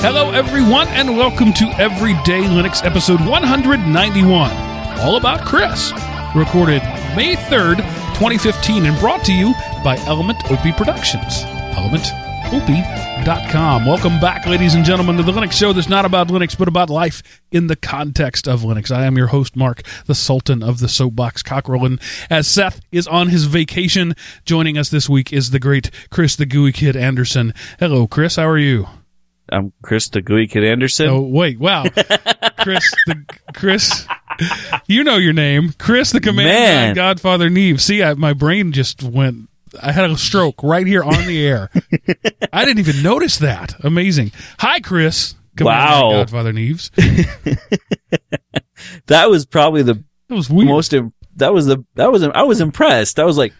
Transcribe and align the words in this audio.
Hello, 0.00 0.30
everyone, 0.30 0.86
and 0.88 1.16
welcome 1.16 1.52
to 1.54 1.64
Everyday 1.76 2.42
Linux 2.42 2.84
episode 2.84 3.20
191, 3.20 4.52
all 5.00 5.16
about 5.16 5.44
Chris. 5.44 5.90
Recorded 6.36 6.82
May 7.16 7.34
3rd, 7.34 7.78
2015, 8.14 8.86
and 8.86 8.96
brought 9.00 9.24
to 9.24 9.34
you 9.34 9.54
by 9.82 9.96
Element 10.06 10.38
OP 10.52 10.76
Productions. 10.76 11.42
ElementOP.com. 11.74 13.86
Welcome 13.86 14.20
back, 14.20 14.46
ladies 14.46 14.76
and 14.76 14.84
gentlemen, 14.84 15.16
to 15.16 15.24
the 15.24 15.32
Linux 15.32 15.54
show 15.54 15.72
that's 15.72 15.88
not 15.88 16.04
about 16.04 16.28
Linux, 16.28 16.56
but 16.56 16.68
about 16.68 16.90
life 16.90 17.42
in 17.50 17.66
the 17.66 17.74
context 17.74 18.46
of 18.46 18.60
Linux. 18.60 18.92
I 18.92 19.04
am 19.04 19.16
your 19.16 19.26
host, 19.26 19.56
Mark, 19.56 19.82
the 20.06 20.14
Sultan 20.14 20.62
of 20.62 20.78
the 20.78 20.88
Soapbox 20.88 21.42
Cockerel. 21.42 21.84
And 21.84 22.00
as 22.30 22.46
Seth 22.46 22.80
is 22.92 23.08
on 23.08 23.30
his 23.30 23.46
vacation, 23.46 24.14
joining 24.44 24.78
us 24.78 24.90
this 24.90 25.08
week 25.08 25.32
is 25.32 25.50
the 25.50 25.58
great 25.58 25.90
Chris 26.08 26.36
the 26.36 26.46
Gooey 26.46 26.70
Kid 26.70 26.94
Anderson. 26.94 27.52
Hello, 27.80 28.06
Chris. 28.06 28.36
How 28.36 28.46
are 28.46 28.58
you? 28.58 28.86
I'm 29.50 29.72
Chris 29.82 30.08
the 30.08 30.20
Gooey 30.22 30.46
Kid 30.46 30.64
Anderson. 30.64 31.08
Oh 31.08 31.20
wait, 31.22 31.58
wow, 31.58 31.84
Chris 32.60 32.90
the 33.06 33.24
Chris, 33.54 34.06
you 34.86 35.02
know 35.04 35.16
your 35.16 35.32
name, 35.32 35.72
Chris 35.78 36.10
the 36.12 36.20
Commander 36.20 36.52
Man. 36.52 36.94
Godfather 36.94 37.48
Neve. 37.50 37.80
See, 37.80 38.02
I, 38.02 38.14
my 38.14 38.32
brain 38.32 38.72
just 38.72 39.02
went. 39.02 39.48
I 39.82 39.92
had 39.92 40.10
a 40.10 40.16
stroke 40.16 40.62
right 40.62 40.86
here 40.86 41.02
on 41.04 41.26
the 41.26 41.46
air. 41.46 41.70
I 42.52 42.64
didn't 42.64 42.78
even 42.78 43.02
notice 43.02 43.38
that. 43.38 43.74
Amazing. 43.84 44.32
Hi, 44.60 44.80
Chris. 44.80 45.34
Commander 45.56 45.80
Wow. 45.92 46.10
Godfather 46.12 46.52
Neves. 46.52 46.90
That 49.06 49.28
was 49.28 49.44
probably 49.44 49.82
the 49.82 50.02
That 50.28 50.34
was 50.34 50.48
weird. 50.48 50.68
most. 50.68 50.94
That 51.36 51.52
was 51.52 51.66
the. 51.66 51.84
That 51.94 52.12
was. 52.12 52.22
I 52.22 52.42
was 52.42 52.60
impressed. 52.60 53.18
I 53.18 53.24
was 53.24 53.36
like, 53.36 53.52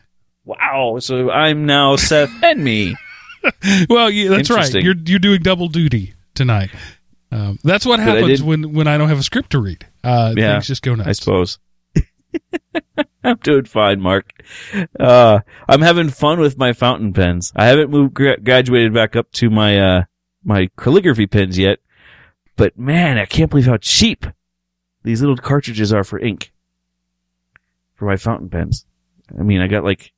wow. 0.44 0.98
So 1.00 1.30
I'm 1.30 1.66
now 1.66 1.96
Seth 1.96 2.30
and 2.42 2.62
me. 2.62 2.96
well, 3.88 4.10
yeah, 4.10 4.28
that's 4.30 4.50
right. 4.50 4.72
You're 4.74 4.94
you're 5.04 5.18
doing 5.18 5.40
double 5.42 5.68
duty 5.68 6.14
tonight. 6.34 6.70
Um, 7.30 7.58
that's 7.62 7.84
what 7.84 8.00
happens 8.00 8.42
when 8.42 8.72
when 8.72 8.86
I 8.88 8.96
don't 8.98 9.08
have 9.08 9.18
a 9.18 9.22
script 9.22 9.50
to 9.50 9.58
read. 9.58 9.86
Uh, 10.02 10.34
Yeah, 10.36 10.54
things 10.54 10.66
just 10.66 10.82
go 10.82 10.94
nuts. 10.94 11.08
I 11.08 11.12
suppose. 11.12 11.58
I'm 13.24 13.36
doing 13.38 13.64
fine, 13.64 14.00
Mark. 14.00 14.30
Uh, 14.98 15.40
I'm 15.68 15.82
having 15.82 16.08
fun 16.08 16.40
with 16.40 16.56
my 16.56 16.72
fountain 16.72 17.12
pens. 17.12 17.52
I 17.56 17.66
haven't 17.66 17.90
moved 17.90 18.14
gra- 18.14 18.38
graduated 18.40 18.94
back 18.94 19.16
up 19.16 19.30
to 19.32 19.50
my 19.50 19.78
uh 19.78 20.04
my 20.44 20.70
calligraphy 20.78 21.26
pens 21.26 21.58
yet, 21.58 21.80
but 22.56 22.78
man, 22.78 23.18
I 23.18 23.24
can't 23.26 23.50
believe 23.50 23.66
how 23.66 23.76
cheap 23.78 24.24
these 25.02 25.20
little 25.20 25.36
cartridges 25.36 25.92
are 25.92 26.04
for 26.04 26.18
ink 26.18 26.52
for 27.94 28.06
my 28.06 28.16
fountain 28.16 28.48
pens. 28.48 28.86
I 29.38 29.42
mean, 29.42 29.60
I 29.60 29.66
got 29.66 29.84
like 29.84 30.12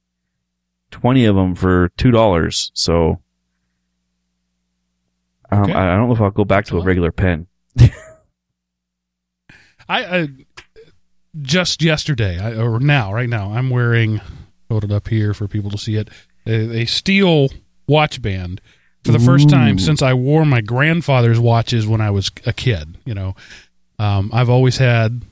twenty 0.90 1.24
of 1.24 1.36
them 1.36 1.54
for 1.54 1.90
two 1.96 2.10
dollars. 2.10 2.70
So 2.74 3.20
um, 5.50 5.62
Okay. 5.64 5.72
I 5.72 5.92
I 5.94 5.96
don't 5.96 6.08
know 6.08 6.14
if 6.14 6.20
I'll 6.20 6.30
go 6.30 6.44
back 6.44 6.64
That's 6.64 6.70
to 6.70 6.76
a 6.76 6.78
lot. 6.78 6.86
regular 6.86 7.12
pen. 7.12 7.46
I, 9.88 10.04
I 10.18 10.28
just 11.42 11.82
yesterday, 11.82 12.38
I, 12.38 12.56
or 12.56 12.78
now, 12.80 13.12
right 13.12 13.28
now, 13.28 13.52
I'm 13.52 13.70
wearing. 13.70 14.20
It 14.72 14.92
up 14.92 15.08
here 15.08 15.34
for 15.34 15.48
people 15.48 15.68
to 15.72 15.78
see 15.78 15.96
it. 15.96 16.10
A, 16.46 16.82
a 16.82 16.84
steel 16.84 17.48
watch 17.88 18.22
band 18.22 18.60
for 19.04 19.10
the 19.10 19.18
first 19.18 19.50
time 19.50 19.80
since 19.80 20.00
I 20.00 20.14
wore 20.14 20.44
my 20.44 20.60
grandfather's 20.60 21.40
watches 21.40 21.88
when 21.88 22.00
I 22.00 22.12
was 22.12 22.30
a 22.46 22.52
kid. 22.52 22.96
You 23.04 23.14
know, 23.14 23.34
um, 23.98 24.30
I've 24.32 24.48
always 24.48 24.76
had 24.78 25.22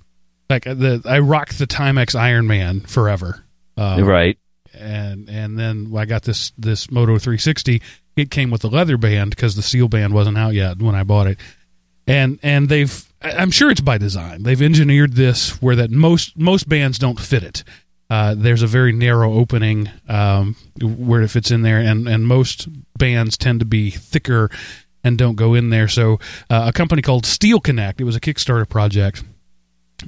like 0.50 0.64
the 0.64 1.02
I 1.04 1.20
rocked 1.20 1.56
the 1.60 1.68
Timex 1.68 2.18
Iron 2.18 2.48
Man 2.48 2.80
forever. 2.80 3.44
Um, 3.76 4.02
right. 4.02 4.36
And 4.74 5.28
and 5.28 5.58
then 5.58 5.92
I 5.96 6.04
got 6.04 6.22
this 6.22 6.52
this 6.58 6.90
Moto 6.90 7.18
360. 7.18 7.82
It 8.16 8.30
came 8.30 8.50
with 8.50 8.62
the 8.62 8.70
leather 8.70 8.96
band 8.96 9.30
because 9.30 9.54
the 9.54 9.62
steel 9.62 9.88
band 9.88 10.12
wasn't 10.12 10.38
out 10.38 10.54
yet 10.54 10.78
when 10.78 10.94
I 10.94 11.02
bought 11.04 11.26
it, 11.26 11.38
and 12.06 12.38
and 12.42 12.68
they've 12.68 13.04
I'm 13.22 13.50
sure 13.50 13.70
it's 13.70 13.80
by 13.80 13.98
design. 13.98 14.42
They've 14.42 14.60
engineered 14.60 15.14
this 15.14 15.60
where 15.62 15.76
that 15.76 15.90
most 15.90 16.36
most 16.36 16.68
bands 16.68 16.98
don't 16.98 17.20
fit 17.20 17.42
it. 17.42 17.64
Uh, 18.10 18.34
there's 18.34 18.62
a 18.62 18.66
very 18.66 18.92
narrow 18.92 19.34
opening 19.34 19.90
um, 20.08 20.56
where 20.80 21.20
it 21.22 21.28
fits 21.28 21.50
in 21.50 21.62
there, 21.62 21.78
and 21.78 22.08
and 22.08 22.26
most 22.26 22.68
bands 22.96 23.36
tend 23.36 23.60
to 23.60 23.66
be 23.66 23.90
thicker 23.90 24.50
and 25.04 25.18
don't 25.18 25.36
go 25.36 25.54
in 25.54 25.70
there. 25.70 25.88
So 25.88 26.18
uh, 26.50 26.64
a 26.68 26.72
company 26.72 27.02
called 27.02 27.26
Steel 27.26 27.60
Connect, 27.60 28.00
it 28.00 28.04
was 28.04 28.16
a 28.16 28.20
Kickstarter 28.20 28.68
project 28.68 29.22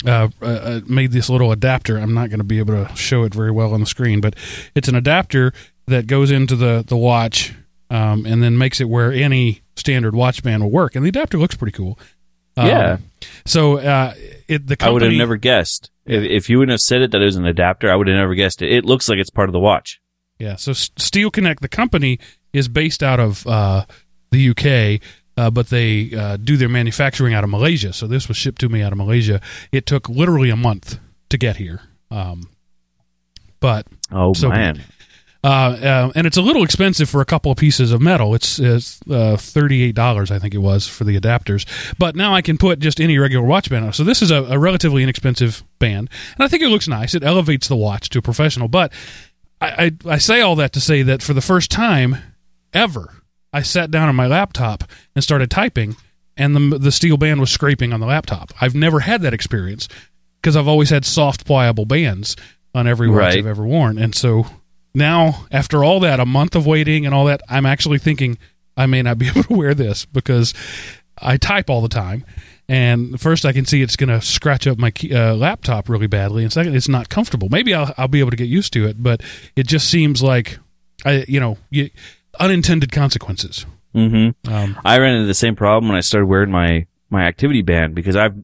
uh, 0.07 0.29
uh, 0.41 0.45
uh, 0.47 0.81
made 0.87 1.13
this 1.13 1.29
little 1.29 1.53
adapter. 1.53 1.97
I'm 1.99 2.15
not 2.15 2.29
going 2.31 2.39
to 2.39 2.45
be 2.45 2.59
able 2.59 2.85
to 2.85 2.95
show 2.97 3.25
it 3.25 3.35
very 3.35 3.51
well 3.51 3.75
on 3.75 3.81
the 3.81 3.87
screen, 3.87 4.21
but 4.21 4.35
it's 4.75 4.89
an 4.89 4.95
adapter 4.95 5.53
that 5.87 6.07
goes 6.07 6.31
into 6.31 6.57
the 6.57 6.85
the 6.87 6.97
watch 6.97 7.55
um, 7.91 8.25
and 8.25 8.43
then 8.43 8.57
makes 8.57 8.81
it 8.81 8.89
where 8.89 9.13
any 9.13 9.63
standard 9.77 10.15
watch 10.15 10.43
band 10.43 10.63
will 10.63 10.71
work. 10.71 10.95
And 10.95 11.05
the 11.05 11.09
adapter 11.09 11.39
looks 11.39 11.57
pretty 11.57 11.77
cool. 11.77 11.99
Um, 12.57 12.67
Yeah. 12.67 12.97
So 13.45 13.79
uh, 13.79 14.15
it 14.49 14.67
the 14.67 14.77
company, 14.77 14.91
I 14.91 14.93
would 14.93 15.03
have 15.03 15.13
never 15.13 15.37
guessed. 15.37 15.91
If, 16.07 16.23
if 16.23 16.51
you 16.51 16.59
wouldn't 16.59 16.73
have 16.73 16.81
said 16.81 17.03
it 17.03 17.11
that 17.13 17.21
it 17.21 17.25
was 17.25 17.37
an 17.37 17.47
adapter, 17.47 17.91
I 17.91 17.97
would 17.97 18.07
have 18.09 18.17
never 18.17 18.35
guessed 18.35 18.63
it. 18.63 18.73
It 18.73 18.85
looks 18.85 19.09
like 19.09 19.19
it's 19.19 19.31
part 19.31 19.49
of 19.49 19.53
the 19.53 19.61
watch. 19.61 20.01
Yeah, 20.39 20.57
so 20.57 20.71
S- 20.71 20.91
Steel 20.97 21.31
Connect, 21.31 21.61
the 21.61 21.69
company, 21.69 22.19
is 22.53 22.67
based 22.69 23.03
out 23.03 23.21
of 23.21 23.47
uh, 23.47 23.85
the 24.31 24.51
UK, 24.51 25.03
uh, 25.41 25.51
but 25.51 25.67
they 25.69 26.13
uh, 26.13 26.37
do 26.37 26.55
their 26.57 26.69
manufacturing 26.69 27.35
out 27.37 27.45
of 27.45 27.51
Malaysia. 27.51 27.93
So 27.93 28.07
this 28.07 28.29
was 28.29 28.37
shipped 28.37 28.61
to 28.61 28.69
me 28.69 28.83
out 28.85 28.93
of 28.93 28.99
Malaysia. 28.99 29.41
It 29.73 29.87
took 29.87 30.09
literally 30.09 30.51
a 30.51 30.57
month 30.57 30.99
to 31.31 31.39
get 31.39 31.57
here. 31.57 31.81
Um, 32.11 32.51
but 33.61 33.87
Oh 34.11 34.35
So 34.35 34.49
man, 34.49 34.83
uh, 35.43 35.47
uh, 35.47 36.13
and 36.15 36.27
it's 36.27 36.37
a 36.37 36.43
little 36.43 36.63
expensive 36.63 37.09
for 37.09 37.21
a 37.21 37.25
couple 37.25 37.51
of 37.51 37.57
pieces 37.57 37.93
of 37.93 38.01
metal. 38.01 38.35
It's, 38.35 38.59
it's 38.59 39.01
uh, 39.09 39.37
thirty 39.39 39.83
eight 39.83 39.95
dollars, 39.95 40.31
I 40.31 40.39
think 40.39 40.55
it 40.55 40.61
was, 40.61 40.87
for 40.87 41.05
the 41.05 41.19
adapters. 41.19 41.65
But 41.99 42.15
now 42.15 42.35
I 42.35 42.43
can 42.43 42.59
put 42.59 42.79
just 42.79 43.01
any 43.01 43.17
regular 43.19 43.47
watch 43.47 43.71
band 43.71 43.87
on. 43.87 43.93
So 43.93 44.05
this 44.05 44.21
is 44.21 44.31
a, 44.31 44.45
a 44.45 44.59
relatively 44.59 45.03
inexpensive 45.03 45.65
band, 45.79 46.11
and 46.37 46.45
I 46.45 46.49
think 46.49 46.63
it 46.63 46.69
looks 46.69 46.89
nice. 46.89 47.15
It 47.17 47.25
elevates 47.25 47.69
the 47.69 47.77
watch 47.77 48.11
to 48.11 48.19
a 48.19 48.23
professional. 48.23 48.69
But 48.69 48.93
I, 49.61 49.69
I, 49.85 50.15
I 50.15 50.19
say 50.19 50.43
all 50.43 50.57
that 50.57 50.73
to 50.73 50.81
say 50.81 51.03
that 51.03 51.23
for 51.23 51.33
the 51.33 51.41
first 51.41 51.71
time 51.71 52.17
ever, 52.73 53.20
I 53.53 53.63
sat 53.63 53.91
down 53.91 54.09
on 54.09 54.17
my 54.17 54.27
laptop 54.27 54.85
and 55.15 55.25
started 55.25 55.51
typing, 55.51 55.97
and 56.37 56.55
the 56.55 56.79
the 56.79 56.93
steel 56.93 57.17
band 57.17 57.41
was 57.41 57.51
scraping 57.51 57.93
on 57.93 58.01
the 58.01 58.07
laptop. 58.07 58.53
I've 58.61 58.75
never 58.75 59.01
had 59.01 59.23
that 59.23 59.35
experience 59.35 59.89
because 60.41 60.57
I've 60.57 60.69
always 60.69 60.91
had 60.91 61.05
soft, 61.05 61.45
pliable 61.47 61.85
bands 61.85 62.37
on 62.75 62.87
every 62.87 63.09
watch 63.09 63.19
Right. 63.19 63.39
I've 63.39 63.47
ever 63.47 63.65
worn, 63.65 63.99
and 63.99 64.15
so 64.15 64.47
now 64.95 65.47
after 65.51 65.85
all 65.85 66.01
that, 66.01 66.21
a 66.21 66.27
month 66.27 66.55
of 66.55 66.67
waiting 66.67 67.07
and 67.07 67.15
all 67.15 67.27
that, 67.27 67.41
I'm 67.49 67.67
actually 67.67 67.99
thinking 67.99 68.39
I 68.77 68.87
may 68.87 69.03
not 69.03 69.19
be 69.19 69.29
able 69.31 69.43
to 69.45 69.55
wear 69.55 69.75
this 69.75 70.05
because 70.05 70.55
I 71.19 71.37
type 71.37 71.69
all 71.69 71.81
the 71.81 71.89
time. 71.89 72.25
And 72.69 73.21
first, 73.21 73.45
I 73.45 73.53
can 73.53 73.65
see 73.67 73.83
it's 73.83 73.97
going 73.97 74.11
to 74.11 74.21
scratch 74.25 74.69
up 74.69 74.79
my 74.79 74.93
uh, 75.13 75.35
laptop 75.35 75.89
really 75.89 76.07
badly, 76.07 76.45
and 76.45 76.53
second, 76.53 76.77
it's 76.77 76.89
not 76.89 77.09
comfortable. 77.09 77.49
Maybe 77.51 77.75
I'll, 77.75 77.93
I'll 77.99 78.07
be 78.07 78.21
able 78.21 78.31
to 78.31 78.37
get 78.37 78.49
used 78.49 78.73
to 78.75 78.87
it, 78.87 79.03
but 79.03 79.23
it 79.57 79.67
just 79.67 79.91
seems 79.91 80.23
like, 80.23 80.59
I, 81.05 81.25
you 81.27 81.41
know, 81.41 81.59
you, 81.71 81.91
unintended 82.39 82.93
consequences. 82.93 83.67
hmm 83.95 84.31
Um, 84.49 84.79
I 84.85 84.99
ran 84.99 85.15
into 85.15 85.27
the 85.27 85.35
same 85.35 85.57
problem 85.57 85.89
when 85.89 85.97
I 85.97 86.01
started 86.01 86.27
wearing 86.27 86.51
my 86.51 86.87
my 87.11 87.25
activity 87.25 87.63
band 87.63 87.95
because 87.95 88.15
I've 88.17 88.35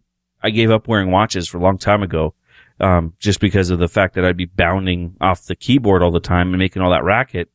I 0.43 0.51
gave 0.51 0.71
up 0.71 0.89
wearing 0.89 1.11
watches 1.11 1.49
for 1.49 1.59
a 1.59 1.61
long 1.63 1.79
time 1.79 2.03
ago, 2.03 2.35
um, 2.81 3.15
just 3.21 3.41
because 3.41 3.71
of 3.71 3.79
the 3.79 3.89
fact 3.89 4.15
that 4.15 4.25
I'd 4.25 4.37
be 4.37 4.47
bounding 4.47 5.17
off 5.21 5.45
the 5.45 5.57
keyboard 5.57 6.03
all 6.03 6.11
the 6.11 6.21
time 6.21 6.49
and 6.49 6.59
making 6.59 6.83
all 6.83 6.91
that 6.91 7.05
racket. 7.05 7.49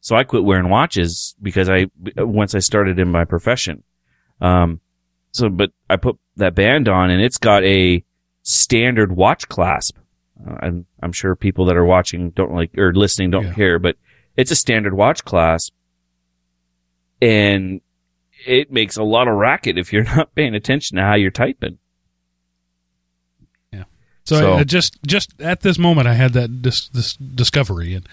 So 0.00 0.14
I 0.14 0.22
quit 0.24 0.44
wearing 0.44 0.68
watches 0.70 1.34
because 1.42 1.68
I 1.68 1.86
once 2.16 2.54
I 2.54 2.60
started 2.60 2.98
in 3.00 3.10
my 3.10 3.24
profession. 3.24 3.82
Um, 4.40 4.80
so 5.32 5.48
but 5.48 5.72
I 5.90 5.96
put 5.96 6.16
that 6.36 6.54
band 6.54 6.88
on 6.88 7.10
and 7.10 7.20
it's 7.20 7.38
got 7.38 7.64
a 7.64 8.04
standard 8.42 9.12
watch 9.12 9.48
clasp. 9.48 9.96
Uh, 10.46 10.54
and 10.62 10.84
I'm 11.02 11.12
sure 11.12 11.34
people 11.34 11.64
that 11.66 11.76
are 11.76 11.84
watching 11.84 12.30
don't 12.30 12.52
like 12.54 12.76
or 12.78 12.92
listening 12.94 13.30
don't 13.30 13.46
Yeah. 13.46 13.54
care, 13.54 13.78
but 13.78 13.96
it's 14.36 14.50
a 14.50 14.56
standard 14.56 14.94
watch 14.94 15.24
clasp, 15.24 15.72
and 17.22 17.80
it 18.46 18.70
makes 18.70 18.96
a 18.96 19.02
lot 19.02 19.28
of 19.28 19.34
racket 19.34 19.78
if 19.78 19.92
you're 19.92 20.04
not 20.16 20.34
paying 20.34 20.54
attention 20.54 20.96
to 20.96 21.02
how 21.02 21.14
you're 21.14 21.30
typing. 21.30 21.78
So, 24.24 24.40
So- 24.40 24.52
I, 24.54 24.58
I 24.58 24.64
just 24.64 24.98
just 25.06 25.40
at 25.40 25.60
this 25.60 25.78
moment, 25.78 26.08
I 26.08 26.14
had 26.14 26.32
that 26.32 26.60
dis, 26.60 26.88
this 26.88 27.14
discovery, 27.16 27.94
and 27.94 28.08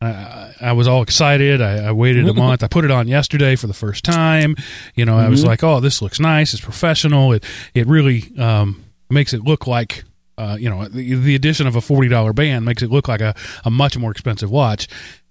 I, 0.00 0.06
I- 0.08 0.54
I 0.62 0.72
was 0.72 0.88
all 0.88 1.02
excited. 1.02 1.60
I, 1.60 1.88
I 1.88 1.92
waited 1.92 2.26
a 2.26 2.32
month. 2.46 2.62
I 2.62 2.66
put 2.66 2.86
it 2.86 2.90
on 2.90 3.08
yesterday 3.08 3.56
for 3.56 3.66
the 3.66 3.74
first 3.74 4.02
time. 4.02 4.56
You 4.94 5.04
know, 5.04 5.18
I 5.18 5.28
was 5.28 5.44
Mhm. 5.44 5.48
like, 5.48 5.62
"Oh, 5.62 5.80
this 5.80 6.00
looks 6.00 6.18
nice. 6.18 6.54
It's 6.54 6.64
professional. 6.64 7.32
It 7.34 7.44
it 7.74 7.86
really 7.86 8.32
um, 8.38 8.82
makes 9.10 9.34
it 9.34 9.42
look 9.44 9.66
like." 9.66 10.04
Uh, 10.38 10.56
you 10.58 10.70
know, 10.70 10.86
the, 10.88 11.14
the 11.16 11.34
addition 11.34 11.66
of 11.66 11.76
a 11.76 11.82
forty 11.82 12.08
dollar 12.08 12.32
band 12.32 12.64
makes 12.64 12.80
it 12.82 12.90
look 12.90 13.06
like 13.08 13.20
a, 13.20 13.34
a 13.62 13.70
much 13.70 13.98
more 13.98 14.10
expensive 14.10 14.50
watch, 14.50 14.88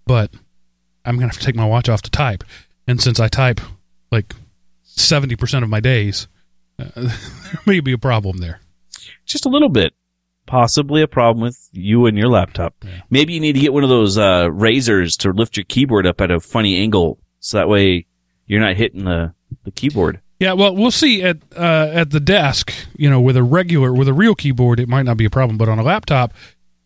but 0.10 0.32
I'm 1.06 1.18
gonna 1.18 1.28
have 1.28 1.38
to 1.38 1.46
take 1.46 1.56
my 1.56 1.68
watch 1.68 1.88
off 1.88 2.02
to 2.02 2.10
type, 2.10 2.44
and 2.88 3.00
since 3.00 3.20
I 3.20 3.28
type 3.28 3.62
like 4.12 4.34
seventy 4.82 5.36
percent 5.36 5.64
of 5.64 5.70
my 5.70 5.80
days, 5.80 6.28
uh, 6.80 6.90
there 6.96 7.60
may 7.68 7.80
be 7.80 7.92
a 7.92 7.98
problem 8.00 8.38
there. 8.38 8.60
Just 9.28 9.46
a 9.46 9.50
little 9.50 9.70
bit. 9.70 9.94
Possibly 10.48 11.04
a 11.04 11.08
problem 11.08 11.44
with 11.44 11.70
you 11.72 12.08
and 12.08 12.18
your 12.18 12.28
laptop. 12.28 12.74
Yeah. 12.84 13.02
Maybe 13.12 13.34
you 13.34 13.40
need 13.40 13.54
to 13.54 13.60
get 13.60 13.72
one 13.72 13.84
of 13.84 13.90
those 13.90 14.18
uh, 14.18 14.50
razors 14.52 15.16
to 15.18 15.32
lift 15.32 15.58
your 15.58 15.66
keyboard 15.66 16.08
up 16.08 16.22
at 16.22 16.32
a 16.32 16.40
funny 16.40 16.82
angle, 16.82 17.20
so 17.40 17.60
that 17.60 17.70
way 17.70 18.08
you're 18.48 18.62
not 18.62 18.78
hitting 18.78 19.06
the 19.06 19.36
the 19.64 19.70
keyboard. 19.70 20.22
Yeah, 20.40 20.54
well, 20.54 20.76
we'll 20.76 20.90
see 20.90 21.22
at 21.22 21.38
uh, 21.56 21.92
at 21.94 22.10
the 22.10 22.20
desk. 22.20 22.74
You 22.98 23.12
know, 23.12 23.22
with 23.22 23.38
a 23.38 23.44
regular, 23.44 23.94
with 23.94 24.08
a 24.08 24.14
real 24.14 24.34
keyboard, 24.34 24.80
it 24.80 24.90
might 24.90 25.04
not 25.04 25.18
be 25.18 25.26
a 25.26 25.30
problem. 25.30 25.60
But 25.60 25.70
on 25.70 25.78
a 25.78 25.84
laptop, 25.84 26.34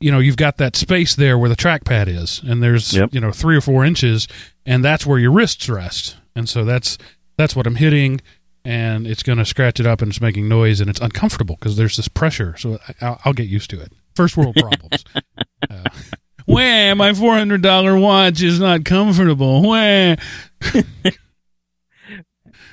you 0.04 0.12
know, 0.12 0.20
you've 0.20 0.36
got 0.38 0.58
that 0.58 0.76
space 0.76 1.16
there 1.16 1.38
where 1.38 1.50
the 1.50 1.56
trackpad 1.56 2.08
is, 2.08 2.42
and 2.46 2.62
there's 2.62 2.94
Yep. 2.94 3.14
you 3.14 3.22
know 3.22 3.32
three 3.32 3.56
or 3.56 3.62
four 3.62 3.86
inches, 3.86 4.28
and 4.66 4.84
that's 4.84 5.06
where 5.06 5.18
your 5.18 5.32
wrists 5.32 5.70
rest, 5.70 6.18
and 6.36 6.50
so 6.50 6.66
that's 6.66 6.98
that's 7.38 7.56
what 7.56 7.66
I'm 7.66 7.76
hitting, 7.76 8.20
and 8.66 9.08
it's 9.08 9.24
going 9.24 9.38
to 9.38 9.46
scratch 9.46 9.80
it 9.80 9.86
up, 9.88 10.02
and 10.02 10.12
it's 10.12 10.20
making 10.22 10.48
noise, 10.50 10.82
and 10.82 10.90
it's 10.90 11.00
uncomfortable 11.00 11.56
because 11.60 11.78
there's 11.78 11.96
this 11.98 12.08
pressure. 12.10 12.56
So 12.58 12.80
I, 12.88 13.06
I'll, 13.06 13.22
I'll 13.26 13.34
get 13.34 13.48
used 13.48 13.70
to 13.72 13.80
it. 13.82 13.94
First 14.16 14.36
world 14.38 14.56
problems. 14.56 15.04
uh, 15.70 15.84
Wham! 16.46 16.98
My 16.98 17.14
four 17.14 17.34
hundred 17.36 17.62
dollar 17.62 17.98
watch 17.98 18.42
is 18.42 18.60
not 18.60 18.84
comfortable. 18.84 19.62
Wham! 19.70 20.18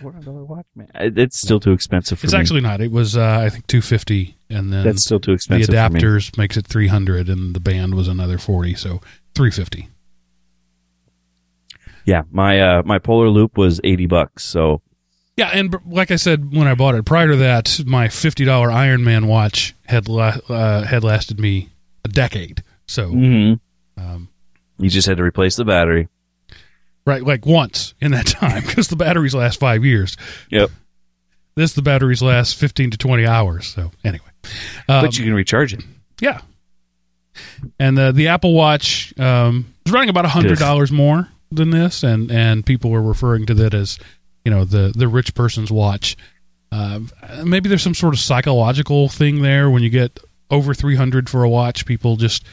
Four 0.01 0.13
hundred 0.13 0.27
dollar 0.27 0.45
watch, 0.45 0.67
man. 0.75 0.89
It's 0.95 1.39
still 1.41 1.61
too 1.61 1.73
expensive 1.73 2.19
for 2.19 2.27
It's 2.27 2.33
me. 2.35 2.41
actually 2.41 2.61
not. 2.63 2.81
It 2.81 2.91
was 2.91 3.17
uh, 3.17 3.41
I 3.45 3.49
think 3.51 3.67
two 3.67 3.83
fifty, 3.83 4.37
and 4.49 4.73
then 4.73 4.85
That's 4.85 5.03
still 5.05 5.21
too 5.21 5.33
the 5.33 5.35
expensive. 5.35 5.67
for 5.67 5.73
me. 5.73 6.01
adapters 6.01 6.37
makes 6.39 6.57
it 6.57 6.67
three 6.67 6.87
hundred, 6.89 7.29
and 7.29 7.55
the 7.55 7.61
band 7.61 7.95
was 7.95 8.09
another 8.09 8.39
forty, 8.39 8.75
so 8.75 9.01
three 9.35 9.51
fifty. 9.51 9.89
Yeah, 12.05 12.23
my 12.31 12.61
uh, 12.61 12.83
my 12.85 12.99
Polar 12.99 13.29
Loop 13.29 13.57
was 13.59 13.81
eighty 13.85 14.07
bucks. 14.07 14.43
So 14.45 14.81
Yeah, 15.37 15.51
and 15.53 15.71
b- 15.71 15.79
like 15.87 16.11
I 16.11 16.17
said 16.17 16.55
when 16.55 16.67
I 16.67 16.75
bought 16.75 16.95
it, 16.95 17.05
prior 17.05 17.29
to 17.29 17.37
that, 17.37 17.81
my 17.87 18.09
fifty 18.09 18.45
dollar 18.45 18.71
Iron 18.71 19.05
Man 19.05 19.27
watch 19.27 19.75
had 19.87 20.09
la- 20.09 20.39
uh, 20.49 20.85
had 20.85 21.05
lasted 21.05 21.39
me 21.39 21.71
a 22.05 22.09
decade. 22.09 22.63
So 22.87 23.11
mhm. 23.11 23.61
um, 23.97 24.29
you 24.79 24.89
just 24.89 25.07
had 25.07 25.19
to 25.19 25.23
replace 25.23 25.57
the 25.57 25.65
battery. 25.65 26.09
Right, 27.07 27.23
like 27.23 27.47
once 27.47 27.95
in 28.01 28.13
that 28.13 28.27
time 28.27 28.63
because 28.63 28.89
the 28.89 28.97
batteries 28.97 29.35
last 29.35 29.61
five 29.61 29.85
years. 29.85 30.17
Yep. 30.51 30.71
This 31.57 31.73
the 31.73 31.83
batteries 31.83 32.23
last 32.23 32.57
fifteen 32.57 32.91
to 32.91 32.97
twenty 32.97 33.27
hours. 33.27 33.67
So 33.67 33.91
anyway, 34.05 34.27
um, 34.89 35.05
but 35.05 35.19
you 35.19 35.25
can 35.25 35.35
recharge 35.35 35.75
it. 35.75 35.83
Yeah. 36.21 36.41
And 37.79 37.99
the 37.99 38.13
the 38.13 38.29
Apple 38.29 38.55
Watch 38.55 39.13
um, 39.19 39.75
is 39.85 39.93
running 39.93 40.09
about 40.09 40.27
hundred 40.27 40.59
dollars 40.59 40.93
more 40.93 41.29
than 41.51 41.71
this, 41.71 42.03
and 42.03 42.31
and 42.31 42.65
people 42.65 42.91
were 42.91 43.03
referring 43.03 43.47
to 43.47 43.55
that 43.55 43.75
as 43.75 43.99
you 44.45 44.51
know 44.51 44.65
the 44.65 44.93
the 44.97 45.09
rich 45.09 45.35
person's 45.35 45.71
watch. 45.71 46.17
Uh, 46.73 47.01
maybe 47.45 47.69
there's 47.69 47.83
some 47.83 47.95
sort 47.95 48.15
of 48.15 48.21
psychological 48.21 49.09
thing 49.09 49.43
there 49.43 49.69
when 49.69 49.83
you 49.83 49.91
get 49.91 50.21
over 50.51 50.73
three 50.73 50.97
hundred 50.97 51.29
for 51.29 51.43
a 51.43 51.49
watch, 51.49 51.85
people 51.85 52.17
just 52.17 52.45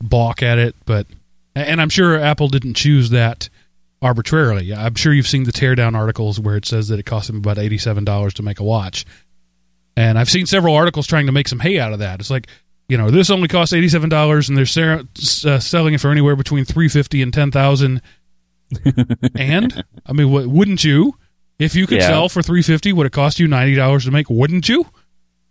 balk 0.00 0.42
at 0.42 0.58
it. 0.58 0.76
But 0.84 1.06
and 1.54 1.80
I'm 1.80 1.88
sure 1.88 2.18
Apple 2.18 2.48
didn't 2.48 2.74
choose 2.74 3.10
that 3.10 3.48
arbitrarily. 4.06 4.72
I'm 4.72 4.94
sure 4.94 5.12
you've 5.12 5.26
seen 5.26 5.44
the 5.44 5.52
teardown 5.52 5.94
articles 5.94 6.38
where 6.40 6.56
it 6.56 6.64
says 6.64 6.88
that 6.88 6.98
it 6.98 7.04
cost 7.06 7.26
them 7.26 7.36
about 7.36 7.58
eighty 7.58 7.76
seven 7.78 8.04
dollars 8.04 8.32
to 8.34 8.42
make 8.42 8.60
a 8.60 8.64
watch. 8.64 9.04
And 9.96 10.18
I've 10.18 10.30
seen 10.30 10.46
several 10.46 10.74
articles 10.74 11.06
trying 11.06 11.26
to 11.26 11.32
make 11.32 11.48
some 11.48 11.58
hay 11.60 11.78
out 11.78 11.92
of 11.92 11.98
that. 12.00 12.20
It's 12.20 12.30
like, 12.30 12.46
you 12.88 12.96
know, 12.98 13.10
this 13.10 13.30
only 13.30 13.48
costs 13.48 13.72
eighty 13.72 13.88
seven 13.88 14.08
dollars, 14.08 14.48
and 14.48 14.56
they're 14.56 15.00
uh, 15.46 15.58
selling 15.58 15.94
it 15.94 16.00
for 16.00 16.10
anywhere 16.10 16.36
between 16.36 16.64
three 16.64 16.88
fifty 16.88 17.20
and 17.22 17.32
ten 17.34 17.50
thousand. 17.50 18.00
and 19.36 19.84
I 20.06 20.12
mean, 20.12 20.30
what, 20.30 20.46
wouldn't 20.46 20.84
you? 20.84 21.14
If 21.58 21.74
you 21.74 21.86
could 21.86 21.98
Yeah. 21.98 22.08
sell 22.08 22.28
for 22.28 22.42
three 22.42 22.62
fifty, 22.62 22.92
would 22.92 23.06
it 23.06 23.12
cost 23.12 23.38
you 23.40 23.48
ninety 23.48 23.74
dollars 23.74 24.04
to 24.04 24.10
make? 24.10 24.28
Wouldn't 24.30 24.68
you? 24.68 24.86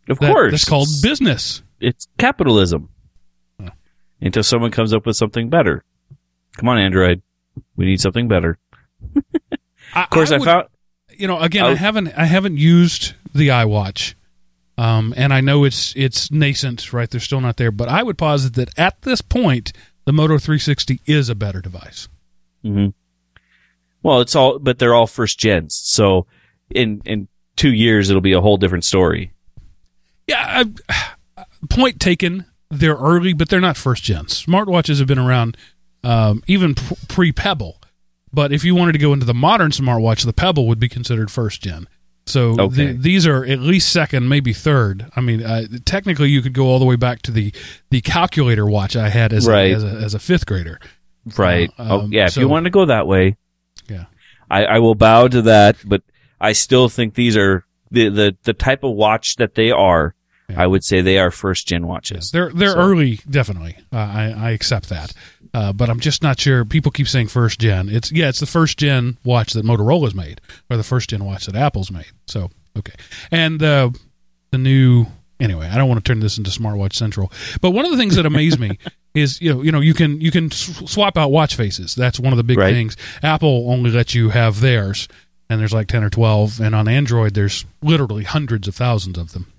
Of 0.09 0.19
That- 0.19 0.31
course, 0.31 0.51
that's 0.51 0.65
called 0.65 0.87
business. 1.01 1.63
it's 1.79 2.07
capitalism. 2.17 2.89
Huh. 3.59 3.71
Until 4.21 4.43
someone 4.43 4.71
comes 4.71 4.93
up 4.93 5.05
with 5.05 5.15
something 5.15 5.49
better. 5.49 5.83
Come 6.57 6.69
on, 6.69 6.77
Android. 6.77 7.21
We 7.75 7.85
need 7.85 8.01
something 8.01 8.27
better. 8.27 8.57
Of 9.95 10.09
course, 10.09 10.31
I, 10.31 10.37
would- 10.37 10.45
found. 10.45 10.67
you 11.09 11.27
know 11.27 11.39
again 11.39 11.63
I 11.65 11.69
I, 11.71 11.75
haven't 11.75 12.07
i 12.17 12.25
haven't 12.25 12.57
used 12.57 13.13
the 13.33 13.47
iwatch 13.49 14.15
um, 14.77 15.13
and 15.15 15.33
i 15.33 15.39
know 15.41 15.63
it's 15.63 15.93
it's 15.95 16.29
nascent 16.31 16.91
right 16.91 17.09
they're 17.09 17.21
still 17.21 17.39
not 17.39 17.55
there 17.57 17.71
but 17.71 17.87
i 17.87 18.03
would 18.03 18.17
posit 18.17 18.55
that 18.55 18.77
at 18.77 19.03
this 19.03 19.21
point 19.21 19.71
the 20.05 20.11
moto 20.11 20.37
360 20.37 20.99
is 21.05 21.29
a 21.29 21.35
better 21.35 21.61
device 21.61 22.09
Mm-hmm. 22.65 22.89
Well, 24.01 24.21
it's 24.21 24.35
all, 24.35 24.57
but 24.59 24.79
they're 24.79 24.93
all 24.95 25.07
first 25.07 25.37
gens. 25.39 25.79
So 25.83 26.25
in 26.71 27.01
in 27.05 27.27
two 27.55 27.71
years, 27.73 28.09
it'll 28.09 28.21
be 28.21 28.33
a 28.33 28.41
whole 28.41 28.57
different 28.57 28.83
story. 28.85 29.31
yeah 30.27 30.63
I, 31.37 31.45
point 31.69 31.99
taken 31.99 32.45
they're 32.71 32.95
early 32.95 33.33
but 33.33 33.49
they're 33.49 33.61
not 33.61 33.77
first 33.77 34.03
gens 34.03 34.43
smartwatches 34.45 34.97
have 34.99 35.07
been 35.07 35.19
around 35.19 35.55
um, 36.05 36.43
even 36.47 36.75
pre 37.07 37.31
pebble 37.31 37.81
but 38.31 38.51
if 38.51 38.63
you 38.63 38.75
wanted 38.75 38.91
to 38.91 38.97
go 38.99 39.13
into 39.13 39.25
the 39.25 39.33
modern 39.33 39.71
smartwatch 39.71 40.23
the 40.25 40.33
pebble 40.33 40.67
would 40.67 40.79
be 40.79 40.89
considered 40.89 41.29
first 41.31 41.61
gen 41.61 41.87
so 42.27 42.59
Okay. 42.59 42.87
the, 42.87 42.93
these 42.93 43.27
are 43.27 43.45
at 43.45 43.59
least 43.59 43.91
second, 43.91 44.27
maybe 44.27 44.51
third. 44.51 45.05
I 45.15 45.21
mean, 45.21 45.43
uh, 45.43 45.65
technically, 45.85 46.29
you 46.29 46.41
could 46.41 46.53
go 46.53 46.65
all 46.65 46.79
the 46.79 46.85
way 46.85 46.95
back 46.95 47.21
to 47.21 47.31
the 47.31 47.53
the 47.91 48.01
calculator 48.01 48.65
watch 48.65 48.95
I 48.95 49.09
had 49.09 49.31
as 49.31 49.45
Right. 49.47 49.73
a, 49.73 49.75
as 49.75 49.83
a 49.83 49.87
as 49.89 50.13
a 50.15 50.19
fifth 50.19 50.47
grader. 50.47 50.79
Right. 51.37 51.69
Uh, 51.77 51.85
oh, 51.87 51.99
um, 51.99 52.11
yeah. 52.11 52.25
If 52.25 52.35
you 52.37 52.47
want 52.49 52.63
to 52.63 52.71
go 52.71 52.85
that 52.85 53.05
way, 53.05 53.37
Yeah. 53.87 54.05
I, 54.49 54.65
I 54.65 54.79
will 54.79 54.95
bow 54.95 55.27
to 55.27 55.43
that. 55.43 55.75
But 55.85 56.01
I 56.41 56.53
still 56.53 56.89
think 56.89 57.13
these 57.13 57.37
are 57.37 57.63
the 57.91 58.09
the, 58.09 58.35
the 58.41 58.53
type 58.53 58.83
of 58.83 58.95
watch 58.95 59.35
that 59.35 59.53
they 59.53 59.69
are. 59.69 60.15
Yeah. 60.49 60.63
I 60.63 60.65
would 60.65 60.83
say 60.83 61.01
they 61.01 61.19
are 61.19 61.29
first 61.29 61.67
gen 61.67 61.85
watches. 61.85 62.31
They're 62.31 62.49
they're 62.51 62.71
So- 62.71 62.79
early, 62.79 63.19
definitely. 63.29 63.75
Uh, 63.93 63.97
I 63.97 64.23
I 64.35 64.49
accept 64.49 64.89
that, 64.89 65.13
uh, 65.55 65.71
but 65.71 65.89
I'm 65.89 66.01
just 66.01 66.21
not 66.21 66.37
sure. 66.37 66.65
People 66.65 66.91
keep 66.91 67.07
saying 67.07 67.27
first 67.29 67.59
gen. 67.61 67.87
It's 67.87 68.11
yeah, 68.11 68.27
it's 68.27 68.41
the 68.41 68.45
first 68.45 68.77
gen 68.77 69.17
watch 69.23 69.53
that 69.53 69.65
Motorola's 69.65 70.13
made, 70.13 70.41
or 70.69 70.75
the 70.75 70.83
first 70.83 71.09
gen 71.09 71.23
watch 71.23 71.45
that 71.45 71.55
Apple's 71.55 71.89
made. 71.91 72.11
So 72.27 72.49
okay, 72.77 72.93
and 73.31 73.63
uh, 73.63 73.89
the 74.51 74.57
new 74.57 75.05
anyway. 75.39 75.67
I 75.71 75.77
don't 75.77 75.87
want 75.87 76.03
to 76.03 76.07
turn 76.09 76.19
this 76.19 76.37
into 76.37 76.49
smartwatch 76.51 76.93
central, 76.93 77.31
but 77.61 77.71
one 77.71 77.85
of 77.85 77.91
the 77.91 77.97
things 77.97 78.15
that 78.17 78.25
amaze 78.25 78.59
me 78.59 78.77
is 79.13 79.39
you 79.41 79.53
know 79.53 79.61
you 79.61 79.71
know 79.71 79.79
you 79.79 79.93
can 79.93 80.19
you 80.19 80.29
can 80.29 80.51
swap 80.51 81.17
out 81.17 81.31
watch 81.31 81.55
faces. 81.55 81.95
That's 81.95 82.19
one 82.19 82.33
of 82.33 82.37
the 82.37 82.43
big 82.43 82.57
Right. 82.57 82.73
things. 82.73 82.97
Apple 83.23 83.71
only 83.71 83.91
lets 83.91 84.13
you 84.13 84.29
have 84.31 84.59
theirs, 84.59 85.07
and 85.49 85.61
there's 85.61 85.73
like 85.73 85.87
ten 85.87 86.03
or 86.03 86.09
twelve, 86.09 86.59
and 86.59 86.75
on 86.75 86.89
Android 86.89 87.33
there's 87.33 87.65
literally 87.81 88.25
hundreds 88.25 88.67
of 88.67 88.75
thousands 88.75 89.17
of 89.17 89.31
them 89.31 89.51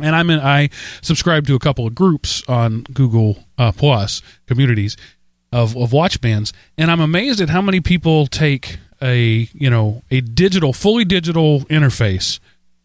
and 0.00 0.16
I'm 0.16 0.28
in. 0.30 0.40
I 0.40 0.70
subscribe 1.02 1.46
to 1.46 1.54
a 1.54 1.60
couple 1.60 1.86
of 1.86 1.94
groups 1.94 2.42
on 2.48 2.82
Google 2.92 3.44
uh, 3.58 3.70
Plus 3.70 4.22
communities 4.46 4.96
of 5.54 5.76
of 5.76 5.92
watch 5.92 6.20
bands, 6.20 6.52
and 6.76 6.90
I'm 6.90 7.00
amazed 7.00 7.40
at 7.40 7.48
how 7.48 7.62
many 7.62 7.80
people 7.80 8.26
take 8.26 8.78
a 9.00 9.48
you 9.54 9.70
know 9.70 10.02
a 10.10 10.20
digital, 10.20 10.72
fully 10.72 11.04
digital 11.04 11.60
interface 11.66 12.40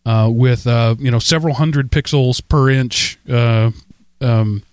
uh, 0.06 0.30
with 0.32 0.68
uh, 0.68 0.96
you 1.00 1.10
know 1.10 1.20
several 1.20 1.56
hundred 1.56 1.92
pixels 1.92 2.42
per 2.48 2.70
inch 2.70 3.18
uh, 3.30 3.72
um, 4.22 4.64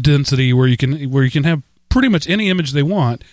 density, 0.00 0.52
where 0.52 0.68
you 0.68 0.76
can 0.76 1.10
where 1.10 1.24
you 1.24 1.30
can 1.30 1.44
have 1.44 1.62
pretty 1.88 2.08
much 2.08 2.28
any 2.28 2.48
image 2.48 2.72
they 2.72 2.82
want, 2.82 3.24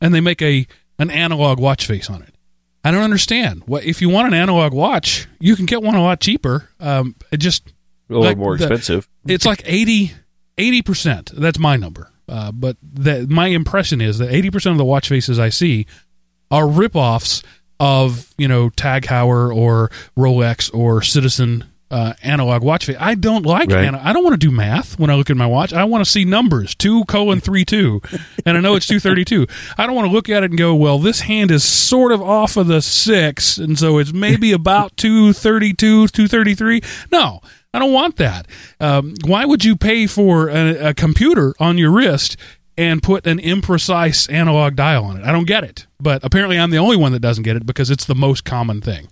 and 0.00 0.14
they 0.14 0.20
make 0.20 0.42
a 0.42 0.66
an 0.98 1.10
analog 1.10 1.58
watch 1.58 1.86
face 1.86 2.10
on 2.10 2.22
it. 2.22 2.34
I 2.84 2.90
don't 2.90 3.02
understand. 3.02 3.62
What 3.66 3.84
if 3.84 4.02
you 4.02 4.08
want 4.10 4.28
an 4.28 4.34
analog 4.34 4.74
watch? 4.74 5.26
You 5.38 5.56
can 5.56 5.66
get 5.66 5.82
one 5.82 5.94
a 5.94 6.02
lot 6.02 6.20
cheaper. 6.20 6.68
Um, 6.78 7.14
it 7.32 7.38
just 7.38 7.72
or 8.10 8.20
like 8.20 8.36
more 8.36 8.56
the- 8.56 8.64
expensive. 8.64 9.08
it's 9.26 9.46
like 9.46 9.62
80 9.66 10.12
percent. 10.82 11.30
That's 11.34 11.58
my 11.58 11.76
number. 11.76 12.10
Uh, 12.30 12.52
but 12.52 12.76
that 12.82 13.28
my 13.28 13.48
impression 13.48 14.00
is 14.00 14.18
that 14.18 14.30
eighty 14.32 14.50
percent 14.50 14.72
of 14.72 14.78
the 14.78 14.84
watch 14.84 15.08
faces 15.08 15.38
I 15.38 15.48
see 15.48 15.86
are 16.50 16.64
ripoffs 16.64 17.44
of 17.80 18.32
you 18.38 18.46
know 18.48 18.70
Tag 18.70 19.04
Heuer 19.04 19.54
or 19.54 19.90
Rolex 20.16 20.72
or 20.72 21.02
Citizen 21.02 21.64
uh, 21.90 22.12
analog 22.22 22.62
watch 22.62 22.86
face. 22.86 22.96
I 23.00 23.16
don't 23.16 23.44
like 23.44 23.68
Right. 23.70 23.84
ana- 23.86 24.00
I 24.04 24.12
don't 24.12 24.22
want 24.22 24.40
to 24.40 24.46
do 24.46 24.52
math 24.52 24.96
when 24.96 25.10
I 25.10 25.16
look 25.16 25.28
at 25.28 25.36
my 25.36 25.46
watch. 25.46 25.72
I 25.72 25.82
want 25.82 26.04
to 26.04 26.08
see 26.10 26.24
numbers 26.24 26.74
two 26.76 27.04
colon 27.06 27.40
three 27.40 27.64
two, 27.64 28.00
and 28.46 28.56
I 28.56 28.60
know 28.60 28.76
it's 28.76 28.86
two 28.86 29.00
thirty 29.00 29.24
two. 29.24 29.48
I 29.76 29.86
don't 29.86 29.96
want 29.96 30.06
to 30.06 30.12
look 30.12 30.28
at 30.28 30.44
it 30.44 30.50
and 30.52 30.58
go, 30.58 30.72
well, 30.72 31.00
this 31.00 31.22
hand 31.22 31.50
is 31.50 31.64
sort 31.64 32.12
of 32.12 32.22
off 32.22 32.56
of 32.56 32.68
the 32.68 32.80
six, 32.80 33.58
and 33.58 33.76
so 33.76 33.98
it's 33.98 34.12
maybe 34.12 34.52
about 34.52 34.96
two 34.96 35.32
thirty 35.32 35.72
two, 35.72 36.06
two 36.06 36.28
thirty 36.28 36.54
three. 36.54 36.80
No. 37.10 37.40
I 37.72 37.78
don't 37.78 37.92
want 37.92 38.16
that. 38.16 38.46
Um, 38.80 39.14
why 39.24 39.44
would 39.44 39.64
you 39.64 39.76
pay 39.76 40.06
for 40.06 40.48
a, 40.48 40.88
a 40.88 40.94
computer 40.94 41.54
on 41.60 41.78
your 41.78 41.90
wrist 41.92 42.36
and 42.76 43.02
put 43.02 43.26
an 43.26 43.38
imprecise 43.38 44.32
analog 44.32 44.74
dial 44.74 45.04
on 45.04 45.18
it? 45.18 45.24
I 45.24 45.30
don't 45.32 45.46
get 45.46 45.62
it. 45.64 45.86
But 46.00 46.24
apparently, 46.24 46.58
I'm 46.58 46.70
the 46.70 46.78
only 46.78 46.96
one 46.96 47.12
that 47.12 47.20
doesn't 47.20 47.44
get 47.44 47.56
it 47.56 47.66
because 47.66 47.90
it's 47.90 48.06
the 48.06 48.14
most 48.14 48.44
common 48.44 48.80
thing. 48.80 49.08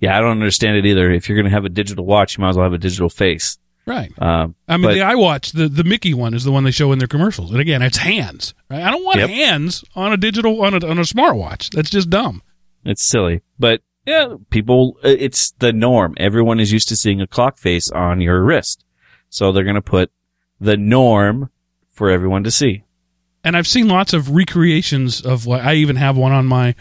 Yeah, 0.00 0.18
I 0.18 0.20
don't 0.20 0.32
understand 0.32 0.76
it 0.76 0.84
either. 0.86 1.10
If 1.10 1.28
you're 1.28 1.36
going 1.36 1.46
to 1.46 1.52
have 1.52 1.64
a 1.64 1.68
digital 1.70 2.04
watch, 2.04 2.36
you 2.36 2.42
might 2.42 2.50
as 2.50 2.56
well 2.56 2.64
have 2.64 2.72
a 2.74 2.78
digital 2.78 3.08
face. 3.08 3.56
Right. 3.86 4.10
Um, 4.20 4.54
I 4.68 4.76
mean, 4.76 4.86
but- 4.88 4.94
the 4.94 5.00
iWatch, 5.00 5.52
the, 5.52 5.68
the 5.68 5.84
Mickey 5.84 6.12
one, 6.14 6.34
is 6.34 6.44
the 6.44 6.52
one 6.52 6.64
they 6.64 6.70
show 6.70 6.92
in 6.92 6.98
their 6.98 7.08
commercials. 7.08 7.50
And 7.52 7.60
again, 7.60 7.80
it's 7.82 7.98
hands. 7.98 8.52
Right? 8.70 8.82
I 8.82 8.90
don't 8.90 9.04
want 9.04 9.18
Yep. 9.18 9.30
hands 9.30 9.84
on 9.94 10.12
a 10.12 10.16
digital 10.16 10.62
on 10.62 10.74
a 10.74 10.86
on 10.86 10.98
a 10.98 11.02
smartwatch. 11.02 11.70
That's 11.70 11.90
just 11.90 12.10
dumb. 12.10 12.42
It's 12.84 13.02
silly, 13.02 13.40
but 13.58 13.80
yeah, 14.06 14.34
people, 14.50 14.96
uh, 15.04 15.08
it's 15.08 15.52
the 15.52 15.72
norm. 15.72 16.14
Everyone 16.18 16.60
is 16.60 16.72
used 16.72 16.88
to 16.88 16.96
seeing 16.96 17.20
a 17.20 17.26
clock 17.26 17.58
face 17.58 17.90
on 17.90 18.20
your 18.20 18.42
wrist. 18.44 18.84
So 19.30 19.50
they're 19.52 19.64
going 19.64 19.74
to 19.74 19.82
put 19.82 20.10
the 20.60 20.76
norm 20.76 21.50
for 21.90 22.10
everyone 22.10 22.44
to 22.44 22.50
see. 22.50 22.84
and 23.44 23.56
I've 23.56 23.66
seen 23.66 23.88
lots 23.88 24.12
of 24.12 24.30
recreations 24.34 25.20
of 25.20 25.46
like 25.46 25.62
I 25.62 25.74
even 25.74 25.96
have 25.96 26.16
one 26.16 26.32
on 26.32 26.46
my 26.46 26.74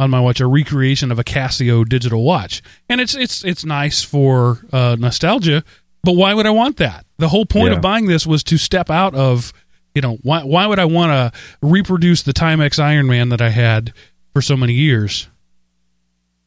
on 0.00 0.10
my 0.10 0.20
watch, 0.20 0.40
a 0.40 0.46
recreation 0.46 1.10
of 1.10 1.18
a 1.18 1.24
Casio 1.24 1.86
digital 1.88 2.22
watch, 2.22 2.62
and 2.88 3.00
it's 3.00 3.14
it's 3.14 3.44
it's 3.44 3.64
nice 3.64 4.02
for 4.02 4.58
uh, 4.72 4.96
nostalgia. 4.98 5.64
But 6.04 6.12
why 6.12 6.34
would 6.34 6.46
I 6.46 6.50
want 6.50 6.76
that? 6.76 7.04
The 7.18 7.28
whole 7.28 7.44
point 7.46 7.70
Yeah. 7.70 7.76
of 7.76 7.82
buying 7.82 8.06
this 8.06 8.26
was 8.26 8.44
to 8.44 8.56
step 8.58 8.90
out 8.90 9.14
of, 9.16 9.52
you 9.94 10.00
know, 10.02 10.16
why 10.22 10.44
why 10.44 10.66
would 10.66 10.78
I 10.78 10.84
want 10.84 11.10
to 11.10 11.38
reproduce 11.60 12.22
the 12.22 12.32
Timex 12.32 12.78
Ironman 12.78 13.30
that 13.30 13.40
I 13.42 13.50
had 13.50 13.92
for 14.32 14.40
so 14.40 14.56
many 14.56 14.72
years 14.74 15.28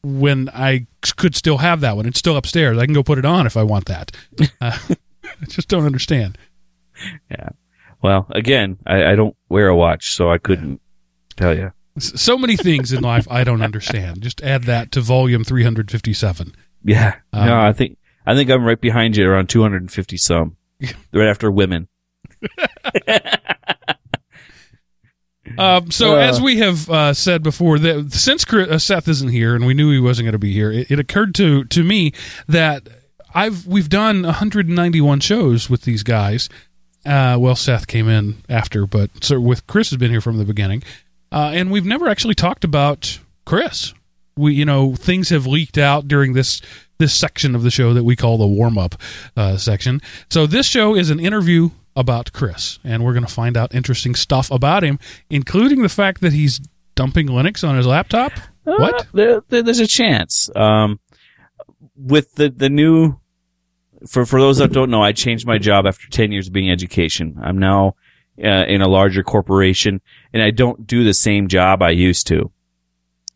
when 0.02 0.48
I 0.50 0.86
could 1.16 1.34
still 1.34 1.58
have 1.58 1.80
that 1.80 1.96
one? 1.96 2.06
It's 2.06 2.18
still 2.18 2.36
upstairs. 2.36 2.78
I 2.78 2.84
can 2.86 2.94
go 2.94 3.02
put 3.02 3.18
it 3.18 3.24
on 3.24 3.46
if 3.46 3.56
I 3.56 3.62
want 3.62 3.86
that. 3.86 4.12
Uh, 4.60 4.78
I 5.24 5.46
just 5.46 5.68
don't 5.68 5.86
understand. 5.86 6.38
Yeah. 7.30 7.48
Well, 8.02 8.26
again, 8.30 8.78
I, 8.86 9.12
I 9.12 9.14
don't 9.16 9.36
wear 9.48 9.68
a 9.68 9.76
watch, 9.76 10.12
so 10.12 10.30
I 10.30 10.38
couldn't 10.38 10.80
tell 11.36 11.56
you. 11.56 11.72
So 11.98 12.38
many 12.38 12.56
things 12.56 12.92
in 12.92 13.02
life 13.02 13.26
I 13.30 13.44
don't 13.44 13.62
understand. 13.62 14.22
Just 14.22 14.42
add 14.42 14.64
that 14.64 14.92
to 14.92 15.00
volume 15.00 15.44
357. 15.44 16.54
Yeah. 16.84 17.16
Um, 17.32 17.46
no, 17.46 17.60
I 17.60 17.72
think 17.72 17.98
I 18.26 18.34
think 18.34 18.50
I'm 18.50 18.64
right 18.64 18.80
behind 18.80 19.16
you 19.16 19.28
around 19.28 19.48
250 19.48 20.16
some. 20.16 20.56
right 21.12 21.28
after 21.28 21.50
women. 21.50 21.88
Um, 25.62 25.90
so, 25.90 26.14
Uh. 26.16 26.18
as 26.20 26.40
we 26.40 26.58
have 26.58 26.88
uh, 26.90 27.14
said 27.14 27.42
before, 27.42 27.78
that 27.78 28.12
since 28.12 28.44
uh, 28.52 28.78
Seth 28.78 29.08
isn't 29.08 29.28
here, 29.28 29.54
and 29.54 29.64
we 29.66 29.74
knew 29.74 29.90
he 29.90 29.98
wasn't 30.00 30.26
going 30.26 30.32
to 30.32 30.38
be 30.38 30.52
here, 30.52 30.72
it, 30.72 30.90
it 30.90 30.98
occurred 30.98 31.34
to 31.36 31.64
to 31.64 31.84
me 31.84 32.12
that 32.48 32.88
I've 33.34 33.66
we've 33.66 33.88
done 33.88 34.22
191 34.22 35.20
shows 35.20 35.70
with 35.70 35.82
these 35.82 36.02
guys. 36.02 36.48
Uh, 37.04 37.36
well, 37.38 37.56
Seth 37.56 37.86
came 37.86 38.08
in 38.08 38.36
after, 38.48 38.86
but 38.86 39.10
so 39.22 39.40
with 39.40 39.66
Chris 39.66 39.90
has 39.90 39.96
been 39.98 40.10
here 40.10 40.20
from 40.20 40.38
the 40.38 40.44
beginning, 40.44 40.82
uh, 41.32 41.50
and 41.54 41.70
we've 41.70 41.86
never 41.86 42.08
actually 42.08 42.34
talked 42.34 42.64
about 42.64 43.18
Chris. 43.44 43.92
We, 44.36 44.54
you 44.54 44.64
know, 44.64 44.94
things 44.94 45.28
have 45.30 45.46
leaked 45.46 45.78
out 45.78 46.08
during 46.08 46.32
this 46.32 46.60
this 46.98 47.12
section 47.12 47.54
of 47.56 47.62
the 47.64 47.70
show 47.70 47.92
that 47.94 48.04
we 48.04 48.14
call 48.14 48.38
the 48.38 48.46
warm 48.46 48.78
up 48.78 48.94
uh, 49.36 49.56
section. 49.56 50.00
So 50.30 50.46
this 50.46 50.66
show 50.66 50.94
is 50.94 51.10
an 51.10 51.18
interview 51.18 51.70
about 51.96 52.32
Chris, 52.32 52.78
and 52.84 53.04
we're 53.04 53.12
going 53.12 53.26
to 53.26 53.32
find 53.32 53.56
out 53.56 53.74
interesting 53.74 54.14
stuff 54.14 54.50
about 54.50 54.82
him, 54.82 54.98
including 55.30 55.82
the 55.82 55.88
fact 55.88 56.20
that 56.22 56.32
he's 56.32 56.60
dumping 56.94 57.28
Linux 57.28 57.66
on 57.66 57.76
his 57.76 57.86
laptop. 57.86 58.32
What? 58.64 58.94
Uh, 58.94 59.04
there, 59.12 59.42
there- 59.48 59.62
there's 59.62 59.80
a 59.80 59.86
chance. 59.86 60.48
Um, 60.56 61.00
with 61.96 62.34
the, 62.36 62.48
the 62.48 62.70
new, 62.70 63.18
for, 64.08 64.24
for 64.24 64.40
those 64.40 64.58
that 64.58 64.72
don't 64.72 64.90
know, 64.90 65.02
I 65.02 65.12
changed 65.12 65.46
my 65.46 65.58
job 65.58 65.86
after 65.86 66.08
10 66.08 66.32
years 66.32 66.46
of 66.48 66.52
being 66.52 66.70
education. 66.70 67.38
I'm 67.42 67.58
now 67.58 67.96
uh, 68.42 68.64
in 68.66 68.80
a 68.80 68.88
larger 68.88 69.22
corporation 69.22 70.00
and 70.32 70.42
I 70.42 70.50
don't 70.50 70.86
do 70.86 71.04
the 71.04 71.12
same 71.14 71.48
job 71.48 71.82
I 71.82 71.90
used 71.90 72.26
to. 72.28 72.50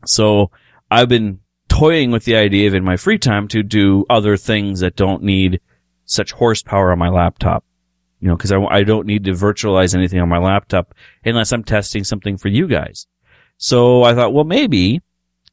So 0.06 0.50
I've 0.90 1.08
been 1.08 1.40
toying 1.68 2.10
with 2.12 2.24
the 2.24 2.36
idea 2.36 2.68
of 2.68 2.74
in 2.74 2.84
my 2.84 2.96
free 2.96 3.18
time 3.18 3.48
to 3.48 3.62
do 3.62 4.06
other 4.08 4.36
things 4.36 4.80
that 4.80 4.96
don't 4.96 5.22
need 5.22 5.60
such 6.06 6.32
horsepower 6.32 6.92
on 6.92 6.98
my 6.98 7.08
laptop. 7.10 7.64
You 8.26 8.32
know, 8.32 8.36
cause 8.36 8.50
I, 8.50 8.58
I 8.58 8.82
don't 8.82 9.06
need 9.06 9.22
to 9.26 9.30
virtualize 9.30 9.94
anything 9.94 10.18
on 10.18 10.28
my 10.28 10.38
laptop 10.38 10.92
unless 11.24 11.52
I'm 11.52 11.62
testing 11.62 12.02
something 12.02 12.36
for 12.36 12.48
you 12.48 12.66
guys. 12.66 13.06
So 13.56 14.02
I 14.02 14.16
thought, 14.16 14.32
well, 14.32 14.42
maybe 14.42 15.00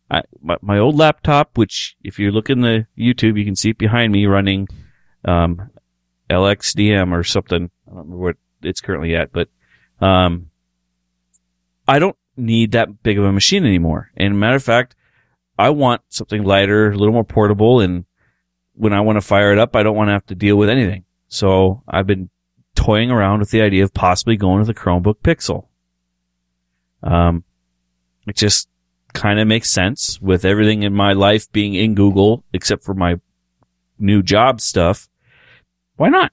I, 0.10 0.24
my, 0.42 0.58
my 0.60 0.80
old 0.80 0.96
laptop, 0.96 1.56
which 1.56 1.96
if 2.04 2.18
you 2.18 2.32
look 2.32 2.50
in 2.50 2.62
the 2.62 2.88
YouTube, 2.98 3.38
you 3.38 3.46
can 3.46 3.56
see 3.56 3.70
it 3.70 3.78
behind 3.78 4.12
me 4.12 4.26
running, 4.26 4.68
um, 5.24 5.70
LXDM 6.32 7.12
or 7.12 7.24
something. 7.24 7.70
I 7.86 7.92
don't 7.92 7.98
remember 8.00 8.18
what 8.18 8.38
it's 8.64 8.82
currently 8.82 9.16
at, 9.16 9.32
but, 9.32 9.50
um, 10.02 10.50
I 11.88 12.00
don't 12.00 12.18
need 12.36 12.72
that 12.72 13.04
big 13.04 13.20
of 13.20 13.26
a 13.26 13.32
machine 13.32 13.68
anymore. 13.68 14.10
And 14.18 14.40
matter 14.40 14.56
of 14.56 14.64
fact, 14.64 14.96
I 15.60 15.70
want 15.70 16.02
something 16.10 16.44
lighter, 16.44 16.90
a 16.90 16.98
little 16.98 17.14
more 17.14 17.24
portable. 17.24 17.82
And 17.82 18.06
when 18.74 18.94
I 18.94 19.02
want 19.02 19.18
to 19.18 19.22
fire 19.22 19.52
it 19.52 19.60
up, 19.60 19.76
I 19.76 19.84
don't 19.84 19.96
want 19.96 20.08
to 20.08 20.14
have 20.14 20.26
to 20.26 20.36
deal 20.36 20.56
with 20.56 20.70
anything. 20.70 21.06
So 21.28 21.84
I've 21.88 22.08
been 22.08 22.32
toying 22.84 23.12
around 23.12 23.40
with 23.40 23.52
the 23.52 23.62
idea 23.62 23.84
of 23.84 23.94
possibly 23.94 24.36
going 24.36 24.60
with 24.60 24.70
a 24.70 24.74
Chromebook 24.74 25.20
Pixel. 25.24 25.68
Um, 27.02 27.44
it 28.28 28.36
just 28.36 28.68
kind 29.14 29.40
of 29.40 29.48
makes 29.48 29.72
sense 29.72 30.20
with 30.22 30.44
everything 30.44 30.84
in 30.84 30.94
my 30.94 31.14
life 31.14 31.50
being 31.52 31.76
in 31.76 31.96
Google, 31.96 32.44
except 32.52 32.84
for 32.84 32.94
my 32.94 33.20
new 34.00 34.22
job 34.22 34.60
stuff. 34.60 35.08
Why 35.96 36.10
not? 36.10 36.32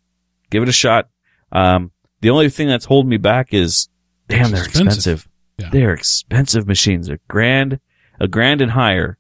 Give 0.50 0.62
it 0.62 0.69
a 0.69 0.73
shot. 0.73 1.09
Um, 1.52 1.92
the 2.21 2.30
only 2.30 2.49
thing 2.49 2.69
that's 2.69 2.87
holding 2.87 3.11
me 3.11 3.19
back 3.19 3.54
is, 3.54 3.88
damn, 4.28 4.50
they're 4.50 4.64
expensive. 4.64 4.87
expensive. 4.87 5.28
Yeah. 5.59 5.71
They're 5.71 5.95
expensive 5.95 6.66
machines. 6.66 7.07
They're 7.07 7.21
grand, 7.28 7.78
a 8.19 8.26
grand 8.26 8.61
and 8.61 8.73
higher. 8.73 9.19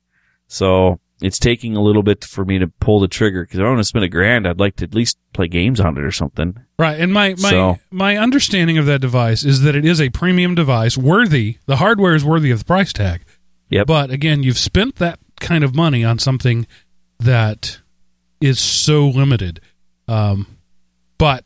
So 0.48 1.00
it's 1.22 1.38
taking 1.38 1.76
a 1.76 1.82
little 1.82 2.02
bit 2.02 2.24
for 2.24 2.44
me 2.44 2.58
to 2.58 2.66
pull 2.80 3.00
the 3.00 3.08
trigger 3.08 3.42
because 3.44 3.58
I 3.60 3.62
don't 3.62 3.72
want 3.72 3.80
to 3.80 3.84
spend 3.84 4.04
a 4.04 4.08
grand. 4.08 4.46
I'd 4.48 4.60
like 4.60 4.76
to 4.76 4.84
at 4.84 4.94
least 4.94 5.18
play 5.32 5.48
games 5.48 5.80
on 5.80 5.96
it 5.96 6.02
or 6.04 6.10
something. 6.12 6.58
Right, 6.78 6.98
and 6.98 7.12
my 7.12 7.30
my 7.40 7.50
So- 7.50 7.78
my 7.90 8.16
understanding 8.16 8.78
of 8.78 8.86
that 8.86 9.00
device 9.00 9.44
is 9.44 9.62
that 9.62 9.76
it 9.76 9.84
is 9.84 10.00
a 10.00 10.08
premium 10.10 10.54
device, 10.54 10.96
worthy. 10.96 11.58
The 11.66 11.76
hardware 11.76 12.14
is 12.14 12.24
worthy 12.24 12.50
of 12.50 12.58
the 12.60 12.64
price 12.64 12.92
tag. 12.92 13.22
Yep. 13.68 13.86
But 13.86 14.10
again, 14.10 14.42
you've 14.42 14.58
spent 14.58 14.96
that 14.96 15.18
kind 15.40 15.62
of 15.62 15.74
money 15.74 16.04
on 16.04 16.18
something 16.18 16.66
that 17.18 17.80
is 18.40 18.58
so 18.58 19.06
limited. 19.06 19.60
Um, 20.08 20.46
but 21.18 21.44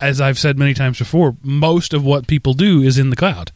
as 0.00 0.20
I've 0.20 0.38
said 0.38 0.58
many 0.58 0.74
times 0.74 0.98
before, 0.98 1.36
most 1.42 1.94
of 1.94 2.04
what 2.04 2.26
people 2.26 2.54
do 2.54 2.82
is 2.82 2.98
in 2.98 3.10
the 3.10 3.16
cloud. 3.16 3.52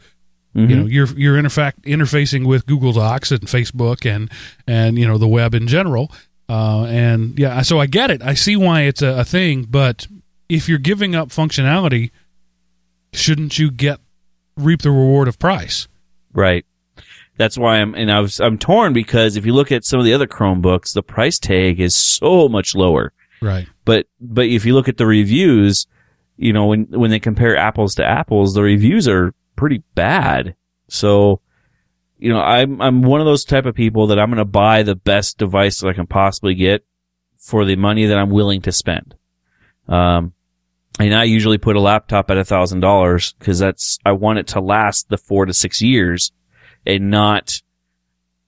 You 0.54 0.66
Mhm. 0.66 0.76
know, 0.80 0.86
you're 0.86 1.06
you're 1.16 1.40
interfac- 1.40 1.80
interfacing 1.84 2.44
with 2.44 2.66
Google 2.66 2.92
Docs 2.92 3.30
and 3.30 3.40
Facebook 3.42 4.04
and 4.04 4.28
and 4.66 4.98
you 4.98 5.06
know 5.06 5.16
the 5.18 5.28
web 5.28 5.54
in 5.54 5.66
general. 5.68 6.12
Uh, 6.48 6.84
and 6.86 7.38
yeah, 7.38 7.62
so 7.62 7.78
I 7.78 7.86
get 7.86 8.10
it. 8.10 8.22
I 8.22 8.34
see 8.34 8.56
why 8.56 8.80
it's 8.82 9.02
a, 9.02 9.20
a 9.20 9.24
thing. 9.24 9.62
But 9.70 10.08
if 10.48 10.68
you're 10.68 10.78
giving 10.78 11.14
up 11.14 11.28
functionality, 11.28 12.10
shouldn't 13.12 13.58
you 13.58 13.70
get 13.70 14.00
reap 14.56 14.82
the 14.82 14.90
reward 14.90 15.28
of 15.28 15.38
price? 15.38 15.86
Right. 16.32 16.64
That's 17.36 17.56
why 17.56 17.76
I'm, 17.76 17.94
and 17.94 18.10
I 18.10 18.20
was, 18.20 18.40
I'm 18.40 18.58
torn 18.58 18.92
because 18.92 19.36
if 19.36 19.46
you 19.46 19.54
look 19.54 19.72
at 19.72 19.84
some 19.84 19.98
of 19.98 20.04
the 20.04 20.12
other 20.12 20.26
Chromebooks, 20.26 20.92
the 20.92 21.02
price 21.02 21.38
tag 21.38 21.80
is 21.80 21.94
so 21.94 22.48
much 22.48 22.74
lower. 22.74 23.12
Right. 23.40 23.66
But, 23.84 24.06
but 24.20 24.46
if 24.46 24.66
you 24.66 24.74
look 24.74 24.88
at 24.88 24.98
the 24.98 25.06
reviews, 25.06 25.86
you 26.36 26.52
know, 26.52 26.66
when, 26.66 26.84
when 26.90 27.10
they 27.10 27.18
compare 27.20 27.56
apples 27.56 27.94
to 27.94 28.04
apples, 28.04 28.52
the 28.54 28.62
reviews 28.62 29.08
are 29.08 29.32
pretty 29.60 29.82
bad. 29.94 30.56
So, 30.88 31.42
you 32.16 32.32
know, 32.32 32.40
I'm, 32.40 32.80
I'm 32.80 33.02
one 33.02 33.20
of 33.20 33.26
those 33.26 33.44
type 33.44 33.66
of 33.66 33.74
people 33.74 34.06
that 34.06 34.18
I'm 34.18 34.30
going 34.30 34.38
to 34.38 34.46
buy 34.46 34.82
the 34.82 34.94
best 34.94 35.36
device 35.36 35.80
that 35.80 35.88
I 35.88 35.92
can 35.92 36.06
possibly 36.06 36.54
get 36.54 36.82
for 37.36 37.66
the 37.66 37.76
money 37.76 38.06
that 38.06 38.16
I'm 38.16 38.30
willing 38.30 38.62
to 38.62 38.72
spend. 38.72 39.14
Um, 39.86 40.32
and 40.98 41.14
I 41.14 41.24
usually 41.24 41.58
put 41.58 41.76
a 41.76 41.80
laptop 41.80 42.30
at 42.30 42.38
a 42.38 42.44
thousand 42.44 42.80
dollars 42.80 43.34
because 43.34 43.58
that's, 43.58 43.98
I 44.02 44.12
want 44.12 44.38
it 44.38 44.46
to 44.48 44.62
last 44.62 45.10
the 45.10 45.18
four 45.18 45.44
to 45.44 45.52
six 45.52 45.82
years 45.82 46.32
and 46.86 47.10
not, 47.10 47.60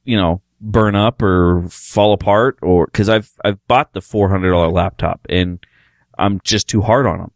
you 0.04 0.16
know, 0.16 0.40
burn 0.62 0.94
up 0.94 1.20
or 1.20 1.68
fall 1.68 2.14
apart 2.14 2.58
or, 2.62 2.86
cause 2.86 3.10
I've, 3.10 3.30
I've 3.44 3.58
bought 3.66 3.92
the 3.92 4.00
$400 4.00 4.72
laptop 4.72 5.26
and 5.28 5.58
I'm 6.16 6.40
just 6.42 6.70
too 6.70 6.80
hard 6.80 7.06
on 7.06 7.18
them. 7.18 7.32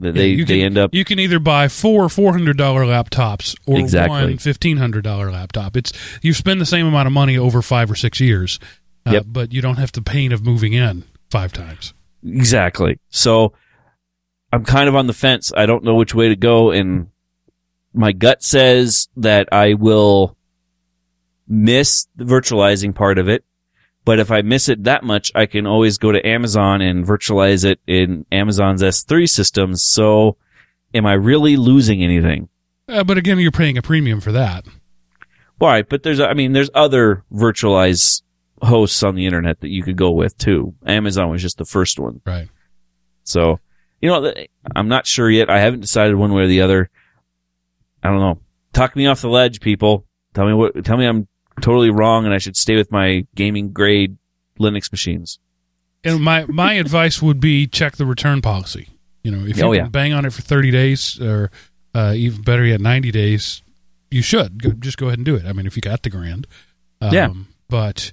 They, 0.00 0.10
Yeah, 0.10 0.22
you 0.36 0.44
they 0.44 0.58
can- 0.58 0.66
end 0.66 0.78
up, 0.78 0.94
You 0.94 1.04
can 1.04 1.18
either 1.18 1.38
buy 1.40 1.66
four 1.68 2.08
four 2.08 2.32
hundred 2.32 2.56
dollar 2.56 2.82
laptops 2.84 3.56
or 3.66 3.78
Exactly. 3.80 4.16
one 4.22 4.38
fifteen 4.38 4.76
hundred 4.76 5.02
dollar 5.02 5.30
laptop. 5.30 5.76
It's 5.76 5.92
you 6.22 6.32
spend 6.34 6.60
the 6.60 6.66
same 6.66 6.86
amount 6.86 7.06
of 7.08 7.12
money 7.12 7.36
over 7.36 7.62
five 7.62 7.90
or 7.90 7.96
six 7.96 8.20
years, 8.20 8.60
uh, 9.06 9.10
Yep. 9.12 9.24
but 9.28 9.52
you 9.52 9.60
don't 9.60 9.76
have 9.76 9.90
the 9.92 10.02
pain 10.02 10.30
of 10.32 10.44
moving 10.44 10.72
in 10.72 11.02
five 11.30 11.52
times. 11.52 11.94
Exactly. 12.24 12.98
So 13.10 13.52
I'm 14.52 14.64
kind 14.64 14.88
of 14.88 14.94
on 14.94 15.06
the 15.08 15.12
fence. 15.12 15.52
I 15.56 15.66
don't 15.66 15.82
know 15.84 15.94
which 15.96 16.14
way 16.14 16.28
to 16.28 16.36
go 16.36 16.70
and 16.70 17.08
my 17.92 18.12
gut 18.12 18.42
says 18.42 19.08
that 19.16 19.48
I 19.50 19.74
will 19.74 20.36
miss 21.48 22.06
the 22.16 22.24
virtualizing 22.24 22.94
part 22.94 23.18
of 23.18 23.28
it. 23.28 23.44
But 24.08 24.20
if 24.20 24.30
I 24.30 24.40
miss 24.40 24.70
it 24.70 24.84
that 24.84 25.04
much, 25.04 25.30
I 25.34 25.44
can 25.44 25.66
always 25.66 25.98
go 25.98 26.12
to 26.12 26.26
Amazon 26.26 26.80
and 26.80 27.04
virtualize 27.04 27.66
it 27.66 27.78
in 27.86 28.24
Amazon's 28.32 28.82
S3 28.82 29.28
systems. 29.28 29.82
So 29.82 30.38
am 30.94 31.04
I 31.04 31.12
really 31.12 31.58
losing 31.58 32.02
anything? 32.02 32.48
Uh, 32.88 33.04
but 33.04 33.18
again, 33.18 33.38
you're 33.38 33.50
paying 33.50 33.76
a 33.76 33.82
premium 33.82 34.22
for 34.22 34.32
that. 34.32 34.64
All 35.60 35.68
right, 35.68 35.86
but 35.86 36.04
there's, 36.04 36.20
I 36.20 36.32
mean, 36.32 36.54
there's 36.54 36.70
other 36.74 37.22
virtualized 37.30 38.22
hosts 38.62 39.02
on 39.02 39.14
the 39.14 39.26
internet 39.26 39.60
that 39.60 39.68
you 39.68 39.82
could 39.82 39.98
go 39.98 40.10
with 40.10 40.38
too. 40.38 40.74
Amazon 40.86 41.28
was 41.28 41.42
just 41.42 41.58
the 41.58 41.66
first 41.66 41.98
one. 41.98 42.22
Right. 42.24 42.48
So, 43.24 43.60
you 44.00 44.08
know, 44.08 44.32
I'm 44.74 44.88
not 44.88 45.06
sure 45.06 45.28
yet. 45.28 45.50
I 45.50 45.58
haven't 45.58 45.80
decided 45.80 46.14
one 46.14 46.32
way 46.32 46.44
or 46.44 46.46
the 46.46 46.62
other. 46.62 46.88
I 48.02 48.08
don't 48.08 48.20
know. 48.20 48.40
Talk 48.72 48.96
me 48.96 49.06
off 49.06 49.20
the 49.20 49.28
ledge, 49.28 49.60
people. 49.60 50.06
Tell 50.32 50.46
me 50.46 50.54
what, 50.54 50.82
tell 50.82 50.96
me 50.96 51.04
I'm 51.04 51.28
totally 51.58 51.90
wrong 51.90 52.24
and 52.24 52.34
I 52.34 52.38
should 52.38 52.56
stay 52.56 52.76
with 52.76 52.90
my 52.90 53.26
gaming 53.34 53.72
grade 53.72 54.16
Linux 54.58 54.90
machines. 54.92 55.38
And 56.04 56.20
my 56.20 56.44
my 56.46 56.74
advice 56.74 57.20
would 57.20 57.40
be 57.40 57.66
check 57.66 57.96
the 57.96 58.06
return 58.06 58.40
policy. 58.42 58.88
You 59.24 59.30
know, 59.32 59.46
if 59.46 59.56
you 59.58 59.64
Oh, 59.64 59.72
yeah. 59.72 59.88
bang 59.88 60.12
on 60.12 60.24
it 60.24 60.32
for 60.32 60.42
thirty 60.42 60.70
days 60.70 61.20
or 61.20 61.50
uh, 61.94 62.12
even 62.16 62.42
better 62.42 62.64
yet, 62.64 62.80
ninety 62.80 63.10
days, 63.10 63.62
you 64.10 64.22
should 64.22 64.62
go, 64.62 64.70
just 64.70 64.96
go 64.96 65.06
ahead 65.06 65.18
and 65.18 65.26
do 65.26 65.34
it. 65.34 65.44
I 65.44 65.52
mean, 65.52 65.66
if 65.66 65.74
you 65.76 65.82
got 65.82 66.02
the 66.02 66.10
grand, 66.10 66.46
um, 67.00 67.12
Yeah. 67.12 67.32
But 67.68 68.12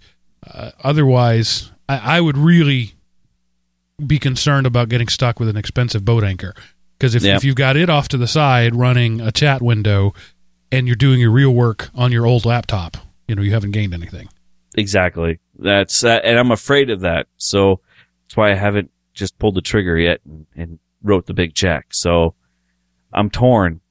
uh, 0.51 0.71
otherwise, 0.83 1.71
I, 1.87 2.17
I 2.17 2.21
would 2.21 2.37
really 2.37 2.93
be 4.05 4.19
concerned 4.19 4.67
about 4.67 4.89
getting 4.89 5.07
stuck 5.07 5.39
with 5.39 5.47
an 5.47 5.55
expensive 5.57 6.03
boat 6.03 6.23
anchor 6.23 6.53
because 6.97 7.15
if, 7.15 7.23
Yeah. 7.23 7.35
if 7.37 7.43
you've 7.45 7.55
got 7.55 7.77
it 7.77 7.89
off 7.89 8.07
to 8.09 8.17
the 8.17 8.27
side 8.27 8.75
running 8.75 9.21
a 9.21 9.31
chat 9.31 9.61
window 9.61 10.13
and 10.71 10.87
you're 10.87 10.95
doing 10.97 11.19
your 11.21 11.31
real 11.31 11.51
work 11.51 11.89
on 11.95 12.11
your 12.11 12.25
old 12.25 12.45
laptop, 12.45 12.97
you 13.27 13.35
know, 13.35 13.41
you 13.41 13.51
haven't 13.51 13.71
gained 13.71 13.93
anything. 13.93 14.29
Exactly. 14.75 15.39
That's 15.57 16.03
uh, 16.03 16.19
and 16.23 16.37
I'm 16.37 16.51
afraid 16.51 16.89
of 16.89 17.01
that. 17.01 17.27
So 17.37 17.81
that's 18.23 18.37
why 18.37 18.51
I 18.51 18.55
haven't 18.55 18.91
just 19.13 19.37
pulled 19.39 19.55
the 19.55 19.61
trigger 19.61 19.97
yet 19.97 20.19
and, 20.25 20.45
and 20.55 20.79
wrote 21.01 21.25
the 21.25 21.33
big 21.33 21.53
check. 21.53 21.87
So 21.91 22.35
I'm 23.13 23.29
torn, 23.29 23.81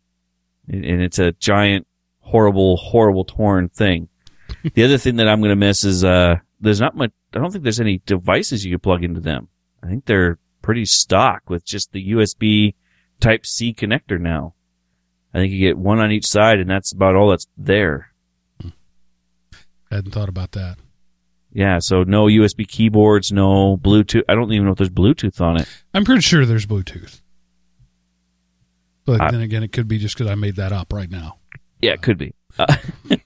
and, 0.69 0.85
and 0.85 1.03
it's 1.03 1.19
a 1.19 1.33
giant, 1.33 1.87
horrible, 2.21 2.77
horrible 2.77 3.25
torn 3.25 3.71
thing. 3.71 4.09
the 4.75 4.85
other 4.85 4.99
thing 4.99 5.17
that 5.17 5.29
I'm 5.29 5.41
going 5.41 5.51
to 5.51 5.57
miss 5.57 5.85
is 5.85 6.05
uh, 6.05 6.37
there's 6.61 6.81
not 6.81 6.97
much. 6.97 7.13
I 7.35 7.39
don't 7.39 7.51
think 7.51 7.65
there's 7.65 7.81
any 7.81 8.03
devices 8.05 8.65
you 8.65 8.73
can 8.73 8.81
plug 8.81 9.03
into 9.03 9.21
them. 9.21 9.49
I 9.83 9.89
think 9.89 10.05
they're 10.05 10.39
pretty 10.63 10.85
stock 10.85 11.49
with 11.49 11.65
just 11.65 11.93
the 11.93 12.13
USB 12.13 12.75
Type 13.21 13.47
C 13.47 13.73
connector 13.73 14.21
now. 14.21 14.55
I 15.33 15.39
think 15.39 15.53
you 15.53 15.61
get 15.61 15.79
one 15.79 15.99
on 15.99 16.13
each 16.13 16.27
side, 16.27 16.59
and 16.59 16.71
that's 16.71 16.93
about 16.93 17.17
all 17.17 17.31
that's 17.31 17.47
there. 17.57 18.14
I 19.91 19.97
hadn't 19.97 20.13
thought 20.13 20.29
about 20.29 20.53
that. 20.53 20.77
Yeah, 21.53 21.79
so 21.79 22.03
no 22.03 22.27
USB 22.27 22.67
keyboards, 22.67 23.31
no 23.31 23.77
Bluetooth. 23.77 24.23
I 24.29 24.35
don't 24.35 24.53
even 24.53 24.67
know 24.67 24.73
if 24.73 24.79
there's 24.79 24.91
Bluetooth 24.91 25.41
on 25.41 25.61
it. 25.61 25.69
I'm 25.95 26.05
pretty 26.05 26.23
sure 26.23 26.45
there's 26.45 26.67
Bluetooth. 26.67 27.21
But 29.05 29.21
I- 29.21 29.31
then 29.31 29.41
again, 29.41 29.63
it 29.63 29.73
could 29.73 29.87
be 29.87 29.99
just 29.99 30.17
because 30.17 30.31
I 30.31 30.35
made 30.35 30.57
that 30.57 30.73
up 30.73 30.93
right 30.93 31.11
now. 31.11 31.39
Yeah, 31.81 31.93
it 31.93 32.03
could 32.03 32.19
be. 32.19 32.35
Uh, 32.59 32.75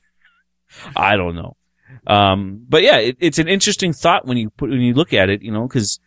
I 0.97 1.17
don't 1.17 1.35
know. 1.37 1.57
Um, 2.07 2.65
but 2.69 2.83
yeah, 2.83 2.97
it, 2.99 3.17
it's 3.21 3.38
an 3.38 3.49
interesting 3.49 3.93
thought 3.93 4.27
when 4.27 4.37
you 4.37 4.50
put 4.50 4.71
when 4.71 4.81
you 4.81 4.95
look 4.95 5.12
at 5.12 5.31
it, 5.31 5.43
you 5.43 5.53
know, 5.53 5.67
because 5.67 6.00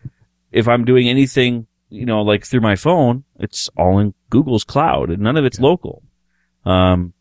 if 0.51 0.67
I'm 0.67 0.85
doing 0.85 1.07
anything, 1.09 1.67
you 1.89 2.05
know, 2.05 2.21
like 2.21 2.45
through 2.45 2.61
my 2.61 2.75
phone, 2.75 3.23
it's 3.39 3.69
all 3.77 3.99
in 3.99 4.13
Google's 4.29 4.63
cloud 4.63 5.09
and 5.09 5.21
none 5.21 5.37
of 5.37 5.45
it's 5.45 5.59
local. 5.59 6.03
Um, 6.65 7.13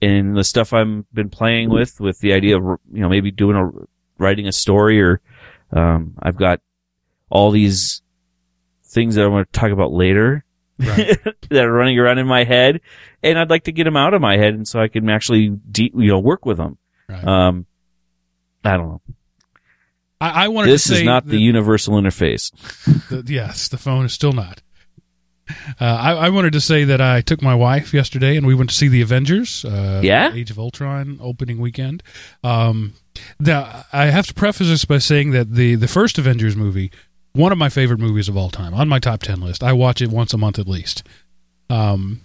and 0.00 0.36
the 0.36 0.44
stuff 0.44 0.72
I've 0.72 1.04
been 1.12 1.28
playing 1.30 1.70
with, 1.70 2.00
with 2.00 2.18
the 2.20 2.32
idea 2.32 2.56
of 2.56 2.62
you 2.92 3.00
know 3.00 3.08
maybe 3.08 3.30
doing 3.30 3.56
a 3.56 3.70
writing 4.22 4.46
a 4.46 4.52
story 4.52 5.00
or 5.00 5.20
um, 5.72 6.14
I've 6.22 6.36
got 6.36 6.60
all 7.30 7.50
these 7.50 8.02
things 8.84 9.14
that 9.16 9.24
I'm 9.24 9.30
going 9.32 9.44
to 9.44 9.52
talk 9.52 9.70
about 9.70 9.92
later 9.92 10.44
Right. 10.78 11.18
that 11.50 11.64
are 11.64 11.72
running 11.72 11.98
around 11.98 12.18
in 12.18 12.28
my 12.28 12.44
head, 12.44 12.80
and 13.20 13.36
I'd 13.36 13.50
like 13.50 13.64
to 13.64 13.72
get 13.72 13.82
them 13.82 13.96
out 13.96 14.14
of 14.14 14.20
my 14.20 14.36
head, 14.36 14.54
and 14.54 14.66
so 14.66 14.78
I 14.80 14.86
can 14.86 15.10
actually, 15.10 15.48
de- 15.48 15.90
you 15.92 16.06
know, 16.06 16.20
work 16.20 16.46
with 16.46 16.56
them. 16.56 16.78
right. 17.08 17.24
Um, 17.26 17.66
I 18.64 18.76
don't 18.76 18.88
know. 18.88 19.02
I, 20.20 20.44
I 20.44 20.48
wanted 20.48 20.70
This 20.70 20.84
to 20.84 20.88
say 20.90 20.94
this 20.94 21.00
is 21.00 21.06
not 21.06 21.26
the 21.26 21.40
universal 21.40 21.94
interface. 21.94 22.52
the, 23.08 23.24
yes, 23.26 23.66
the 23.66 23.76
phone 23.76 24.04
is 24.04 24.12
still 24.12 24.32
not. 24.32 24.62
Uh, 25.80 25.84
I, 25.84 26.12
I 26.12 26.28
wanted 26.28 26.52
to 26.52 26.60
say 26.60 26.84
that 26.84 27.00
I 27.00 27.20
took 27.20 27.42
my 27.42 27.54
wife 27.54 27.94
yesterday 27.94 28.36
and 28.36 28.46
we 28.46 28.54
went 28.54 28.70
to 28.70 28.76
see 28.76 28.88
the 28.88 29.00
Avengers. 29.00 29.64
Uh, 29.64 30.00
Yeah? 30.02 30.32
Age 30.32 30.50
of 30.50 30.58
Ultron 30.58 31.18
opening 31.20 31.58
weekend. 31.60 32.02
Um, 32.42 32.94
now 33.40 33.84
I 33.92 34.06
have 34.06 34.26
to 34.28 34.34
preface 34.34 34.68
this 34.68 34.84
by 34.84 34.98
saying 34.98 35.30
that 35.32 35.54
the 35.54 35.74
the 35.74 35.88
first 35.88 36.18
Avengers 36.18 36.56
movie, 36.56 36.90
one 37.32 37.52
of 37.52 37.58
my 37.58 37.68
favorite 37.68 37.98
movies 38.00 38.28
of 38.28 38.36
all 38.36 38.50
time, 38.50 38.74
on 38.74 38.88
my 38.88 38.98
top 38.98 39.22
ten 39.22 39.40
list. 39.40 39.62
I 39.62 39.72
watch 39.72 40.00
it 40.00 40.10
once 40.10 40.32
a 40.34 40.38
month 40.38 40.58
at 40.58 40.68
least. 40.68 41.02
Um, 41.70 42.20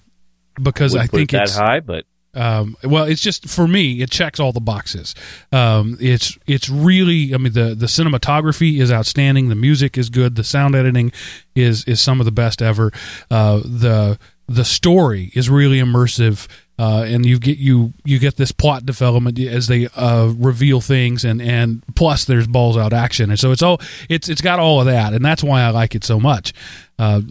because 0.61 0.93
Wouldn't 0.93 1.13
I 1.13 1.17
think 1.17 1.33
it 1.33 1.37
that 1.37 1.43
it's 1.43 1.57
high, 1.57 1.79
but 1.79 2.05
um, 2.33 2.75
well, 2.83 3.03
it's 3.03 3.21
just 3.21 3.47
for 3.47 3.67
me, 3.67 4.01
it 4.01 4.09
checks 4.09 4.39
all 4.39 4.51
the 4.51 4.59
boxes. 4.59 5.13
Um, 5.51 5.97
it's 5.99 6.37
it's 6.47 6.69
really, 6.69 7.33
I 7.33 7.37
mean, 7.37 7.53
the 7.53 7.75
the 7.75 7.85
cinematography 7.85 8.79
is 8.79 8.91
outstanding. 8.91 9.49
The 9.49 9.55
music 9.55 9.97
is 9.97 10.09
good. 10.09 10.35
The 10.35 10.43
sound 10.43 10.75
editing 10.75 11.11
is 11.55 11.83
is 11.85 12.01
some 12.01 12.19
of 12.19 12.25
the 12.25 12.31
best 12.31 12.61
ever. 12.61 12.91
Uh, 13.29 13.61
the 13.63 14.17
the 14.47 14.65
story 14.65 15.31
is 15.35 15.49
really 15.49 15.79
immersive. 15.79 16.47
Uh, 16.79 17.05
and 17.07 17.23
you 17.23 17.37
get 17.37 17.59
you 17.59 17.93
you 18.03 18.17
get 18.17 18.35
this 18.35 18.51
plot 18.51 18.83
development 18.83 19.37
as 19.39 19.67
they 19.67 19.87
uh, 19.95 20.33
reveal 20.35 20.81
things, 20.81 21.23
and, 21.23 21.39
and 21.39 21.83
plus 21.95 22.25
there's 22.25 22.47
balls 22.47 22.75
out 22.75 22.93
action, 22.93 23.29
and 23.29 23.39
so 23.39 23.51
it's 23.51 23.61
all 23.61 23.79
it's 24.09 24.27
it's 24.27 24.41
got 24.41 24.57
all 24.57 24.79
of 24.79 24.87
that, 24.87 25.13
and 25.13 25.23
that's 25.23 25.43
why 25.43 25.61
I 25.61 25.69
like 25.69 25.93
it 25.93 26.03
so 26.03 26.19
much. 26.19 26.51
Uh, 26.97 27.21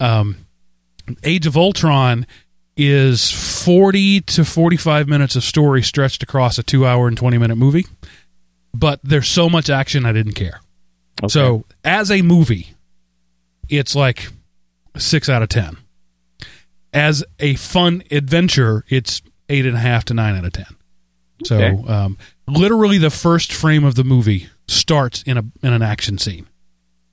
um, 0.00 0.44
Age 1.22 1.46
of 1.46 1.56
Ultron 1.56 2.26
is 2.78 3.30
40 3.64 4.20
to 4.22 4.44
45 4.44 5.08
minutes 5.08 5.34
of 5.36 5.42
story 5.44 5.82
stretched 5.82 6.22
across 6.22 6.58
a 6.58 6.62
two 6.62 6.86
hour 6.86 7.08
and 7.08 7.16
20 7.18 7.36
minute 7.36 7.56
movie. 7.56 7.84
But 8.72 9.00
there's 9.02 9.28
so 9.28 9.48
much 9.50 9.68
action, 9.68 10.06
I 10.06 10.12
didn't 10.12 10.34
care. 10.34 10.60
okay. 11.22 11.28
So, 11.28 11.64
as 11.84 12.10
a 12.10 12.22
movie, 12.22 12.74
it's 13.68 13.94
like 13.96 14.28
six 14.96 15.28
out 15.28 15.42
of 15.42 15.48
10. 15.48 15.76
As 16.92 17.24
a 17.40 17.54
fun 17.56 18.02
adventure, 18.10 18.84
it's 18.88 19.20
eight 19.48 19.66
and 19.66 19.76
a 19.76 19.80
half 19.80 20.04
to 20.06 20.14
nine 20.14 20.36
out 20.36 20.44
of 20.44 20.52
10. 20.52 20.66
So, 21.44 21.56
Okay. 21.56 21.88
um, 21.92 22.16
literally, 22.46 22.98
the 22.98 23.10
first 23.10 23.52
frame 23.52 23.84
of 23.84 23.94
the 23.96 24.04
movie 24.04 24.48
starts 24.68 25.22
in 25.22 25.36
a 25.38 25.42
in 25.62 25.72
an 25.72 25.82
action 25.82 26.18
scene 26.18 26.46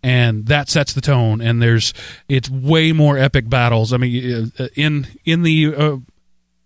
and 0.05 0.45
that 0.45 0.69
sets 0.69 0.93
the 0.93 1.01
tone 1.01 1.41
and 1.41 1.63
there's 1.63 1.91
it's 2.29 2.47
way 2.47 2.91
more 2.91 3.17
epic 3.17 3.49
battles. 3.49 3.91
I 3.91 3.97
mean 3.97 4.51
uh, 4.59 4.67
in 4.75 5.07
in 5.25 5.41
the 5.41 5.73
uh, 5.75 5.97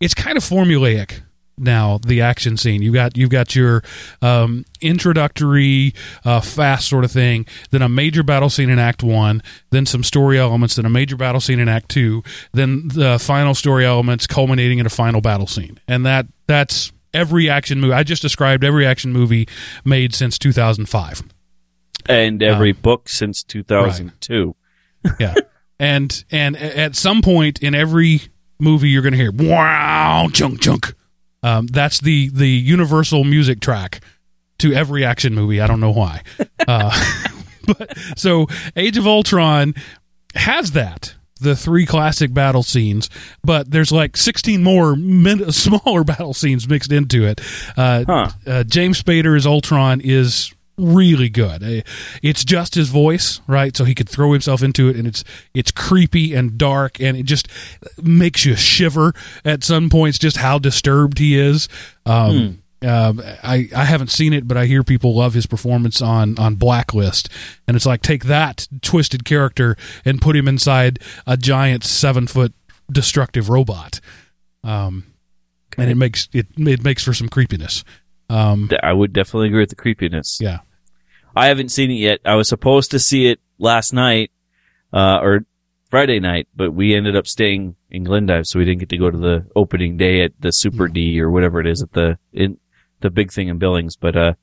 it's 0.02 0.14
kind 0.14 0.38
of 0.38 0.44
formulaic 0.44 1.22
now 1.58 2.00
the 2.06 2.20
action 2.20 2.58
scene. 2.58 2.82
You 2.82 2.92
got 2.92 3.16
you've 3.16 3.30
got 3.30 3.56
your 3.56 3.82
um, 4.22 4.66
introductory 4.82 5.94
uh, 6.26 6.42
fast 6.42 6.90
sort 6.90 7.06
of 7.06 7.14
thing 7.14 7.46
then 7.72 7.82
a 7.82 7.88
major 7.88 8.24
battle 8.24 8.50
scene 8.50 8.70
in 8.70 8.78
act 8.78 9.04
one 9.04 9.42
then 9.70 9.86
some 9.86 10.04
story 10.04 10.38
elements 10.38 10.76
then 10.76 10.86
a 10.86 10.90
major 10.90 11.16
battle 11.16 11.40
scene 11.40 11.60
in 11.60 11.70
act 11.70 11.88
two 11.88 12.22
then 12.52 12.90
the 12.90 13.18
final 13.20 13.56
story 13.56 13.86
elements 13.86 14.28
culminating 14.28 14.80
in 14.80 14.86
a 14.86 14.90
final 14.90 15.22
battle 15.22 15.48
scene. 15.48 15.80
And 15.88 16.06
that 16.06 16.26
that's 16.46 16.92
every 17.14 17.50
action 17.50 17.80
movie 17.80 17.94
i 17.94 18.04
just 18.04 18.22
described 18.22 18.66
every 18.66 18.86
action 18.86 19.14
movie 19.14 19.48
made 19.86 20.14
since 20.14 20.38
2005 20.38 21.24
and 22.08 22.42
every 22.42 22.72
book 22.72 23.10
since 23.10 23.44
2002. 23.44 24.56
yeah. 25.20 25.36
And 25.80 26.24
and 26.32 26.58
at 26.58 26.96
some 26.96 27.22
point 27.22 27.62
in 27.64 27.74
every 27.76 28.22
movie 28.60 28.90
you're 28.90 29.02
going 29.02 29.14
to 29.14 29.18
hear 29.18 29.32
wow 29.32 30.28
chunk 30.34 30.60
chunk. 30.62 30.94
Um, 31.44 31.68
that's 31.68 32.00
the 32.00 32.30
the 32.34 32.50
universal 32.50 33.24
music 33.24 33.62
track 33.62 34.02
to 34.60 34.74
every 34.74 35.06
action 35.06 35.34
movie. 35.34 35.62
I 35.62 35.68
don't 35.68 35.80
know 35.80 35.92
why. 35.94 36.22
Uh, 36.68 36.92
but 37.66 37.98
so 38.18 38.48
age 38.76 38.98
of 38.98 39.08
ultron 39.08 39.74
has 40.36 40.72
that 40.72 41.16
the 41.40 41.56
three 41.56 41.86
classic 41.86 42.34
battle 42.34 42.64
scenes 42.64 43.10
but 43.46 43.72
there's 43.72 43.92
like 43.94 44.18
16 44.18 44.62
more 44.62 44.98
min- 44.98 45.50
smaller 45.54 46.04
battle 46.04 46.34
scenes 46.34 46.68
mixed 46.68 46.92
into 46.92 47.24
it. 47.26 47.40
Uh, 47.78 48.04
Huh. 48.06 48.30
uh, 48.46 48.64
James 48.66 49.02
Spader 49.02 49.38
as 49.38 49.46
Ultron 49.48 50.02
is 50.02 50.54
really 50.80 51.30
good. 51.30 51.64
Uh, 51.64 51.82
It's 52.24 52.44
just 52.46 52.76
his 52.76 52.90
voice, 52.90 53.42
right? 53.48 53.76
So 53.76 53.84
he 53.86 53.94
could 53.94 54.10
throw 54.10 54.32
himself 54.32 54.64
into 54.64 54.88
it, 54.90 54.96
and 54.96 55.08
it's 55.08 55.24
it's 55.54 55.72
creepy 55.72 56.34
and 56.34 56.58
dark, 56.58 57.00
and 57.00 57.18
it 57.18 57.24
just 57.24 57.48
makes 58.02 58.46
you 58.46 58.56
shiver 58.56 59.14
at 59.44 59.64
some 59.64 59.90
points. 59.90 60.18
Just 60.18 60.38
how 60.38 60.58
disturbed 60.60 61.20
he 61.20 61.38
is. 61.38 61.68
Um, 62.06 62.64
um, 62.82 63.22
I 63.44 63.68
I 63.76 63.84
haven't 63.84 64.10
seen 64.10 64.32
it, 64.32 64.48
but 64.48 64.56
I 64.56 64.66
hear 64.66 64.84
people 64.84 65.14
love 65.14 65.34
his 65.34 65.46
performance 65.46 66.02
on 66.02 66.40
on 66.40 66.56
Blacklist, 66.56 67.28
and 67.68 67.76
it's 67.76 67.86
like 67.86 68.02
take 68.02 68.24
that 68.26 68.68
twisted 68.82 69.26
character 69.26 69.76
and 70.06 70.22
put 70.22 70.36
him 70.36 70.48
inside 70.48 71.00
a 71.28 71.36
giant 71.36 71.84
seven 71.84 72.26
foot 72.26 72.54
destructive 72.92 73.50
robot. 73.50 74.00
Um, 74.64 75.04
and 75.78 75.90
it 75.92 75.96
makes 75.96 76.30
it 76.34 76.48
it 76.58 76.84
makes 76.84 77.04
for 77.04 77.14
some 77.14 77.28
creepiness. 77.30 77.84
Um, 78.30 78.70
I 78.84 78.94
would 78.94 79.12
definitely 79.12 79.48
agree 79.48 79.62
with 79.62 79.70
the 79.70 79.76
creepiness. 79.76 80.40
yeah. 80.42 80.60
I 81.40 81.48
haven't 81.48 81.70
seen 81.70 81.90
it 81.90 81.96
yet. 81.96 82.20
I 82.26 82.36
was 82.36 82.50
supposed 82.50 82.92
to 82.92 83.00
see 83.00 83.28
it 83.28 83.40
last 83.58 83.94
night, 83.94 84.32
uh, 84.92 85.20
or 85.22 85.46
Friday 85.90 86.20
night, 86.20 86.50
but 86.54 86.74
we 86.74 86.94
ended 86.94 87.16
up 87.16 87.28
staying 87.28 87.78
in 87.90 88.04
Glendive, 88.04 88.46
so 88.46 88.60
we 88.60 88.66
didn't 88.66 88.80
get 88.80 88.90
to 88.90 88.98
go 88.98 89.10
to 89.10 89.18
the 89.18 89.46
opening 89.56 89.96
day 89.96 90.22
at 90.22 90.34
the 90.40 90.52
Super 90.52 90.90
D 90.90 91.20
or 91.22 91.32
whatever 91.32 91.62
it 91.62 91.66
is 91.68 91.82
at 91.82 91.94
the 91.94 92.20
in 92.34 92.58
the 93.00 93.10
big 93.10 93.32
thing 93.32 93.48
in 93.48 93.58
Billings. 93.58 93.96
But 93.96 94.18
uh, 94.18 94.34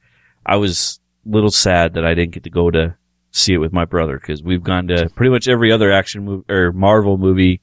I 0.47 0.57
was 0.57 0.99
a 1.27 1.35
little 1.35 1.51
sad 1.51 1.93
that 1.95 2.07
I 2.07 2.15
didn't 2.15 2.33
get 2.33 2.45
to 2.45 2.51
go 2.51 2.71
to 2.71 2.97
see 3.31 3.53
it 3.53 3.59
with 3.59 3.75
my 3.75 3.85
brother 3.85 4.19
because 4.19 4.43
we've 4.43 4.63
gone 4.63 4.89
to 4.89 5.11
pretty 5.11 5.31
much 5.31 5.49
every 5.49 5.71
other 5.71 5.93
action 5.93 6.25
movie 6.25 6.51
or 6.51 6.73
Marvel 6.73 7.19
movie 7.19 7.61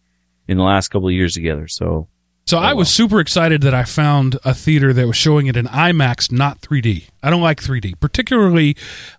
in 0.48 0.58
the 0.58 0.63
last 0.63 0.89
couple 0.89 1.08
of 1.08 1.13
years 1.13 1.34
together. 1.34 1.67
So 1.67 2.08
So 2.46 2.58
I 2.58 2.74
was 2.74 2.90
super 2.92 3.22
excited 3.22 3.62
that 3.62 3.74
I 3.74 3.84
found 3.84 4.38
a 4.44 4.54
theater 4.54 4.92
that 4.92 5.08
was 5.08 5.16
showing 5.16 5.48
it 5.48 5.56
in 5.56 5.66
IMAX, 5.66 6.30
not 6.30 6.60
3D. 6.60 7.06
I 7.24 7.30
don't 7.30 7.42
like 7.42 7.62
3D, 7.62 8.00
particularly 8.02 8.76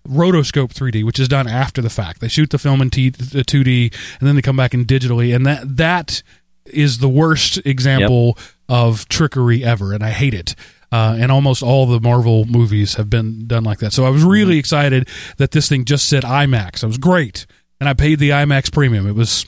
rotoscope 0.07 0.73
3D, 0.73 1.03
which 1.03 1.19
is 1.19 1.27
done 1.27 1.47
after 1.47 1.81
the 1.81 1.89
fact. 1.89 2.21
They 2.21 2.27
shoot 2.27 2.51
the 2.51 2.59
film 2.59 2.81
in 2.83 2.91
T- 2.91 3.09
2D 3.11 3.91
and 4.19 4.27
then 4.27 4.35
they 4.35 4.43
come 4.43 4.55
back 4.55 4.75
in 4.75 4.85
digitally, 4.85 5.35
and 5.35 5.43
that 5.45 5.77
that 5.77 6.21
is 6.67 6.99
the 6.99 7.09
worst 7.09 7.57
example 7.65 8.37
of 8.69 9.07
trickery 9.09 9.63
ever, 9.63 9.91
and 9.93 10.03
I 10.03 10.11
hate 10.11 10.33
it. 10.35 10.55
Uh, 10.91 11.17
and 11.19 11.31
almost 11.31 11.63
all 11.63 11.87
the 11.87 11.99
Marvel 11.99 12.45
movies 12.45 12.93
have 12.93 13.09
been 13.09 13.47
done 13.47 13.63
like 13.63 13.79
that. 13.79 13.91
So 13.91 14.05
I 14.05 14.09
was 14.09 14.23
really 14.23 14.57
excited 14.59 15.09
that 15.37 15.51
this 15.51 15.67
thing 15.67 15.83
just 15.83 16.07
said 16.07 16.23
IMAX. 16.23 16.83
It 16.83 16.87
was 16.87 16.99
great, 16.99 17.47
and 17.79 17.89
I 17.89 17.93
paid 17.93 18.19
the 18.19 18.29
IMAX 18.29 18.71
premium. 18.71 19.07
It 19.07 19.15
was 19.15 19.45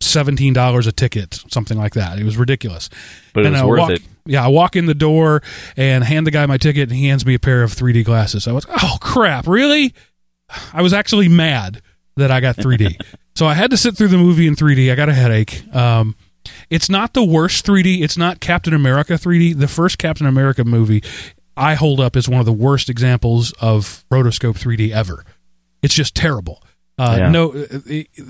seventeen 0.00 0.52
dollars 0.52 0.86
a 0.86 0.92
ticket, 0.92 1.42
something 1.48 1.78
like 1.78 1.94
that. 1.94 2.18
It 2.18 2.24
was 2.24 2.36
ridiculous. 2.36 2.88
But 3.32 3.46
it 3.46 3.50
was 3.50 3.60
I 3.60 3.64
worth 3.64 3.78
walk, 3.78 3.90
it. 3.90 4.02
Yeah, 4.26 4.44
I 4.44 4.48
walk 4.48 4.76
in 4.76 4.86
the 4.86 4.94
door 4.94 5.42
and 5.76 6.04
hand 6.04 6.26
the 6.26 6.30
guy 6.30 6.44
my 6.46 6.58
ticket, 6.58 6.88
and 6.88 6.98
he 6.98 7.08
hands 7.08 7.24
me 7.24 7.34
a 7.34 7.38
pair 7.38 7.62
of 7.62 7.72
3D 7.74 8.04
glasses. 8.04 8.46
I 8.46 8.52
was, 8.52 8.66
oh 8.68 8.98
crap, 9.00 9.46
really? 9.46 9.94
I 10.72 10.82
was 10.82 10.92
actually 10.92 11.28
mad 11.28 11.80
that 12.16 12.30
I 12.30 12.40
got 12.40 12.56
3D. 12.56 13.00
so 13.34 13.46
I 13.46 13.54
had 13.54 13.70
to 13.70 13.76
sit 13.76 13.96
through 13.96 14.08
the 14.08 14.18
movie 14.18 14.46
in 14.46 14.56
3D. 14.56 14.90
I 14.90 14.94
got 14.94 15.08
a 15.08 15.14
headache. 15.14 15.64
Um, 15.74 16.16
it's 16.68 16.88
not 16.88 17.14
the 17.14 17.24
worst 17.24 17.66
3D. 17.66 18.02
It's 18.02 18.16
not 18.16 18.40
Captain 18.40 18.74
America 18.74 19.14
3D. 19.14 19.58
The 19.58 19.68
first 19.68 19.98
Captain 19.98 20.26
America 20.26 20.64
movie 20.64 21.02
I 21.56 21.74
hold 21.74 22.00
up 22.00 22.16
as 22.16 22.28
one 22.28 22.40
of 22.40 22.46
the 22.46 22.52
worst 22.52 22.88
examples 22.88 23.52
of 23.60 24.04
rotoscope 24.10 24.58
3D 24.58 24.92
ever. 24.92 25.24
It's 25.82 25.94
just 25.94 26.14
terrible. 26.14 26.62
Uh, 27.00 27.16
Yeah. 27.18 27.30
No, 27.30 27.52
uh, 27.52 27.78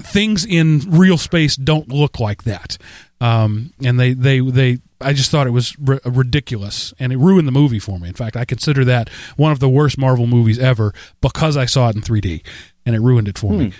things 0.03 0.45
in 0.47 0.81
real 0.87 1.19
space 1.19 1.57
don't 1.57 1.89
look 1.89 2.21
like 2.21 2.45
that. 2.45 2.79
Um, 3.21 3.73
and 3.85 3.99
they, 4.01 4.13
they, 4.15 4.41
they, 4.41 4.79
I 5.01 5.13
just 5.13 5.31
thought 5.31 5.47
it 5.47 5.51
was 5.51 5.77
r- 5.87 6.01
ridiculous 6.05 6.95
and 6.99 7.13
it 7.13 7.19
ruined 7.19 7.47
the 7.49 7.53
movie 7.53 7.79
for 7.79 7.99
me. 7.99 8.09
In 8.09 8.15
fact, 8.15 8.37
I 8.37 8.45
consider 8.45 8.85
that 8.87 9.09
one 9.37 9.53
of 9.53 9.59
the 9.61 9.69
worst 9.69 9.99
Marvel 9.99 10.27
movies 10.27 10.59
ever 10.59 10.95
because 11.21 11.57
I 11.57 11.67
saw 11.67 11.89
it 11.91 11.97
in 11.97 12.03
3D 12.03 12.43
and 12.87 12.95
it 12.95 13.01
ruined 13.01 13.29
it 13.29 13.39
for 13.39 13.53
me. 13.53 13.73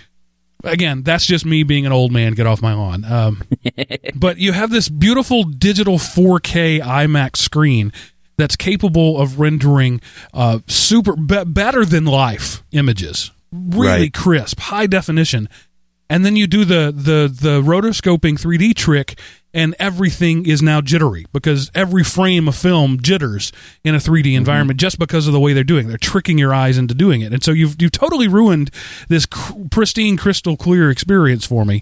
Again, 0.63 1.01
that's 1.01 1.25
just 1.25 1.43
me 1.43 1.63
being 1.63 1.87
an 1.87 1.91
old 1.91 2.11
man. 2.11 2.33
Get 2.33 2.45
off 2.45 2.61
my 2.61 2.73
lawn. 2.75 3.03
Um, 3.03 3.41
but 4.15 4.37
you 4.37 4.51
have 4.51 4.69
this 4.69 4.89
beautiful 4.89 5.43
digital 5.43 5.97
4K 5.97 6.81
IMAX 6.81 7.37
screen 7.37 7.91
that's 8.37 8.55
capable 8.55 9.19
of 9.19 9.39
rendering 9.39 10.01
uh, 10.35 10.59
super 10.67 11.15
be- 11.15 11.45
better 11.45 11.83
than 11.83 12.05
life 12.05 12.63
images, 12.71 13.31
really 13.51 13.87
Right. 13.87 14.13
crisp, 14.13 14.59
high 14.59 14.87
definition. 14.87 15.49
And 16.09 16.25
then 16.25 16.35
you 16.35 16.45
do 16.45 16.65
the 16.65 16.91
the 16.93 17.33
the 17.33 17.61
rotoscoping 17.61 18.37
3D 18.37 18.75
trick, 18.75 19.17
and 19.53 19.73
everything 19.79 20.45
is 20.45 20.61
now 20.61 20.81
jittery 20.81 21.25
because 21.31 21.71
every 21.73 22.03
frame 22.03 22.49
of 22.49 22.55
film 22.57 22.99
jitters 23.01 23.53
in 23.85 23.95
a 23.95 23.97
3D 23.97 24.23
mm-hmm. 24.25 24.37
environment 24.37 24.77
just 24.77 24.99
because 24.99 25.25
of 25.27 25.31
the 25.31 25.39
way 25.39 25.53
they're 25.53 25.63
doing. 25.63 25.85
it. 25.85 25.89
They're 25.89 25.97
tricking 25.97 26.37
your 26.37 26.53
eyes 26.53 26.77
into 26.77 26.93
doing 26.93 27.21
it, 27.21 27.31
and 27.31 27.41
so 27.41 27.51
you've 27.51 27.81
you've 27.81 27.93
totally 27.93 28.27
ruined 28.27 28.71
this 29.07 29.25
cr- 29.25 29.53
pristine, 29.71 30.17
crystal 30.17 30.57
clear 30.57 30.89
experience 30.89 31.45
for 31.45 31.63
me. 31.63 31.81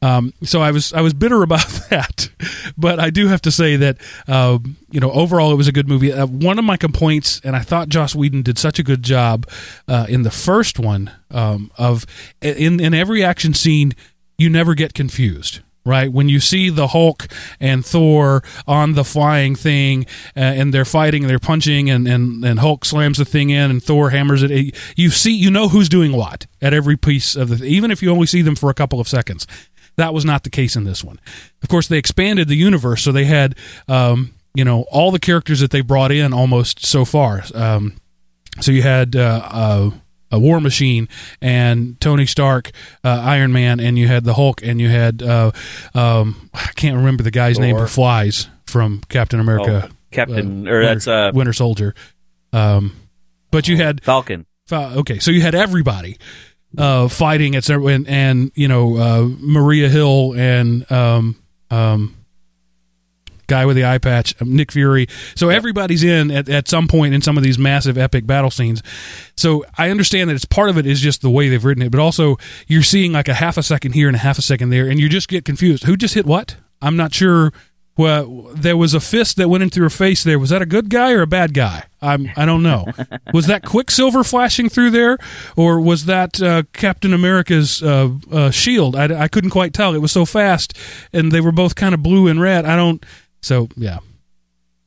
Um, 0.00 0.32
so 0.42 0.60
I 0.62 0.70
was 0.70 0.92
I 0.92 1.00
was 1.00 1.14
bitter 1.14 1.42
about 1.48 1.66
that, 1.90 2.30
but 2.76 3.00
I 3.00 3.10
do 3.10 3.28
have 3.28 3.42
to 3.42 3.50
say 3.50 3.76
that 3.76 3.98
uh, 4.26 4.58
you 4.90 5.00
know 5.00 5.10
overall 5.10 5.52
it 5.52 5.56
was 5.56 5.68
a 5.68 5.72
good 5.72 5.88
movie. 5.88 6.12
Uh, 6.12 6.26
one 6.26 6.58
of 6.58 6.64
my 6.64 6.76
complaints, 6.76 7.40
and 7.44 7.56
I 7.56 7.60
thought 7.60 7.88
Joss 7.88 8.14
Whedon 8.14 8.42
did 8.42 8.58
such 8.58 8.78
a 8.78 8.82
good 8.82 9.02
job 9.02 9.48
uh, 9.86 10.06
in 10.08 10.22
the 10.22 10.30
first 10.30 10.78
one 10.78 11.10
um, 11.30 11.70
of 11.78 12.06
in 12.40 12.80
in 12.80 12.94
every 12.94 13.24
action 13.24 13.54
scene 13.54 13.94
you 14.36 14.48
never 14.48 14.74
get 14.74 14.94
confused. 14.94 15.60
Right 15.84 16.12
when 16.12 16.28
you 16.28 16.38
see 16.38 16.68
the 16.68 16.88
Hulk 16.88 17.28
and 17.60 17.86
Thor 17.86 18.42
on 18.66 18.92
the 18.92 19.04
flying 19.04 19.54
thing, 19.54 20.04
uh, 20.36 20.40
and 20.40 20.74
they're 20.74 20.84
fighting, 20.84 21.22
and 21.22 21.30
they're 21.30 21.38
punching, 21.38 21.88
and, 21.88 22.06
and 22.06 22.44
and 22.44 22.60
Hulk 22.60 22.84
slams 22.84 23.16
the 23.16 23.24
thing 23.24 23.48
in, 23.48 23.70
and 23.70 23.82
Thor 23.82 24.10
hammers 24.10 24.42
it. 24.42 24.76
You 24.96 25.08
see, 25.08 25.32
you 25.32 25.50
know 25.50 25.68
who's 25.68 25.88
doing 25.88 26.12
what 26.12 26.46
at 26.60 26.74
every 26.74 26.98
piece 26.98 27.34
of 27.34 27.48
the, 27.48 27.64
even 27.64 27.90
if 27.90 28.02
you 28.02 28.10
only 28.10 28.26
see 28.26 28.42
them 28.42 28.54
for 28.54 28.68
a 28.68 28.74
couple 28.74 29.00
of 29.00 29.08
seconds. 29.08 29.46
That 29.98 30.14
was 30.14 30.24
not 30.24 30.42
the 30.44 30.50
case 30.50 30.74
in 30.76 30.84
this 30.84 31.04
one. 31.04 31.20
Of 31.62 31.68
course, 31.68 31.86
they 31.88 31.98
expanded 31.98 32.48
the 32.48 32.56
universe, 32.56 33.02
so 33.02 33.12
they 33.12 33.24
had, 33.26 33.54
um, 33.88 34.32
you 34.54 34.64
know, 34.64 34.82
all 34.90 35.10
the 35.10 35.18
characters 35.18 35.60
that 35.60 35.70
they 35.70 35.82
brought 35.82 36.10
in 36.10 36.32
almost 36.32 36.86
so 36.86 37.04
far. 37.04 37.42
Um, 37.54 37.94
so 38.60 38.72
you 38.72 38.82
had 38.82 39.14
uh, 39.14 39.42
uh, 39.50 39.90
a 40.32 40.38
War 40.38 40.60
Machine 40.60 41.08
and 41.42 42.00
Tony 42.00 42.26
Stark, 42.26 42.70
uh, 43.04 43.08
Iron 43.24 43.52
Man, 43.52 43.78
and 43.80 43.98
you 43.98 44.06
had 44.08 44.24
the 44.24 44.34
Hulk, 44.34 44.62
and 44.62 44.80
you 44.80 44.88
had 44.88 45.22
uh, 45.22 45.50
um, 45.94 46.48
I 46.54 46.70
can't 46.76 46.96
remember 46.96 47.22
the 47.22 47.30
guy's 47.30 47.58
name 47.58 47.74
Thor. 47.76 47.82
who 47.82 47.88
flies 47.88 48.48
from 48.66 49.00
Captain 49.08 49.40
America, 49.40 49.88
Oh, 49.90 49.94
Captain, 50.10 50.66
uh, 50.66 50.70
or 50.70 50.78
Winter- 50.80 50.86
that's 50.86 51.06
uh, 51.08 51.30
Winter 51.34 51.52
Soldier. 51.52 51.94
Um, 52.52 52.94
but 53.50 53.66
you 53.68 53.76
had 53.76 54.02
Falcon. 54.02 54.46
okay, 54.72 55.18
so 55.18 55.30
you 55.30 55.40
had 55.42 55.54
everybody 55.54 56.18
uh, 56.76 57.08
fighting 57.08 57.56
at 57.56 57.64
several, 57.64 57.88
and, 57.88 58.06
and 58.08 58.52
you 58.54 58.68
know 58.68 58.96
uh, 58.96 59.28
Maria 59.40 59.88
Hill 59.88 60.34
and 60.36 60.90
um, 60.92 61.36
um, 61.70 62.16
guy 63.46 63.66
with 63.66 63.76
the 63.76 63.84
eye 63.84 63.98
patch, 63.98 64.34
um, 64.40 64.54
Nick 64.54 64.70
Fury. 64.70 65.08
So 65.34 65.48
everybody's 65.48 66.04
in 66.04 66.30
at, 66.30 66.48
at 66.48 66.68
some 66.68 66.86
point 66.86 67.14
in 67.14 67.22
some 67.22 67.36
of 67.36 67.42
these 67.42 67.58
massive 67.58 67.98
epic 67.98 68.26
battle 68.26 68.50
scenes. 68.50 68.82
So 69.36 69.64
I 69.76 69.90
understand 69.90 70.30
that 70.30 70.34
it's 70.34 70.44
part 70.44 70.68
of 70.70 70.78
it 70.78 70.86
is 70.86 71.00
just 71.00 71.22
the 71.22 71.30
way 71.30 71.48
they've 71.48 71.64
written 71.64 71.82
it, 71.82 71.90
but 71.90 72.00
also 72.00 72.36
you're 72.66 72.82
seeing 72.82 73.12
like 73.12 73.28
a 73.28 73.34
half 73.34 73.56
a 73.56 73.62
second 73.62 73.92
here 73.92 74.06
and 74.06 74.14
a 74.14 74.20
half 74.20 74.38
a 74.38 74.42
second 74.42 74.70
there, 74.70 74.88
and 74.88 75.00
you 75.00 75.08
just 75.08 75.28
get 75.28 75.44
confused. 75.44 75.84
Who 75.84 75.96
just 75.96 76.14
hit 76.14 76.26
what? 76.26 76.56
I'm 76.80 76.96
not 76.96 77.12
sure. 77.14 77.52
Well, 77.98 78.50
there 78.54 78.76
was 78.76 78.94
a 78.94 79.00
fist 79.00 79.36
that 79.38 79.48
went 79.48 79.64
into 79.64 79.82
her 79.82 79.90
face. 79.90 80.22
There 80.22 80.38
was 80.38 80.50
that 80.50 80.62
a 80.62 80.66
good 80.66 80.88
guy 80.88 81.12
or 81.12 81.22
a 81.22 81.26
bad 81.26 81.52
guy? 81.52 81.84
I'm 82.00 82.30
I 82.36 82.46
don't 82.46 82.62
know. 82.62 82.86
was 83.34 83.46
that 83.48 83.64
Quicksilver 83.64 84.22
flashing 84.22 84.68
through 84.68 84.90
there, 84.92 85.18
or 85.56 85.80
was 85.80 86.04
that 86.04 86.40
uh, 86.40 86.62
Captain 86.72 87.12
America's 87.12 87.82
uh, 87.82 88.10
uh, 88.30 88.50
shield? 88.52 88.94
I, 88.94 89.22
I 89.24 89.26
couldn't 89.26 89.50
quite 89.50 89.74
tell. 89.74 89.94
It 89.94 89.98
was 89.98 90.12
so 90.12 90.24
fast, 90.24 90.78
and 91.12 91.32
they 91.32 91.40
were 91.40 91.50
both 91.50 91.74
kind 91.74 91.92
of 91.92 92.00
blue 92.00 92.28
and 92.28 92.40
red. 92.40 92.64
I 92.64 92.76
don't. 92.76 93.04
So 93.42 93.68
yeah. 93.76 93.98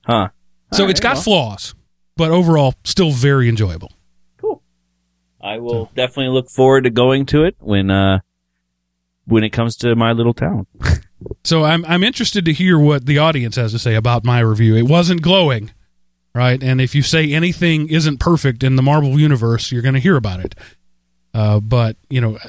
Huh. 0.06 0.30
So 0.72 0.86
All 0.86 0.90
it's 0.90 1.00
right, 1.00 1.10
got 1.10 1.16
well, 1.16 1.24
flaws, 1.24 1.76
but 2.16 2.32
overall 2.32 2.76
still 2.86 3.12
very 3.12 3.50
enjoyable. 3.50 3.92
cool. 4.38 4.64
I 5.42 5.58
will 5.58 5.92
definitely 5.96 6.34
look 6.34 6.50
forward 6.50 6.86
to 6.86 6.90
going 6.90 7.26
to 7.28 7.44
it 7.44 7.58
when 7.60 7.92
uh 7.92 8.20
when 9.32 9.44
it 9.44 9.50
comes 9.50 9.76
to 9.78 9.96
my 9.96 10.12
little 10.12 10.34
town. 10.34 10.68
So 11.44 11.64
I'm 11.64 11.86
I'm 11.86 12.04
interested 12.04 12.46
to 12.46 12.54
hear 12.54 12.80
what 12.80 13.06
the 13.06 13.20
audience 13.20 13.56
has 13.56 13.72
to 13.74 13.80
say 13.80 13.94
about 13.94 14.24
my 14.26 14.40
review. 14.40 14.76
It 14.76 14.88
wasn't 14.88 15.22
glowing, 15.22 15.72
right? 16.34 16.62
And 16.62 16.82
if 16.82 16.96
you 16.96 17.04
say 17.04 17.32
anything 17.32 17.90
isn't 17.90 18.20
perfect 18.20 18.64
in 18.64 18.76
the 18.76 18.82
Marvel 18.82 19.20
universe, 19.20 19.72
you're 19.72 19.84
going 19.84 19.94
to 19.94 20.00
hear 20.00 20.16
about 20.18 20.40
it. 20.40 20.56
Uh, 21.34 21.60
but 21.60 21.96
you 22.10 22.22
know, 22.22 22.40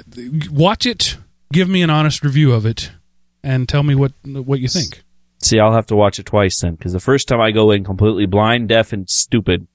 watch 0.51 0.87
it, 0.87 1.19
give 1.53 1.69
me 1.69 1.83
an 1.83 1.91
honest 1.91 2.25
review 2.25 2.53
of 2.53 2.65
it, 2.65 2.93
and 3.45 3.69
tell 3.69 3.83
me 3.83 3.95
what 3.95 4.13
what 4.25 4.59
you 4.61 4.69
think. 4.69 5.03
See, 5.43 5.61
I'll 5.61 5.75
have 5.75 5.87
to 5.89 5.97
watch 5.97 6.19
it 6.19 6.25
twice 6.25 6.59
then, 6.61 6.75
because 6.75 6.93
the 6.95 7.01
first 7.01 7.29
time 7.29 7.43
I 7.43 7.51
go 7.51 7.71
in 7.73 7.85
completely 7.85 8.25
blind, 8.27 8.69
deaf, 8.71 8.95
and 8.95 9.09
stupid, 9.09 9.67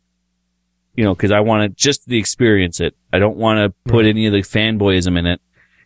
you 0.96 1.04
know, 1.04 1.14
because 1.14 1.32
I 1.32 1.42
want 1.42 1.64
to 1.64 1.70
just 1.84 2.08
the 2.08 2.18
experience 2.18 2.80
it. 2.80 2.96
I 3.14 3.20
don't 3.20 3.38
want 3.38 3.60
to 3.60 3.92
put 3.92 4.06
Right. 4.06 4.10
any 4.10 4.26
of 4.26 4.34
the 4.34 4.40
fanboyism 4.42 5.18
in 5.20 5.28
it. 5.28 5.40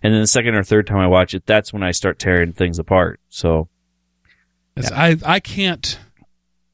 And 0.04 0.14
then 0.14 0.22
the 0.22 0.28
second 0.28 0.56
or 0.56 0.64
third 0.64 0.88
time 0.88 0.98
I 0.98 1.08
watch 1.08 1.34
it, 1.34 1.46
that's 1.46 1.72
when 1.72 1.84
I 1.84 1.92
start 1.92 2.18
tearing 2.20 2.54
things 2.54 2.80
apart. 2.80 3.20
So, 3.30 3.70
It's- 4.76 4.92
I 4.92 5.18
I 5.26 5.40
can't 5.40 6.00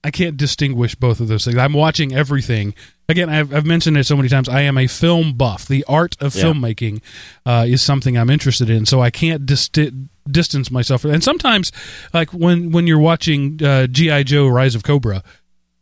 I 0.04 0.12
can't 0.12 0.38
distinguish 0.38 0.96
both 0.96 1.20
of 1.20 1.28
those 1.28 1.44
things. 1.44 1.58
I'm 1.58 1.74
watching 1.74 2.14
everything. 2.14 2.74
Again, 3.10 3.30
I've, 3.30 3.54
I've 3.54 3.66
mentioned 3.66 3.98
it 3.98 4.06
so 4.06 4.16
many 4.16 4.30
times. 4.30 4.48
I 4.48 4.62
am 4.62 4.78
a 4.78 4.88
film 4.88 5.34
buff. 5.34 5.66
The 5.66 5.84
art 5.88 6.16
of 6.22 6.36
Yeah. 6.36 6.44
filmmaking 6.44 7.02
uh, 7.46 7.66
is 7.68 7.82
something 7.82 8.18
I'm 8.18 8.30
interested 8.30 8.70
in. 8.70 8.86
So 8.86 9.02
I 9.02 9.10
can't 9.10 9.46
disti- 9.46 10.08
distance 10.30 10.70
myself. 10.72 11.04
And 11.04 11.24
sometimes, 11.24 11.72
like 12.14 12.32
when 12.32 12.72
when 12.72 12.88
you're 12.88 13.00
watching 13.00 13.60
uh, 13.64 13.88
GI 13.88 14.24
Joe: 14.26 14.48
Rise 14.48 14.76
of 14.76 14.84
Cobra, 14.84 15.24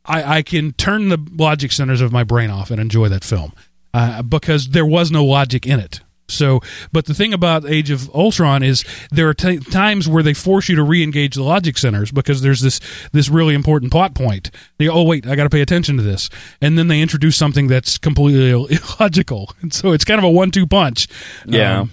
I, 0.06 0.38
I 0.38 0.42
can 0.42 0.72
turn 0.74 1.10
the 1.10 1.20
logic 1.36 1.72
centers 1.72 2.02
of 2.02 2.12
my 2.12 2.24
brain 2.24 2.50
off 2.50 2.72
and 2.72 2.80
enjoy 2.80 3.10
that 3.10 3.24
film 3.24 3.54
uh, 3.94 4.22
because 4.24 4.70
there 4.70 4.86
was 4.86 5.12
no 5.12 5.24
logic 5.26 5.68
in 5.68 5.80
it. 5.80 6.00
So, 6.28 6.60
but 6.92 7.06
the 7.06 7.14
thing 7.14 7.34
about 7.34 7.66
Age 7.70 7.92
of 7.92 8.10
Ultron 8.14 8.64
is 8.64 8.84
there 9.12 9.30
are 9.30 9.34
t- 9.34 9.60
times 9.60 10.08
where 10.10 10.24
they 10.24 10.34
force 10.34 10.68
you 10.68 10.76
to 10.76 10.84
re-engage 10.84 11.36
the 11.36 11.44
logic 11.44 11.78
centers 11.78 12.12
because 12.12 12.42
there's 12.42 12.62
this 12.62 12.80
this 13.12 13.30
really 13.30 13.54
important 13.54 13.92
plot 13.92 14.16
point. 14.16 14.50
They 14.78 14.88
oh 14.88 15.04
wait, 15.04 15.28
I 15.28 15.36
got 15.36 15.44
to 15.44 15.50
pay 15.50 15.62
attention 15.62 15.98
to 15.98 16.04
this, 16.04 16.30
and 16.62 16.78
then 16.78 16.88
they 16.88 17.02
introduce 17.02 17.38
something 17.38 17.68
that's 17.68 17.98
completely 17.98 18.50
Ill- 18.50 18.66
illogical, 19.00 19.52
and 19.62 19.74
so 19.74 19.92
it's 19.92 20.04
kind 20.04 20.18
of 20.18 20.24
a 20.24 20.30
one-two 20.30 20.66
punch. 20.66 21.08
Yeah. 21.46 21.82
Um, 21.82 21.92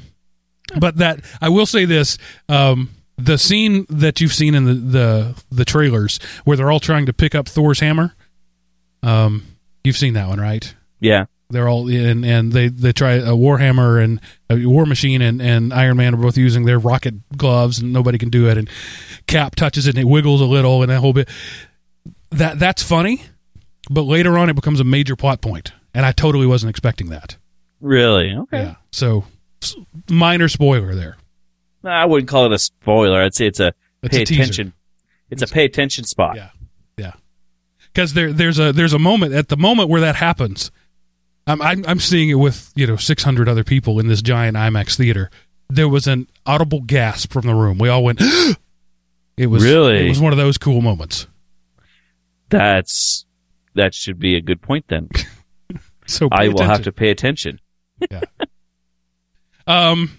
but 0.78 0.96
that 0.96 1.20
I 1.40 1.50
will 1.50 1.66
say 1.66 1.84
this: 1.84 2.16
um, 2.48 2.88
the 3.18 3.36
scene 3.36 3.84
that 3.90 4.20
you've 4.20 4.32
seen 4.32 4.54
in 4.54 4.64
the, 4.64 4.74
the 4.74 5.44
the 5.50 5.64
trailers 5.64 6.18
where 6.44 6.56
they're 6.56 6.70
all 6.70 6.80
trying 6.80 7.06
to 7.06 7.12
pick 7.12 7.34
up 7.34 7.48
Thor's 7.48 7.80
hammer. 7.80 8.14
Um, 9.02 9.44
you've 9.84 9.96
seen 9.98 10.14
that 10.14 10.28
one, 10.28 10.40
right? 10.40 10.74
yeah. 11.00 11.26
They're 11.52 11.68
all 11.68 11.88
in, 11.88 12.24
and 12.24 12.52
they 12.52 12.68
they 12.68 12.92
try 12.92 13.12
a 13.12 13.32
Warhammer 13.32 14.02
and 14.02 14.20
a 14.50 14.66
War 14.66 14.86
Machine 14.86 15.22
and, 15.22 15.40
and 15.40 15.72
Iron 15.72 15.96
Man 15.96 16.14
are 16.14 16.18
both 16.18 16.36
using 16.36 16.64
their 16.64 16.78
rocket 16.78 17.14
gloves, 17.36 17.78
and 17.78 17.92
nobody 17.92 18.18
can 18.18 18.30
do 18.30 18.48
it. 18.48 18.58
And 18.58 18.68
Cap 19.26 19.54
touches 19.54 19.86
it 19.86 19.96
and 19.96 19.98
it 19.98 20.08
wiggles 20.08 20.40
a 20.40 20.46
little, 20.46 20.82
and 20.82 20.90
that 20.90 21.00
whole 21.00 21.12
bit. 21.12 21.28
That 22.30 22.58
that's 22.58 22.82
funny, 22.82 23.22
but 23.90 24.02
later 24.02 24.38
on 24.38 24.48
it 24.48 24.54
becomes 24.54 24.80
a 24.80 24.84
major 24.84 25.16
plot 25.16 25.40
point, 25.40 25.72
and 25.94 26.04
I 26.06 26.12
totally 26.12 26.46
wasn't 26.46 26.70
expecting 26.70 27.10
that. 27.10 27.36
Really? 27.80 28.34
Okay. 28.34 28.62
Yeah, 28.62 28.74
so 28.90 29.24
minor 30.10 30.48
spoiler 30.48 30.94
there. 30.94 31.16
I 31.84 32.06
wouldn't 32.06 32.28
call 32.28 32.46
it 32.46 32.52
a 32.52 32.58
spoiler. 32.58 33.20
I'd 33.20 33.34
say 33.34 33.46
it's 33.46 33.60
a 33.60 33.74
It's 34.02 34.14
pay 34.14 34.20
a 34.20 34.22
attention. 34.22 34.72
It's 35.30 35.42
a 35.42 35.46
pay 35.46 35.64
attention 35.64 36.04
spot. 36.04 36.36
Yeah, 36.36 36.50
yeah. 36.96 37.12
Because 37.92 38.14
there, 38.14 38.32
there's 38.32 38.58
a 38.58 38.72
there's 38.72 38.92
a 38.92 38.98
moment 38.98 39.34
at 39.34 39.48
the 39.48 39.56
moment 39.56 39.88
where 39.88 40.00
that 40.00 40.16
happens. 40.16 40.70
I'm, 41.46 41.60
I'm 41.60 41.84
I'm 41.86 41.98
seeing 42.00 42.28
it 42.28 42.34
with 42.34 42.72
you 42.74 42.86
know 42.86 42.96
600 42.96 43.48
other 43.48 43.64
people 43.64 43.98
in 43.98 44.08
this 44.08 44.22
giant 44.22 44.56
IMAX 44.56 44.96
theater. 44.96 45.30
There 45.68 45.88
was 45.88 46.06
an 46.06 46.28
audible 46.46 46.80
gasp 46.82 47.32
from 47.32 47.46
the 47.46 47.54
room. 47.54 47.78
We 47.78 47.88
all 47.88 48.04
went. 48.04 48.20
it 49.36 49.46
was 49.46 49.64
Really? 49.64 50.06
It 50.06 50.08
was 50.08 50.20
one 50.20 50.32
of 50.32 50.38
those 50.38 50.58
cool 50.58 50.80
moments. 50.80 51.26
That's 52.50 53.24
that 53.74 53.94
should 53.94 54.18
be 54.18 54.36
a 54.36 54.40
good 54.40 54.62
point 54.62 54.86
then. 54.88 55.08
So 56.04 56.28
I 56.32 56.48
will 56.48 56.64
have 56.64 56.82
to 56.82 56.92
pay 56.92 57.10
attention. 57.10 57.60
Yeah. 58.10 58.22
Um, 59.64 60.10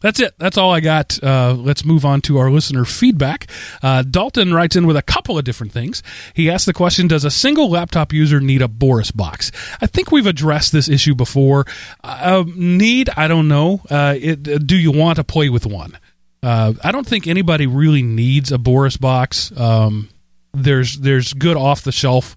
that's 0.00 0.20
it. 0.20 0.34
That's 0.38 0.58
all 0.58 0.72
I 0.72 0.80
got. 0.80 1.22
Uh, 1.22 1.54
let's 1.54 1.84
move 1.84 2.04
on 2.04 2.20
to 2.22 2.38
our 2.38 2.50
listener 2.50 2.84
feedback. 2.84 3.46
Uh, 3.82 4.02
Dalton 4.02 4.52
writes 4.52 4.76
in 4.76 4.86
with 4.86 4.96
a 4.96 5.02
couple 5.02 5.38
of 5.38 5.44
different 5.44 5.72
things. 5.72 6.02
He 6.34 6.50
asked 6.50 6.66
the 6.66 6.72
question 6.72 7.08
Does 7.08 7.24
a 7.24 7.30
single 7.30 7.70
laptop 7.70 8.12
user 8.12 8.40
need 8.40 8.62
a 8.62 8.68
Boris 8.68 9.10
box? 9.10 9.50
I 9.80 9.86
think 9.86 10.12
we've 10.12 10.26
addressed 10.26 10.72
this 10.72 10.88
issue 10.88 11.14
before. 11.14 11.64
Uh, 12.04 12.44
need, 12.54 13.10
I 13.16 13.28
don't 13.28 13.48
know. 13.48 13.82
Uh, 13.90 14.14
it, 14.18 14.66
do 14.66 14.76
you 14.76 14.92
want 14.92 15.16
to 15.16 15.24
play 15.24 15.48
with 15.48 15.66
one? 15.66 15.98
Uh, 16.42 16.74
I 16.84 16.92
don't 16.92 17.06
think 17.06 17.26
anybody 17.26 17.66
really 17.66 18.02
needs 18.02 18.52
a 18.52 18.58
Boris 18.58 18.96
box. 18.96 19.50
Um, 19.58 20.08
there's 20.52 20.98
there's 20.98 21.32
good 21.32 21.56
off 21.56 21.82
the 21.82 21.92
shelf 21.92 22.36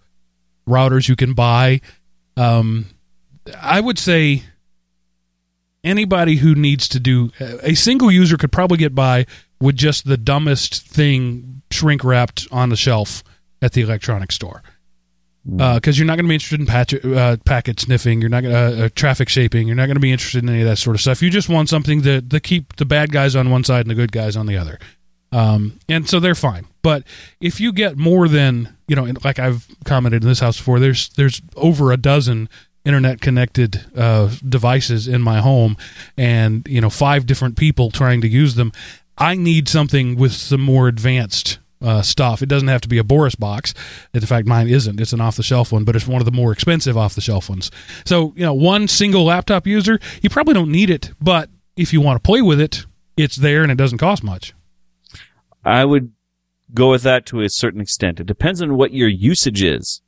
routers 0.67 1.07
you 1.07 1.15
can 1.15 1.33
buy. 1.33 1.81
Um, 2.37 2.85
I 3.61 3.79
would 3.79 3.99
say 3.99 4.43
anybody 5.83 6.37
who 6.37 6.55
needs 6.55 6.87
to 6.89 6.99
do 6.99 7.31
a 7.39 7.73
single 7.73 8.11
user 8.11 8.37
could 8.37 8.51
probably 8.51 8.77
get 8.77 8.93
by 8.95 9.25
with 9.61 9.75
just 9.75 10.05
the 10.05 10.17
dumbest 10.17 10.85
thing 10.85 11.61
shrink 11.71 12.03
wrapped 12.03 12.47
on 12.51 12.69
the 12.69 12.75
shelf 12.75 13.23
at 13.61 13.73
the 13.73 13.81
electronics 13.81 14.35
store. 14.35 14.63
Because 15.45 15.97
you're 15.97 16.05
not 16.05 16.15
going 16.15 16.25
to 16.25 16.29
be 16.29 16.35
interested 16.35 16.59
in 16.59 16.65
patch, 16.65 16.93
uh, 16.93 17.37
packet 17.45 17.79
sniffing. 17.79 18.21
You're 18.21 18.29
not 18.29 18.43
going 18.43 18.53
to 18.53 18.83
uh, 18.83 18.85
uh, 18.85 18.89
traffic 18.93 19.29
shaping. 19.29 19.67
You're 19.67 19.75
not 19.75 19.87
going 19.87 19.95
to 19.95 20.01
be 20.01 20.11
interested 20.11 20.43
in 20.43 20.49
any 20.49 20.61
of 20.61 20.67
that 20.67 20.77
sort 20.77 20.95
of 20.95 21.01
stuff. 21.01 21.21
You 21.23 21.29
just 21.29 21.49
want 21.49 21.69
something 21.69 22.01
to, 22.03 22.21
to 22.21 22.39
keep 22.39 22.75
the 22.75 22.85
bad 22.85 23.11
guys 23.11 23.35
on 23.35 23.49
one 23.49 23.63
side 23.63 23.81
and 23.81 23.89
the 23.89 23.95
good 23.95 24.11
guys 24.11 24.35
on 24.35 24.45
the 24.45 24.57
other. 24.57 24.77
Um, 25.31 25.79
and 25.87 26.07
so 26.07 26.19
they're 26.19 26.35
fine. 26.35 26.65
But 26.81 27.03
if 27.39 27.59
you 27.59 27.71
get 27.71 27.97
more 27.97 28.27
than 28.27 28.75
you 28.89 28.95
know 28.95 29.07
like 29.23 29.39
i've 29.39 29.67
commented 29.85 30.23
in 30.23 30.27
this 30.27 30.39
house 30.39 30.57
before 30.57 30.79
there's 30.79 31.09
there's 31.09 31.41
over 31.55 31.91
a 31.91 31.97
dozen 31.97 32.49
internet 32.85 33.21
connected 33.21 33.85
uh, 33.95 34.29
devices 34.47 35.07
in 35.07 35.21
my 35.21 35.39
home 35.39 35.77
and 36.17 36.67
you 36.67 36.81
know 36.81 36.89
five 36.89 37.25
different 37.25 37.57
people 37.57 37.91
trying 37.91 38.21
to 38.21 38.27
use 38.27 38.55
them 38.55 38.71
i 39.17 39.35
need 39.35 39.67
something 39.67 40.15
with 40.15 40.31
some 40.31 40.61
more 40.61 40.87
advanced 40.87 41.59
uh, 41.81 42.01
stuff. 42.01 42.41
It 42.41 42.49
doesn't 42.49 42.67
have 42.67 42.81
to 42.81 42.89
be 42.89 42.97
a 42.97 43.05
boris 43.05 43.35
box. 43.35 43.73
In 44.13 44.19
fact 44.19 44.45
mine 44.45 44.67
isn't. 44.67 44.99
It's 44.99 45.13
an 45.13 45.21
off 45.21 45.37
the 45.37 45.43
shelf 45.43 45.71
one 45.71 45.85
but 45.85 45.95
it's 45.95 46.07
one 46.07 46.21
of 46.21 46.25
the 46.25 46.31
more 46.31 46.51
expensive 46.51 46.97
off 46.97 47.15
the 47.15 47.21
shelf 47.21 47.49
ones. 47.49 47.71
So 48.05 48.33
you 48.35 48.43
know 48.43 48.53
one 48.53 48.89
single 48.89 49.23
laptop 49.23 49.65
user 49.65 49.97
you 50.21 50.29
probably 50.29 50.53
don't 50.53 50.71
need 50.71 50.89
it 50.89 51.11
but 51.21 51.49
if 51.77 51.93
you 51.93 52.01
want 52.01 52.21
to 52.21 52.27
play 52.27 52.41
with 52.41 52.59
it 52.59 52.85
it's 53.15 53.35
there 53.35 53.63
and 53.63 53.71
it 53.71 53.77
doesn't 53.77 53.97
cost 53.97 54.23
much. 54.23 54.53
I 55.63 55.85
would 55.85 56.13
go 56.73 56.91
with 56.91 57.03
that 57.03 57.25
to 57.27 57.41
a 57.41 57.49
certain 57.49 57.81
extent. 57.81 58.19
It 58.19 58.27
depends 58.27 58.61
on 58.61 58.77
what 58.77 58.93
your 58.93 59.09
usage 59.09 59.61
is. 59.61 60.01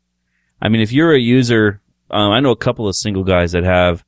I 0.62 0.70
mean, 0.70 0.82
if 0.82 0.92
you're 0.92 1.14
a 1.14 1.20
user, 1.20 1.82
um, 2.12 2.32
I 2.32 2.39
know 2.39 2.52
a 2.52 2.56
couple 2.56 2.88
of 2.88 2.95
single 2.95 3.24
guys 3.24 3.52
that 3.54 3.63
have, 3.63 4.04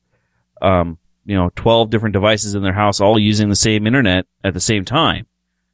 um, 0.62 0.98
you 1.24 1.34
know, 1.36 1.50
12 1.56 1.90
different 1.90 2.12
devices 2.12 2.54
in 2.54 2.62
their 2.62 2.72
house 2.72 3.00
all 3.00 3.18
using 3.18 3.48
the 3.48 3.56
same 3.56 3.86
internet 3.86 4.26
at 4.42 4.54
the 4.54 4.60
same 4.60 4.84
time. 4.84 5.26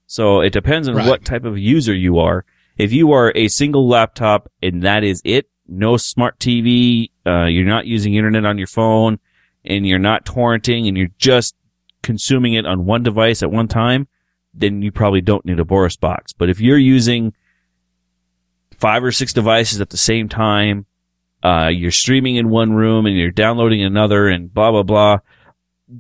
So 0.07 0.41
it 0.41 0.53
depends 0.53 0.89
on 0.89 0.97
Right. 0.97 1.07
what 1.07 1.25
type 1.25 1.45
of 1.45 1.59
user 1.59 1.95
you 1.95 2.19
are. 2.19 2.45
If 2.79 2.93
you 2.93 3.13
are 3.13 3.33
a 3.35 3.49
single 3.49 3.87
laptop 3.89 4.51
and 4.63 4.83
that 4.83 5.05
is 5.05 5.21
it, 5.25 5.49
no 5.69 5.97
smart 5.97 6.39
TV, 6.39 7.11
uh, 7.27 7.45
you're 7.45 7.65
not 7.65 7.87
using 7.87 8.15
internet 8.15 8.45
on 8.45 8.59
your 8.59 8.67
phone 8.67 9.19
and 9.65 9.87
you're 9.87 9.99
not 9.99 10.25
torrenting 10.25 10.89
and 10.89 10.97
you're 10.97 11.11
just 11.19 11.55
consuming 12.03 12.55
it 12.55 12.67
on 12.67 12.87
one 12.87 13.03
device 13.03 13.43
at 13.43 13.51
one 13.51 13.69
time, 13.69 14.09
then 14.55 14.83
you 14.83 14.91
probably 14.91 15.21
don't 15.21 15.45
need 15.45 15.61
a 15.61 15.65
Boris 15.65 15.97
box. 15.97 16.33
But 16.33 16.49
if 16.49 16.61
you're 16.61 16.79
using 16.79 17.35
five 18.79 19.05
or 19.05 19.13
six 19.13 19.33
devices 19.33 19.81
at 19.81 19.91
the 19.91 19.97
same 19.97 20.29
time, 20.29 20.87
uh, 21.43 21.69
you're 21.73 21.91
streaming 21.91 22.37
in 22.37 22.49
one 22.49 22.73
room 22.73 23.07
and 23.07 23.17
you're 23.17 23.31
downloading 23.31 23.83
another 23.83 24.29
and 24.29 24.53
blah, 24.53 24.71
blah, 24.71 24.83
blah, 24.83 25.19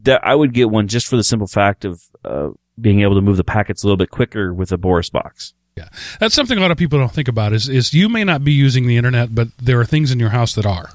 that 0.03 0.25
I 0.25 0.35
would 0.35 0.53
get 0.53 0.71
one 0.71 0.89
just 0.89 1.07
for 1.07 1.17
the 1.17 1.25
simple 1.25 1.47
fact 1.47 1.85
of, 1.85 2.03
uh, 2.25 2.51
being 2.81 3.01
able 3.03 3.15
to 3.15 3.21
move 3.21 3.37
the 3.37 3.45
packets 3.45 3.83
a 3.83 3.87
little 3.87 3.97
bit 3.97 4.11
quicker 4.11 4.55
with 4.55 4.73
a 4.73 4.79
Boris 4.79 5.11
box. 5.11 5.55
Yeah. 5.77 5.89
That's 6.19 6.35
something 6.35 6.59
a 6.59 6.61
lot 6.61 6.71
of 6.71 6.79
people 6.79 6.99
don't 6.99 7.13
think 7.13 7.29
about 7.29 7.53
is 7.53 7.69
is 7.69 7.95
you 7.95 8.09
may 8.09 8.25
not 8.25 8.45
be 8.45 8.53
using 8.53 8.87
the 8.87 8.97
internet, 8.97 9.35
but 9.35 9.49
there 9.59 9.81
are 9.81 9.85
things 9.85 10.11
in 10.11 10.19
your 10.19 10.31
house 10.31 10.55
that 10.55 10.67
are. 10.67 10.91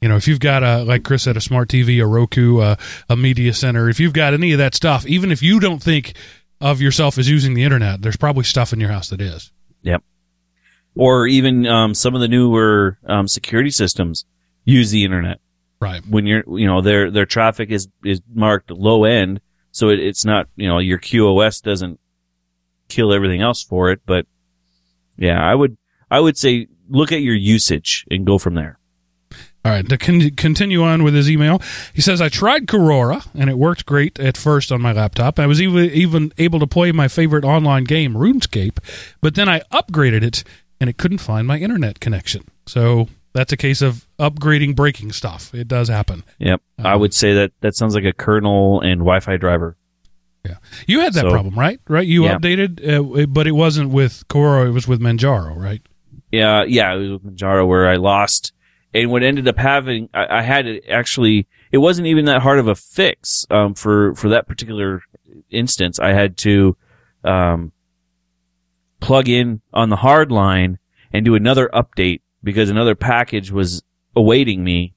You 0.00 0.08
know, 0.08 0.16
if 0.16 0.28
you've 0.28 0.40
got 0.40 0.62
a 0.62 0.84
like 0.84 1.02
Chris 1.02 1.24
said, 1.24 1.36
a 1.36 1.40
smart 1.40 1.68
TV, 1.68 2.00
a 2.02 2.06
Roku, 2.06 2.60
a, 2.60 2.78
a 3.08 3.16
media 3.16 3.52
center, 3.52 3.88
if 3.88 3.98
you've 3.98 4.12
got 4.12 4.34
any 4.34 4.52
of 4.52 4.58
that 4.58 4.74
stuff, 4.74 5.06
even 5.06 5.32
if 5.32 5.42
you 5.42 5.58
don't 5.58 5.82
think 5.82 6.14
of 6.60 6.80
yourself 6.80 7.18
as 7.18 7.28
using 7.28 7.54
the 7.54 7.64
internet, 7.64 8.02
there's 8.02 8.16
probably 8.16 8.44
stuff 8.44 8.72
in 8.72 8.80
your 8.80 8.90
house 8.90 9.08
that 9.10 9.20
is. 9.20 9.50
Or 10.98 11.26
even, 11.26 11.66
um, 11.66 11.94
some 11.94 12.14
of 12.14 12.20
the 12.20 12.28
newer, 12.28 12.98
um, 13.06 13.28
security 13.28 13.70
systems 13.70 14.24
use 14.64 14.90
the 14.90 15.04
internet. 15.04 15.40
Right. 15.80 16.02
when 16.08 16.26
you're, 16.26 16.42
you 16.58 16.66
know, 16.66 16.80
their, 16.80 17.08
their 17.08 17.24
traffic 17.24 17.70
is, 17.70 17.88
is 18.04 18.20
marked 18.34 18.72
low 18.72 19.04
end. 19.04 19.40
So 19.70 19.90
it, 19.90 20.00
it's 20.00 20.24
not, 20.24 20.48
you 20.56 20.66
know, 20.66 20.80
your 20.80 20.98
QoS 20.98 21.62
doesn't 21.62 22.00
kill 22.88 23.12
everything 23.12 23.42
else 23.42 23.62
for 23.62 23.92
it. 23.92 24.00
But 24.04 24.26
yeah, 25.16 25.40
I 25.40 25.54
would, 25.54 25.76
I 26.10 26.18
would 26.18 26.36
say 26.36 26.66
look 26.88 27.12
at 27.12 27.20
your 27.20 27.36
usage 27.36 28.04
and 28.10 28.26
go 28.26 28.38
from 28.38 28.54
there. 28.54 28.78
All 29.64 29.72
right, 29.72 29.88
to 29.88 29.98
con- 29.98 30.30
continue 30.30 30.82
on 30.82 31.02
with 31.02 31.14
his 31.14 31.30
email, 31.30 31.60
he 31.92 32.00
says, 32.00 32.20
I 32.20 32.28
tried 32.28 32.66
Korora, 32.66 33.26
and 33.34 33.50
it 33.50 33.58
worked 33.58 33.86
great 33.86 34.18
at 34.18 34.36
first 34.36 34.72
on 34.72 34.80
my 34.80 34.92
laptop. 34.92 35.38
I 35.38 35.46
was 35.46 35.60
even, 35.60 35.90
even 35.90 36.32
able 36.38 36.58
to 36.60 36.66
play 36.66 36.90
my 36.90 37.06
favorite 37.06 37.44
online 37.44 37.84
game, 37.84 38.14
RuneScape, 38.14 38.78
but 39.20 39.34
then 39.34 39.48
I 39.48 39.60
upgraded 39.72 40.22
it, 40.22 40.44
and 40.80 40.88
it 40.90 40.96
couldn't 40.98 41.18
find 41.18 41.46
my 41.46 41.58
internet 41.58 42.00
connection. 42.00 42.44
So 42.66 43.08
that's 43.32 43.52
a 43.52 43.56
case 43.56 43.82
of 43.82 44.06
upgrading 44.18 44.76
breaking 44.76 45.12
stuff. 45.12 45.54
It 45.54 45.68
does 45.68 45.88
happen. 45.88 46.24
Yep. 46.38 46.60
I 46.78 46.92
Um, 46.94 47.00
would 47.00 47.14
say 47.14 47.34
that 47.34 47.52
that 47.60 47.74
sounds 47.76 47.94
like 47.94 48.04
a 48.04 48.12
kernel 48.12 48.80
and 48.80 49.00
Wi-Fi 49.00 49.36
driver. 49.36 49.76
Yeah. 50.44 50.56
You 50.86 51.00
had 51.00 51.12
that 51.14 51.22
So- 51.22 51.30
problem, 51.30 51.54
right? 51.58 51.78
Right? 51.88 52.06
You 52.06 52.24
Yeah. 52.24 52.38
updated, 52.38 53.22
uh, 53.22 53.26
but 53.26 53.46
it 53.46 53.52
wasn't 53.52 53.90
with 53.90 54.24
Korora, 54.28 54.66
it 54.68 54.70
was 54.70 54.88
with 54.88 55.00
Manjaro, 55.00 55.54
right? 55.56 55.82
Yeah, 56.32 56.64
yeah, 56.64 56.94
it 56.94 56.98
was 56.98 57.10
with 57.10 57.24
Manjaro 57.24 57.66
where 57.66 57.88
I 57.88 57.96
lost, 57.96 58.52
and 58.94 59.10
what 59.10 59.22
ended 59.22 59.48
up 59.48 59.58
having, 59.58 60.08
I, 60.14 60.38
I 60.38 60.42
had 60.42 60.66
it 60.66 60.84
actually. 60.88 61.46
It 61.72 61.78
wasn't 61.78 62.06
even 62.06 62.24
that 62.26 62.40
hard 62.42 62.58
of 62.58 62.66
a 62.68 62.74
fix 62.74 63.44
um, 63.50 63.74
for 63.74 64.14
for 64.14 64.28
that 64.30 64.46
particular 64.48 65.02
instance. 65.50 65.98
I 65.98 66.12
had 66.12 66.36
to 66.38 66.76
um, 67.24 67.72
plug 69.00 69.28
in 69.28 69.60
on 69.72 69.88
the 69.88 69.96
hard 69.96 70.30
line 70.32 70.78
and 71.12 71.24
do 71.24 71.34
another 71.34 71.68
update 71.72 72.20
because 72.42 72.70
another 72.70 72.94
package 72.94 73.50
was 73.50 73.82
awaiting 74.16 74.62
me 74.64 74.94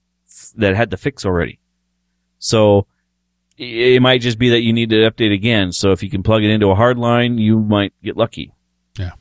that 0.56 0.74
had 0.74 0.90
the 0.90 0.96
fix 0.96 1.24
already. 1.24 1.58
So 2.38 2.86
it 3.56 4.02
might 4.02 4.20
just 4.20 4.38
be 4.38 4.50
that 4.50 4.62
you 4.62 4.72
need 4.72 4.90
to 4.90 5.10
update 5.10 5.32
again. 5.32 5.72
So 5.72 5.92
if 5.92 6.02
you 6.02 6.10
can 6.10 6.22
plug 6.22 6.42
it 6.42 6.50
into 6.50 6.68
a 6.68 6.74
hard 6.74 6.98
line, 6.98 7.38
you 7.38 7.60
might 7.60 7.92
get 8.02 8.16
lucky. 8.16 8.52
Yeah. 8.98 9.12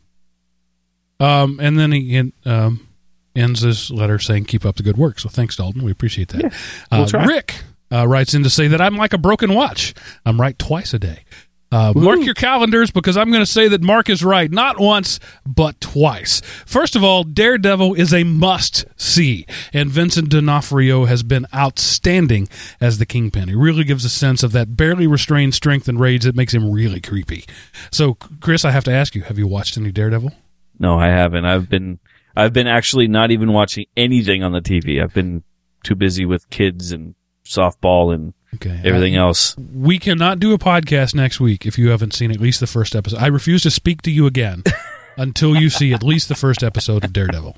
Um, 1.20 1.60
and 1.62 1.78
then 1.78 1.92
he 1.92 2.34
um, 2.46 2.88
ends 3.36 3.62
this 3.62 3.92
letter 3.92 4.18
saying, 4.18 4.46
"Keep 4.46 4.66
up 4.66 4.78
the 4.78 4.84
good 4.84 4.98
work." 4.98 5.20
So 5.20 5.30
thanks, 5.30 5.56
Dalton. 5.56 5.84
We 5.84 5.92
appreciate 5.92 6.30
that. 6.30 6.54
we'll 6.92 7.04
uh, 7.04 7.08
try. 7.08 7.26
Rick 7.26 7.64
uh, 7.92 8.08
writes 8.08 8.34
in 8.34 8.44
to 8.44 8.50
say 8.50 8.68
that 8.68 8.82
I'm 8.82 8.98
like 8.98 9.14
a 9.14 9.18
broken 9.18 9.54
watch. 9.54 9.94
I'm 10.26 10.42
right 10.42 10.58
twice 10.58 10.94
a 10.94 11.00
day. 11.00 11.26
Uh, 11.72 11.94
mark 11.96 12.20
your 12.26 12.34
calendars 12.34 12.92
because 12.92 13.16
I'm 13.16 13.32
going 13.32 13.42
to 13.42 13.50
say 13.50 13.70
that 13.70 13.82
Mark 13.82 14.10
is 14.10 14.24
right, 14.24 14.52
not 14.52 14.78
once, 14.78 15.20
but 15.46 15.80
twice. 15.80 16.42
First 16.66 16.98
of 16.98 17.04
all, 17.04 17.24
Daredevil 17.24 17.94
is 17.94 18.14
a 18.14 18.26
must 18.26 18.86
see, 18.98 19.46
and 19.72 19.90
Vincent 19.90 20.30
D'Onofrio 20.30 21.06
has 21.06 21.24
been 21.24 21.46
outstanding 21.56 22.50
as 22.82 22.98
the 22.98 23.06
Kingpin. 23.06 23.48
He 23.48 23.56
really 23.56 23.86
gives 23.86 24.04
a 24.04 24.10
sense 24.10 24.44
of 24.44 24.52
that 24.52 24.76
barely 24.76 25.08
restrained 25.08 25.56
strength 25.56 25.88
and 25.88 26.00
rage 26.00 26.24
that 26.24 26.36
makes 26.36 26.54
him 26.54 26.70
really 26.70 27.00
creepy. 27.00 27.46
So, 27.90 28.16
Chris, 28.42 28.66
I 28.66 28.72
have 28.72 28.84
to 28.86 28.92
ask 28.92 29.16
you: 29.16 29.22
Have 29.24 29.40
you 29.40 29.48
watched 29.48 29.78
any 29.78 29.94
Daredevil? 29.94 30.34
No, 30.78 31.00
I 31.00 31.08
haven't. 31.08 31.46
I've 31.46 31.70
been 31.70 32.00
I've 32.36 32.54
been 32.54 32.68
actually 32.68 33.08
not 33.08 33.32
even 33.32 33.54
watching 33.54 33.86
anything 33.96 34.44
on 34.44 34.52
the 34.52 34.62
TV. 34.62 35.02
I've 35.02 35.14
been 35.14 35.44
too 35.84 35.96
busy 35.96 36.26
with 36.26 36.50
kids 36.50 36.92
and 36.92 37.16
softball 37.46 38.14
and 38.14 38.34
Okay, 38.56 38.82
everything 38.84 39.16
else. 39.16 39.56
we 39.58 39.98
cannot 39.98 40.40
do 40.40 40.54
a 40.54 40.58
podcast 40.58 41.16
next 41.16 41.40
week 41.40 41.66
if 41.66 41.78
you 41.78 41.90
haven't 41.90 42.14
seen 42.14 42.32
at 42.32 42.42
least 42.42 42.60
the 42.60 42.68
first 42.68 42.96
episode. 42.96 43.20
I 43.20 43.28
refuse 43.28 43.64
to 43.64 43.72
speak 43.72 44.02
to 44.04 44.12
you 44.12 44.26
again 44.26 44.64
until 45.18 45.56
you 45.56 45.70
see 45.70 45.94
at 45.94 46.04
least 46.04 46.28
the 46.28 46.36
first 46.36 46.62
episode 46.62 47.06
of 47.06 47.14
Daredevil. 47.14 47.56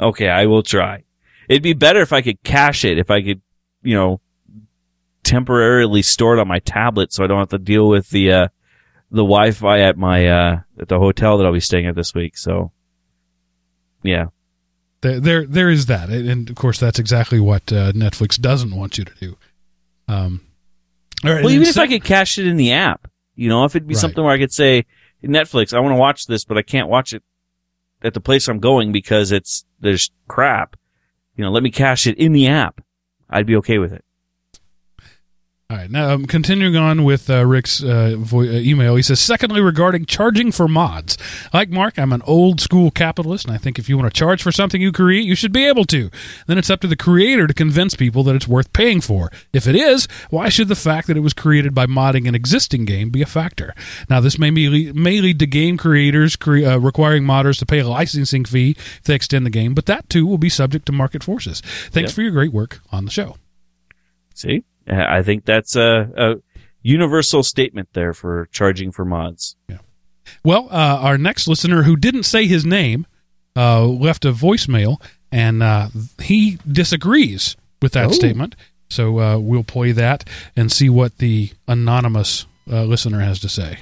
Okay, 0.00 0.28
I 0.28 0.46
will 0.46 0.62
try. 0.62 1.04
It'd 1.48 1.62
be 1.62 1.74
better 1.74 2.00
if 2.00 2.12
I 2.12 2.22
could 2.22 2.42
cache 2.42 2.86
it, 2.86 2.98
if 2.98 3.10
I 3.10 3.22
could, 3.22 3.42
you 3.82 3.94
know, 3.94 4.20
temporarily 5.24 6.02
store 6.02 6.36
it 6.36 6.40
on 6.40 6.48
my 6.48 6.58
tablet 6.60 7.12
so 7.12 7.24
I 7.24 7.26
don't 7.26 7.38
have 7.38 7.48
to 7.48 7.58
deal 7.58 7.88
with 7.88 8.10
the 8.10 8.32
uh 8.32 8.48
the 9.10 9.22
Wi-Fi 9.22 9.78
at 9.80 9.96
my 9.96 10.26
uh, 10.26 10.60
at 10.80 10.88
the 10.88 10.98
hotel 10.98 11.38
that 11.38 11.46
I'll 11.46 11.52
be 11.52 11.60
staying 11.60 11.86
at 11.86 11.94
this 11.94 12.14
week. 12.14 12.36
So, 12.36 12.72
yeah, 14.02 14.26
there 15.02 15.20
there, 15.20 15.46
there 15.46 15.70
is 15.70 15.86
that, 15.86 16.08
and 16.08 16.50
of 16.50 16.56
course 16.56 16.80
that's 16.80 16.98
exactly 16.98 17.38
what 17.38 17.72
uh, 17.72 17.92
Netflix 17.92 18.40
doesn't 18.40 18.74
want 18.74 18.98
you 18.98 19.04
to 19.04 19.14
do. 19.20 19.36
Um, 20.08 20.46
all 21.24 21.32
right, 21.32 21.44
well, 21.44 21.52
even 21.52 21.66
if 21.66 21.78
I 21.78 21.86
could 21.86 22.04
cache 22.04 22.38
it 22.38 22.46
in 22.46 22.56
the 22.56 22.72
app, 22.72 23.10
you 23.34 23.48
know, 23.48 23.64
if 23.64 23.74
it'd 23.74 23.88
be 23.88 23.94
right. 23.94 24.00
something 24.00 24.22
where 24.22 24.32
I 24.32 24.38
could 24.38 24.52
say 24.52 24.86
Netflix, 25.22 25.74
I 25.74 25.80
want 25.80 25.94
to 25.94 25.98
watch 25.98 26.26
this, 26.26 26.44
but 26.44 26.58
I 26.58 26.62
can't 26.62 26.88
watch 26.88 27.12
it 27.12 27.22
at 28.02 28.14
the 28.14 28.20
place 28.20 28.48
I'm 28.48 28.60
going 28.60 28.92
because 28.92 29.32
it's 29.32 29.64
there's 29.80 30.10
crap. 30.28 30.76
You 31.36 31.44
know, 31.44 31.50
let 31.50 31.62
me 31.62 31.70
cache 31.70 32.06
it 32.06 32.18
in 32.18 32.32
the 32.32 32.46
app. 32.46 32.80
I'd 33.28 33.46
be 33.46 33.56
okay 33.56 33.78
with 33.78 33.92
it. 33.92 34.04
All 35.70 35.78
right. 35.78 35.90
Now, 35.90 36.10
um, 36.10 36.26
continuing 36.26 36.76
on 36.76 37.04
with 37.04 37.30
uh, 37.30 37.46
Rick's 37.46 37.82
uh, 37.82 38.16
vo- 38.18 38.40
uh, 38.40 38.60
email, 38.60 38.96
he 38.96 39.02
says, 39.02 39.18
secondly, 39.18 39.62
regarding 39.62 40.04
charging 40.04 40.52
for 40.52 40.68
mods. 40.68 41.16
Like 41.54 41.70
Mark, 41.70 41.98
I'm 41.98 42.12
an 42.12 42.20
old 42.26 42.60
school 42.60 42.90
capitalist, 42.90 43.46
and 43.46 43.54
I 43.54 43.56
think 43.56 43.78
if 43.78 43.88
you 43.88 43.96
want 43.96 44.12
to 44.12 44.18
charge 44.18 44.42
for 44.42 44.52
something 44.52 44.82
you 44.82 44.92
create, 44.92 45.24
you 45.24 45.34
should 45.34 45.54
be 45.54 45.64
able 45.64 45.86
to. 45.86 46.10
Then 46.46 46.58
it's 46.58 46.68
up 46.68 46.80
to 46.82 46.86
the 46.86 46.96
creator 46.96 47.46
to 47.46 47.54
convince 47.54 47.94
people 47.94 48.22
that 48.24 48.36
it's 48.36 48.46
worth 48.46 48.74
paying 48.74 49.00
for. 49.00 49.32
If 49.54 49.66
it 49.66 49.74
is, 49.74 50.06
why 50.28 50.50
should 50.50 50.68
the 50.68 50.74
fact 50.74 51.06
that 51.06 51.16
it 51.16 51.20
was 51.20 51.32
created 51.32 51.74
by 51.74 51.86
modding 51.86 52.28
an 52.28 52.34
existing 52.34 52.84
game 52.84 53.08
be 53.08 53.22
a 53.22 53.26
factor? 53.26 53.74
Now, 54.10 54.20
this 54.20 54.38
may, 54.38 54.50
be, 54.50 54.92
may 54.92 55.22
lead 55.22 55.38
to 55.38 55.46
game 55.46 55.78
creators 55.78 56.36
cre- 56.36 56.66
uh, 56.66 56.76
requiring 56.76 57.24
modders 57.24 57.58
to 57.60 57.66
pay 57.66 57.78
a 57.78 57.88
licensing 57.88 58.44
fee 58.44 58.76
if 58.78 59.04
they 59.04 59.14
extend 59.14 59.46
the 59.46 59.50
game, 59.50 59.72
but 59.72 59.86
that 59.86 60.10
too 60.10 60.26
will 60.26 60.36
be 60.36 60.50
subject 60.50 60.84
to 60.86 60.92
market 60.92 61.24
forces. 61.24 61.62
Thanks 61.90 62.10
yep. 62.10 62.14
for 62.14 62.20
your 62.20 62.32
great 62.32 62.52
work 62.52 62.80
on 62.92 63.06
the 63.06 63.10
show. 63.10 63.38
See? 64.34 64.64
I 64.88 65.22
think 65.22 65.44
that's 65.44 65.76
a, 65.76 66.10
a 66.16 66.34
universal 66.82 67.42
statement 67.42 67.88
there 67.92 68.12
for 68.12 68.48
charging 68.52 68.92
for 68.92 69.04
mods. 69.04 69.56
Yeah. 69.68 69.78
Well, 70.42 70.68
uh, 70.70 70.98
our 71.00 71.18
next 71.18 71.48
listener 71.48 71.82
who 71.82 71.96
didn't 71.96 72.24
say 72.24 72.46
his 72.46 72.64
name 72.64 73.06
uh, 73.56 73.84
left 73.86 74.24
a 74.24 74.32
voicemail, 74.32 75.00
and 75.30 75.62
uh, 75.62 75.88
he 76.22 76.58
disagrees 76.70 77.56
with 77.82 77.92
that 77.92 78.06
oh. 78.06 78.12
statement. 78.12 78.56
So 78.88 79.18
uh, 79.18 79.38
we'll 79.38 79.64
play 79.64 79.92
that 79.92 80.28
and 80.56 80.70
see 80.70 80.88
what 80.88 81.18
the 81.18 81.50
anonymous 81.66 82.46
uh, 82.70 82.84
listener 82.84 83.20
has 83.20 83.40
to 83.40 83.48
say. 83.48 83.78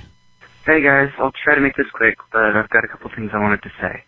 Hey 0.65 0.81
guys, 0.81 1.11
I'll 1.19 1.33
try 1.45 1.57
to 1.57 1.61
make 1.61 1.77
this 1.77 1.91
quick, 1.93 2.17
but 2.33 2.57
I've 2.57 2.71
got 2.71 2.85
a 2.85 2.89
couple 2.89 3.11
things 3.15 3.31
I 3.35 3.39
wanted 3.39 3.63
to 3.63 3.71
say. 3.81 4.05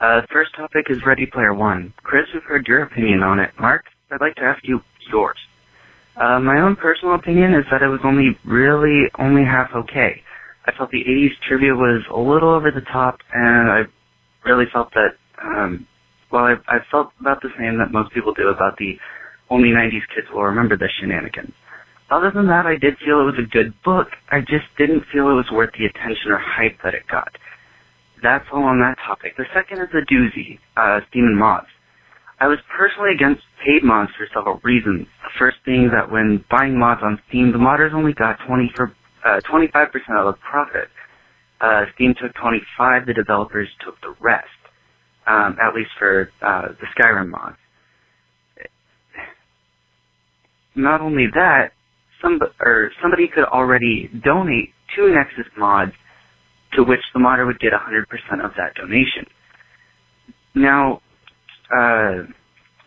Uh, 0.00 0.22
first 0.32 0.54
topic 0.56 0.86
is 0.90 1.06
Ready 1.06 1.26
Player 1.26 1.54
One. 1.54 1.94
Chris, 2.02 2.26
we've 2.34 2.42
heard 2.42 2.66
your 2.66 2.82
opinion 2.82 3.22
on 3.22 3.38
it. 3.38 3.52
Mark, 3.60 3.84
I'd 4.10 4.20
like 4.20 4.34
to 4.34 4.42
ask 4.42 4.66
you 4.66 4.82
yours. 5.12 5.38
Uh, 6.16 6.38
my 6.40 6.60
own 6.60 6.76
personal 6.76 7.14
opinion 7.14 7.54
is 7.54 7.64
that 7.70 7.82
it 7.82 7.88
was 7.88 8.00
only 8.04 8.36
really 8.44 9.04
only 9.18 9.44
half 9.44 9.70
okay. 9.74 10.22
I 10.66 10.72
felt 10.72 10.90
the 10.90 11.02
80s 11.04 11.32
trivia 11.48 11.74
was 11.74 12.04
a 12.10 12.18
little 12.18 12.50
over 12.50 12.70
the 12.70 12.82
top, 12.92 13.18
and 13.32 13.70
I 13.70 13.82
really 14.44 14.66
felt 14.72 14.92
that, 14.94 15.16
um, 15.42 15.86
well, 16.30 16.44
I, 16.44 16.54
I 16.68 16.78
felt 16.90 17.12
about 17.18 17.42
the 17.42 17.48
same 17.58 17.78
that 17.78 17.90
most 17.90 18.12
people 18.12 18.32
do 18.32 18.48
about 18.48 18.76
the 18.78 18.96
only 19.50 19.70
90s 19.70 20.06
kids 20.14 20.28
will 20.32 20.44
remember 20.44 20.76
the 20.76 20.88
shenanigans. 21.00 21.52
Other 22.10 22.30
than 22.30 22.46
that, 22.48 22.66
I 22.66 22.76
did 22.76 22.98
feel 22.98 23.20
it 23.20 23.24
was 23.24 23.38
a 23.38 23.48
good 23.48 23.74
book. 23.82 24.08
I 24.30 24.40
just 24.40 24.68
didn't 24.78 25.04
feel 25.12 25.30
it 25.30 25.34
was 25.34 25.50
worth 25.50 25.70
the 25.78 25.86
attention 25.86 26.30
or 26.30 26.38
hype 26.38 26.78
that 26.84 26.94
it 26.94 27.06
got. 27.10 27.32
That's 28.22 28.44
all 28.52 28.64
on 28.64 28.78
that 28.80 28.98
topic. 29.04 29.36
The 29.36 29.46
second 29.52 29.80
is 29.80 29.88
the 29.92 30.06
doozy, 30.06 30.58
uh, 30.76 31.00
Steam 31.08 31.24
and 31.24 31.38
Mods. 31.38 31.66
I 32.42 32.48
was 32.48 32.58
personally 32.76 33.14
against 33.14 33.40
paid 33.64 33.84
mods 33.84 34.10
for 34.18 34.26
several 34.34 34.60
reasons. 34.64 35.06
The 35.22 35.30
first 35.38 35.58
being 35.64 35.88
that 35.94 36.10
when 36.10 36.44
buying 36.50 36.76
mods 36.76 37.00
on 37.04 37.22
Steam, 37.28 37.52
the 37.52 37.58
modders 37.58 37.94
only 37.94 38.14
got 38.14 38.36
20 38.48 38.72
for, 38.74 38.92
uh, 39.24 39.38
25% 39.48 40.18
of 40.18 40.34
the 40.34 40.38
profit. 40.42 40.88
Uh, 41.60 41.84
Steam 41.94 42.16
took 42.20 42.34
25, 42.34 43.06
the 43.06 43.14
developers 43.14 43.68
took 43.84 43.94
the 44.00 44.16
rest. 44.18 44.48
Um, 45.28 45.56
at 45.62 45.72
least 45.72 45.90
for, 46.00 46.32
uh, 46.42 46.70
the 46.80 46.86
Skyrim 46.98 47.28
mods. 47.28 47.56
Not 50.74 51.00
only 51.00 51.28
that, 51.34 51.74
some, 52.20 52.40
or 52.58 52.90
somebody 53.00 53.28
could 53.28 53.44
already 53.44 54.10
donate 54.24 54.74
to 54.96 55.14
Nexus 55.14 55.46
mods 55.56 55.92
to 56.72 56.82
which 56.82 57.02
the 57.14 57.20
modder 57.20 57.46
would 57.46 57.60
get 57.60 57.72
100% 57.72 58.44
of 58.44 58.50
that 58.56 58.74
donation. 58.74 59.26
Now, 60.56 61.02
uh, 61.76 62.26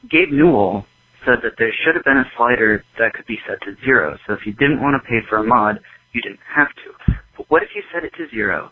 Gabe 0.09 0.31
Newell 0.31 0.85
said 1.25 1.39
that 1.43 1.53
there 1.57 1.73
should 1.83 1.95
have 1.95 2.03
been 2.03 2.17
a 2.17 2.31
slider 2.37 2.83
that 2.99 3.13
could 3.13 3.25
be 3.25 3.39
set 3.47 3.59
to 3.61 3.75
zero. 3.83 4.17
So 4.27 4.33
if 4.33 4.45
you 4.45 4.53
didn't 4.53 4.81
want 4.81 5.01
to 5.01 5.09
pay 5.09 5.25
for 5.27 5.37
a 5.37 5.43
mod, 5.43 5.79
you 6.13 6.21
didn't 6.21 6.39
have 6.55 6.67
to. 6.67 7.13
But 7.35 7.49
what 7.49 7.63
if 7.63 7.69
you 7.75 7.81
set 7.93 8.03
it 8.03 8.13
to 8.17 8.29
zero? 8.29 8.71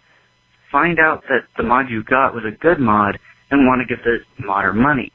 Find 0.72 1.00
out 1.00 1.24
that 1.30 1.46
the 1.58 1.64
mod 1.64 1.90
you 1.90 2.04
got 2.04 2.34
was 2.34 2.44
a 2.46 2.56
good 2.58 2.80
mod 2.80 3.18
and 3.52 3.68
want 3.68 3.82
to 3.82 3.96
give 3.96 4.04
the 4.04 4.20
modder 4.44 4.74
money. 4.74 5.12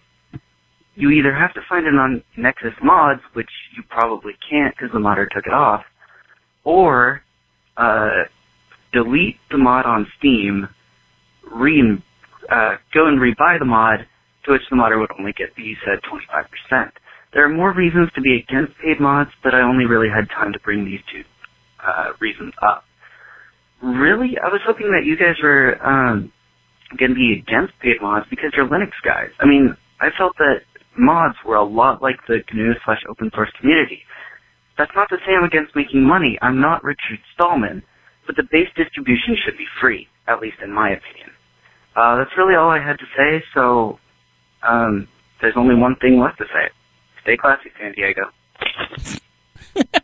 You 0.95 1.11
either 1.11 1.33
have 1.33 1.55
to 1.55 1.61
find 1.69 1.87
it 1.87 1.95
on 1.95 2.23
Nexus 2.37 2.75
Mods, 2.83 3.21
which 3.35 3.49
you 3.77 3.85
probably 3.89 4.33
can't 4.51 4.75
because 4.77 4.93
the 4.93 4.99
modder 4.99 5.29
took 5.33 5.47
it 5.47 5.53
off, 5.53 5.83
or 6.65 7.23
uh, 7.77 8.25
delete 8.93 9.37
the 9.51 9.59
mod 9.59 9.87
on 9.87 10.07
Steam, 10.19 10.69
re 11.53 11.99
uh, 12.51 12.77
go 12.93 13.07
and 13.07 13.21
rebuy 13.21 13.59
the 13.59 13.65
mod, 13.65 14.07
to 14.45 14.53
which 14.53 14.63
the 14.71 14.77
modder 14.77 14.99
would 14.99 15.11
only 15.19 15.33
get, 15.33 15.49
you 15.57 15.77
said, 15.85 16.01
25%. 16.73 16.91
There 17.35 17.45
are 17.45 17.49
more 17.49 17.75
reasons 17.75 18.11
to 18.15 18.21
be 18.21 18.37
against 18.37 18.73
paid 18.79 19.01
mods, 19.01 19.31
but 19.43 19.55
I 19.55 19.61
only 19.61 19.85
really 19.85 20.09
had 20.09 20.29
time 20.31 20.53
to 20.53 20.59
bring 20.61 20.85
these 20.85 21.01
two 21.13 21.23
uh, 21.85 22.13
reasons 22.21 22.55
up. 22.63 22.85
Really, 23.83 24.39
I 24.43 24.49
was 24.49 24.61
hoping 24.67 24.91
that 24.93 25.05
you 25.05 25.17
guys 25.17 25.37
were 25.43 25.77
um, 25.85 26.33
going 26.97 27.11
to 27.11 27.15
be 27.15 27.43
against 27.45 27.79
paid 27.81 28.01
mods 28.01 28.27
because 28.31 28.51
you're 28.57 28.67
Linux 28.67 28.93
guys. 29.05 29.31
I 29.41 29.47
mean, 29.47 29.77
I 30.01 30.09
felt 30.17 30.33
that 30.39 30.63
mods 30.97 31.37
were 31.47 31.57
a 31.57 31.65
lot 31.65 32.03
like 32.03 32.17
the 32.27 32.39
GNU 32.53 32.73
slash 32.85 33.03
open 33.09 33.31
source 33.35 33.51
community. 33.61 34.01
That's 34.79 34.91
not 34.95 35.09
to 35.11 35.17
say 35.27 35.35
I'm 35.37 35.45
against 35.45 35.77
making 35.77 36.03
money. 36.03 36.39
I'm 36.41 36.61
not 36.61 36.83
Richard 36.83 37.19
Stallman, 37.35 37.83
but 38.27 38.37
the 38.37 38.45
base 38.51 38.69
distribution 38.77 39.37
should 39.45 39.59
be 39.59 39.67
free, 39.81 40.07
at 40.27 40.41
least 40.41 40.57
in 40.63 40.73
my 40.73 40.91
opinion. 40.91 41.31
Uh, 41.95 42.17
that's 42.17 42.31
really 42.37 42.55
all 42.55 42.71
I 42.71 42.79
had 42.79 42.99
to 42.99 43.07
say, 43.17 43.43
so 43.55 43.99
um, 44.63 45.09
there's 45.41 45.57
only 45.57 45.75
one 45.75 45.97
thing 45.97 46.19
left 46.19 46.39
to 46.39 46.45
say. 46.47 46.69
Stay 47.23 47.37
classy, 47.37 47.71
San 47.79 47.93
Diego. 47.93 48.31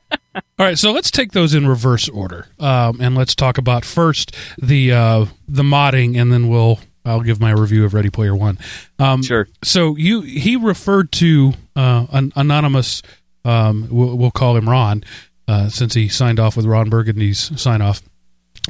All 0.56 0.66
right, 0.66 0.78
so 0.78 0.92
let's 0.92 1.10
take 1.10 1.32
those 1.32 1.54
in 1.54 1.66
reverse 1.66 2.08
order, 2.08 2.46
um, 2.58 3.00
and 3.00 3.16
let's 3.16 3.34
talk 3.34 3.58
about 3.58 3.84
first 3.84 4.34
the 4.60 4.92
uh, 4.92 5.26
the 5.48 5.62
modding, 5.62 6.20
and 6.20 6.32
then 6.32 6.48
we'll 6.48 6.78
I'll 7.04 7.20
give 7.20 7.40
my 7.40 7.50
review 7.50 7.84
of 7.84 7.94
Ready 7.94 8.10
Player 8.10 8.34
One. 8.34 8.58
Um, 8.98 9.22
sure. 9.22 9.48
So 9.62 9.96
you 9.96 10.22
he 10.22 10.56
referred 10.56 11.12
to 11.12 11.54
uh, 11.76 12.06
an 12.12 12.32
anonymous. 12.36 13.02
Um, 13.44 13.88
we'll, 13.90 14.16
we'll, 14.16 14.30
call 14.30 14.56
him 14.56 14.68
Ron, 14.68 15.04
uh, 15.46 15.68
since 15.68 15.92
he 15.92 16.08
signed 16.08 16.40
off 16.40 16.56
with 16.56 16.64
Ron 16.64 16.88
Burgundy's 16.88 17.60
sign 17.60 17.82
off. 17.82 18.00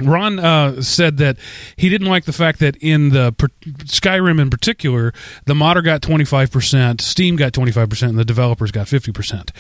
Ron 0.01 0.41
uh, 0.41 0.83
said 0.83 1.19
that 1.19 1.37
he 1.77 1.89
didn't 1.89 2.09
like 2.09 2.25
the 2.25 2.33
fact 2.33 2.59
that 2.59 2.77
in 2.79 3.11
the 3.11 3.33
per- 3.33 3.49
Skyrim 3.85 4.41
in 4.41 4.51
particular, 4.51 5.13
the 5.47 5.55
modder 5.55 5.83
got 5.83 6.01
25%, 6.01 7.01
Steam 7.01 7.37
got 7.37 7.53
25%, 7.53 8.09
and 8.09 8.19
the 8.19 8.25
developers 8.25 8.73
got 8.73 8.89
50%. 8.89 9.51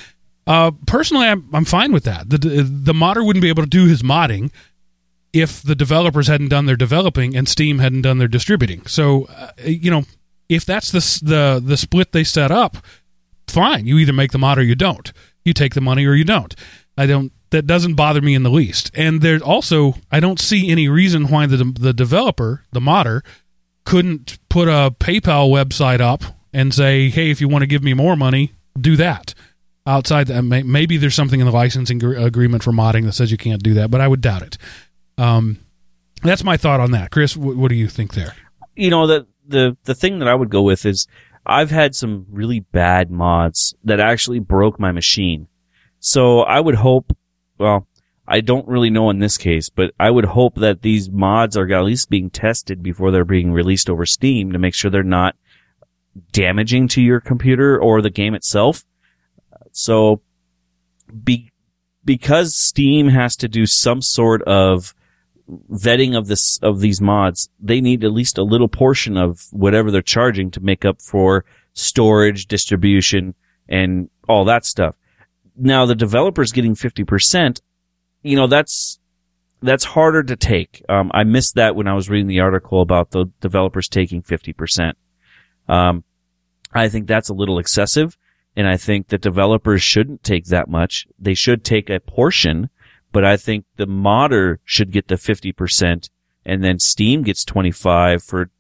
Uh, 0.46 0.72
personally, 0.86 1.26
I'm, 1.26 1.48
I'm 1.52 1.64
fine 1.64 1.92
with 1.92 2.04
that. 2.04 2.28
The, 2.28 2.38
the 2.38 2.94
modder 2.94 3.22
wouldn't 3.22 3.42
be 3.42 3.48
able 3.48 3.62
to 3.62 3.68
do 3.68 3.86
his 3.86 4.02
modding 4.02 4.50
if 5.32 5.62
the 5.62 5.74
developers 5.74 6.26
hadn't 6.26 6.48
done 6.48 6.66
their 6.66 6.76
developing 6.76 7.36
and 7.36 7.48
Steam 7.48 7.78
hadn't 7.78 8.02
done 8.02 8.18
their 8.18 8.28
distributing. 8.28 8.84
So, 8.86 9.24
uh, 9.24 9.50
you 9.64 9.90
know, 9.90 10.04
if 10.48 10.64
that's 10.64 10.90
the, 10.90 10.98
the, 11.24 11.62
the 11.64 11.76
split 11.76 12.12
they 12.12 12.24
set 12.24 12.50
up, 12.50 12.76
fine. 13.48 13.86
You 13.86 13.98
either 13.98 14.12
make 14.12 14.32
the 14.32 14.38
mod 14.38 14.58
or 14.58 14.62
you 14.62 14.74
don't. 14.74 15.12
You 15.44 15.52
take 15.54 15.74
the 15.74 15.80
money 15.80 16.06
or 16.06 16.14
you 16.14 16.24
don't. 16.24 16.54
I 16.96 17.06
don't 17.06 17.32
that 17.54 17.68
doesn't 17.68 17.94
bother 17.94 18.20
me 18.20 18.34
in 18.34 18.42
the 18.42 18.50
least. 18.50 18.90
And 18.94 19.22
there's 19.22 19.40
also 19.40 19.94
I 20.10 20.18
don't 20.18 20.40
see 20.40 20.70
any 20.70 20.88
reason 20.88 21.28
why 21.28 21.46
the 21.46 21.72
the 21.78 21.92
developer, 21.92 22.64
the 22.72 22.80
modder, 22.80 23.22
couldn't 23.84 24.38
put 24.48 24.66
a 24.66 24.92
PayPal 24.98 25.48
website 25.50 26.00
up 26.00 26.24
and 26.52 26.74
say, 26.74 27.10
"Hey, 27.10 27.30
if 27.30 27.40
you 27.40 27.48
want 27.48 27.62
to 27.62 27.68
give 27.68 27.84
me 27.84 27.94
more 27.94 28.16
money, 28.16 28.52
do 28.78 28.96
that." 28.96 29.34
Outside 29.86 30.26
that, 30.28 30.42
maybe 30.42 30.96
there's 30.96 31.14
something 31.14 31.40
in 31.40 31.46
the 31.46 31.52
licensing 31.52 32.02
agreement 32.02 32.64
for 32.64 32.72
modding 32.72 33.04
that 33.04 33.12
says 33.12 33.30
you 33.30 33.36
can't 33.36 33.62
do 33.62 33.74
that, 33.74 33.90
but 33.90 34.00
I 34.00 34.08
would 34.08 34.22
doubt 34.22 34.42
it. 34.42 34.58
Um, 35.18 35.58
that's 36.22 36.42
my 36.42 36.56
thought 36.56 36.80
on 36.80 36.90
that. 36.92 37.10
Chris, 37.10 37.36
what, 37.36 37.56
what 37.56 37.68
do 37.68 37.74
you 37.74 37.86
think 37.86 38.14
there? 38.14 38.34
You 38.74 38.90
know, 38.90 39.06
the 39.06 39.26
the 39.46 39.76
the 39.84 39.94
thing 39.94 40.18
that 40.18 40.28
I 40.28 40.34
would 40.34 40.50
go 40.50 40.62
with 40.62 40.86
is 40.86 41.06
I've 41.46 41.70
had 41.70 41.94
some 41.94 42.26
really 42.30 42.60
bad 42.60 43.12
mods 43.12 43.74
that 43.84 44.00
actually 44.00 44.40
broke 44.40 44.80
my 44.80 44.90
machine. 44.90 45.46
So 46.00 46.40
I 46.40 46.58
would 46.58 46.74
hope 46.74 47.16
well, 47.58 47.86
I 48.26 48.40
don't 48.40 48.66
really 48.66 48.90
know 48.90 49.10
in 49.10 49.18
this 49.18 49.36
case, 49.36 49.68
but 49.68 49.92
I 50.00 50.10
would 50.10 50.24
hope 50.24 50.56
that 50.56 50.82
these 50.82 51.10
mods 51.10 51.56
are 51.56 51.70
at 51.70 51.84
least 51.84 52.08
being 52.08 52.30
tested 52.30 52.82
before 52.82 53.10
they're 53.10 53.24
being 53.24 53.52
released 53.52 53.90
over 53.90 54.06
Steam 54.06 54.52
to 54.52 54.58
make 54.58 54.74
sure 54.74 54.90
they're 54.90 55.02
not 55.02 55.36
damaging 56.32 56.88
to 56.88 57.02
your 57.02 57.20
computer 57.20 57.78
or 57.78 58.00
the 58.00 58.10
game 58.10 58.34
itself. 58.34 58.84
So, 59.72 60.22
be, 61.22 61.52
because 62.04 62.54
Steam 62.54 63.08
has 63.08 63.36
to 63.36 63.48
do 63.48 63.66
some 63.66 64.00
sort 64.00 64.42
of 64.42 64.94
vetting 65.70 66.16
of 66.16 66.26
this 66.26 66.58
of 66.62 66.80
these 66.80 67.00
mods, 67.00 67.50
they 67.60 67.80
need 67.80 68.04
at 68.04 68.12
least 68.12 68.38
a 68.38 68.42
little 68.42 68.68
portion 68.68 69.18
of 69.18 69.46
whatever 69.50 69.90
they're 69.90 70.02
charging 70.02 70.50
to 70.52 70.60
make 70.60 70.84
up 70.84 71.02
for 71.02 71.44
storage, 71.74 72.46
distribution, 72.46 73.34
and 73.68 74.08
all 74.28 74.44
that 74.46 74.64
stuff. 74.64 74.96
Now 75.56 75.86
the 75.86 75.94
developer's 75.94 76.52
getting 76.52 76.74
50%. 76.74 77.60
You 78.22 78.36
know, 78.36 78.46
that's, 78.46 78.98
that's 79.62 79.84
harder 79.84 80.22
to 80.22 80.36
take. 80.36 80.82
Um, 80.88 81.10
I 81.14 81.24
missed 81.24 81.54
that 81.54 81.76
when 81.76 81.86
I 81.86 81.94
was 81.94 82.10
reading 82.10 82.26
the 82.26 82.40
article 82.40 82.80
about 82.80 83.10
the 83.10 83.26
developers 83.40 83.88
taking 83.88 84.22
50%. 84.22 84.92
Um, 85.68 86.04
I 86.72 86.88
think 86.88 87.06
that's 87.06 87.28
a 87.28 87.34
little 87.34 87.58
excessive. 87.58 88.16
And 88.56 88.68
I 88.68 88.76
think 88.76 89.08
that 89.08 89.20
developers 89.20 89.82
shouldn't 89.82 90.22
take 90.22 90.46
that 90.46 90.68
much. 90.68 91.06
They 91.18 91.34
should 91.34 91.64
take 91.64 91.90
a 91.90 91.98
portion, 91.98 92.70
but 93.12 93.24
I 93.24 93.36
think 93.36 93.64
the 93.76 93.86
modder 93.86 94.60
should 94.64 94.92
get 94.92 95.08
the 95.08 95.16
50% 95.16 96.08
and 96.44 96.62
then 96.62 96.78
Steam 96.78 97.22
gets 97.22 97.44
25 97.44 98.22
for, 98.22 98.50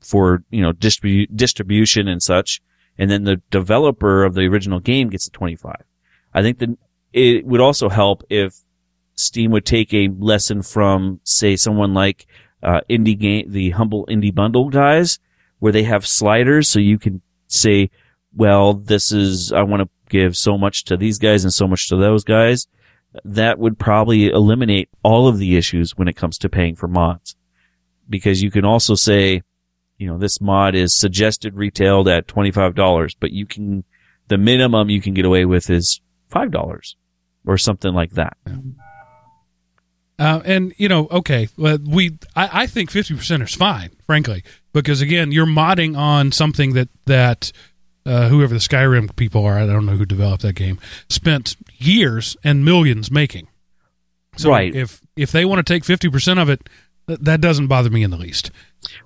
for, 0.00 0.42
you 0.50 0.62
know, 0.62 0.72
distribu- 0.72 1.28
distribution 1.34 2.08
and 2.08 2.22
such. 2.22 2.60
And 2.98 3.10
then 3.10 3.24
the 3.24 3.42
developer 3.50 4.24
of 4.24 4.34
the 4.34 4.46
original 4.46 4.80
game 4.80 5.10
gets 5.10 5.26
the 5.26 5.30
25. 5.32 5.84
I 6.36 6.42
think 6.42 6.58
that 6.58 6.76
it 7.14 7.46
would 7.46 7.62
also 7.62 7.88
help 7.88 8.22
if 8.28 8.60
Steam 9.14 9.50
would 9.52 9.64
take 9.64 9.94
a 9.94 10.08
lesson 10.18 10.60
from, 10.60 11.18
say, 11.24 11.56
someone 11.56 11.94
like, 11.94 12.26
uh, 12.62 12.80
indie 12.90 13.18
game, 13.18 13.50
the 13.50 13.70
humble 13.70 14.04
indie 14.06 14.34
bundle 14.34 14.68
guys, 14.68 15.18
where 15.60 15.72
they 15.72 15.84
have 15.84 16.06
sliders 16.06 16.68
so 16.68 16.78
you 16.78 16.98
can 16.98 17.22
say, 17.46 17.90
well, 18.34 18.74
this 18.74 19.12
is, 19.12 19.50
I 19.50 19.62
want 19.62 19.82
to 19.82 19.88
give 20.10 20.36
so 20.36 20.58
much 20.58 20.84
to 20.84 20.96
these 20.98 21.18
guys 21.18 21.42
and 21.42 21.52
so 21.52 21.66
much 21.66 21.88
to 21.88 21.96
those 21.96 22.22
guys. 22.22 22.66
That 23.24 23.58
would 23.58 23.78
probably 23.78 24.26
eliminate 24.26 24.90
all 25.02 25.26
of 25.26 25.38
the 25.38 25.56
issues 25.56 25.96
when 25.96 26.06
it 26.06 26.16
comes 26.16 26.36
to 26.38 26.50
paying 26.50 26.76
for 26.76 26.86
mods. 26.86 27.34
Because 28.10 28.42
you 28.42 28.50
can 28.50 28.66
also 28.66 28.94
say, 28.94 29.42
you 29.96 30.06
know, 30.06 30.18
this 30.18 30.38
mod 30.38 30.74
is 30.74 30.94
suggested 30.94 31.54
retailed 31.54 32.08
at 32.08 32.26
$25, 32.26 33.16
but 33.18 33.32
you 33.32 33.46
can, 33.46 33.84
the 34.28 34.36
minimum 34.36 34.90
you 34.90 35.00
can 35.00 35.14
get 35.14 35.24
away 35.24 35.46
with 35.46 35.70
is 35.70 36.02
$5 36.30 36.94
or 37.46 37.58
something 37.58 37.92
like 37.94 38.12
that. 38.12 38.36
Uh, 40.18 40.40
and 40.46 40.72
you 40.78 40.88
know, 40.88 41.08
okay, 41.10 41.48
we 41.58 42.18
I, 42.34 42.62
I 42.62 42.66
think 42.66 42.90
fifty 42.90 43.14
percent 43.14 43.42
is 43.42 43.54
fine, 43.54 43.90
frankly, 44.06 44.42
because 44.72 45.02
again, 45.02 45.30
you're 45.30 45.44
modding 45.46 45.94
on 45.96 46.32
something 46.32 46.72
that 46.72 46.88
that 47.04 47.52
uh, 48.06 48.28
whoever 48.30 48.54
the 48.54 48.60
Skyrim 48.60 49.14
people 49.16 49.44
are, 49.44 49.58
I 49.58 49.66
don't 49.66 49.84
know 49.84 49.96
who 49.96 50.06
developed 50.06 50.40
that 50.42 50.54
game, 50.54 50.78
spent 51.10 51.56
years 51.76 52.34
and 52.42 52.64
millions 52.64 53.10
making. 53.10 53.48
So 54.38 54.50
Right. 54.50 54.74
if 54.74 55.02
if 55.16 55.32
they 55.32 55.44
want 55.44 55.64
to 55.66 55.70
take 55.70 55.84
fifty 55.84 56.08
percent 56.08 56.40
of 56.40 56.48
it, 56.48 56.66
th- 57.08 57.20
that 57.20 57.42
doesn't 57.42 57.66
bother 57.66 57.90
me 57.90 58.02
in 58.02 58.10
the 58.10 58.16
least. 58.16 58.50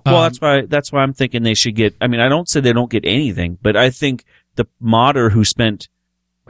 Well, 0.05 0.15
Um, 0.15 0.23
that's 0.23 0.39
why 0.39 0.61
that's 0.61 0.93
why 0.93 1.01
I'm 1.03 1.13
thinking 1.13 1.43
they 1.43 1.55
should 1.55 1.75
get. 1.75 1.93
I 1.99 2.07
mean, 2.07 2.21
I 2.21 2.29
don't 2.29 2.47
say 2.47 2.61
they 2.61 2.71
don't 2.71 2.89
get 2.91 3.03
anything, 3.03 3.57
but 3.61 3.75
I 3.75 3.89
think 3.89 4.23
the 4.55 4.65
modder 4.79 5.31
who 5.31 5.43
spent 5.43 5.89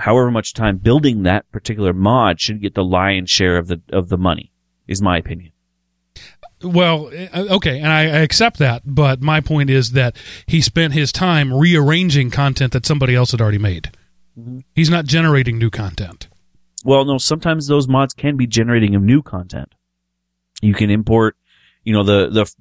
however 0.02 0.32
much 0.32 0.54
time 0.54 0.78
building 0.78 1.24
that 1.24 1.50
particular 1.52 1.94
mod 1.94 2.40
should 2.40 2.62
get 2.62 2.76
the 2.76 2.84
lion's 2.84 3.30
share 3.30 3.58
of 3.58 3.68
the 3.68 3.82
of 3.92 4.10
the 4.10 4.18
money. 4.18 4.52
Is 4.88 5.02
my 5.02 5.18
opinion. 5.18 5.52
Well, 6.64 7.10
uh, 7.34 7.46
okay, 7.56 7.80
and 7.80 7.88
I, 7.88 8.02
I 8.02 8.20
accept 8.20 8.58
that, 8.60 8.84
but 8.86 9.22
my 9.22 9.42
point 9.42 9.70
is 9.70 9.94
that 9.94 10.16
he 10.46 10.62
spent 10.62 10.94
his 10.94 11.12
time 11.12 11.54
rearranging 11.54 12.30
content 12.30 12.74
that 12.74 12.86
somebody 12.86 13.16
else 13.16 13.32
had 13.32 13.42
already 13.42 13.58
made. 13.58 13.92
Mm-hmm. 14.38 14.60
He's 14.76 14.90
not 14.90 15.06
generating 15.06 15.58
new 15.58 15.70
content. 15.70 16.28
Well, 16.84 17.06
no, 17.06 17.18
sometimes 17.18 17.68
those 17.68 17.88
mods 17.88 18.14
can 18.14 18.38
be 18.38 18.48
generating 18.48 18.96
of 18.96 19.02
new 19.02 19.22
content. 19.22 19.74
You 20.62 20.74
can 20.74 20.90
import, 20.90 21.36
you 21.84 21.94
know, 21.94 22.04
the 22.04 22.30
the 22.30 22.54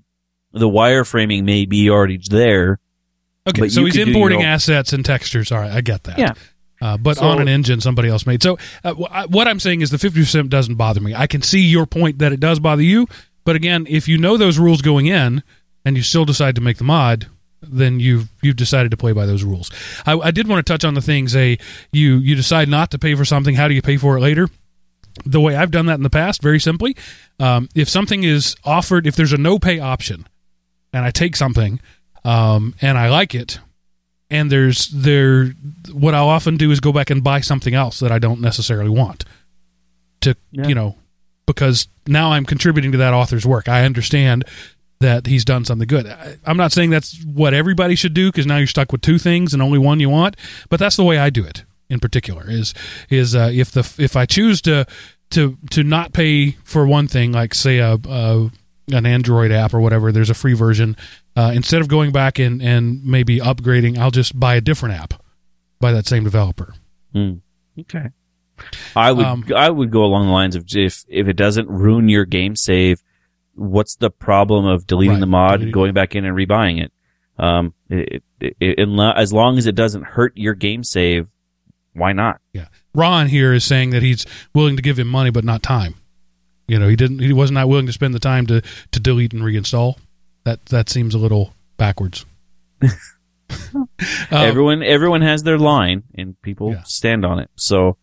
the 0.53 0.68
wireframing 0.68 1.45
may 1.45 1.66
be 1.66 1.91
already 1.91 2.20
there. 2.30 2.80
Okay, 3.47 3.68
so 3.68 3.84
he's 3.84 3.95
do 3.95 4.03
importing 4.03 4.43
assets 4.43 4.93
and 4.93 5.05
textures. 5.05 5.53
All 5.53 5.59
right, 5.59 5.72
I 5.72 5.80
get 5.80 6.05
that. 6.05 6.18
Yeah. 6.18 6.34
Uh, 6.81 6.97
but 6.97 7.18
So- 7.18 7.28
on 7.28 7.41
an 7.41 7.49
engine 7.49 7.81
somebody 7.81 8.09
else 8.09 8.26
made. 8.26 8.43
So 8.43 8.59
uh, 8.85 8.95
wh- 8.95 9.31
what 9.31 9.47
I'm 9.49 9.61
saying 9.61 9.83
is 9.83 9.91
the 9.91 9.99
50% 9.99 10.49
doesn't 10.49 10.76
bother 10.76 11.01
me. 11.01 11.14
I 11.14 11.26
can 11.26 11.43
see 11.43 11.61
your 11.61 11.85
point 11.87 12.18
that 12.18 12.33
it 12.33 12.41
does 12.41 12.59
bother 12.59 12.83
you. 12.83 13.07
But 13.45 13.57
again, 13.57 13.87
if 13.89 14.09
you 14.09 14.16
know 14.18 14.37
those 14.37 14.59
rules 14.59 14.81
going 14.83 15.07
in 15.07 15.43
and 15.85 15.97
you 15.97 16.03
still 16.03 16.24
decide 16.24 16.55
to 16.55 16.61
make 16.61 16.78
the 16.78 16.85
mod, 16.85 17.26
then 17.62 18.01
you've 18.01 18.28
you've 18.43 18.57
decided 18.57 18.91
to 18.91 18.97
play 18.97 19.12
by 19.12 19.26
those 19.26 19.45
rules. 19.45 19.70
I, 20.07 20.14
I 20.18 20.31
did 20.31 20.49
want 20.49 20.64
to 20.64 20.72
touch 20.72 20.85
on 20.85 20.95
the 20.95 21.03
things. 21.03 21.37
A 21.37 21.59
you 21.93 22.16
you 22.16 22.35
decide 22.35 22.68
not 22.68 22.91
to 22.93 22.99
pay 22.99 23.14
for 23.14 23.24
something. 23.26 23.55
How 23.55 23.68
do 23.68 23.74
you 23.74 23.83
pay 23.83 23.99
for 23.99 24.16
it 24.16 24.20
later? 24.20 24.49
The 25.26 25.41
way 25.41 25.57
I've 25.57 25.70
done 25.70 25.87
that 25.87 25.95
in 25.95 26.03
the 26.03 26.09
past, 26.11 26.41
very 26.41 26.59
simply, 26.61 26.97
um, 27.39 27.68
if 27.74 27.89
something 27.89 28.24
is 28.24 28.57
offered, 28.64 29.07
if 29.07 29.16
there's 29.16 29.33
a 29.35 29.37
no 29.39 29.59
pay 29.59 29.78
option, 29.78 30.26
and 30.95 31.05
I 31.05 31.11
take 31.11 31.37
something 31.37 31.81
um, 32.24 32.74
and 32.81 32.97
I 32.97 33.11
like 33.11 33.35
it, 33.35 33.59
and 34.31 34.51
there's 34.51 34.89
there 34.89 35.47
what 35.93 36.14
I'll 36.14 36.28
often 36.28 36.57
do 36.57 36.70
is 36.70 36.81
go 36.81 36.93
back 36.93 37.11
and 37.11 37.22
buy 37.22 37.41
something 37.41 37.74
else 37.74 38.01
that 38.01 38.12
I 38.12 38.18
don't 38.18 38.41
necessarily 38.41 38.91
want 38.91 39.24
to 40.22 40.37
Yeah. 40.53 40.68
you 40.68 40.74
know 40.74 40.97
because 41.47 41.89
now 42.07 42.33
I'm 42.33 42.45
contributing 42.45 42.93
to 42.93 42.99
that 42.99 43.12
author's 43.12 43.45
work. 43.47 43.68
I 43.68 43.85
understand 43.85 44.45
that 45.01 45.26
he's 45.26 45.45
done 45.45 45.64
something 45.64 45.89
good. 45.89 46.07
I, 46.07 46.37
I'm 46.45 46.57
not 46.59 46.72
saying 46.72 46.91
that's 46.91 47.22
what 47.24 47.55
everybody 47.55 47.95
should 47.97 48.14
do 48.14 48.28
because 48.31 48.47
now 48.47 48.59
you're 48.59 48.66
stuck 48.66 48.93
with 48.93 49.01
two 49.01 49.18
things 49.18 49.53
and 49.55 49.62
only 49.62 49.78
one 49.78 49.99
you 49.99 50.11
want, 50.11 50.37
but 50.68 50.78
that's 50.78 50.97
the 50.97 51.05
way 51.05 51.18
I 51.18 51.31
do 51.31 51.45
it 51.45 51.64
in 51.89 51.99
particular 52.01 52.45
is 52.49 52.72
is 53.09 53.35
uh, 53.35 53.51
if 53.53 53.72
the 53.72 53.81
if 53.99 54.14
I 54.16 54.26
choose 54.26 54.61
to 54.62 54.87
to 55.31 55.57
to 55.70 55.83
not 55.83 56.12
pay 56.12 56.53
for 56.64 56.87
one 56.87 57.09
thing 57.09 57.33
like 57.33 57.55
say 57.55 57.78
a, 57.78 57.99
a 58.09 58.51
an 58.93 59.07
Android 59.07 59.51
app 59.53 59.72
or 59.74 59.80
whatever, 59.80 60.12
there's 60.12 60.30
a 60.30 60.34
free 60.34 60.55
version. 60.55 60.97
Uh, 61.36 61.53
instead 61.55 61.80
of 61.80 61.88
going 61.88 62.12
back 62.12 62.38
and, 62.38 62.61
and 62.62 63.05
maybe 63.05 63.38
upgrading, 63.38 63.99
I'll 63.99 64.11
just 64.11 64.38
buy 64.38 64.55
a 64.57 64.61
different 64.61 64.95
app 64.97 65.14
by 65.80 65.93
that 65.93 66.07
same 66.07 66.24
developer. 66.24 66.74
Hmm. 67.12 67.34
Okay. 67.78 68.11
I 68.95 69.11
would 69.12 69.24
Um, 69.24 69.45
I 69.57 69.70
would 69.70 69.91
go 69.91 70.05
along 70.05 70.26
the 70.26 70.32
lines 70.32 70.55
of 70.55 70.64
if 70.68 71.05
if 71.09 71.28
it 71.28 71.36
doesn't 71.36 71.68
ruin 71.68 72.09
your 72.11 72.26
game 72.26 72.55
save, 72.57 73.03
what's 73.55 73.97
the 73.97 74.11
problem 74.11 74.66
of 74.66 74.86
deleting 74.86 75.12
Right, 75.14 75.20
the 75.20 75.26
mod, 75.26 75.51
deleting- 75.61 75.72
going 75.72 75.95
back 75.95 76.14
in 76.14 76.24
and 76.26 76.36
rebuying 76.36 76.82
it? 76.82 76.93
Um, 77.38 77.72
it, 77.88 78.22
it, 78.38 78.57
it, 78.61 78.78
unle- 78.78 79.16
as 79.16 79.32
long 79.32 79.57
as 79.57 79.66
it 79.66 79.74
doesn't 79.74 80.03
hurt 80.03 80.36
your 80.36 80.53
game 80.53 80.84
save, 80.84 81.28
why 81.95 82.12
not? 82.12 82.38
Yeah. 82.53 82.66
Ron 82.95 83.28
here 83.28 83.55
is 83.55 83.64
saying 83.64 83.91
that 83.91 84.03
he's 84.03 84.26
willing 84.55 84.76
to 84.76 84.82
give 84.82 84.99
him 84.99 85.09
money 85.09 85.30
but 85.30 85.43
not 85.45 85.62
time. 85.62 85.95
You 86.71 86.79
know, 86.79 86.87
he 86.89 86.95
didn't 86.97 87.18
he 87.18 87.33
was 87.33 87.51
not 87.51 87.68
willing 87.68 87.87
to 87.87 87.93
spend 87.93 88.14
the 88.14 88.21
time 88.21 88.47
to, 88.47 88.62
to 88.93 89.01
delete 89.01 89.33
and 89.33 89.43
reinstall. 89.43 89.97
That 90.45 90.66
that 90.66 90.89
seems 90.89 91.14
a 91.14 91.18
little 91.18 91.53
backwards. 91.77 92.25
Um, 92.83 92.91
everyone 94.31 94.83
everyone 94.83 95.23
has 95.23 95.43
their 95.43 95.59
line 95.59 96.05
and 96.14 96.41
people 96.43 96.73
Yeah. 96.73 96.83
stand 96.85 97.25
on 97.25 97.39
it. 97.41 97.51
So, 97.57 97.97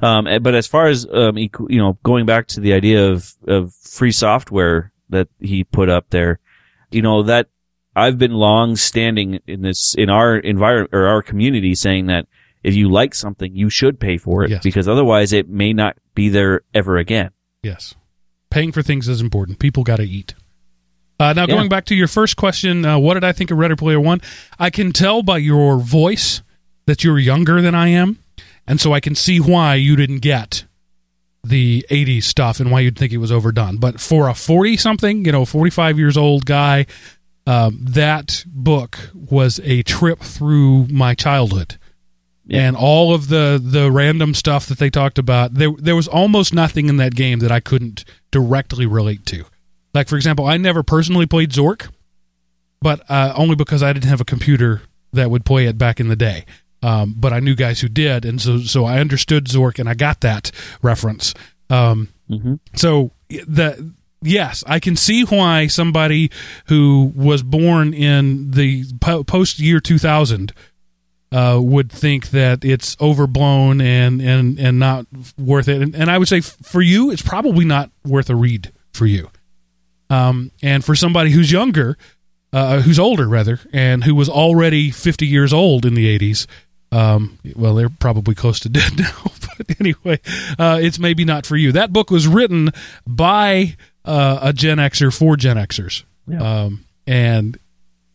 um, 0.00 0.26
eh, 0.26 0.38
but 0.38 0.54
as 0.54 0.66
far 0.66 0.86
as 0.88 1.06
um, 1.12 1.36
you 1.36 1.50
know, 1.68 1.98
going 2.02 2.26
back 2.26 2.46
to 2.48 2.60
the 2.60 2.72
idea 2.72 3.06
of 3.10 3.34
of 3.46 3.74
free 3.74 4.12
software 4.12 4.92
that 5.10 5.28
he 5.38 5.64
put 5.64 5.88
up 5.88 6.08
there, 6.10 6.38
you 6.90 7.02
know 7.02 7.22
that 7.24 7.48
I've 7.94 8.18
been 8.18 8.32
long 8.32 8.76
standing 8.76 9.40
in 9.46 9.62
this 9.62 9.94
in 9.94 10.08
our 10.10 10.36
environment 10.38 10.90
or 10.94 11.06
our 11.06 11.22
community 11.22 11.74
saying 11.74 12.06
that 12.06 12.26
if 12.64 12.74
you 12.74 12.90
like 12.90 13.14
something, 13.14 13.54
you 13.54 13.68
should 13.70 14.00
pay 14.00 14.16
for 14.16 14.42
it 14.44 14.50
Yes. 14.50 14.62
because 14.62 14.88
otherwise 14.88 15.32
it 15.32 15.48
may 15.48 15.72
not 15.72 15.96
be 16.14 16.28
there 16.30 16.62
ever 16.74 16.96
again. 16.96 17.30
Yes. 17.62 17.94
Paying 18.50 18.72
for 18.72 18.82
things 18.82 19.08
is 19.08 19.20
important. 19.20 19.58
People 19.58 19.82
got 19.82 19.96
to 19.96 20.04
eat. 20.04 20.34
Uh, 21.18 21.32
now, 21.32 21.42
Yeah. 21.42 21.54
going 21.54 21.68
back 21.68 21.86
to 21.86 21.94
your 21.94 22.08
first 22.08 22.36
question, 22.36 22.84
uh, 22.84 22.98
what 22.98 23.14
did 23.14 23.24
I 23.24 23.32
think 23.32 23.50
of 23.50 23.58
Ready 23.58 23.74
Player 23.74 23.98
One? 24.00 24.20
I 24.58 24.70
can 24.70 24.92
tell 24.92 25.22
by 25.22 25.38
your 25.38 25.78
voice 25.78 26.42
that 26.86 27.02
you're 27.02 27.18
younger 27.18 27.60
than 27.62 27.74
I 27.74 27.88
am, 27.88 28.18
and 28.66 28.80
so 28.80 28.92
I 28.92 29.00
can 29.00 29.14
see 29.14 29.40
why 29.40 29.74
you 29.74 29.96
didn't 29.96 30.18
get 30.20 30.64
the 31.42 31.86
80s 31.90 32.24
stuff 32.26 32.60
and 32.60 32.70
why 32.70 32.80
you'd 32.80 32.98
think 32.98 33.12
it 33.12 33.18
was 33.18 33.32
overdone. 33.32 33.76
But 33.76 34.00
for 34.00 34.28
a 34.28 34.34
40 34.34 34.76
something, 34.76 35.24
you 35.24 35.32
know, 35.32 35.44
45 35.44 35.98
years 35.98 36.16
old 36.16 36.44
guy, 36.44 36.86
um, 37.46 37.78
that 37.80 38.44
book 38.46 39.10
was 39.14 39.60
a 39.64 39.82
trip 39.84 40.20
through 40.20 40.86
my 40.88 41.14
childhood. 41.14 41.76
And 42.50 42.76
all 42.76 43.12
of 43.14 43.28
the 43.28 43.60
the 43.62 43.90
random 43.90 44.34
stuff 44.34 44.66
that 44.66 44.78
they 44.78 44.90
talked 44.90 45.18
about 45.18 45.54
there 45.54 45.70
there 45.78 45.96
was 45.96 46.06
almost 46.08 46.54
nothing 46.54 46.88
in 46.88 46.96
that 46.98 47.14
game 47.14 47.40
that 47.40 47.50
I 47.50 47.60
couldn't 47.60 48.04
directly 48.30 48.86
relate 48.86 49.26
to. 49.26 49.44
Like 49.94 50.08
for 50.08 50.16
example, 50.16 50.46
I 50.46 50.56
never 50.56 50.82
personally 50.82 51.26
played 51.26 51.50
Zork, 51.50 51.88
but 52.80 53.00
uh, 53.10 53.32
only 53.36 53.56
because 53.56 53.82
I 53.82 53.92
didn't 53.92 54.08
have 54.08 54.20
a 54.20 54.24
computer 54.24 54.82
that 55.12 55.30
would 55.30 55.44
play 55.44 55.66
it 55.66 55.78
back 55.78 55.98
in 56.00 56.08
the 56.08 56.16
day. 56.16 56.44
Um, 56.82 57.14
but 57.16 57.32
I 57.32 57.40
knew 57.40 57.54
guys 57.54 57.80
who 57.80 57.88
did, 57.88 58.24
and 58.24 58.40
so 58.40 58.58
so 58.58 58.84
I 58.84 59.00
understood 59.00 59.46
Zork, 59.46 59.78
and 59.78 59.88
I 59.88 59.94
got 59.94 60.20
that 60.20 60.50
reference. 60.82 61.34
Um, 61.70 62.08
Mm-hmm. 62.28 62.54
so 62.74 63.12
the 63.28 63.92
yes, 64.20 64.64
I 64.66 64.80
can 64.80 64.96
see 64.96 65.22
why 65.22 65.68
somebody 65.68 66.30
who 66.66 67.12
was 67.14 67.44
born 67.44 67.94
in 67.94 68.50
the 68.50 68.84
po- 69.00 69.22
post 69.22 69.60
year 69.60 69.78
2000 69.78 70.52
uh, 71.32 71.58
would 71.60 71.90
think 71.90 72.30
that 72.30 72.64
it's 72.64 72.96
overblown 73.00 73.80
and 73.80 74.20
and 74.20 74.58
and 74.58 74.78
not 74.78 75.06
worth 75.38 75.68
it. 75.68 75.82
And, 75.82 75.94
and 75.94 76.10
I 76.10 76.18
would 76.18 76.28
say 76.28 76.38
f- 76.38 76.56
for 76.62 76.80
you, 76.80 77.10
it's 77.10 77.22
probably 77.22 77.64
not 77.64 77.90
worth 78.04 78.30
a 78.30 78.34
read 78.36 78.72
for 78.92 79.06
you. 79.06 79.30
Um, 80.08 80.52
and 80.62 80.84
for 80.84 80.94
somebody 80.94 81.30
who's 81.30 81.50
younger, 81.50 81.98
uh, 82.52 82.80
who's 82.80 82.98
older 82.98 83.26
rather, 83.28 83.60
and 83.72 84.04
who 84.04 84.14
was 84.14 84.28
already 84.28 84.90
50 84.90 85.26
years 85.26 85.52
old 85.52 85.84
in 85.84 85.94
the 85.94 86.18
80s, 86.18 86.46
um, 86.92 87.38
well, 87.56 87.74
they're 87.74 87.88
probably 87.88 88.34
close 88.34 88.60
to 88.60 88.68
dead 88.70 88.96
now. 88.98 89.12
but 89.58 89.80
anyway, 89.80 90.20
uh, 90.58 90.78
it's 90.80 90.98
maybe 90.98 91.24
not 91.24 91.44
for 91.44 91.56
you. 91.56 91.72
That 91.72 91.92
book 91.92 92.10
was 92.10 92.28
written 92.28 92.70
by 93.06 93.76
uh, 94.04 94.38
a 94.42 94.52
Gen 94.52 94.78
Xer 94.78 95.16
for 95.16 95.36
Gen 95.36 95.56
Xers. 95.56 96.04
Yeah. 96.28 96.62
Um, 96.62 96.84
and 97.06 97.58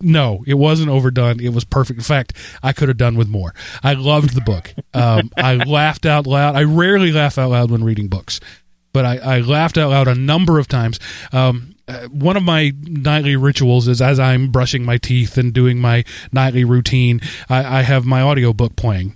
no, 0.02 0.43
it 0.47 0.56
wasn't 0.56 0.89
overdone. 0.89 1.39
It 1.39 1.54
was 1.54 1.64
perfect. 1.64 1.97
In 1.97 2.04
fact, 2.04 2.34
I 2.64 2.74
could 2.74 2.88
have 2.88 2.97
done 2.97 3.16
with 3.16 3.28
more. 3.28 3.54
I 3.84 3.93
loved 3.93 4.36
the 4.36 4.41
book. 4.41 4.74
Um, 4.93 5.32
I 5.38 5.56
laughed 5.56 6.06
out 6.06 6.28
loud. 6.28 6.56
I 6.56 6.64
rarely 6.64 7.12
laugh 7.12 7.38
out 7.38 7.52
loud 7.52 7.72
when 7.72 7.84
reading 7.84 8.08
books, 8.08 8.39
but 8.93 9.06
I, 9.06 9.18
I 9.18 9.39
laughed 9.39 9.78
out 9.78 9.91
loud 9.91 10.08
a 10.08 10.16
number 10.16 10.60
of 10.60 10.68
times. 10.68 10.99
Um, 11.32 11.76
uh, 11.88 12.08
one 12.08 12.38
of 12.38 12.43
my 12.43 12.74
nightly 12.82 13.36
rituals 13.36 13.88
is 13.88 14.02
as 14.02 14.20
I'm 14.20 14.49
brushing 14.49 14.86
my 14.86 14.97
teeth 14.97 15.38
and 15.38 15.54
doing 15.54 15.80
my 15.80 16.06
nightly 16.32 16.64
routine, 16.64 17.22
I, 17.49 17.80
I 17.80 17.82
have 17.82 18.06
my 18.06 18.22
audiobook 18.22 18.76
playing. 18.76 19.16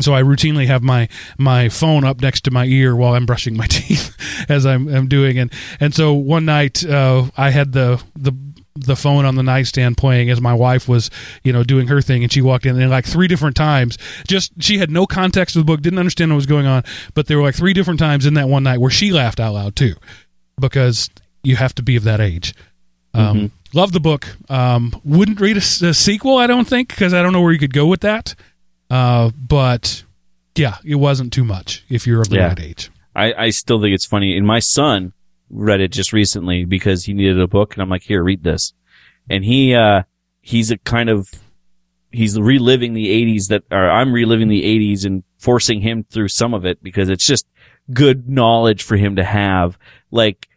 So 0.00 0.14
I 0.14 0.22
routinely 0.22 0.66
have 0.66 0.82
my 0.82 1.08
my 1.38 1.68
phone 1.68 2.04
up 2.04 2.22
next 2.22 2.44
to 2.44 2.50
my 2.50 2.64
ear 2.64 2.96
while 2.96 3.14
I'm 3.14 3.26
brushing 3.26 3.56
my 3.56 3.66
teeth 3.68 4.16
as 4.48 4.64
I'm, 4.64 4.88
I'm 4.88 5.06
doing 5.06 5.38
and 5.38 5.52
and 5.80 5.94
so 5.94 6.14
one 6.14 6.46
night 6.46 6.84
uh, 6.84 7.26
I 7.36 7.50
had 7.50 7.72
the 7.72 8.02
the 8.16 8.32
the 8.74 8.96
phone 8.96 9.24
on 9.24 9.34
the 9.34 9.42
nightstand 9.42 9.96
playing 9.98 10.30
as 10.30 10.40
my 10.40 10.54
wife 10.54 10.88
was 10.88 11.10
you 11.44 11.52
know 11.52 11.62
doing 11.62 11.88
her 11.88 12.00
thing 12.00 12.22
and 12.22 12.32
she 12.32 12.40
walked 12.40 12.64
in 12.64 12.80
and 12.80 12.90
like 12.90 13.04
three 13.04 13.28
different 13.28 13.54
times 13.54 13.98
just 14.26 14.50
she 14.62 14.78
had 14.78 14.90
no 14.90 15.04
context 15.06 15.54
of 15.56 15.60
the 15.60 15.64
book 15.66 15.82
didn't 15.82 15.98
understand 15.98 16.30
what 16.30 16.36
was 16.36 16.46
going 16.46 16.64
on 16.66 16.82
but 17.12 17.26
there 17.26 17.36
were 17.36 17.42
like 17.44 17.54
three 17.54 17.74
different 17.74 18.00
times 18.00 18.24
in 18.24 18.32
that 18.32 18.48
one 18.48 18.62
night 18.62 18.78
where 18.78 18.90
she 18.90 19.12
laughed 19.12 19.38
out 19.38 19.52
loud 19.52 19.76
too 19.76 19.94
because 20.58 21.10
you 21.42 21.56
have 21.56 21.74
to 21.74 21.82
be 21.82 21.96
of 21.96 22.04
that 22.04 22.20
age. 22.20 22.54
Um, 23.14 23.50
love 23.74 23.92
the 23.92 24.00
book. 24.00 24.36
Um, 24.48 24.98
wouldn't 25.04 25.38
read 25.40 25.56
a 25.58 25.60
sequel 25.60 26.38
i 26.38 26.46
don't 26.46 26.66
think 26.66 26.88
because 26.88 27.12
i 27.12 27.20
don't 27.22 27.32
know 27.32 27.42
where 27.42 27.52
you 27.52 27.58
could 27.58 27.74
go 27.74 27.86
with 27.86 28.00
that. 28.00 28.34
Uh, 28.88 29.30
but 29.36 30.02
yeah 30.56 30.76
it 30.84 30.94
wasn't 30.96 31.32
too 31.32 31.44
much 31.44 31.84
if 31.90 32.06
you're 32.06 32.22
of 32.22 32.28
the 32.30 32.36
Yeah. 32.36 32.48
right 32.48 32.60
age. 32.60 32.90
I, 33.14 33.34
I 33.34 33.50
still 33.50 33.80
think 33.82 33.94
it's 33.94 34.06
funny. 34.06 34.34
And 34.36 34.46
my 34.46 34.60
son 34.60 35.12
read 35.52 35.80
it 35.80 35.92
just 35.92 36.12
recently 36.12 36.64
because 36.64 37.04
he 37.04 37.12
needed 37.12 37.40
a 37.40 37.46
book, 37.46 37.74
and 37.74 37.82
I'm 37.82 37.90
like, 37.90 38.02
here, 38.02 38.22
read 38.22 38.42
this. 38.42 38.72
And 39.30 39.44
he, 39.44 39.74
uh, 39.74 40.02
he's 40.40 40.70
a 40.70 40.78
kind 40.78 41.08
of, 41.08 41.28
he's 42.10 42.40
reliving 42.40 42.94
the 42.94 43.06
80s 43.06 43.48
that, 43.48 43.62
or 43.70 43.90
I'm 43.90 44.12
reliving 44.12 44.48
the 44.48 44.62
80s 44.62 45.04
and 45.04 45.22
forcing 45.38 45.80
him 45.80 46.04
through 46.04 46.28
some 46.28 46.54
of 46.54 46.64
it 46.64 46.82
because 46.82 47.08
it's 47.08 47.24
just 47.24 47.46
good 47.92 48.28
knowledge 48.28 48.82
for 48.82 48.96
him 48.96 49.16
to 49.16 49.24
have, 49.24 49.78
like 50.10 50.48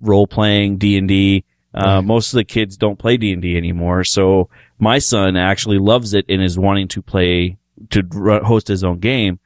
role 0.00 0.26
playing 0.26 0.78
D 0.78 0.96
and 0.96 1.08
D. 1.08 1.44
Uh, 1.74 2.00
most 2.00 2.32
of 2.32 2.38
the 2.38 2.44
kids 2.44 2.76
don't 2.76 2.98
play 2.98 3.16
D 3.18 3.32
and 3.32 3.42
D 3.42 3.56
anymore, 3.56 4.04
so 4.04 4.48
my 4.78 4.98
son 4.98 5.36
actually 5.36 5.78
loves 5.78 6.14
it 6.14 6.24
and 6.28 6.42
is 6.42 6.58
wanting 6.58 6.88
to 6.88 7.02
play 7.02 7.58
to 7.90 8.02
host 8.44 8.68
his 8.68 8.82
own 8.82 8.98
game 8.98 9.38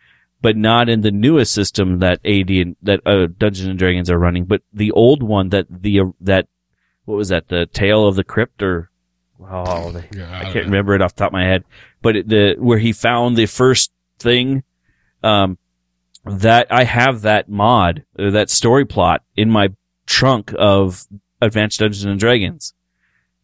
but 0.43 0.57
not 0.57 0.89
in 0.89 1.03
the 1.03 1.11
newest 1.11 1.53
system 1.53 1.99
that 1.99 2.21
AD 2.25 2.51
and 2.51 2.77
that 2.83 3.01
uh, 3.07 3.27
Dungeons 3.39 3.69
and 3.69 3.79
Dragons 3.79 4.11
are 4.11 4.19
running, 4.19 4.45
but 4.45 4.63
the 4.73 4.91
old 4.93 5.23
one 5.23 5.51
that 5.51 5.67
the 5.71 6.01
uh, 6.01 6.05
that 6.21 6.49
what 7.05 7.17
was 7.17 7.29
that 7.29 7.49
the 7.49 7.67
Tale 7.67 8.07
of 8.07 8.17
the 8.17 8.25
Crypt 8.25 8.63
or 8.63 8.91
oh 9.41 9.91
the, 9.91 10.05
I 10.33 10.45
can't 10.45 10.67
remember 10.67 10.95
it 10.95 11.03
off 11.03 11.15
the 11.15 11.21
top 11.21 11.31
of 11.31 11.35
my 11.35 11.45
head, 11.45 11.65
but 12.03 12.17
it, 12.17 12.29
the 12.29 12.57
where 12.59 12.79
he 12.79 12.93
found 12.93 13.37
the 13.37 13.47
first 13.47 13.93
thing, 14.19 14.63
um, 15.23 15.59
that 16.25 16.67
I 16.71 16.85
have 16.85 17.23
that 17.23 17.49
mod 17.49 18.05
uh, 18.19 18.31
that 18.31 18.51
story 18.51 18.85
plot 18.85 19.23
in 19.37 19.51
my 19.51 19.69
trunk 20.07 20.55
of 20.59 21.07
Advanced 21.41 21.79
Dungeons 21.81 22.05
and 22.05 22.19
Dragons. 22.19 22.75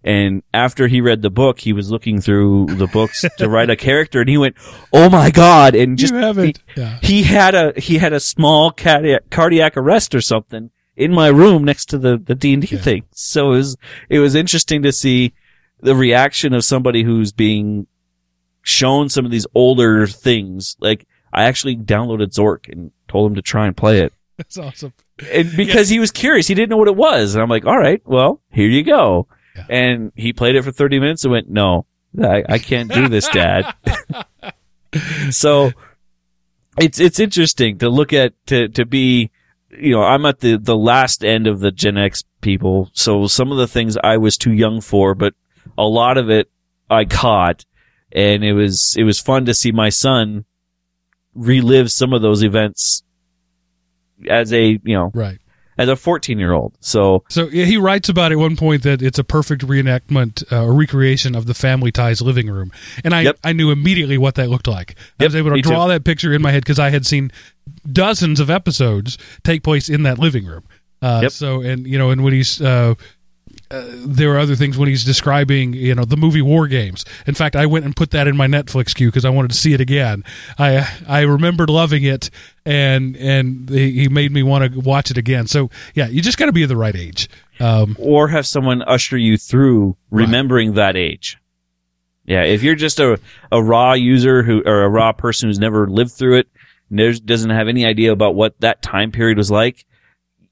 And 0.06 0.44
after 0.54 0.86
he 0.86 1.00
read 1.00 1.22
the 1.22 1.30
book, 1.30 1.58
he 1.58 1.72
was 1.72 1.90
looking 1.90 2.20
through 2.20 2.66
the 2.66 2.86
books 2.86 3.24
to 3.38 3.48
write 3.48 3.70
a 3.70 3.76
character, 3.76 4.20
and 4.20 4.28
he 4.28 4.38
went, 4.38 4.54
"Oh 4.92 5.10
my 5.10 5.32
god!" 5.32 5.74
And 5.74 5.98
just 5.98 6.14
it 6.14 6.60
yeah 6.76 7.00
he 7.02 7.24
had 7.24 7.56
a 7.56 7.72
he 7.76 7.98
had 7.98 8.12
a 8.12 8.20
small 8.20 8.70
cardiac 8.70 9.28
cardiac 9.30 9.76
arrest 9.76 10.14
or 10.14 10.20
something 10.20 10.70
in 10.94 11.12
my 11.12 11.26
room 11.26 11.64
next 11.64 11.86
to 11.86 11.98
the 11.98 12.16
the 12.18 12.36
D 12.36 12.52
and 12.52 12.62
D 12.62 12.76
thing. 12.76 13.02
So 13.10 13.46
it 13.52 13.56
was 13.56 13.76
it 14.08 14.20
was 14.20 14.36
interesting 14.36 14.82
to 14.82 14.92
see 14.92 15.34
the 15.80 15.96
reaction 15.96 16.54
of 16.54 16.64
somebody 16.64 17.02
who's 17.02 17.32
being 17.32 17.88
shown 18.62 19.08
some 19.08 19.24
of 19.24 19.32
these 19.32 19.46
older 19.56 20.06
things. 20.06 20.76
Like 20.78 21.04
I 21.32 21.44
actually 21.44 21.76
downloaded 21.76 22.32
Zork 22.32 22.72
and 22.72 22.92
told 23.08 23.32
him 23.32 23.34
to 23.34 23.42
try 23.42 23.66
and 23.66 23.76
play 23.76 24.02
it, 24.02 24.12
that's 24.36 24.56
awesome 24.56 24.92
and 25.32 25.56
because 25.56 25.88
he 25.88 25.98
was 25.98 26.10
curious, 26.10 26.46
he 26.46 26.54
didn't 26.54 26.70
know 26.70 26.76
what 26.76 26.88
it 26.88 26.96
was, 26.96 27.34
and 27.34 27.42
I'm 27.42 27.48
like, 27.48 27.64
all 27.64 27.78
right, 27.78 28.02
well, 28.04 28.40
here 28.50 28.68
you 28.68 28.82
go. 28.82 29.26
Yeah. 29.56 29.64
And 29.68 30.12
he 30.14 30.32
played 30.32 30.56
it 30.56 30.62
for 30.62 30.72
30 30.72 31.00
minutes 31.00 31.24
and 31.24 31.32
went, 31.32 31.48
no, 31.48 31.86
I, 32.22 32.44
I 32.48 32.58
can't 32.58 32.92
do 32.92 33.08
this, 33.08 33.28
Dad. 33.28 33.74
so 35.30 35.72
it's 36.78 37.00
it's 37.00 37.18
interesting 37.20 37.78
to 37.78 37.88
look 37.88 38.12
at 38.12 38.34
to 38.46 38.68
to 38.68 38.84
be 38.84 39.30
you 39.70 39.92
know 39.92 40.02
I'm 40.02 40.26
at 40.26 40.40
the 40.40 40.56
the 40.56 40.76
last 40.76 41.24
end 41.24 41.46
of 41.46 41.60
the 41.60 41.70
Gen 41.70 41.96
X 41.96 42.24
people 42.40 42.90
so 42.92 43.26
some 43.26 43.50
of 43.50 43.58
the 43.58 43.66
things 43.66 43.96
I 44.02 44.16
was 44.16 44.36
too 44.36 44.52
young 44.52 44.80
for 44.80 45.14
but 45.14 45.34
a 45.76 45.84
lot 45.84 46.18
of 46.18 46.30
it 46.30 46.50
I 46.90 47.04
caught 47.04 47.64
and 48.12 48.44
it 48.44 48.52
was 48.52 48.94
it 48.96 49.04
was 49.04 49.20
fun 49.20 49.46
to 49.46 49.54
see 49.54 49.72
my 49.72 49.88
son 49.88 50.44
relive 51.34 51.90
some 51.90 52.12
of 52.12 52.22
those 52.22 52.42
events 52.42 53.02
as 54.28 54.52
a 54.52 54.80
you 54.84 54.94
know 54.94 55.10
right 55.14 55.38
as 55.78 55.88
a 55.88 55.96
14 55.96 56.38
year 56.38 56.52
old 56.52 56.72
so 56.80 57.22
So 57.28 57.48
yeah, 57.48 57.64
he 57.66 57.76
writes 57.76 58.08
about 58.08 58.32
at 58.32 58.38
one 58.38 58.56
point 58.56 58.82
that 58.84 59.02
it's 59.02 59.18
a 59.18 59.24
perfect 59.24 59.62
reenactment 59.66 60.42
uh, 60.52 60.66
recreation 60.70 61.34
of 61.34 61.46
the 61.46 61.54
Family 61.54 61.92
Ties 61.92 62.20
living 62.22 62.48
room, 62.48 62.70
and 63.04 63.14
I 63.14 63.22
Yep. 63.22 63.38
I 63.44 63.52
knew 63.52 63.70
immediately 63.70 64.18
what 64.18 64.34
that 64.36 64.48
looked 64.48 64.68
like. 64.68 64.94
I 65.20 65.24
Yep, 65.24 65.28
was 65.28 65.36
able 65.36 65.50
to 65.50 65.56
me 65.56 65.62
too. 65.62 65.68
draw 65.70 65.86
that 65.88 66.04
picture 66.04 66.32
in 66.32 66.40
my 66.42 66.50
head 66.52 66.62
because 66.62 66.78
I 66.78 66.90
had 66.90 67.04
seen 67.06 67.30
dozens 67.90 68.40
of 68.40 68.48
episodes 68.50 69.18
take 69.44 69.62
place 69.62 69.88
in 69.88 70.02
that 70.04 70.18
living 70.18 70.46
room. 70.46 70.64
Uh, 71.02 71.20
Yep. 71.24 71.32
So 71.32 71.60
and 71.60 71.86
you 71.86 71.98
know 71.98 72.10
and 72.10 72.24
when 72.24 72.32
he's 72.32 72.60
uh, 72.60 72.94
uh, 73.70 73.84
there 73.88 74.32
are 74.34 74.38
other 74.38 74.54
things 74.54 74.78
when 74.78 74.88
he's 74.88 75.04
describing 75.04 75.72
you 75.72 75.94
know 75.94 76.04
the 76.04 76.16
movie 76.16 76.42
War 76.42 76.68
Games. 76.68 77.04
In 77.26 77.34
fact, 77.34 77.56
I 77.56 77.66
went 77.66 77.84
and 77.84 77.96
put 77.96 78.10
that 78.12 78.28
in 78.28 78.36
my 78.36 78.46
Netflix 78.46 78.94
queue 78.94 79.08
because 79.08 79.24
I 79.24 79.30
wanted 79.30 79.50
to 79.50 79.56
see 79.56 79.72
it 79.72 79.80
again. 79.80 80.22
I 80.58 80.88
I 81.08 81.22
remembered 81.22 81.68
loving 81.70 82.04
it 82.04 82.30
and 82.64 83.16
and 83.16 83.68
he 83.68 84.08
made 84.08 84.32
me 84.32 84.42
want 84.42 84.72
to 84.72 84.80
watch 84.80 85.10
it 85.10 85.18
again. 85.18 85.46
So 85.46 85.70
yeah, 85.94 86.06
you 86.06 86.22
just 86.22 86.38
got 86.38 86.46
to 86.46 86.52
be 86.52 86.62
of 86.62 86.68
the 86.68 86.76
right 86.76 86.94
age. 86.94 87.28
Um, 87.58 87.96
or 87.98 88.28
have 88.28 88.46
someone 88.46 88.82
usher 88.82 89.16
you 89.16 89.36
through 89.36 89.96
remembering 90.10 90.74
that 90.74 90.96
age. 90.96 91.38
Yeah, 92.26 92.42
if 92.42 92.62
you're 92.62 92.74
just 92.74 92.98
a, 92.98 93.20
a 93.52 93.62
raw 93.62 93.92
user 93.92 94.42
who 94.42 94.62
or 94.66 94.82
a 94.82 94.88
raw 94.88 95.12
person 95.12 95.48
who's 95.48 95.60
never 95.60 95.88
lived 95.88 96.12
through 96.12 96.38
it, 96.38 96.48
doesn't 97.24 97.50
have 97.50 97.68
any 97.68 97.86
idea 97.86 98.12
about 98.12 98.34
what 98.34 98.60
that 98.60 98.82
time 98.82 99.12
period 99.12 99.38
was 99.38 99.50
like, 99.50 99.86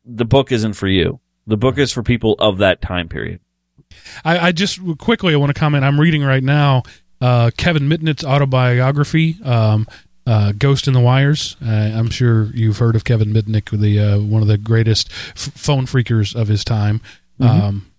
the 0.05 0.25
book 0.25 0.53
isn't 0.53 0.75
for 0.75 0.89
you. 0.89 1.21
The 1.47 1.57
book 1.57 1.79
is 1.79 1.93
for 1.93 2.03
people 2.03 2.35
of 2.39 2.59
that 2.59 2.81
time 2.81 3.09
period. 3.09 3.41
I, 4.25 4.49
I 4.49 4.53
just 4.53 4.79
quickly 4.99 5.35
I 5.35 5.37
want 5.37 5.55
to 5.55 5.59
comment. 5.59 5.85
I'm 5.85 6.01
reading 6.01 6.23
right 6.25 6.43
now 6.43 6.83
uh, 7.21 7.51
Kevin 7.57 7.85
Mitnick's 7.89 8.25
autobiography, 8.25 9.37
um, 9.45 9.87
uh, 10.27 10.53
"Ghost 10.53 10.89
in 10.89 10.95
the 10.95 11.01
Wires." 11.01 11.57
Uh, 11.65 11.71
I'm 11.71 12.11
sure 12.11 12.47
you've 12.55 12.79
heard 12.79 12.97
of 12.97 13.05
Kevin 13.05 13.33
Mitnick, 13.33 13.71
the 13.79 13.99
uh, 14.01 14.19
one 14.21 14.43
of 14.43 14.49
the 14.49 14.59
greatest 14.59 15.11
f- 15.11 15.53
phone 15.55 15.87
phreakers 15.87 16.35
of 16.35 16.49
his 16.49 16.65
time. 16.65 17.01
Um, 17.41 17.91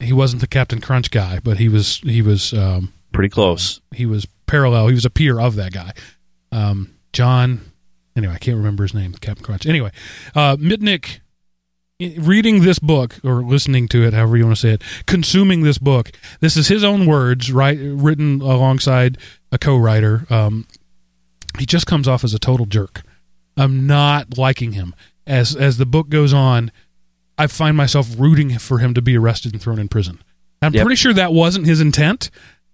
he 0.00 0.12
wasn't 0.12 0.40
the 0.42 0.46
Captain 0.46 0.80
Crunch 0.80 1.10
guy, 1.10 1.40
but 1.42 1.56
he 1.58 1.68
was 1.68 1.98
he 1.98 2.20
was 2.22 2.52
um, 2.52 2.92
Pretty 3.12 3.30
close. 3.30 3.80
he 3.94 4.04
was 4.06 4.26
parallel. 4.46 4.88
He 4.88 4.94
was 4.94 5.04
a 5.06 5.10
peer 5.10 5.40
of 5.40 5.56
that 5.56 5.72
guy, 5.72 5.92
um, 6.52 6.90
John. 7.12 7.60
Anyway, 8.14 8.32
I 8.34 8.38
can't 8.38 8.56
remember 8.56 8.82
his 8.84 8.94
name, 8.94 9.12
Captain 9.14 9.44
Crunch. 9.44 9.66
Anyway, 9.66 9.90
uh, 10.34 10.56
Mitnick, 10.56 11.20
reading 12.00 12.62
this 12.62 12.78
book 12.78 13.16
or 13.24 13.42
listening 13.42 13.88
to 13.88 14.04
it, 14.06 14.12
however 14.12 14.36
you 14.36 14.44
want 14.44 14.56
to 14.56 14.60
say 14.60 14.70
it, 14.74 14.82
consuming 15.06 15.62
this 15.62 15.78
book. 15.78 16.12
This 16.40 16.56
is 16.56 16.68
his 16.68 16.84
own 16.84 17.06
words, 17.06 17.50
right? 17.52 17.78
Written 17.80 18.40
alongside 18.42 19.18
a 19.50 19.58
co-writer. 19.58 20.26
Um, 20.28 20.66
he 21.58 21.64
just 21.64 21.86
comes 21.86 22.06
off 22.06 22.22
as 22.22 22.34
a 22.34 22.38
total 22.38 22.66
jerk. 22.66 23.02
I'm 23.56 23.86
not 23.86 24.36
liking 24.36 24.72
him 24.72 24.94
as 25.26 25.56
as 25.56 25.78
the 25.78 25.86
book 25.86 26.10
goes 26.10 26.34
on. 26.34 26.70
I 27.38 27.46
find 27.46 27.76
myself 27.76 28.08
rooting 28.18 28.58
for 28.58 28.78
him 28.78 28.92
to 28.94 29.02
be 29.02 29.16
arrested 29.16 29.52
and 29.52 29.62
thrown 29.62 29.78
in 29.78 29.88
prison. 29.88 30.22
I'm 30.62 30.74
Yep. 30.74 30.82
pretty 30.84 30.96
sure 30.96 31.12
that 31.14 31.32
wasn't 31.32 31.66
his 31.66 31.80
intent 31.80 32.30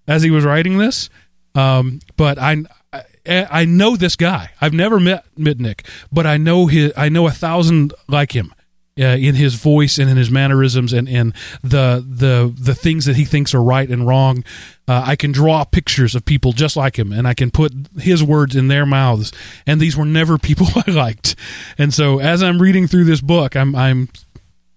as 0.09 0.23
he 0.23 0.31
was 0.31 0.45
writing 0.45 0.79
this. 0.79 1.09
Um, 1.55 2.01
but 2.17 2.39
I, 2.39 2.65
I 2.93 3.03
I 3.51 3.65
know 3.67 3.95
this 3.97 4.17
guy. 4.17 4.51
I've 4.61 4.73
never 4.73 4.99
met 4.99 5.25
Mitnick, 5.39 5.87
but 6.13 6.27
I 6.27 6.37
know 6.39 6.67
his. 6.67 6.93
I 6.97 7.09
know 7.09 7.29
a 7.29 7.31
thousand 7.33 7.95
like 8.09 8.33
him. 8.33 8.53
Uh, 9.01 9.17
in 9.17 9.35
his 9.35 9.55
voice 9.55 9.97
and 9.97 10.11
in 10.11 10.19
his 10.19 10.31
mannerisms 10.31 10.93
and, 10.93 11.09
and 11.09 11.33
the 11.63 12.05
the 12.07 12.55
the 12.61 12.75
things 12.75 13.07
that 13.07 13.17
he 13.17 13.25
thinks 13.25 13.55
are 13.55 13.63
right 13.63 13.89
and 13.89 14.07
wrong, 14.07 14.45
uh, 14.87 15.03
I 15.07 15.17
can 15.17 15.33
draw 15.33 15.65
pictures 15.65 16.15
of 16.15 16.27
people 16.27 16.53
just 16.53 16.77
like 16.77 16.99
him, 16.99 17.11
and 17.11 17.27
I 17.27 17.33
can 17.33 17.51
put 17.51 17.73
his 17.99 18.23
words 18.23 18.55
in 18.55 18.69
their 18.69 18.85
mouths. 18.85 19.33
And 19.67 19.81
these 19.81 19.97
were 19.97 20.05
never 20.05 20.37
people 20.49 20.67
I 20.87 20.91
liked. 20.91 21.37
And 21.79 21.95
so, 21.95 22.19
as 22.19 22.43
I'm 22.43 22.61
reading 22.61 22.87
through 22.87 23.05
this 23.05 23.23
book, 23.23 23.57
I'm 23.57 23.75
I'm 23.75 24.11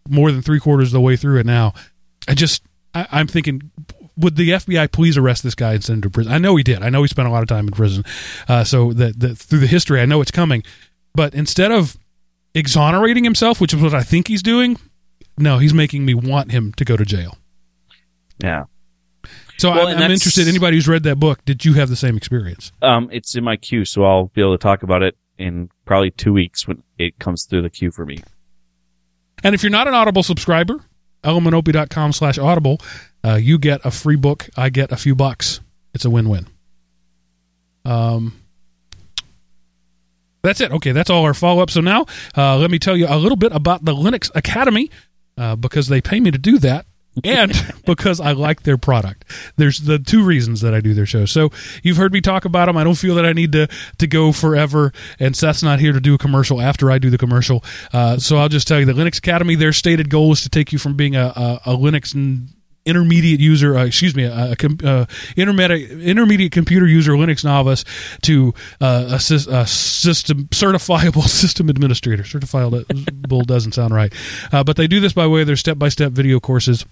more 0.07 0.31
than 0.31 0.41
three 0.41 0.61
quarters 0.61 0.89
of 0.89 0.93
the 0.93 1.01
way 1.01 1.17
through 1.17 1.39
it 1.39 1.45
now. 1.45 1.73
I 2.25 2.35
just 2.35 2.63
I, 2.93 3.07
I'm 3.11 3.27
thinking. 3.27 3.69
Would 4.17 4.37
the 4.37 4.51
FBI 4.51 4.93
please 4.93 5.17
arrest 5.17 5.43
this 5.43 5.55
guy 5.55 5.73
and 5.73 5.83
send 5.83 5.97
him 5.97 6.01
to 6.03 6.09
prison? 6.09 6.31
I 6.31 6.37
know 6.37 6.55
he 6.55 6.63
did. 6.63 6.81
I 6.81 6.89
know 6.89 7.01
he 7.01 7.09
spent 7.09 7.27
a 7.27 7.31
lot 7.31 7.41
of 7.41 7.49
time 7.49 7.67
in 7.67 7.73
prison. 7.73 8.05
Uh, 8.47 8.63
so 8.63 8.93
that 8.93 9.19
that 9.19 9.37
through 9.37 9.59
the 9.59 9.67
history, 9.67 9.99
I 9.99 10.05
know 10.05 10.21
it's 10.21 10.31
coming. 10.31 10.63
But 11.13 11.35
instead 11.35 11.73
of 11.73 11.97
exonerating 12.55 13.23
himself, 13.23 13.61
which 13.61 13.73
is 13.73 13.81
what 13.81 13.93
I 13.93 14.01
think 14.01 14.27
he's 14.27 14.41
doing, 14.41 14.77
no, 15.37 15.59
he's 15.59 15.73
making 15.73 16.05
me 16.05 16.13
want 16.13 16.51
him 16.51 16.73
to 16.73 16.85
go 16.85 16.97
to 16.97 17.05
jail. 17.05 17.37
Yeah. 18.39 18.63
So 19.57 19.71
Well, 19.71 19.87
I'm, 19.87 19.97
I'm 19.97 20.11
interested. 20.11 20.47
Anybody 20.47 20.77
who's 20.77 20.87
read 20.87 21.03
that 21.03 21.17
book, 21.19 21.43
did 21.45 21.63
you 21.65 21.73
have 21.73 21.89
the 21.89 21.95
same 21.95 22.17
experience? 22.17 22.71
Um, 22.81 23.09
it's 23.11 23.35
in 23.35 23.43
my 23.43 23.57
queue, 23.57 23.85
so 23.85 24.03
I'll 24.03 24.25
be 24.33 24.41
able 24.41 24.57
to 24.57 24.61
talk 24.61 24.83
about 24.83 25.03
it 25.03 25.15
in 25.37 25.69
probably 25.85 26.11
two 26.11 26.33
weeks 26.33 26.67
when 26.67 26.83
it 26.97 27.19
comes 27.19 27.43
through 27.45 27.61
the 27.61 27.69
queue 27.69 27.91
for 27.91 28.05
me. 28.05 28.19
And 29.43 29.53
if 29.53 29.63
you're 29.63 29.69
not 29.69 29.87
an 29.87 29.93
Audible 29.93 30.23
subscriber, 30.23 30.83
elementopie.com 31.23 32.13
slash 32.13 32.37
audible, 32.37 32.79
uh, 33.23 33.35
you 33.35 33.57
get 33.57 33.81
a 33.85 33.91
free 33.91 34.15
book. 34.15 34.49
I 34.55 34.69
get 34.69 34.91
a 34.91 34.97
few 34.97 35.15
bucks. 35.15 35.59
It's 35.93 36.05
a 36.05 36.09
win-win. 36.09 36.47
Um, 37.83 38.41
that's 40.45 40.61
it. 40.61 40.71
Okay, 40.71 40.91
that's 40.91 41.09
all 41.09 41.23
our 41.23 41.33
follow-up. 41.33 41.69
So 41.69 41.81
now 41.81 42.05
uh, 42.37 42.57
let 42.57 42.71
me 42.71 42.79
tell 42.79 42.95
you 42.95 43.07
a 43.09 43.17
little 43.17 43.35
bit 43.35 43.51
about 43.51 43.85
the 43.85 43.93
Linux 43.93 44.31
Academy 44.35 44.89
uh, 45.37 45.55
because 45.55 45.87
they 45.87 46.01
pay 46.01 46.19
me 46.19 46.31
to 46.31 46.37
do 46.37 46.57
that. 46.59 46.85
and 47.23 47.53
because 47.85 48.19
I 48.19 48.33
like 48.33 48.63
their 48.63 48.77
product. 48.77 49.23
There's 49.55 49.79
the 49.79 49.97
two 49.99 50.21
reasons 50.23 50.59
that 50.61 50.73
I 50.73 50.81
do 50.81 50.93
their 50.93 51.05
show. 51.05 51.25
So 51.25 51.49
you've 51.81 51.95
heard 51.95 52.11
me 52.11 52.19
talk 52.19 52.43
about 52.43 52.65
them. 52.65 52.75
I 52.75 52.83
don't 52.83 52.95
feel 52.97 53.15
that 53.15 53.25
I 53.25 53.31
need 53.31 53.53
to 53.53 53.67
to 53.99 54.07
go 54.07 54.33
forever. 54.33 54.91
And 55.17 55.35
Seth's 55.35 55.63
not 55.63 55.79
here 55.79 55.93
to 55.93 56.01
do 56.01 56.13
a 56.13 56.17
commercial 56.17 56.61
after 56.61 56.91
I 56.91 56.99
do 56.99 57.09
the 57.09 57.17
commercial. 57.17 57.63
Uh, 57.93 58.17
so 58.17 58.35
I'll 58.37 58.49
just 58.49 58.67
tell 58.67 58.79
you 58.79 58.85
the 58.85 58.91
Linux 58.93 59.17
Academy. 59.17 59.55
Their 59.55 59.71
stated 59.71 60.09
goal 60.09 60.33
is 60.33 60.41
to 60.41 60.49
take 60.49 60.73
you 60.73 60.77
from 60.79 60.95
being 60.95 61.15
a, 61.15 61.27
a, 61.35 61.61
a 61.67 61.77
Linux 61.77 62.13
intermediate 62.85 63.39
user, 63.39 63.77
uh, 63.77 63.85
excuse 63.85 64.15
me, 64.15 64.23
a, 64.23 64.51
a 64.51 64.55
com- 64.55 64.77
uh, 64.83 65.05
intermediate 65.35 65.91
intermediate 66.01 66.51
computer 66.51 66.87
user, 66.87 67.13
Linux 67.13 67.43
novice, 67.43 67.83
to 68.21 68.53
uh, 68.81 69.05
a, 69.09 69.15
a 69.15 69.67
system 69.67 70.45
certifiable 70.45 71.23
system 71.27 71.69
administrator. 71.69 72.23
Certifiable 72.23 73.45
doesn't 73.45 73.73
sound 73.73 73.93
right, 73.93 74.13
uh, 74.51 74.63
but 74.63 74.75
they 74.77 74.87
do 74.87 74.99
this 74.99 75.13
by 75.13 75.27
way 75.27 75.41
of 75.41 75.47
their 75.47 75.55
step 75.55 75.77
by 75.77 75.89
step 75.89 76.11
video 76.11 76.39
courses. 76.39 76.85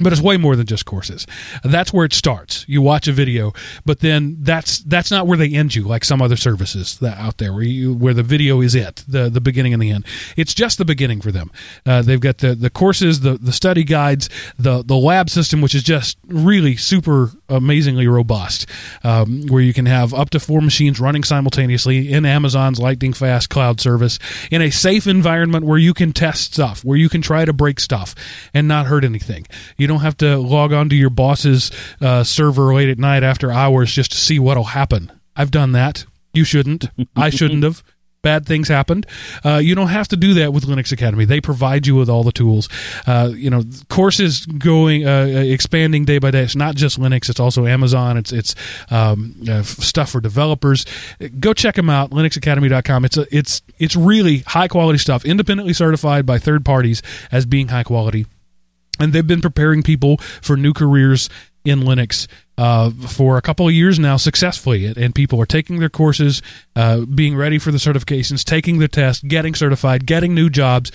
But 0.00 0.12
it's 0.12 0.22
way 0.22 0.36
more 0.36 0.56
than 0.56 0.66
just 0.66 0.84
courses. 0.84 1.26
That's 1.64 1.92
where 1.92 2.04
it 2.04 2.12
starts. 2.12 2.64
You 2.68 2.82
watch 2.82 3.08
a 3.08 3.12
video, 3.12 3.52
but 3.84 4.00
then 4.00 4.36
that's 4.40 4.78
that's 4.80 5.10
not 5.10 5.26
where 5.26 5.38
they 5.38 5.48
end 5.48 5.74
you, 5.74 5.82
like 5.82 6.04
some 6.04 6.22
other 6.22 6.36
services 6.36 6.98
that 6.98 7.18
out 7.18 7.38
there, 7.38 7.52
where 7.52 7.62
you 7.62 7.94
where 7.94 8.14
the 8.14 8.22
video 8.22 8.60
is 8.60 8.74
it, 8.74 9.04
the 9.08 9.28
the 9.28 9.40
beginning 9.40 9.72
and 9.72 9.82
the 9.82 9.90
end. 9.90 10.04
It's 10.36 10.54
just 10.54 10.78
the 10.78 10.84
beginning 10.84 11.20
for 11.20 11.32
them. 11.32 11.50
Uh, 11.84 12.02
they've 12.02 12.20
got 12.20 12.38
the 12.38 12.54
the 12.54 12.70
courses, 12.70 13.20
the 13.20 13.34
the 13.34 13.52
study 13.52 13.84
guides, 13.84 14.28
the 14.58 14.82
the 14.82 14.96
lab 14.96 15.30
system, 15.30 15.60
which 15.60 15.74
is 15.74 15.82
just 15.82 16.18
really 16.26 16.76
super 16.76 17.32
amazingly 17.48 18.06
robust, 18.06 18.66
um, 19.02 19.46
where 19.48 19.62
you 19.62 19.72
can 19.72 19.86
have 19.86 20.14
up 20.14 20.30
to 20.30 20.40
four 20.40 20.60
machines 20.60 21.00
running 21.00 21.24
simultaneously 21.24 22.12
in 22.12 22.24
Amazon's 22.24 22.78
lightning 22.78 23.12
fast 23.12 23.50
cloud 23.50 23.80
service 23.80 24.18
in 24.50 24.62
a 24.62 24.70
safe 24.70 25.06
environment 25.06 25.64
where 25.64 25.78
you 25.78 25.92
can 25.92 26.12
test 26.12 26.54
stuff, 26.54 26.84
where 26.84 26.96
you 26.96 27.08
can 27.08 27.22
try 27.22 27.44
to 27.44 27.52
break 27.52 27.80
stuff 27.80 28.14
and 28.54 28.68
not 28.68 28.86
hurt 28.86 29.04
anything. 29.04 29.46
You 29.76 29.87
don't 29.88 30.00
have 30.00 30.16
to 30.18 30.38
log 30.38 30.72
on 30.72 30.88
to 30.90 30.96
your 30.96 31.10
boss's 31.10 31.72
uh, 32.00 32.22
server 32.22 32.72
late 32.74 32.88
at 32.88 32.98
night 32.98 33.24
after 33.24 33.50
hours 33.50 33.92
just 33.92 34.12
to 34.12 34.16
see 34.16 34.38
what'll 34.38 34.64
happen. 34.64 35.10
I've 35.34 35.50
done 35.50 35.72
that. 35.72 36.04
You 36.32 36.44
shouldn't. 36.44 36.88
I 37.16 37.30
shouldn't 37.38 37.64
have. 37.64 37.82
Bad 38.20 38.46
things 38.46 38.66
happened. 38.66 39.06
Uh, 39.44 39.58
you 39.58 39.76
don't 39.76 39.88
have 39.88 40.08
to 40.08 40.16
do 40.16 40.34
that 40.34 40.52
with 40.52 40.64
Linux 40.64 40.90
Academy. 40.90 41.24
They 41.24 41.40
provide 41.40 41.86
you 41.86 41.94
with 41.94 42.08
all 42.10 42.24
the 42.24 42.32
tools. 42.32 42.68
Uh, 43.06 43.30
you 43.32 43.48
know, 43.48 43.62
courses 43.88 44.44
going 44.44 45.06
uh, 45.06 45.26
expanding 45.46 46.04
day 46.04 46.18
by 46.18 46.32
day. 46.32 46.42
It's 46.42 46.56
not 46.56 46.74
just 46.74 46.98
Linux. 46.98 47.30
It's 47.30 47.38
also 47.38 47.64
Amazon. 47.64 48.16
It's 48.16 48.32
it's 48.32 48.56
um, 48.90 49.36
uh, 49.48 49.62
stuff 49.62 50.10
for 50.10 50.20
developers. 50.20 50.84
Go 51.38 51.54
check 51.54 51.76
them 51.76 51.88
out. 51.88 52.10
LinuxAcademy.com. 52.10 53.04
It's 53.04 53.16
a, 53.16 53.26
it's 53.34 53.62
it's 53.78 53.94
really 53.94 54.38
high 54.38 54.66
quality 54.66 54.98
stuff, 54.98 55.24
independently 55.24 55.72
certified 55.72 56.26
by 56.26 56.38
third 56.38 56.64
parties 56.64 57.02
as 57.30 57.46
being 57.46 57.68
high 57.68 57.84
quality 57.84 58.26
and 58.98 59.12
they've 59.12 59.26
been 59.26 59.40
preparing 59.40 59.82
people 59.82 60.18
for 60.42 60.56
new 60.56 60.72
careers 60.72 61.28
in 61.64 61.80
Linux 61.80 62.26
uh, 62.56 62.90
for 62.90 63.36
a 63.36 63.42
couple 63.42 63.66
of 63.66 63.74
years 63.74 63.98
now 63.98 64.16
successfully. 64.16 64.86
And 64.86 65.14
people 65.14 65.40
are 65.40 65.46
taking 65.46 65.78
their 65.78 65.88
courses, 65.88 66.42
uh, 66.76 67.04
being 67.04 67.36
ready 67.36 67.58
for 67.58 67.70
the 67.70 67.78
certifications, 67.78 68.44
taking 68.44 68.78
the 68.78 68.88
test, 68.88 69.26
getting 69.26 69.54
certified, 69.54 70.06
getting 70.06 70.34
new 70.34 70.50
jobs, 70.50 70.90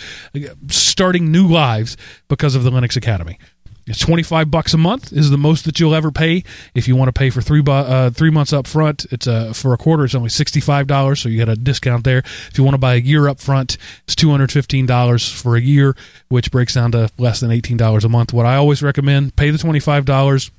starting 0.69 1.31
new 1.31 1.47
lives 1.47 1.95
because 2.27 2.55
of 2.55 2.63
the 2.63 2.71
Linux 2.71 2.95
Academy. 2.95 3.37
It's 3.85 3.99
twenty 3.99 4.23
five 4.23 4.49
bucks 4.49 4.73
a 4.73 4.77
month 4.77 5.11
is 5.11 5.29
the 5.29 5.37
most 5.37 5.65
that 5.65 5.79
you'll 5.79 5.93
ever 5.93 6.11
pay. 6.11 6.43
If 6.73 6.87
you 6.87 6.95
want 6.95 7.09
to 7.09 7.13
pay 7.13 7.29
for 7.29 7.41
three 7.41 7.61
bu- 7.61 7.71
uh, 7.71 8.09
three 8.11 8.29
months 8.29 8.53
up 8.53 8.65
front, 8.65 9.05
it's 9.11 9.27
uh, 9.27 9.51
for 9.53 9.73
a 9.73 9.77
quarter. 9.77 10.05
It's 10.05 10.15
only 10.15 10.29
sixty 10.29 10.59
five 10.59 10.87
dollars, 10.87 11.19
so 11.19 11.29
you 11.29 11.37
get 11.37 11.49
a 11.49 11.55
discount 11.55 12.03
there. 12.03 12.19
If 12.19 12.57
you 12.57 12.63
want 12.63 12.75
to 12.75 12.79
buy 12.79 12.95
a 12.95 12.99
year 12.99 13.27
up 13.27 13.39
front, 13.41 13.77
it's 14.05 14.15
two 14.15 14.31
hundred 14.31 14.51
fifteen 14.51 14.85
dollars 14.85 15.29
for 15.29 15.57
a 15.57 15.61
year, 15.61 15.95
which 16.29 16.49
breaks 16.51 16.73
down 16.75 16.91
to 16.93 17.09
less 17.17 17.39
than 17.39 17.51
eighteen 17.51 17.77
dollars 17.77 18.05
a 18.05 18.09
month. 18.09 18.31
What 18.31 18.45
I 18.45 18.55
always 18.55 18.81
recommend: 18.81 19.35
pay 19.35 19.49
the 19.49 19.57
twenty 19.57 19.79
five 19.79 20.05
dollars, 20.05 20.49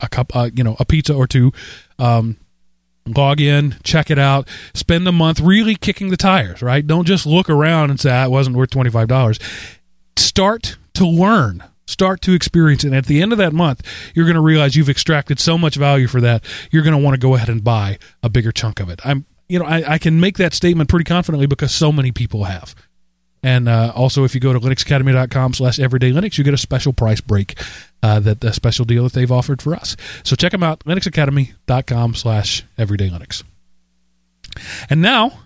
a 0.00 0.08
cup, 0.08 0.34
uh, 0.34 0.50
you 0.54 0.64
know, 0.64 0.76
a 0.80 0.84
pizza 0.86 1.14
or 1.14 1.26
two. 1.26 1.52
Um, 1.98 2.38
log 3.06 3.40
in, 3.40 3.76
check 3.82 4.10
it 4.10 4.18
out, 4.18 4.48
spend 4.72 5.06
a 5.06 5.12
month 5.12 5.40
really 5.40 5.74
kicking 5.74 6.08
the 6.08 6.16
tires, 6.16 6.62
right? 6.62 6.86
Don't 6.86 7.06
just 7.06 7.26
look 7.26 7.50
around 7.50 7.90
and 7.90 8.00
say, 8.00 8.10
ah, 8.10 8.24
it 8.24 8.30
wasn't 8.30 8.56
worth 8.56 8.70
$25. 8.70 9.38
Start 10.16 10.78
to 10.94 11.06
learn. 11.06 11.62
Start 11.86 12.22
to 12.22 12.32
experience 12.32 12.84
it. 12.84 12.88
And 12.88 12.96
at 12.96 13.06
the 13.06 13.20
end 13.20 13.32
of 13.32 13.38
that 13.38 13.52
month, 13.52 13.82
you're 14.14 14.24
going 14.24 14.36
to 14.36 14.40
realize 14.40 14.74
you've 14.76 14.88
extracted 14.88 15.38
so 15.38 15.58
much 15.58 15.76
value 15.76 16.06
for 16.06 16.20
that. 16.20 16.44
You're 16.70 16.82
going 16.82 16.96
to 16.96 17.02
want 17.02 17.14
to 17.14 17.20
go 17.20 17.34
ahead 17.34 17.48
and 17.48 17.62
buy 17.62 17.98
a 18.22 18.28
bigger 18.28 18.52
chunk 18.52 18.80
of 18.80 18.88
it. 18.88 19.00
I'm, 19.04 19.26
you 19.48 19.58
know, 19.58 19.66
I, 19.66 19.94
I 19.94 19.98
can 19.98 20.18
make 20.18 20.38
that 20.38 20.54
statement 20.54 20.88
pretty 20.88 21.04
confidently 21.04 21.46
because 21.46 21.72
so 21.72 21.92
many 21.92 22.10
people 22.10 22.44
have. 22.44 22.74
And 23.42 23.68
uh, 23.68 23.92
also, 23.94 24.24
if 24.24 24.34
you 24.34 24.40
go 24.40 24.54
to 24.54 24.58
linuxacademy.com 24.58 25.52
slash 25.52 25.78
everyday 25.78 26.10
Linux, 26.10 26.38
you 26.38 26.44
get 26.44 26.54
a 26.54 26.58
special 26.58 26.94
price 26.94 27.20
break, 27.20 27.58
uh, 28.02 28.18
that 28.20 28.42
a 28.42 28.54
special 28.54 28.86
deal 28.86 29.04
that 29.04 29.12
they've 29.12 29.30
offered 29.30 29.60
for 29.60 29.74
us. 29.74 29.96
So 30.22 30.34
check 30.34 30.52
them 30.52 30.62
out, 30.62 30.80
linuxacademy.com 30.86 32.14
slash 32.14 32.64
everyday 32.78 33.10
Linux. 33.10 33.42
And 34.88 35.02
now, 35.02 35.40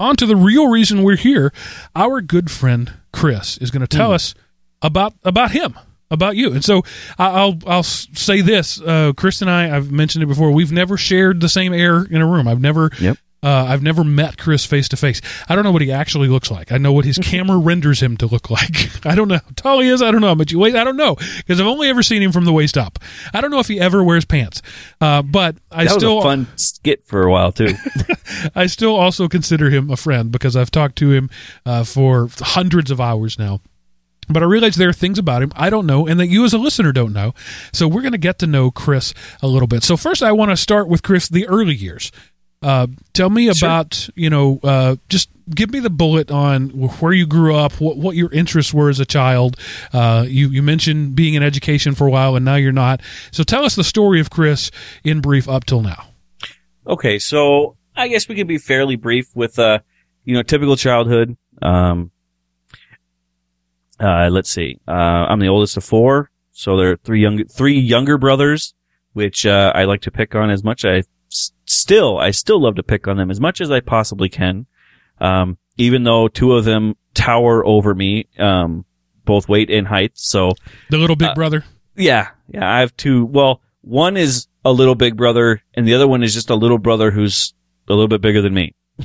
on 0.00 0.16
to 0.16 0.24
the 0.24 0.34
real 0.34 0.68
reason 0.68 1.02
we're 1.02 1.16
here. 1.16 1.52
Our 1.94 2.22
good 2.22 2.50
friend 2.50 2.94
Chris 3.12 3.58
is 3.58 3.70
going 3.70 3.82
to 3.82 3.86
tell 3.86 4.12
us 4.12 4.34
about 4.82 5.14
about 5.24 5.52
him, 5.52 5.78
about 6.10 6.36
you. 6.36 6.52
And 6.52 6.64
so 6.64 6.82
I'll 7.18 7.58
I'll 7.66 7.82
say 7.82 8.40
this: 8.40 8.80
uh, 8.80 9.12
Chris 9.16 9.40
and 9.40 9.50
I, 9.50 9.74
I've 9.74 9.90
mentioned 9.90 10.22
it 10.22 10.26
before. 10.26 10.50
We've 10.50 10.72
never 10.72 10.96
shared 10.96 11.40
the 11.40 11.48
same 11.48 11.72
air 11.72 12.04
in 12.04 12.20
a 12.20 12.26
room. 12.26 12.46
I've 12.46 12.60
never. 12.60 12.90
Yep. 13.00 13.18
Uh, 13.44 13.66
I've 13.68 13.82
never 13.82 14.04
met 14.04 14.38
Chris 14.38 14.64
face 14.64 14.88
to 14.90 14.96
face. 14.96 15.20
I 15.48 15.56
don't 15.56 15.64
know 15.64 15.72
what 15.72 15.82
he 15.82 15.90
actually 15.90 16.28
looks 16.28 16.48
like. 16.48 16.70
I 16.70 16.78
know 16.78 16.92
what 16.92 17.04
his 17.04 17.18
camera 17.22 17.58
renders 17.58 18.00
him 18.00 18.16
to 18.18 18.26
look 18.26 18.50
like. 18.50 19.04
I 19.04 19.16
don't 19.16 19.26
know 19.26 19.34
how 19.34 19.50
tall 19.56 19.80
he 19.80 19.88
is. 19.88 20.00
I 20.00 20.12
don't 20.12 20.20
know 20.20 20.28
how 20.28 20.36
much 20.36 20.52
he 20.52 20.56
weighs. 20.56 20.76
I 20.76 20.84
don't 20.84 20.96
know 20.96 21.16
because 21.38 21.60
I've 21.60 21.66
only 21.66 21.88
ever 21.88 22.04
seen 22.04 22.22
him 22.22 22.30
from 22.30 22.44
the 22.44 22.52
waist 22.52 22.78
up. 22.78 23.00
I 23.34 23.40
don't 23.40 23.50
know 23.50 23.58
if 23.58 23.66
he 23.66 23.80
ever 23.80 24.04
wears 24.04 24.24
pants. 24.24 24.62
Uh, 25.00 25.22
but 25.22 25.56
I 25.72 25.86
that 25.86 25.94
still 25.94 26.16
was 26.16 26.24
a 26.24 26.28
fun 26.28 26.46
skit 26.54 27.02
for 27.02 27.24
a 27.24 27.32
while 27.32 27.50
too. 27.50 27.74
I 28.54 28.66
still 28.66 28.94
also 28.94 29.26
consider 29.26 29.70
him 29.70 29.90
a 29.90 29.96
friend 29.96 30.30
because 30.30 30.54
I've 30.54 30.70
talked 30.70 30.94
to 30.98 31.10
him 31.10 31.28
uh, 31.66 31.82
for 31.82 32.28
hundreds 32.38 32.92
of 32.92 33.00
hours 33.00 33.40
now. 33.40 33.60
But 34.28 34.42
I 34.42 34.46
realize 34.46 34.76
there 34.76 34.88
are 34.88 34.92
things 34.94 35.18
about 35.18 35.42
him 35.42 35.52
I 35.56 35.68
don't 35.68 35.86
know 35.86 36.06
and 36.06 36.18
that 36.20 36.28
you 36.28 36.44
as 36.44 36.52
a 36.52 36.58
listener 36.58 36.92
don't 36.92 37.12
know. 37.12 37.34
So 37.72 37.88
we're 37.88 38.02
going 38.02 38.12
to 38.12 38.18
get 38.18 38.38
to 38.38 38.46
know 38.46 38.70
Chris 38.70 39.12
a 39.42 39.48
little 39.48 39.66
bit. 39.66 39.82
So 39.82 39.96
first, 39.96 40.22
I 40.22 40.32
want 40.32 40.50
to 40.50 40.56
start 40.56 40.88
with 40.88 41.02
Chris, 41.02 41.28
the 41.28 41.46
early 41.48 41.74
years. 41.74 42.12
Uh, 42.62 42.86
tell 43.12 43.28
me 43.28 43.52
Sure. 43.52 43.68
about, 43.68 44.08
you 44.14 44.30
know, 44.30 44.60
uh, 44.62 44.94
just 45.08 45.28
give 45.52 45.72
me 45.72 45.80
the 45.80 45.90
bullet 45.90 46.30
on 46.30 46.68
where 46.68 47.12
you 47.12 47.26
grew 47.26 47.56
up, 47.56 47.72
what, 47.80 47.96
what 47.96 48.14
your 48.14 48.32
interests 48.32 48.72
were 48.72 48.88
as 48.88 49.00
a 49.00 49.04
child. 49.04 49.56
Uh, 49.92 50.24
you, 50.28 50.48
you 50.48 50.62
mentioned 50.62 51.16
being 51.16 51.34
in 51.34 51.42
education 51.42 51.92
for 51.96 52.06
a 52.06 52.10
while 52.10 52.36
and 52.36 52.44
now 52.44 52.54
you're 52.54 52.70
not. 52.70 53.02
So 53.32 53.42
tell 53.42 53.64
us 53.64 53.74
the 53.74 53.82
story 53.82 54.20
of 54.20 54.30
Chris 54.30 54.70
in 55.02 55.20
brief 55.20 55.48
up 55.48 55.64
till 55.64 55.82
now. 55.82 56.04
Okay, 56.86 57.18
so 57.18 57.76
I 57.96 58.06
guess 58.06 58.28
we 58.28 58.36
can 58.36 58.46
be 58.46 58.58
fairly 58.58 58.94
brief 58.94 59.26
with, 59.34 59.58
uh, 59.58 59.80
you 60.24 60.34
know, 60.34 60.42
typical 60.44 60.76
childhood. 60.76 61.36
Um, 61.60 62.12
uh, 64.02 64.28
let's 64.30 64.50
see. 64.50 64.78
Uh, 64.86 64.90
I'm 64.92 65.38
the 65.40 65.48
oldest 65.48 65.76
of 65.76 65.84
four, 65.84 66.30
so 66.52 66.76
there 66.76 66.90
are 66.92 66.96
three 66.96 67.20
young, 67.22 67.44
three 67.46 67.78
younger 67.78 68.18
brothers, 68.18 68.74
which, 69.12 69.46
uh, 69.46 69.72
I 69.74 69.84
like 69.84 70.00
to 70.02 70.10
pick 70.10 70.34
on 70.34 70.50
as 70.50 70.64
much. 70.64 70.84
I 70.84 71.02
s- 71.30 71.52
still, 71.66 72.18
I 72.18 72.30
still 72.32 72.60
love 72.60 72.74
to 72.76 72.82
pick 72.82 73.06
on 73.08 73.16
them 73.16 73.30
as 73.30 73.40
much 73.40 73.60
as 73.60 73.70
I 73.70 73.80
possibly 73.80 74.28
can. 74.28 74.66
Um, 75.20 75.56
even 75.76 76.02
though 76.04 76.28
two 76.28 76.52
of 76.54 76.64
them 76.64 76.94
tower 77.14 77.64
over 77.64 77.94
me, 77.94 78.26
um, 78.38 78.84
both 79.24 79.48
weight 79.48 79.70
and 79.70 79.86
height. 79.86 80.12
So, 80.14 80.50
The 80.90 80.98
little 80.98 81.16
big 81.16 81.28
Uh, 81.28 81.34
brother. 81.34 81.64
yeah, 81.96 82.28
yeah, 82.48 82.68
I 82.70 82.80
have 82.80 82.96
two. 82.96 83.24
Well, 83.24 83.60
one 83.82 84.16
is 84.16 84.48
a 84.64 84.72
little 84.72 84.94
big 84.94 85.16
brother, 85.16 85.62
and 85.74 85.86
the 85.86 85.94
other 85.94 86.08
one 86.08 86.22
is 86.22 86.34
just 86.34 86.50
a 86.50 86.54
little 86.56 86.78
brother 86.78 87.10
who's 87.12 87.54
a 87.88 87.92
little 87.92 88.08
bit 88.08 88.20
bigger 88.20 88.42
than 88.42 88.54
me. 88.54 88.74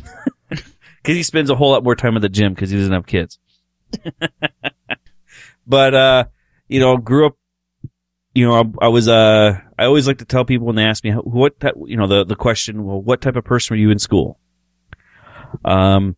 Because 0.49 1.15
he 1.15 1.23
spends 1.23 1.49
a 1.49 1.55
whole 1.55 1.71
lot 1.71 1.85
more 1.85 1.95
time 1.95 2.17
at 2.17 2.21
the 2.21 2.27
gym 2.27 2.53
because 2.53 2.69
he 2.69 2.75
doesn't 2.75 2.91
have 2.91 3.05
kids. 3.05 3.39
but 5.67 5.93
uh, 5.93 6.25
you 6.67 6.79
know, 6.79 6.97
grew 6.97 7.27
up. 7.27 7.37
You 8.33 8.45
know, 8.45 8.55
I, 8.81 8.85
I 8.85 8.87
was 8.89 9.07
uh, 9.07 9.59
I 9.79 9.85
always 9.85 10.07
like 10.07 10.19
to 10.19 10.25
tell 10.25 10.45
people 10.45 10.67
when 10.67 10.75
they 10.75 10.83
ask 10.83 11.03
me 11.03 11.11
what 11.11 11.59
type, 11.59 11.73
you 11.85 11.97
know, 11.97 12.07
the 12.07 12.23
the 12.23 12.35
question, 12.35 12.83
well, 12.83 13.01
what 13.01 13.21
type 13.21 13.35
of 13.35 13.43
person 13.43 13.73
were 13.73 13.79
you 13.79 13.89
in 13.89 13.99
school? 13.99 14.39
Um, 15.65 16.15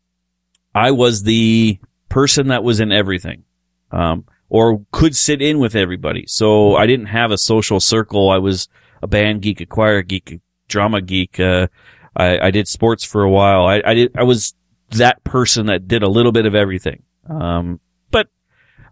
I 0.76 0.92
was 0.92 1.24
the 1.24 1.80
person 2.10 2.48
that 2.48 2.64
was 2.64 2.80
in 2.80 2.92
everything, 2.92 3.44
um, 3.92 4.26
or 4.50 4.86
could 4.92 5.16
sit 5.16 5.42
in 5.42 5.60
with 5.60 5.76
everybody. 5.76 6.26
So 6.28 6.76
I 6.76 6.88
didn't 6.88 7.08
have 7.08 7.32
a 7.32 7.38
social 7.38 7.80
circle. 7.80 8.30
I 8.30 8.38
was 8.38 8.68
a 9.02 9.08
band 9.08 9.42
geek, 9.42 9.62
a 9.62 9.66
choir 9.66 10.02
geek, 10.02 10.32
a 10.32 10.42
drama 10.68 11.02
geek. 11.02 11.40
Uh, 11.40 11.68
I, 12.16 12.48
I 12.48 12.52
did 12.52 12.68
sports 12.68 13.04
for 13.04 13.24
a 13.24 13.30
while. 13.30 13.66
I, 13.66 13.82
I 13.86 13.94
did, 13.94 14.12
I 14.18 14.24
was 14.24 14.56
that 14.92 15.24
person 15.24 15.68
that 15.68 15.88
did 15.88 16.04
a 16.04 16.10
little 16.10 16.32
bit 16.32 16.46
of 16.46 16.56
everything. 16.56 17.04
Um, 17.30 17.80
but 18.12 18.28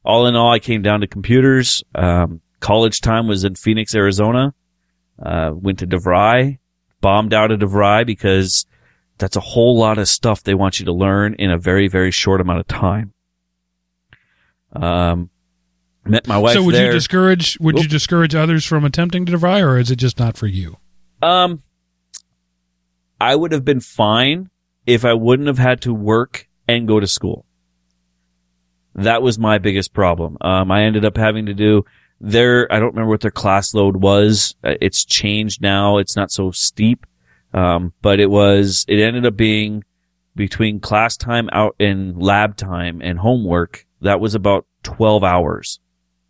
all 0.04 0.28
in 0.28 0.36
all, 0.36 0.52
I 0.52 0.60
came 0.60 0.82
down 0.82 1.02
to 1.02 1.08
computers. 1.08 1.84
Um, 1.96 2.42
college 2.60 3.02
time 3.02 3.28
was 3.28 3.44
in 3.44 3.56
Phoenix, 3.56 3.96
Arizona. 3.96 4.54
Uh, 5.22 5.52
went 5.54 5.80
to 5.80 5.88
DeVry, 5.88 6.60
bombed 7.02 7.34
out 7.34 7.52
of 7.52 7.60
DeVry 7.60 8.06
because 8.06 8.66
that's 9.18 9.36
a 9.36 9.42
whole 9.42 9.78
lot 9.78 9.98
of 9.98 10.08
stuff 10.08 10.44
they 10.44 10.54
want 10.54 10.80
you 10.80 10.86
to 10.86 10.94
learn 10.94 11.34
in 11.36 11.50
a 11.50 11.58
very, 11.58 11.88
very 11.88 12.12
short 12.12 12.40
amount 12.40 12.60
of 12.60 12.68
time. 12.68 13.14
Um, 14.74 15.32
met 16.06 16.28
my 16.28 16.38
wife 16.38 16.54
so 16.54 16.64
would 16.64 16.76
there. 16.76 16.88
you 16.88 16.92
discourage 16.92 17.58
would 17.60 17.80
you 17.80 17.88
discourage 17.88 18.36
others 18.36 18.64
from 18.64 18.86
attempting 18.86 19.26
to 19.26 19.32
DeVry, 19.32 19.62
or 19.62 19.80
is 19.80 19.90
it 19.90 19.96
just 19.96 20.20
not 20.20 20.38
for 20.38 20.46
you? 20.46 20.78
Um, 21.22 21.64
I 23.20 23.36
would 23.36 23.52
have 23.52 23.66
been 23.66 23.80
fine 23.80 24.52
if 24.86 25.04
I 25.04 25.14
wouldn't 25.14 25.48
have 25.48 25.58
had 25.58 25.82
to 25.82 25.94
work 25.94 26.48
and 26.68 26.88
go 26.88 27.00
to 27.00 27.08
school. 27.08 27.47
That 28.98 29.22
was 29.22 29.38
my 29.38 29.60
biggest 29.60 29.94
problem. 29.94 30.38
Um, 30.42 30.72
I 30.72 30.84
ended 30.84 31.06
up 31.06 31.18
having 31.18 31.46
to 31.46 31.54
do 31.54 31.86
their, 32.20 32.72
I 32.74 32.80
don't 32.80 32.90
remember 32.90 33.12
what 33.12 33.22
their 33.22 33.32
class 33.32 33.74
load 33.74 33.98
was. 33.98 34.56
Uh, 34.64 34.74
It's 34.82 35.06
changed 35.06 35.62
now. 35.62 36.00
It's 36.00 36.16
not 36.16 36.32
so 36.32 36.52
steep. 36.52 37.06
Um, 37.54 37.94
but 38.02 38.20
it 38.20 38.30
was, 38.30 38.86
it 38.88 39.00
ended 39.00 39.26
up 39.26 39.38
being 39.38 39.84
between 40.36 40.80
class 40.80 41.16
time 41.16 41.50
out 41.52 41.76
and 41.80 42.22
lab 42.22 42.58
time 42.58 43.02
and 43.02 43.20
homework. 43.20 43.86
That 44.02 44.20
was 44.20 44.36
about 44.36 44.66
12 44.84 45.24
hours 45.24 45.80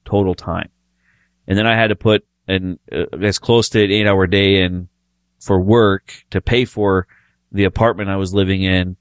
total 0.05 0.35
time. 0.35 0.69
And 1.47 1.57
then 1.57 1.67
I 1.67 1.75
had 1.75 1.87
to 1.87 1.95
put 1.95 2.25
an, 2.47 2.79
uh, 2.91 3.05
as 3.21 3.39
close 3.39 3.69
to 3.69 3.83
an 3.83 3.91
eight 3.91 4.07
hour 4.07 4.27
day 4.27 4.61
in 4.61 4.89
for 5.39 5.59
work 5.59 6.23
to 6.31 6.41
pay 6.41 6.65
for 6.65 7.07
the 7.51 7.63
apartment 7.63 8.09
I 8.09 8.17
was 8.17 8.33
living 8.33 8.63
in 8.63 8.97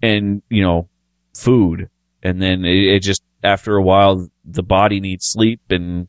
and, 0.00 0.42
you 0.48 0.62
know, 0.62 0.88
food. 1.34 1.88
And 2.24 2.40
then 2.40 2.64
it, 2.64 2.94
it 2.94 3.00
just, 3.00 3.22
after 3.42 3.76
a 3.76 3.82
while, 3.82 4.28
the 4.44 4.62
body 4.62 5.00
needs 5.00 5.26
sleep 5.26 5.60
and, 5.70 6.08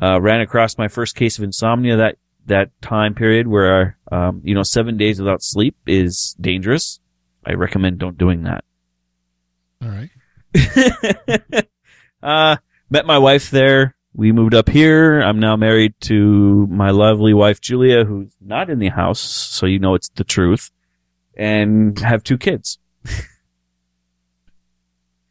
uh, 0.00 0.20
ran 0.20 0.40
across 0.40 0.78
my 0.78 0.88
first 0.88 1.16
case 1.16 1.38
of 1.38 1.44
insomnia 1.44 1.96
that, 1.96 2.16
that 2.46 2.70
time 2.82 3.14
period 3.14 3.48
where, 3.48 3.96
um, 4.10 4.40
you 4.44 4.54
know, 4.54 4.62
seven 4.62 4.96
days 4.96 5.18
without 5.18 5.42
sleep 5.42 5.76
is 5.86 6.36
dangerous. 6.40 7.00
I 7.44 7.54
recommend 7.54 7.98
don't 7.98 8.18
doing 8.18 8.42
that. 8.44 8.64
All 9.82 9.88
right. 9.88 10.10
uh, 12.22 12.56
met 12.90 13.06
my 13.06 13.18
wife 13.18 13.50
there. 13.50 13.96
We 14.14 14.30
moved 14.32 14.54
up 14.54 14.68
here. 14.68 15.20
I'm 15.20 15.40
now 15.40 15.56
married 15.56 15.94
to 16.02 16.66
my 16.68 16.90
lovely 16.90 17.32
wife, 17.32 17.60
Julia, 17.60 18.04
who's 18.04 18.36
not 18.40 18.68
in 18.68 18.78
the 18.78 18.90
house. 18.90 19.20
So 19.20 19.66
you 19.66 19.78
know 19.78 19.94
it's 19.94 20.10
the 20.10 20.24
truth 20.24 20.70
and 21.34 21.98
have 21.98 22.22
two 22.22 22.36
kids. 22.38 22.78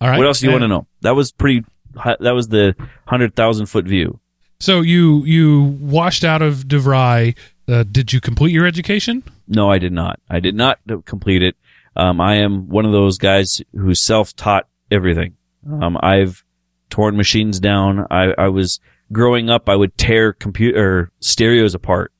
All 0.01 0.09
right. 0.09 0.17
What 0.17 0.27
else 0.27 0.39
do 0.39 0.47
you 0.47 0.51
want 0.51 0.63
to 0.63 0.67
know? 0.67 0.87
That 1.01 1.15
was 1.15 1.31
pretty, 1.31 1.63
that 1.93 2.33
was 2.33 2.47
the 2.47 2.75
hundred 3.07 3.35
thousand 3.35 3.67
foot 3.67 3.85
view. 3.85 4.19
So 4.59 4.81
you 4.81 5.23
you 5.25 5.61
washed 5.79 6.23
out 6.23 6.41
of 6.41 6.65
DeVry. 6.65 7.37
Uh, 7.67 7.83
did 7.83 8.11
you 8.11 8.19
complete 8.19 8.51
your 8.51 8.65
education? 8.65 9.23
No, 9.47 9.69
I 9.71 9.77
did 9.77 9.93
not. 9.93 10.19
I 10.29 10.39
did 10.39 10.55
not 10.55 10.79
complete 11.05 11.41
it. 11.41 11.55
Um, 11.95 12.19
I 12.19 12.35
am 12.35 12.67
one 12.67 12.85
of 12.85 12.91
those 12.91 13.17
guys 13.17 13.61
who 13.73 13.93
self-taught 13.95 14.67
everything. 14.89 15.35
Um, 15.69 15.97
I've 16.01 16.43
torn 16.89 17.15
machines 17.15 17.59
down. 17.59 18.07
I, 18.09 18.33
I 18.37 18.47
was 18.49 18.79
growing 19.11 19.49
up. 19.49 19.69
I 19.69 19.75
would 19.75 19.97
tear 19.97 20.33
computer 20.33 21.11
stereos 21.19 21.75
apart 21.75 22.11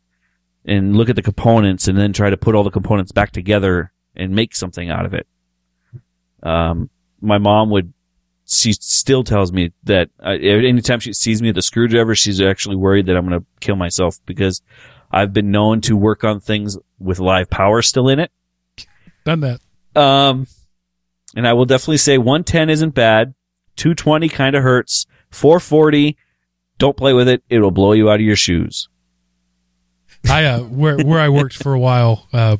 and 0.66 0.96
look 0.96 1.10
at 1.10 1.16
the 1.16 1.22
components 1.22 1.88
and 1.88 1.98
then 1.98 2.14
try 2.14 2.30
to 2.30 2.38
put 2.38 2.54
all 2.54 2.64
the 2.64 2.70
components 2.70 3.12
back 3.12 3.32
together 3.32 3.92
and 4.16 4.34
make 4.36 4.56
something 4.56 4.90
out 4.90 5.06
of 5.06 5.14
it. 5.14 5.28
Um, 6.44 6.90
my 7.22 7.38
mom 7.38 7.70
would, 7.70 7.94
she 8.46 8.74
still 8.74 9.24
tells 9.24 9.52
me 9.52 9.72
that 9.84 10.10
uh, 10.20 10.32
anytime 10.32 11.00
she 11.00 11.14
sees 11.14 11.42
me 11.42 11.50
with 11.50 11.58
a 11.58 11.62
screwdriver, 11.62 12.16
she's 12.16 12.42
actually 12.42 12.76
worried 12.76 13.06
that 13.06 13.16
I'm 13.16 13.28
going 13.28 13.40
to 13.40 13.46
kill 13.60 13.76
myself 13.76 14.20
because 14.26 14.62
I've 15.12 15.34
been 15.34 15.52
known 15.52 15.82
to 15.82 15.96
work 15.96 16.24
on 16.24 16.40
things 16.40 16.78
with 17.00 17.20
live 17.20 17.50
power 17.50 17.82
still 17.82 18.10
in 18.10 18.20
it. 18.20 18.32
Done 19.24 19.42
that. 19.42 19.62
Um, 19.96 20.48
and 21.36 21.48
I 21.48 21.54
will 21.54 21.66
definitely 21.66 21.98
say 21.98 22.18
110 22.18 22.70
isn't 22.70 22.96
bad. 22.96 23.34
220 23.78 24.30
kind 24.30 24.56
of 24.56 24.64
hurts. 24.64 25.06
440, 25.32 26.18
don't 26.78 26.98
play 26.98 27.14
with 27.14 27.28
it. 27.28 27.44
It 27.50 27.60
will 27.60 27.72
blow 27.72 27.94
you 27.94 28.10
out 28.10 28.16
of 28.16 28.22
your 28.22 28.36
shoes. 28.36 28.90
I 30.30 30.46
uh, 30.46 30.60
where 30.60 30.98
where 30.98 31.20
I 31.20 31.30
worked 31.30 31.56
for 31.56 31.74
a 31.74 31.80
while, 31.80 32.28
uh, 32.32 32.58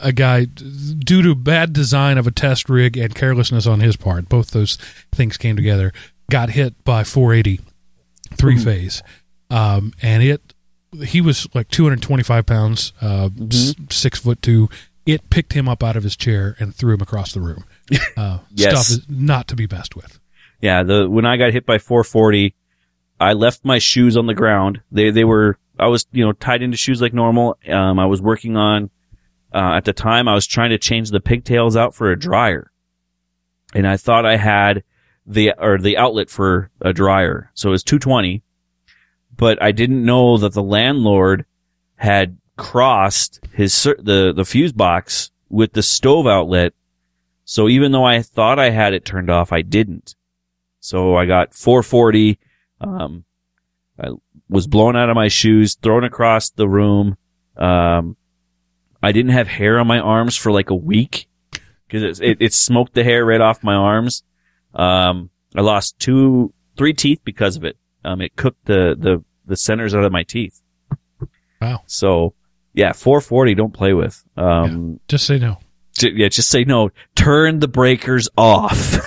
a 0.00 0.12
guy 0.12 0.44
due 0.44 1.22
to 1.22 1.34
bad 1.34 1.72
design 1.72 2.18
of 2.18 2.26
a 2.26 2.30
test 2.30 2.68
rig 2.68 2.96
and 2.96 3.14
carelessness 3.14 3.66
on 3.66 3.80
his 3.80 3.96
part, 3.96 4.28
both 4.28 4.50
those 4.50 4.76
things 5.12 5.36
came 5.36 5.56
together. 5.56 5.92
Got 6.30 6.50
hit 6.50 6.82
by 6.84 7.04
480 7.04 7.60
three 8.34 8.58
phase, 8.58 9.02
um, 9.50 9.92
and 10.02 10.22
it 10.22 10.54
he 11.04 11.20
was 11.20 11.46
like 11.54 11.68
225 11.68 12.46
pounds, 12.46 12.92
uh, 13.00 13.28
s- 13.50 13.74
six 13.90 14.18
foot 14.20 14.40
two. 14.42 14.68
It 15.06 15.30
picked 15.30 15.54
him 15.54 15.68
up 15.68 15.82
out 15.82 15.96
of 15.96 16.02
his 16.02 16.16
chair 16.16 16.54
and 16.58 16.74
threw 16.74 16.94
him 16.94 17.00
across 17.00 17.32
the 17.32 17.40
room. 17.40 17.64
Uh, 18.16 18.38
Yes. 18.54 18.86
Stuff 18.88 18.98
is 18.98 19.06
not 19.08 19.48
to 19.48 19.56
be 19.56 19.66
messed 19.70 19.96
with. 19.96 20.18
Yeah, 20.60 20.82
the 20.82 21.08
when 21.08 21.24
I 21.24 21.36
got 21.38 21.52
hit 21.52 21.64
by 21.64 21.78
440, 21.78 22.54
I 23.20 23.32
left 23.32 23.64
my 23.64 23.78
shoes 23.78 24.16
on 24.16 24.26
the 24.26 24.34
ground. 24.34 24.80
They 24.92 25.10
they 25.10 25.24
were 25.24 25.56
I 25.78 25.86
was 25.86 26.06
you 26.12 26.24
know 26.24 26.32
tied 26.32 26.60
into 26.62 26.76
shoes 26.76 27.00
like 27.00 27.14
normal. 27.14 27.56
Um, 27.66 27.98
I 27.98 28.04
was 28.06 28.20
working 28.20 28.56
on 28.58 28.90
uh, 29.52 29.72
at 29.76 29.84
the 29.84 29.92
time 29.92 30.28
I 30.28 30.34
was 30.34 30.46
trying 30.46 30.70
to 30.70 30.78
change 30.78 31.10
the 31.10 31.20
pigtails 31.20 31.76
out 31.76 31.94
for 31.94 32.10
a 32.10 32.18
dryer, 32.18 32.70
and 33.74 33.86
I 33.86 33.96
thought 33.96 34.26
I 34.26 34.36
had 34.36 34.84
the 35.26 35.52
or 35.58 35.78
the 35.78 35.96
outlet 35.96 36.30
for 36.30 36.70
a 36.80 36.92
dryer, 36.92 37.50
so 37.54 37.68
it 37.68 37.72
was 37.72 37.84
220, 37.84 38.42
but 39.36 39.62
I 39.62 39.72
didn't 39.72 40.04
know 40.04 40.38
that 40.38 40.52
the 40.52 40.62
landlord 40.62 41.44
had 41.96 42.38
crossed 42.56 43.40
his 43.52 43.82
the 43.82 44.32
the 44.34 44.44
fuse 44.44 44.72
box 44.72 45.30
with 45.48 45.72
the 45.72 45.82
stove 45.82 46.26
outlet. 46.26 46.74
So 47.44 47.68
even 47.68 47.92
though 47.92 48.04
I 48.04 48.20
thought 48.20 48.58
I 48.58 48.68
had 48.70 48.92
it 48.92 49.06
turned 49.06 49.30
off, 49.30 49.52
I 49.52 49.62
didn't. 49.62 50.14
So 50.80 51.16
I 51.16 51.24
got 51.24 51.54
440. 51.54 52.38
Um, 52.80 53.24
I 53.98 54.10
was 54.50 54.66
blown 54.66 54.96
out 54.96 55.08
of 55.08 55.14
my 55.14 55.28
shoes, 55.28 55.74
thrown 55.74 56.04
across 56.04 56.50
the 56.50 56.68
room. 56.68 57.16
Um, 57.56 58.17
I 59.02 59.12
didn't 59.12 59.32
have 59.32 59.48
hair 59.48 59.78
on 59.78 59.86
my 59.86 59.98
arms 59.98 60.36
for 60.36 60.50
like 60.52 60.70
a 60.70 60.74
week 60.74 61.28
because 61.86 62.20
it, 62.20 62.24
it, 62.24 62.36
it 62.40 62.52
smoked 62.54 62.94
the 62.94 63.04
hair 63.04 63.24
right 63.24 63.40
off 63.40 63.62
my 63.62 63.74
arms. 63.74 64.22
Um, 64.74 65.30
I 65.54 65.60
lost 65.60 65.98
two, 65.98 66.52
three 66.76 66.92
teeth 66.94 67.20
because 67.24 67.56
of 67.56 67.64
it. 67.64 67.76
Um, 68.04 68.20
it 68.20 68.36
cooked 68.36 68.64
the, 68.66 68.94
the, 68.98 69.24
the 69.46 69.56
centers 69.56 69.94
out 69.94 70.04
of 70.04 70.12
my 70.12 70.22
teeth. 70.22 70.62
Wow. 71.60 71.82
So 71.86 72.34
yeah, 72.74 72.92
440, 72.92 73.54
don't 73.54 73.72
play 73.72 73.92
with. 73.92 74.22
Um, 74.36 75.00
Just 75.08 75.26
say 75.26 75.38
no. 75.38 75.58
J- 75.94 76.12
yeah, 76.14 76.28
just 76.28 76.48
say 76.48 76.64
no. 76.64 76.90
Turn 77.16 77.58
the 77.58 77.66
breakers 77.68 78.28
off. 78.36 78.98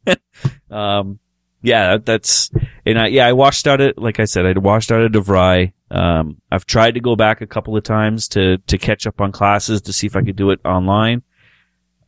um, 0.70 1.18
yeah, 1.62 1.92
that, 1.92 2.06
that's, 2.06 2.50
and 2.84 2.98
I, 2.98 3.06
yeah, 3.08 3.26
I 3.26 3.32
washed 3.32 3.66
out 3.66 3.80
it, 3.80 3.96
like 3.98 4.20
I 4.20 4.24
said, 4.24 4.44
I 4.46 4.58
washed 4.58 4.92
out 4.92 5.02
of 5.02 5.12
DeVry. 5.12 5.72
Um, 5.90 6.40
I've 6.52 6.66
tried 6.66 6.94
to 6.94 7.00
go 7.00 7.16
back 7.16 7.40
a 7.40 7.46
couple 7.46 7.76
of 7.76 7.82
times 7.82 8.28
to, 8.28 8.58
to 8.58 8.78
catch 8.78 9.06
up 9.06 9.20
on 9.20 9.32
classes 9.32 9.82
to 9.82 9.92
see 9.92 10.06
if 10.06 10.14
I 10.16 10.22
could 10.22 10.36
do 10.36 10.50
it 10.50 10.60
online. 10.64 11.22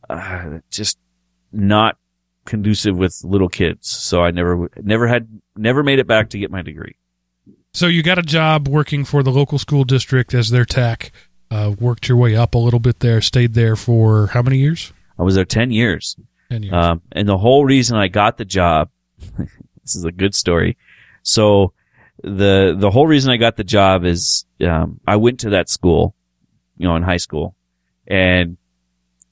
Uh, 0.09 0.59
just 0.69 0.99
not 1.51 1.97
conducive 2.45 2.97
with 2.97 3.21
little 3.23 3.49
kids. 3.49 3.89
So 3.89 4.23
I 4.23 4.31
never, 4.31 4.69
never 4.81 5.07
had, 5.07 5.27
never 5.55 5.83
made 5.83 5.99
it 5.99 6.07
back 6.07 6.29
to 6.29 6.39
get 6.39 6.51
my 6.51 6.61
degree. 6.61 6.95
So 7.73 7.87
you 7.87 8.03
got 8.03 8.19
a 8.19 8.23
job 8.23 8.67
working 8.67 9.03
for 9.03 9.23
the 9.23 9.31
local 9.31 9.57
school 9.57 9.83
district 9.83 10.33
as 10.33 10.49
their 10.49 10.65
tech. 10.65 11.11
Uh, 11.49 11.75
worked 11.79 12.07
your 12.07 12.17
way 12.17 12.35
up 12.35 12.55
a 12.55 12.57
little 12.57 12.79
bit 12.79 12.99
there. 12.99 13.21
Stayed 13.21 13.53
there 13.53 13.75
for 13.75 14.27
how 14.27 14.41
many 14.41 14.57
years? 14.57 14.93
I 15.19 15.23
was 15.23 15.35
there 15.35 15.45
10 15.45 15.71
years. 15.71 16.15
Ten 16.49 16.63
years. 16.63 16.73
Um, 16.73 17.01
and 17.11 17.27
the 17.27 17.37
whole 17.37 17.65
reason 17.65 17.97
I 17.97 18.07
got 18.07 18.37
the 18.37 18.45
job, 18.45 18.89
this 19.37 19.95
is 19.95 20.05
a 20.05 20.11
good 20.11 20.35
story. 20.35 20.77
So 21.23 21.73
the, 22.23 22.75
the 22.77 22.89
whole 22.89 23.05
reason 23.05 23.31
I 23.31 23.37
got 23.37 23.57
the 23.57 23.63
job 23.63 24.05
is, 24.05 24.45
um, 24.65 24.99
I 25.05 25.17
went 25.17 25.41
to 25.41 25.51
that 25.51 25.69
school, 25.69 26.15
you 26.77 26.87
know, 26.87 26.95
in 26.95 27.03
high 27.03 27.17
school 27.17 27.55
and 28.07 28.57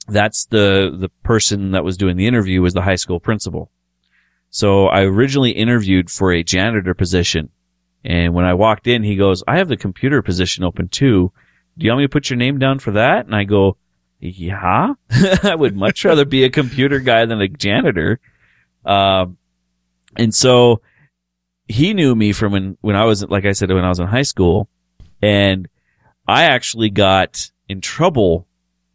that's 0.08 0.46
the, 0.46 0.96
the 0.98 1.10
person 1.24 1.72
that 1.72 1.84
was 1.84 1.98
doing 1.98 2.18
the 2.18 2.28
interview 2.28 2.62
was 2.62 2.74
the 2.74 2.82
high 2.82 2.96
school 2.96 3.20
principal. 3.20 3.72
So 4.50 4.88
I 4.88 5.04
originally 5.04 5.52
interviewed 5.52 6.10
for 6.10 6.32
a 6.32 6.44
janitor 6.44 6.94
position. 6.94 7.50
And 8.04 8.34
when 8.34 8.46
I 8.46 8.54
walked 8.54 8.88
in, 8.88 9.04
he 9.04 9.16
goes, 9.16 9.44
I 9.48 9.58
have 9.58 9.70
the 9.70 9.78
computer 9.78 10.22
position 10.22 10.64
open 10.64 10.90
too. 10.90 11.32
Do 11.78 11.86
you 11.86 11.92
want 11.92 12.00
me 12.00 12.06
to 12.06 12.10
put 12.10 12.30
your 12.30 12.38
name 12.38 12.60
down 12.60 12.80
for 12.80 12.92
that? 12.92 13.26
And 13.26 13.36
I 13.36 13.46
go, 13.46 13.78
yeah, 14.20 14.94
I 15.44 15.56
would 15.56 15.76
much 15.76 16.04
rather 16.04 16.26
be 16.26 16.44
a 16.44 16.50
computer 16.50 17.00
guy 17.00 17.26
than 17.26 17.42
a 17.42 17.48
janitor. 17.48 18.20
Um, 18.86 19.38
and 20.16 20.34
so 20.36 20.82
he 21.72 21.94
knew 21.94 22.14
me 22.16 22.34
from 22.34 22.52
when, 22.52 22.78
when 22.82 22.96
I 22.96 23.06
was, 23.06 23.24
like 23.24 23.46
I 23.46 23.54
said, 23.54 23.72
when 23.72 23.86
I 23.86 23.90
was 23.90 24.00
in 24.00 24.08
high 24.08 24.22
school 24.24 24.70
and 25.22 25.68
I 26.28 26.44
actually 26.44 26.90
got 26.90 27.50
in 27.70 27.82
trouble 27.82 28.48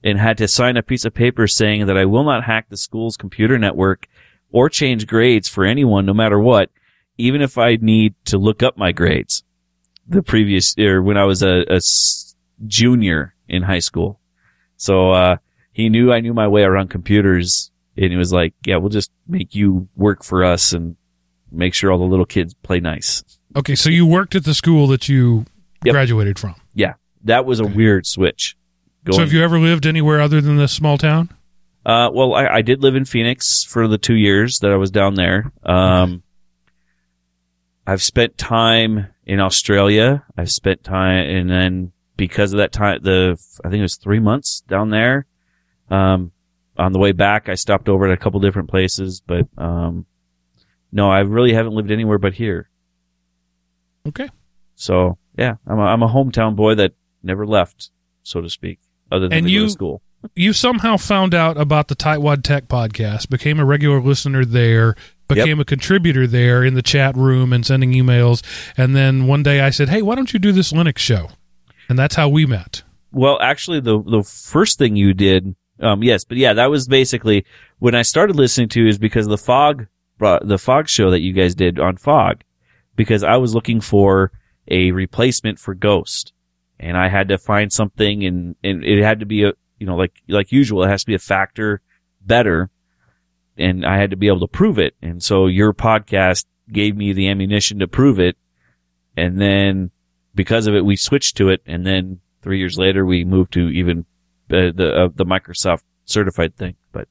and 0.05 0.19
had 0.19 0.39
to 0.39 0.49
sign 0.49 0.77
a 0.77 0.83
piece 0.83 1.05
of 1.05 1.15
paper 1.15 1.47
saying 1.47 1.87
that 1.87 1.97
I 1.97 2.05
will 2.05 2.25
not 2.25 2.45
hack 2.45 2.69
the 2.69 2.77
school's 2.77 3.17
computer 3.17 3.59
network 3.59 4.07
or 4.53 4.69
change 4.69 5.07
grades 5.07 5.49
for 5.49 5.65
anyone, 5.65 6.07
no 6.07 6.15
matter 6.15 6.39
what, 6.39 6.71
even 7.19 7.41
if 7.41 7.59
I 7.59 7.77
need 7.77 8.15
to 8.27 8.39
look 8.39 8.63
up 8.63 8.77
my 8.77 8.93
grades. 8.93 9.43
The 10.07 10.23
previous 10.23 10.77
year 10.77 11.03
when 11.03 11.17
I 11.17 11.25
was 11.25 11.43
a, 11.43 11.65
a 11.69 11.81
junior 12.67 13.35
in 13.49 13.63
high 13.63 13.81
school. 13.81 14.21
So, 14.77 15.11
uh, 15.11 15.37
he 15.73 15.89
knew 15.89 16.13
I 16.13 16.21
knew 16.21 16.33
my 16.33 16.49
way 16.49 16.63
around 16.63 16.91
computers 16.91 17.71
and 17.97 18.11
he 18.11 18.17
was 18.17 18.33
like, 18.33 18.55
yeah, 18.65 18.77
we'll 18.77 18.91
just 18.91 19.11
make 19.27 19.55
you 19.55 19.89
work 19.97 20.23
for 20.23 20.45
us 20.45 20.73
and 20.73 20.97
make 21.51 21.75
sure 21.75 21.91
all 21.91 21.99
the 21.99 22.05
little 22.05 22.27
kids 22.27 22.55
play 22.63 22.81
nice. 22.81 23.23
Okay. 23.55 23.75
So 23.75 23.91
you 23.91 24.07
worked 24.07 24.35
at 24.35 24.45
the 24.45 24.55
school 24.55 24.87
that 24.89 25.09
you 25.09 25.47
yep. 25.85 25.93
graduated 25.93 26.39
from. 26.39 26.55
Yeah. 26.75 26.95
That 27.25 27.45
was 27.45 27.61
a 27.61 27.67
weird 27.67 28.07
switch. 28.07 28.57
Going, 29.05 29.17
so 29.17 29.23
have 29.23 29.33
you 29.33 29.43
ever 29.43 29.59
lived 29.59 29.87
anywhere 29.87 30.21
other 30.21 30.41
than 30.41 30.57
this 30.57 30.73
small 30.73 30.99
town? 30.99 31.31
Uh, 31.85 32.11
well, 32.13 32.35
I, 32.35 32.47
I, 32.47 32.63
did 32.63 32.83
live 32.83 32.97
in 32.97 33.05
Phoenix 33.05 33.63
for 33.63 33.87
the 33.87 33.99
two 33.99 34.17
years 34.17 34.59
that 34.59 34.73
I 34.73 34.77
was 34.77 34.91
down 34.91 35.15
there. 35.15 35.53
Um, 35.63 36.25
I've 37.87 38.03
spent 38.03 38.37
time 38.37 39.07
in 39.25 39.39
Australia. 39.39 40.25
I've 40.37 40.51
spent 40.51 40.83
time, 40.83 41.25
and 41.29 41.49
then 41.49 41.93
because 42.17 42.53
of 42.53 42.59
that 42.59 42.73
time, 42.73 42.99
the 43.03 43.39
I 43.65 43.69
think 43.69 43.79
it 43.79 43.83
was 43.83 43.97
three 43.97 44.19
months 44.19 44.63
down 44.67 44.91
there. 44.91 45.27
Um, 45.89 46.33
on 46.77 46.93
the 46.93 46.99
way 46.99 47.13
back, 47.13 47.49
I 47.49 47.55
stopped 47.55 47.89
over 47.89 48.07
at 48.07 48.13
a 48.13 48.17
couple 48.17 48.41
different 48.41 48.69
places, 48.69 49.23
but 49.25 49.47
um, 49.57 50.07
no, 50.97 51.11
I 51.11 51.21
really 51.21 51.53
haven't 51.53 51.75
lived 51.75 51.91
anywhere 51.91 52.19
but 52.19 52.35
here. 52.35 52.69
Okay. 54.09 54.29
So 54.75 55.19
yeah, 55.37 55.57
I'm 55.67 55.79
a, 55.79 55.83
I'm 55.83 56.03
a 56.03 56.09
hometown 56.09 56.57
boy 56.57 56.75
that 56.77 56.95
never 57.23 57.47
left, 57.47 57.91
so 58.23 58.41
to 58.41 58.51
speak, 58.51 58.81
other 59.13 59.29
than 59.29 59.39
and 59.39 59.51
you, 59.51 59.69
school 59.69 60.03
you 60.35 60.53
somehow 60.53 60.97
found 60.97 61.35
out 61.35 61.57
about 61.57 61.89
the 61.89 61.97
Tightwad 61.97 62.43
Tech 62.43 62.69
podcast, 62.69 63.29
became 63.29 63.61
a 63.61 63.65
regular 63.65 64.01
listener 64.01 64.45
there, 64.45 64.95
became 65.29 65.59
yep. 65.59 65.61
a 65.61 65.65
contributor 65.65 66.27
there 66.27 66.65
in 66.65 66.75
the 66.75 66.83
chat 66.83 67.17
room 67.17 67.53
and 67.53 67.65
sending 67.65 67.93
emails. 67.93 68.43
And 68.77 68.97
then 68.97 69.27
one 69.27 69.43
day 69.43 69.61
I 69.61 69.71
said, 69.71 69.89
Hey, 69.89 70.03
why 70.03 70.15
don't 70.15 70.33
you 70.33 70.39
do 70.39 70.53
this 70.53 70.73
Linux 70.73 70.99
show? 70.99 71.29
And 71.89 71.99
that's 71.99 72.17
how 72.17 72.29
we 72.29 72.47
met. 72.47 72.83
Well, 73.13 73.39
actually, 73.41 73.81
the, 73.81 74.03
the 74.03 74.23
first 74.23 74.79
thing 74.79 74.97
you 74.97 75.15
did, 75.15 75.55
um, 75.81 76.03
yes, 76.03 76.25
but 76.25 76.37
yeah, 76.37 76.55
that 76.55 76.71
was 76.71 76.89
basically 76.89 77.45
when 77.79 77.95
I 77.95 78.03
started 78.03 78.37
listening 78.37 78.69
to 78.71 78.89
is 78.89 78.99
because 78.99 79.27
the 79.27 79.39
fog, 79.39 79.87
the 80.19 80.59
fog 80.59 80.89
show 80.89 81.11
that 81.11 81.21
you 81.21 81.33
guys 81.33 81.55
did 81.55 81.79
on 81.79 81.97
fog, 81.97 82.43
because 82.95 83.23
I 83.23 83.37
was 83.37 83.55
looking 83.55 83.81
for 83.81 84.33
a 84.69 84.91
replacement 84.91 85.59
for 85.59 85.75
Ghost 85.75 86.33
and 86.79 86.97
I 86.97 87.09
had 87.09 87.29
to 87.29 87.39
find 87.39 87.73
something 87.73 88.25
and, 88.25 88.57
and 88.63 88.85
it 88.85 89.03
had 89.03 89.21
to 89.21 89.27
be 89.27 89.45
a, 89.45 89.53
you 89.79 89.87
know, 89.87 89.97
like, 89.97 90.23
like 90.29 90.53
usual, 90.53 90.83
it 90.83 90.89
has 90.89 91.03
to 91.03 91.07
be 91.07 91.15
a 91.15 91.19
factor 91.19 91.81
better. 92.21 92.71
And 93.59 93.87
I 93.87 93.97
had 93.97 94.11
to 94.11 94.17
be 94.17 94.27
able 94.27 94.41
to 94.41 94.49
prove 94.49 94.79
it. 94.79 94.95
And 95.01 95.23
so 95.23 95.47
your 95.47 95.73
podcast 95.73 96.45
gave 96.71 96.97
me 96.97 97.13
the 97.13 97.29
ammunition 97.29 97.79
to 97.79 97.87
prove 97.87 98.19
it. 98.19 98.37
And 99.17 99.41
then 99.41 99.91
because 100.35 100.67
of 100.67 100.75
it, 100.75 100.85
we 100.85 100.97
switched 100.97 101.37
to 101.39 101.49
it. 101.49 101.63
And 101.65 101.87
then 101.87 102.21
three 102.43 102.59
years 102.59 102.77
later, 102.77 103.07
we 103.07 103.25
moved 103.25 103.55
to 103.55 103.69
even 103.69 104.01
uh, 104.51 104.73
the, 104.75 104.93
uh, 104.95 105.09
the 105.15 105.25
Microsoft 105.25 105.85
certified 106.05 106.57
thing. 106.57 106.77
But 106.93 107.09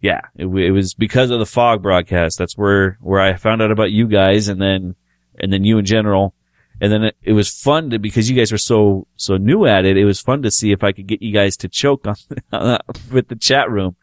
yeah, 0.00 0.20
it, 0.36 0.46
it 0.46 0.70
was 0.70 0.94
because 0.94 1.30
of 1.30 1.38
the 1.38 1.46
fog 1.46 1.82
broadcast. 1.82 2.38
That's 2.38 2.56
where, 2.56 2.98
where 3.00 3.20
I 3.20 3.34
found 3.34 3.62
out 3.62 3.70
about 3.70 3.90
you 3.90 4.06
guys 4.06 4.48
and 4.48 4.60
then, 4.60 4.94
and 5.40 5.52
then 5.52 5.64
you 5.64 5.78
in 5.78 5.84
general. 5.84 6.34
And 6.80 6.92
then 6.92 7.04
it, 7.04 7.16
it, 7.22 7.32
was 7.32 7.48
fun 7.48 7.90
to, 7.90 7.98
because 7.98 8.30
you 8.30 8.36
guys 8.36 8.52
were 8.52 8.58
so, 8.58 9.08
so 9.16 9.36
new 9.36 9.66
at 9.66 9.84
it, 9.84 9.96
it 9.96 10.04
was 10.04 10.20
fun 10.20 10.42
to 10.42 10.50
see 10.50 10.70
if 10.70 10.84
I 10.84 10.92
could 10.92 11.08
get 11.08 11.20
you 11.20 11.32
guys 11.32 11.56
to 11.58 11.68
choke 11.68 12.06
on, 12.06 12.16
with 13.10 13.28
the 13.28 13.36
chat 13.36 13.68
room. 13.68 13.96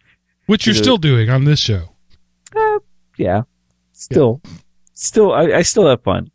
Which 0.48 0.66
you're 0.66 0.76
still 0.76 0.98
doing 0.98 1.30
on 1.30 1.46
this 1.46 1.60
show. 1.60 1.96
Uh, 2.56 2.80
yeah. 3.18 3.44
Still, 3.94 4.42
yeah. 4.44 4.52
still, 4.94 5.32
I, 5.32 5.44
I 5.44 5.62
still 5.62 5.88
have 5.88 6.04
fun. 6.04 6.30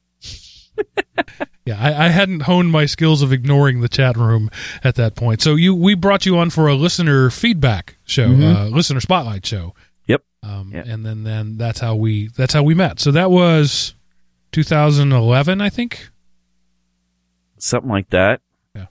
Yeah, 1.64 1.78
I, 1.78 2.06
I, 2.06 2.08
hadn't 2.08 2.42
honed 2.42 2.70
my 2.70 2.86
skills 2.86 3.22
of 3.22 3.32
ignoring 3.32 3.80
the 3.80 3.88
chat 3.88 4.16
room 4.16 4.50
at 4.82 4.94
that 4.96 5.14
point. 5.14 5.42
So 5.42 5.54
you, 5.54 5.74
we 5.74 5.94
brought 5.94 6.26
you 6.26 6.38
on 6.38 6.50
for 6.50 6.68
a 6.68 6.74
listener 6.74 7.30
feedback 7.30 7.96
show, 8.04 8.28
mm-hmm. 8.28 8.42
uh, 8.42 8.64
listener 8.68 9.00
spotlight 9.00 9.44
show. 9.46 9.74
Yep. 10.06 10.22
Um, 10.42 10.72
yep. 10.74 10.86
and 10.86 11.04
then, 11.04 11.24
then 11.24 11.56
that's 11.56 11.80
how 11.80 11.94
we, 11.94 12.28
that's 12.28 12.54
how 12.54 12.62
we 12.62 12.74
met. 12.74 13.00
So 13.00 13.10
that 13.12 13.30
was 13.30 13.94
2011, 14.52 15.60
I 15.60 15.68
think 15.68 16.10
something 17.62 17.90
like 17.90 18.10
that. 18.10 18.40
Yeah. 18.74 18.86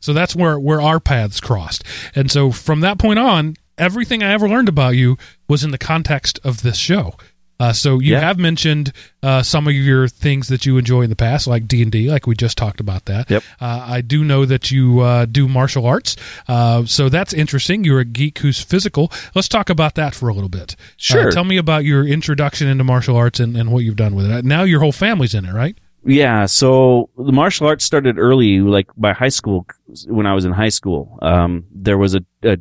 So 0.00 0.12
that's 0.12 0.34
where 0.34 0.58
where 0.58 0.80
our 0.80 1.00
paths 1.00 1.40
crossed, 1.40 1.84
and 2.14 2.30
so 2.30 2.50
from 2.50 2.80
that 2.80 2.98
point 2.98 3.18
on, 3.18 3.56
everything 3.78 4.22
I 4.22 4.32
ever 4.32 4.48
learned 4.48 4.68
about 4.68 4.90
you 4.90 5.16
was 5.48 5.64
in 5.64 5.70
the 5.70 5.78
context 5.78 6.38
of 6.44 6.62
this 6.62 6.76
show. 6.76 7.14
Uh, 7.60 7.72
so 7.74 8.00
you 8.00 8.12
yeah. 8.12 8.20
have 8.20 8.38
mentioned 8.38 8.92
uh, 9.22 9.42
some 9.42 9.68
of 9.68 9.74
your 9.74 10.08
things 10.08 10.48
that 10.48 10.64
you 10.64 10.78
enjoy 10.78 11.02
in 11.02 11.10
the 11.10 11.16
past, 11.16 11.46
like 11.46 11.68
D 11.68 11.82
and 11.82 11.92
D, 11.92 12.10
like 12.10 12.26
we 12.26 12.34
just 12.34 12.56
talked 12.56 12.80
about 12.80 13.04
that. 13.04 13.30
Yep. 13.30 13.44
Uh, 13.60 13.84
I 13.86 14.00
do 14.00 14.24
know 14.24 14.46
that 14.46 14.70
you 14.70 15.00
uh, 15.00 15.26
do 15.26 15.46
martial 15.46 15.84
arts, 15.86 16.16
uh, 16.48 16.86
so 16.86 17.10
that's 17.10 17.34
interesting. 17.34 17.84
You're 17.84 18.00
a 18.00 18.04
geek 18.06 18.38
who's 18.38 18.60
physical. 18.60 19.12
Let's 19.34 19.48
talk 19.48 19.68
about 19.68 19.94
that 19.96 20.14
for 20.14 20.30
a 20.30 20.32
little 20.32 20.48
bit. 20.48 20.72
Uh, 20.72 20.84
sure. 20.96 21.30
tell 21.30 21.44
me 21.44 21.58
about 21.58 21.84
your 21.84 22.06
introduction 22.06 22.66
into 22.66 22.82
martial 22.82 23.16
arts 23.16 23.38
and, 23.38 23.56
and 23.56 23.70
what 23.70 23.84
you've 23.84 23.96
done 23.96 24.14
with 24.14 24.30
it. 24.30 24.44
Now 24.44 24.62
your 24.62 24.80
whole 24.80 24.92
family's 24.92 25.34
in 25.34 25.44
it, 25.44 25.52
right? 25.52 25.76
Yeah, 26.04 26.46
so 26.46 27.10
the 27.18 27.32
martial 27.32 27.66
arts 27.66 27.84
started 27.84 28.18
early, 28.18 28.60
like 28.60 28.86
by 28.96 29.12
high 29.12 29.28
school. 29.28 29.66
When 30.06 30.26
I 30.26 30.34
was 30.34 30.46
in 30.46 30.52
high 30.52 30.70
school, 30.70 31.18
um, 31.20 31.66
there 31.70 31.98
was 31.98 32.14
a, 32.14 32.24
a, 32.42 32.56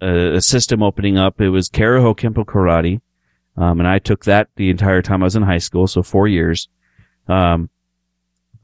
a 0.00 0.40
system 0.40 0.82
opening 0.82 1.16
up. 1.16 1.40
It 1.40 1.50
was 1.50 1.68
Karaho 1.68 2.16
Kempo 2.16 2.44
Karate, 2.44 3.00
um, 3.56 3.80
and 3.80 3.88
I 3.88 3.98
took 3.98 4.24
that 4.24 4.48
the 4.56 4.70
entire 4.70 5.02
time 5.02 5.22
I 5.22 5.26
was 5.26 5.36
in 5.36 5.42
high 5.42 5.58
school, 5.58 5.86
so 5.86 6.02
four 6.02 6.28
years. 6.28 6.68
Um, 7.28 7.70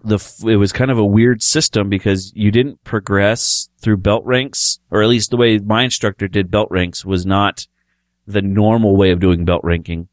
the 0.02 0.18
it 0.46 0.56
was 0.56 0.72
kind 0.72 0.90
of 0.90 0.98
a 0.98 1.04
weird 1.04 1.42
system 1.42 1.88
because 1.88 2.32
you 2.34 2.50
didn't 2.50 2.82
progress 2.84 3.68
through 3.80 3.98
belt 3.98 4.24
ranks, 4.24 4.80
or 4.90 5.02
at 5.02 5.08
least 5.08 5.30
the 5.30 5.36
way 5.36 5.58
my 5.58 5.82
instructor 5.82 6.26
did 6.26 6.50
belt 6.50 6.68
ranks 6.70 7.04
was 7.04 7.26
not 7.26 7.66
the 8.26 8.42
normal 8.42 8.96
way 8.96 9.10
of 9.10 9.20
doing 9.20 9.44
belt 9.44 9.62
ranking 9.64 10.08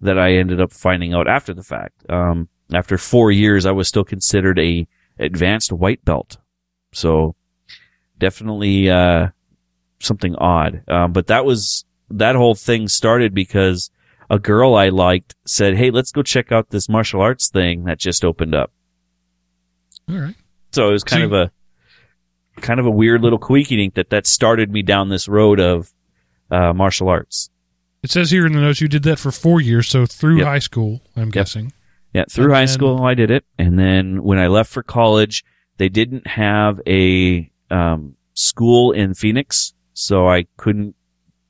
that 0.00 0.18
I 0.18 0.34
ended 0.34 0.60
up 0.60 0.72
finding 0.72 1.14
out 1.14 1.28
after 1.28 1.54
the 1.54 1.62
fact. 1.62 2.08
Um, 2.08 2.48
after 2.72 2.98
four 2.98 3.30
years, 3.30 3.66
I 3.66 3.72
was 3.72 3.88
still 3.88 4.04
considered 4.04 4.58
a 4.58 4.86
advanced 5.18 5.72
white 5.72 6.04
belt. 6.04 6.38
So 6.92 7.34
definitely, 8.18 8.90
uh, 8.90 9.28
something 10.00 10.34
odd. 10.36 10.82
Um, 10.88 11.12
but 11.12 11.28
that 11.28 11.44
was, 11.44 11.84
that 12.10 12.36
whole 12.36 12.54
thing 12.54 12.88
started 12.88 13.34
because 13.34 13.90
a 14.30 14.38
girl 14.38 14.74
I 14.74 14.88
liked 14.88 15.34
said, 15.46 15.76
Hey, 15.76 15.90
let's 15.90 16.12
go 16.12 16.22
check 16.22 16.52
out 16.52 16.70
this 16.70 16.88
martial 16.88 17.20
arts 17.20 17.48
thing 17.48 17.84
that 17.84 17.98
just 17.98 18.24
opened 18.24 18.54
up. 18.54 18.72
All 20.08 20.18
right. 20.18 20.34
So 20.72 20.88
it 20.88 20.92
was 20.92 21.04
kind 21.04 21.22
so 21.22 21.26
of 21.26 21.32
a, 21.32 22.60
kind 22.60 22.80
of 22.80 22.86
a 22.86 22.90
weird 22.90 23.22
little 23.22 23.38
queaking 23.38 23.92
that 23.94 24.10
that 24.10 24.26
started 24.26 24.70
me 24.70 24.82
down 24.82 25.08
this 25.08 25.28
road 25.28 25.60
of, 25.60 25.92
uh, 26.50 26.72
martial 26.72 27.08
arts. 27.08 27.50
It 28.02 28.10
says 28.10 28.30
here 28.30 28.46
in 28.46 28.52
the 28.52 28.60
notes 28.60 28.82
you 28.82 28.88
did 28.88 29.02
that 29.04 29.18
for 29.18 29.32
four 29.32 29.62
years, 29.62 29.88
so 29.88 30.04
through 30.04 30.38
yep. 30.38 30.46
high 30.46 30.58
school, 30.58 31.00
I'm 31.16 31.24
yep. 31.24 31.32
guessing. 31.32 31.72
Yeah, 32.12 32.24
through 32.30 32.44
and 32.44 32.54
high 32.54 32.66
school 32.66 33.02
I 33.02 33.14
did 33.14 33.30
it, 33.30 33.44
and 33.58 33.78
then 33.78 34.22
when 34.22 34.38
I 34.38 34.48
left 34.48 34.70
for 34.70 34.82
college, 34.82 35.42
they 35.78 35.88
didn't 35.88 36.26
have 36.26 36.80
a 36.86 37.50
um, 37.70 38.14
school 38.34 38.92
in 38.92 39.14
Phoenix, 39.14 39.72
so 39.94 40.28
I 40.28 40.46
couldn't 40.58 40.94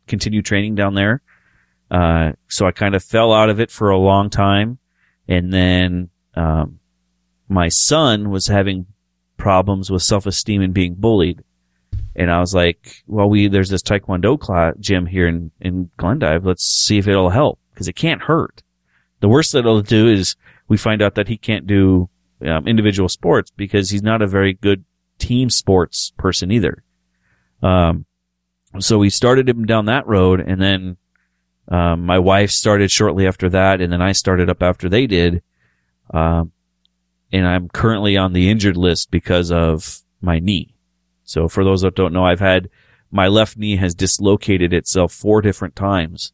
continue 0.07 0.43
training 0.43 0.77
down 0.77 0.95
there. 0.95 1.23
Uh, 1.95 2.33
so 2.49 2.67
I 2.67 2.73
kind 2.73 2.97
of 2.97 3.05
fell 3.05 3.33
out 3.33 3.51
of 3.51 3.61
it 3.61 3.71
for 3.71 3.91
a 3.91 3.97
long 3.97 4.29
time, 4.29 4.79
and 5.29 5.53
then 5.53 6.11
um, 6.35 6.81
my 7.49 7.69
son 7.69 8.31
was 8.31 8.49
having 8.49 8.87
problems 9.37 9.93
with 9.93 10.03
self-esteem 10.03 10.61
and 10.61 10.75
being 10.75 10.95
bullied. 10.95 11.45
And 12.17 12.33
I 12.33 12.41
was 12.41 12.53
like, 12.53 13.05
well, 13.07 13.31
we, 13.31 13.47
there's 13.47 13.71
this 13.71 13.83
Taekwondo 13.83 14.41
class, 14.41 14.75
gym 14.81 15.07
here 15.07 15.29
in, 15.29 15.53
in 15.61 15.89
Glendive. 15.97 16.45
Let's 16.45 16.65
see 16.65 16.99
if 16.99 17.07
it'll 17.07 17.31
help. 17.31 17.61
Cause 17.77 17.87
it 17.87 17.95
can't 17.95 18.23
hurt. 18.23 18.65
The 19.21 19.29
worst 19.29 19.53
that 19.53 19.61
it'll 19.61 19.81
do 19.81 20.09
is 20.09 20.35
we 20.67 20.77
find 20.77 21.01
out 21.01 21.15
that 21.15 21.29
he 21.29 21.37
can't 21.37 21.67
do 21.67 22.09
um, 22.45 22.67
individual 22.67 23.09
sports 23.09 23.53
because 23.53 23.91
he's 23.91 24.03
not 24.03 24.21
a 24.21 24.27
very 24.27 24.55
good 24.55 24.85
team 25.19 25.49
sports 25.49 26.13
person 26.17 26.51
either. 26.51 26.83
Um, 27.63 28.07
so 28.81 28.99
we 28.99 29.11
started 29.11 29.49
him 29.49 29.65
down 29.65 29.85
that 29.85 30.09
road, 30.09 30.41
and 30.41 30.61
then 30.61 30.97
Um, 31.69 32.05
my 32.05 32.19
wife 32.19 32.51
started 32.51 32.91
shortly 32.91 33.27
after 33.27 33.49
that, 33.51 33.81
and 33.81 33.93
then 33.93 34.03
I 34.03 34.13
started 34.13 34.51
up 34.51 34.63
after 34.63 34.89
they 34.89 35.07
did. 35.07 35.43
Um, 36.13 36.53
and 37.33 37.47
I'm 37.47 37.69
currently 37.69 38.17
on 38.17 38.33
the 38.33 38.51
injured 38.51 38.77
list 38.77 39.11
because 39.11 39.51
of 39.51 40.03
my 40.21 40.39
knee. 40.39 40.75
So 41.25 41.49
for 41.49 41.65
those 41.65 41.81
that 41.83 41.95
don't 41.95 42.13
know, 42.13 42.25
I've 42.25 42.41
had 42.41 42.69
my 43.11 43.29
left 43.29 43.57
knee 43.57 43.77
has 43.77 43.95
dislocated 43.95 44.73
itself 44.73 45.13
four 45.13 45.41
different 45.41 45.75
times. 45.75 46.33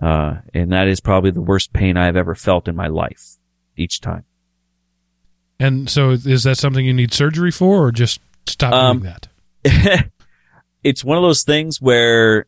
Uh, 0.00 0.36
and 0.54 0.72
that 0.72 0.86
is 0.86 1.00
probably 1.00 1.30
the 1.30 1.40
worst 1.40 1.72
pain 1.72 1.96
I've 1.96 2.16
ever 2.16 2.34
felt 2.34 2.68
in 2.68 2.76
my 2.76 2.86
life 2.86 3.36
each 3.76 4.00
time. 4.00 4.24
And 5.58 5.90
so, 5.90 6.10
is 6.10 6.44
that 6.44 6.56
something 6.56 6.84
you 6.86 6.94
need 6.94 7.12
surgery 7.12 7.50
for, 7.50 7.86
or 7.86 7.90
just 7.90 8.20
stop 8.46 8.72
Um, 8.72 9.00
doing 9.00 9.12
that? 9.64 10.08
it's 10.84 11.02
one 11.04 11.16
of 11.18 11.22
those 11.22 11.42
things 11.42 11.80
where 11.80 12.46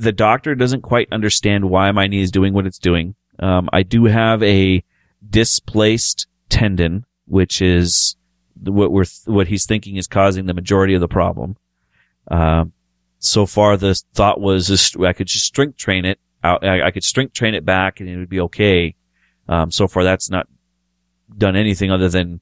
the 0.00 0.12
doctor 0.12 0.54
doesn't 0.54 0.80
quite 0.80 1.08
understand 1.12 1.68
why 1.68 1.92
my 1.92 2.06
knee 2.06 2.22
is 2.22 2.30
doing 2.30 2.54
what 2.54 2.66
it's 2.66 2.78
doing. 2.78 3.14
Um, 3.38 3.68
I 3.70 3.82
do 3.82 4.06
have 4.06 4.42
a 4.42 4.82
displaced 5.28 6.26
tendon, 6.48 7.04
which 7.26 7.60
is 7.60 8.16
what 8.62 8.90
we're 8.90 9.04
what 9.26 9.48
he's 9.48 9.66
thinking 9.66 9.96
is 9.96 10.06
causing 10.06 10.46
the 10.46 10.54
majority 10.54 10.94
of 10.94 11.02
the 11.02 11.08
problem. 11.08 11.56
Um, 12.30 12.72
so 13.18 13.44
far, 13.44 13.76
the 13.76 13.94
thought 14.14 14.40
was 14.40 14.96
I 14.96 15.12
could 15.12 15.26
just 15.26 15.44
strength 15.44 15.76
train 15.76 16.06
it. 16.06 16.18
I, 16.42 16.80
I 16.84 16.90
could 16.90 17.04
strength 17.04 17.34
train 17.34 17.54
it 17.54 17.66
back, 17.66 18.00
and 18.00 18.08
it 18.08 18.16
would 18.16 18.30
be 18.30 18.40
okay. 18.40 18.94
Um, 19.48 19.70
so 19.70 19.86
far, 19.86 20.02
that's 20.02 20.30
not 20.30 20.48
done 21.36 21.56
anything 21.56 21.90
other 21.90 22.08
than 22.08 22.40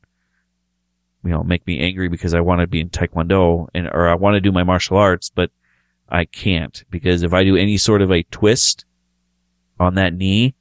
you 1.25 1.31
know 1.31 1.43
make 1.43 1.67
me 1.67 1.81
angry 1.81 2.09
because 2.09 2.35
I 2.35 2.41
want 2.41 2.61
to 2.61 2.69
be 2.69 2.81
in 2.81 2.91
Taekwondo 2.91 3.67
and 3.75 3.89
or 3.89 4.09
I 4.09 4.15
want 4.15 4.35
to 4.35 4.41
do 4.41 4.53
my 4.53 4.63
martial 4.63 4.97
arts, 4.97 5.29
but 5.29 5.51
I 6.09 6.25
can't 6.25 6.85
because 6.91 7.23
if 7.23 7.33
I 7.33 7.45
do 7.45 7.57
any 7.57 7.77
sort 7.77 8.03
of 8.03 8.11
a 8.11 8.23
twist 8.25 8.85
on 9.79 9.95
that 9.95 10.15
knee, 10.15 10.55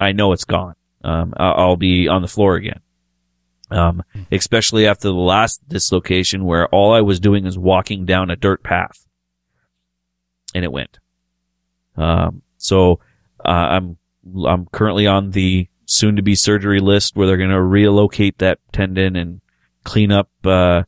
I 0.00 0.12
know 0.12 0.32
it's 0.32 0.44
gone. 0.44 0.74
Um, 1.04 1.34
I'll 1.36 1.76
be 1.76 2.08
on 2.08 2.22
the 2.22 2.28
floor 2.28 2.56
again. 2.56 2.80
Um, 3.70 4.04
especially 4.30 4.86
after 4.86 5.08
the 5.08 5.14
last 5.14 5.68
dislocation 5.68 6.44
where 6.44 6.68
all 6.68 6.92
I 6.94 7.00
was 7.00 7.18
doing 7.18 7.46
is 7.46 7.58
walking 7.58 8.04
down 8.04 8.30
a 8.30 8.36
dirt 8.36 8.62
path 8.62 9.06
and 10.54 10.64
it 10.64 10.70
went. 10.70 11.00
Um, 11.96 12.42
so, 12.58 13.00
uh, 13.44 13.48
I'm, 13.48 13.98
I'm 14.46 14.66
currently 14.66 15.08
on 15.08 15.32
the 15.32 15.68
soon 15.84 16.16
to 16.16 16.22
be 16.22 16.34
surgery 16.36 16.80
list 16.80 17.16
where 17.16 17.26
they're 17.26 17.36
going 17.36 17.50
to 17.50 17.62
relocate 17.62 18.38
that 18.38 18.58
tendon 18.72 19.16
and 19.16 19.40
clean 19.82 20.12
up, 20.12 20.30
uh, 20.44 20.82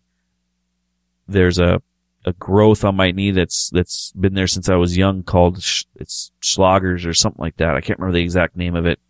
there's 1.26 1.58
a, 1.58 1.82
a 2.28 2.32
growth 2.34 2.84
on 2.84 2.96
my 2.96 3.10
knee 3.10 3.30
that's, 3.30 3.70
that's 3.70 4.12
been 4.12 4.34
there 4.34 4.46
since 4.46 4.68
I 4.68 4.76
was 4.76 4.96
young 4.96 5.22
called, 5.22 5.62
sh- 5.62 5.84
it's 5.96 6.32
Schlager's 6.40 7.06
or 7.06 7.14
something 7.14 7.40
like 7.40 7.56
that. 7.56 7.74
I 7.74 7.80
can't 7.80 7.98
remember 7.98 8.18
the 8.18 8.24
exact 8.24 8.56
name 8.56 8.76
of 8.76 8.86
it, 8.86 9.00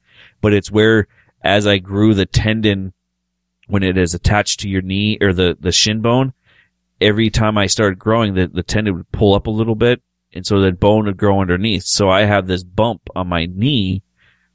but 0.40 0.52
it's 0.52 0.70
where 0.70 1.08
as 1.42 1.66
I 1.66 1.78
grew 1.78 2.14
the 2.14 2.26
tendon 2.26 2.92
when 3.66 3.82
it 3.82 3.98
is 3.98 4.14
attached 4.14 4.60
to 4.60 4.68
your 4.68 4.82
knee 4.82 5.18
or 5.20 5.32
the, 5.32 5.56
the 5.58 5.72
shin 5.72 6.00
bone, 6.00 6.32
every 7.00 7.30
time 7.30 7.58
I 7.58 7.66
started 7.66 7.98
growing, 7.98 8.34
the, 8.34 8.46
the 8.46 8.62
tendon 8.62 8.96
would 8.96 9.12
pull 9.12 9.34
up 9.34 9.46
a 9.46 9.50
little 9.50 9.74
bit. 9.74 10.02
And 10.32 10.46
so 10.46 10.60
the 10.60 10.72
bone 10.72 11.06
would 11.06 11.16
grow 11.16 11.40
underneath. 11.40 11.84
So 11.84 12.10
I 12.10 12.22
have 12.22 12.46
this 12.46 12.62
bump 12.62 13.08
on 13.16 13.28
my 13.28 13.46
knee 13.46 14.02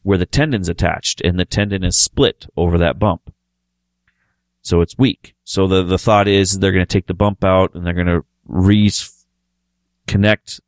where 0.04 0.18
the 0.18 0.26
tendon's 0.26 0.70
attached 0.70 1.22
and 1.22 1.40
the 1.40 1.46
tendon 1.46 1.84
is 1.84 1.98
split 1.98 2.46
over 2.56 2.78
that 2.78 3.00
bump. 3.00 3.34
So 4.62 4.82
it's 4.82 4.98
weak. 4.98 5.36
So 5.44 5.68
the, 5.68 5.84
the 5.84 5.98
thought 5.98 6.28
is 6.28 6.60
they're 6.60 6.72
going 6.72 6.86
to 6.86 6.94
take 6.94 7.08
the 7.08 7.14
bump 7.14 7.44
out 7.44 7.74
and 7.74 7.86
they're 7.86 7.94
going 7.94 8.08
to 8.08 8.26
reconnect 8.50 9.00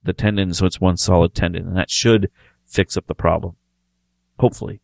the 0.03 0.13
tendon 0.13 0.53
so 0.53 0.65
it's 0.65 0.79
one 0.81 0.97
solid 0.97 1.33
tendon 1.33 1.67
and 1.67 1.77
that 1.77 1.89
should 1.89 2.29
fix 2.65 2.95
up 2.97 3.07
the 3.07 3.15
problem. 3.15 3.55
Hopefully. 4.39 4.81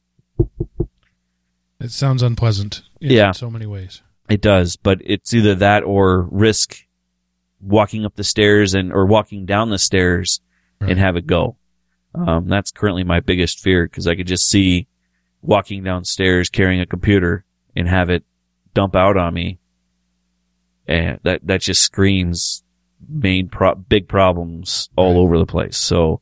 It 1.79 1.91
sounds 1.91 2.21
unpleasant. 2.21 2.83
In 2.99 3.11
Yeah. 3.11 3.31
so 3.31 3.49
many 3.49 3.65
ways. 3.65 4.01
It 4.29 4.41
does, 4.41 4.75
but 4.77 5.01
it's 5.03 5.33
either 5.33 5.55
that 5.55 5.83
or 5.83 6.23
risk 6.31 6.75
walking 7.59 8.05
up 8.05 8.15
the 8.15 8.23
stairs 8.23 8.73
and 8.73 8.91
or 8.93 9.05
walking 9.05 9.45
down 9.45 9.69
the 9.69 9.79
stairs 9.79 10.41
Right. 10.79 10.91
and 10.91 10.99
have 10.99 11.15
it 11.15 11.27
go. 11.27 11.57
Um, 12.15 12.47
that's 12.47 12.71
currently 12.71 13.03
my 13.03 13.19
biggest 13.19 13.59
fear 13.59 13.85
because 13.85 14.07
I 14.07 14.15
could 14.15 14.27
just 14.27 14.49
see 14.49 14.87
walking 15.41 15.83
downstairs 15.83 16.49
carrying 16.49 16.81
a 16.81 16.85
computer 16.85 17.45
and 17.75 17.87
have 17.87 18.09
it 18.09 18.23
dump 18.73 18.95
out 18.95 19.15
on 19.17 19.33
me, 19.33 19.59
and 20.87 21.19
that 21.23 21.45
that 21.47 21.61
just 21.61 21.81
screams 21.81 22.63
main 23.07 23.49
pro- 23.49 23.75
big 23.75 24.07
problems 24.07 24.89
all 24.95 25.19
over 25.19 25.37
the 25.37 25.45
place. 25.45 25.77
So, 25.77 26.21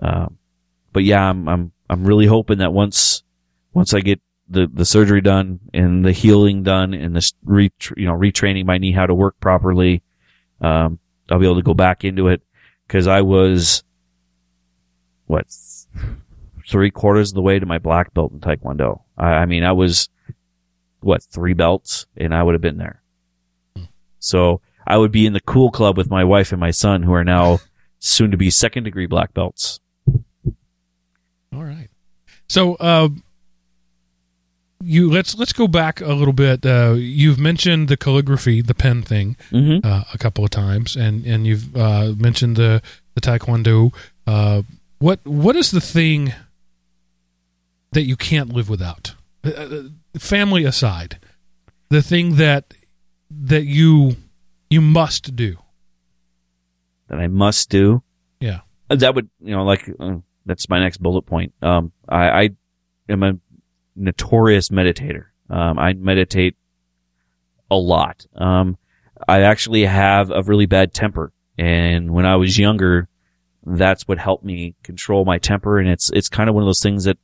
um, 0.00 0.38
but 0.92 1.04
yeah, 1.04 1.28
I'm 1.28 1.48
I'm 1.48 1.72
I'm 1.88 2.04
really 2.04 2.26
hoping 2.26 2.58
that 2.58 2.72
once 2.72 3.22
once 3.72 3.94
I 3.94 4.00
get 4.00 4.20
the 4.48 4.68
the 4.72 4.84
surgery 4.84 5.20
done 5.20 5.60
and 5.72 6.04
the 6.04 6.12
healing 6.12 6.62
done 6.62 6.94
and 6.94 7.16
this 7.16 7.32
re 7.44 7.70
you 7.96 8.06
know 8.06 8.14
retraining 8.14 8.66
my 8.66 8.78
knee 8.78 8.92
how 8.92 9.06
to 9.06 9.14
work 9.14 9.38
properly, 9.40 10.02
um, 10.60 10.98
I'll 11.30 11.38
be 11.38 11.46
able 11.46 11.56
to 11.56 11.62
go 11.62 11.74
back 11.74 12.04
into 12.04 12.28
it 12.28 12.42
because 12.86 13.06
I 13.06 13.22
was 13.22 13.82
what 15.26 15.46
three 16.68 16.90
quarters 16.90 17.30
of 17.30 17.34
the 17.34 17.42
way 17.42 17.58
to 17.58 17.66
my 17.66 17.78
black 17.78 18.14
belt 18.14 18.32
in 18.32 18.40
Taekwondo. 18.40 19.02
I, 19.16 19.26
I 19.26 19.46
mean, 19.46 19.64
I 19.64 19.72
was 19.72 20.08
what 21.00 21.22
three 21.22 21.54
belts, 21.54 22.06
and 22.16 22.34
I 22.34 22.42
would 22.42 22.54
have 22.54 22.62
been 22.62 22.78
there. 22.78 23.02
So 24.18 24.62
I 24.86 24.96
would 24.98 25.12
be 25.12 25.26
in 25.26 25.32
the 25.32 25.40
cool 25.40 25.70
club 25.70 25.96
with 25.96 26.10
my 26.10 26.24
wife 26.24 26.52
and 26.52 26.60
my 26.60 26.70
son, 26.70 27.02
who 27.02 27.12
are 27.12 27.24
now 27.24 27.60
soon 27.98 28.30
to 28.30 28.36
be 28.36 28.50
second 28.50 28.84
degree 28.84 29.06
black 29.06 29.32
belts. 29.34 29.80
All 31.54 31.62
right. 31.64 31.88
So, 32.48 32.74
uh, 32.74 33.08
you 34.82 35.10
let's 35.10 35.36
let's 35.38 35.52
go 35.52 35.66
back 35.66 36.00
a 36.00 36.12
little 36.12 36.34
bit. 36.34 36.66
Uh, 36.66 36.94
you've 36.96 37.38
mentioned 37.38 37.88
the 37.88 37.96
calligraphy, 37.96 38.60
the 38.60 38.74
pen 38.74 39.02
thing, 39.02 39.36
Mm-hmm. 39.50 39.86
uh, 39.86 40.04
a 40.12 40.18
couple 40.18 40.44
of 40.44 40.50
times, 40.50 40.96
and 40.96 41.24
and 41.24 41.46
you've 41.46 41.74
uh, 41.76 42.12
mentioned 42.16 42.56
the 42.56 42.82
the 43.14 43.20
taekwondo. 43.20 43.94
Uh, 44.26 44.62
what 44.98 45.20
what 45.24 45.56
is 45.56 45.70
the 45.70 45.80
thing 45.80 46.34
that 47.92 48.02
you 48.02 48.16
can't 48.16 48.52
live 48.52 48.68
without? 48.68 49.14
Uh, 49.44 49.84
family 50.18 50.64
aside, 50.64 51.18
the 51.88 52.02
thing 52.02 52.36
that 52.36 52.74
that 53.30 53.64
you 53.64 54.16
you 54.70 54.80
must 54.80 55.36
do. 55.36 55.56
That 57.08 57.18
I 57.18 57.28
must 57.28 57.70
do. 57.70 58.02
Yeah. 58.40 58.60
That 58.88 59.14
would, 59.14 59.28
you 59.40 59.54
know, 59.54 59.64
like 59.64 59.90
uh, 59.98 60.16
that's 60.46 60.68
my 60.68 60.78
next 60.80 60.98
bullet 60.98 61.22
point. 61.22 61.52
Um, 61.62 61.92
I, 62.08 62.28
I 62.28 62.50
am 63.08 63.22
a 63.22 63.38
notorious 63.96 64.68
meditator. 64.68 65.26
Um, 65.50 65.78
I 65.78 65.92
meditate 65.94 66.56
a 67.70 67.76
lot. 67.76 68.26
Um, 68.34 68.78
I 69.28 69.42
actually 69.42 69.84
have 69.84 70.30
a 70.30 70.42
really 70.42 70.66
bad 70.66 70.92
temper, 70.92 71.32
and 71.56 72.12
when 72.12 72.26
I 72.26 72.36
was 72.36 72.58
younger, 72.58 73.08
that's 73.64 74.06
what 74.06 74.18
helped 74.18 74.44
me 74.44 74.74
control 74.82 75.24
my 75.24 75.38
temper. 75.38 75.78
And 75.78 75.88
it's 75.88 76.10
it's 76.10 76.28
kind 76.28 76.48
of 76.48 76.54
one 76.54 76.62
of 76.62 76.68
those 76.68 76.82
things 76.82 77.04
that 77.04 77.18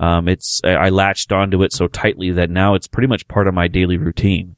um, 0.00 0.28
it's 0.28 0.60
I 0.64 0.74
I 0.74 0.88
latched 0.90 1.32
onto 1.32 1.62
it 1.62 1.72
so 1.72 1.88
tightly 1.88 2.30
that 2.32 2.50
now 2.50 2.74
it's 2.74 2.86
pretty 2.86 3.08
much 3.08 3.28
part 3.28 3.48
of 3.48 3.54
my 3.54 3.68
daily 3.68 3.96
routine. 3.96 4.56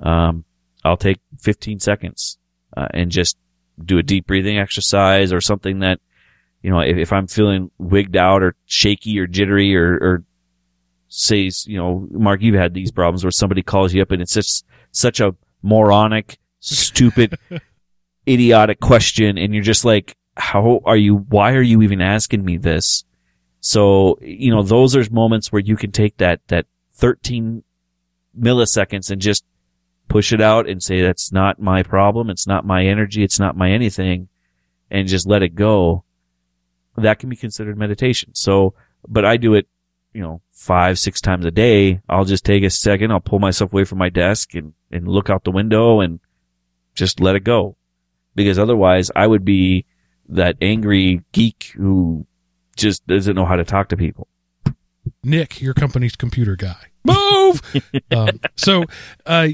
Um, 0.00 0.44
I'll 0.84 0.96
take 0.96 1.20
15 1.40 1.80
seconds 1.80 2.38
uh, 2.76 2.88
and 2.92 3.10
just 3.10 3.36
do 3.82 3.98
a 3.98 4.02
deep 4.02 4.26
breathing 4.26 4.58
exercise 4.58 5.32
or 5.32 5.40
something 5.40 5.80
that 5.80 6.00
you 6.62 6.70
know 6.70 6.80
if, 6.80 6.96
if 6.96 7.12
I'm 7.12 7.26
feeling 7.26 7.70
wigged 7.78 8.16
out 8.16 8.42
or 8.42 8.54
shaky 8.66 9.18
or 9.18 9.26
jittery 9.26 9.76
or, 9.76 9.94
or 9.94 10.24
says 11.08 11.66
you 11.66 11.76
know 11.76 12.06
Mark 12.10 12.40
you've 12.40 12.54
had 12.54 12.74
these 12.74 12.92
problems 12.92 13.24
where 13.24 13.30
somebody 13.30 13.62
calls 13.62 13.92
you 13.92 14.02
up 14.02 14.10
and 14.10 14.22
it's 14.22 14.34
just 14.34 14.64
such 14.92 15.20
a 15.20 15.34
moronic 15.62 16.38
stupid 16.60 17.38
idiotic 18.28 18.80
question 18.80 19.36
and 19.36 19.54
you're 19.54 19.62
just 19.62 19.84
like 19.84 20.16
how 20.36 20.80
are 20.84 20.96
you 20.96 21.16
why 21.16 21.52
are 21.52 21.62
you 21.62 21.82
even 21.82 22.00
asking 22.00 22.44
me 22.44 22.56
this? 22.56 23.04
So 23.60 24.18
you 24.20 24.50
know 24.50 24.62
those 24.62 24.96
are 24.96 25.04
moments 25.10 25.52
where 25.52 25.62
you 25.62 25.76
can 25.76 25.92
take 25.92 26.16
that 26.18 26.40
that 26.48 26.66
13 26.94 27.62
milliseconds 28.38 29.10
and 29.10 29.20
just 29.20 29.44
push 30.08 30.32
it 30.32 30.40
out 30.40 30.68
and 30.68 30.82
say 30.82 31.02
that's 31.02 31.32
not 31.32 31.60
my 31.60 31.82
problem. 31.82 32.30
It's 32.30 32.46
not 32.46 32.64
my 32.64 32.84
energy. 32.84 33.22
It's 33.22 33.38
not 33.38 33.56
my 33.56 33.70
anything 33.70 34.28
and 34.90 35.08
just 35.08 35.26
let 35.26 35.42
it 35.42 35.54
go 35.54 36.04
that 36.96 37.18
can 37.18 37.28
be 37.28 37.36
considered 37.36 37.76
meditation. 37.76 38.34
So 38.34 38.74
but 39.06 39.24
i 39.24 39.36
do 39.36 39.52
it 39.52 39.68
you 40.14 40.22
know 40.22 40.40
five 40.50 40.98
six 40.98 41.20
times 41.20 41.44
a 41.44 41.50
day. 41.50 42.00
I'll 42.08 42.24
just 42.24 42.44
take 42.44 42.62
a 42.62 42.70
second. 42.70 43.10
I'll 43.10 43.20
pull 43.20 43.40
myself 43.40 43.72
away 43.72 43.84
from 43.84 43.98
my 43.98 44.08
desk 44.08 44.54
and 44.54 44.72
and 44.90 45.08
look 45.08 45.28
out 45.28 45.44
the 45.44 45.50
window 45.50 46.00
and 46.00 46.20
just 46.94 47.20
let 47.20 47.36
it 47.36 47.44
go. 47.44 47.76
Because 48.34 48.58
otherwise 48.58 49.10
i 49.16 49.26
would 49.26 49.44
be 49.44 49.84
that 50.28 50.56
angry 50.62 51.22
geek 51.32 51.72
who 51.76 52.26
just 52.76 53.06
doesn't 53.06 53.36
know 53.36 53.44
how 53.44 53.56
to 53.56 53.64
talk 53.64 53.88
to 53.88 53.96
people. 53.96 54.28
Nick, 55.22 55.60
your 55.60 55.74
company's 55.74 56.16
computer 56.16 56.56
guy. 56.56 56.86
Move. 57.04 57.60
um, 58.10 58.40
so, 58.56 58.84
uh, 59.26 59.48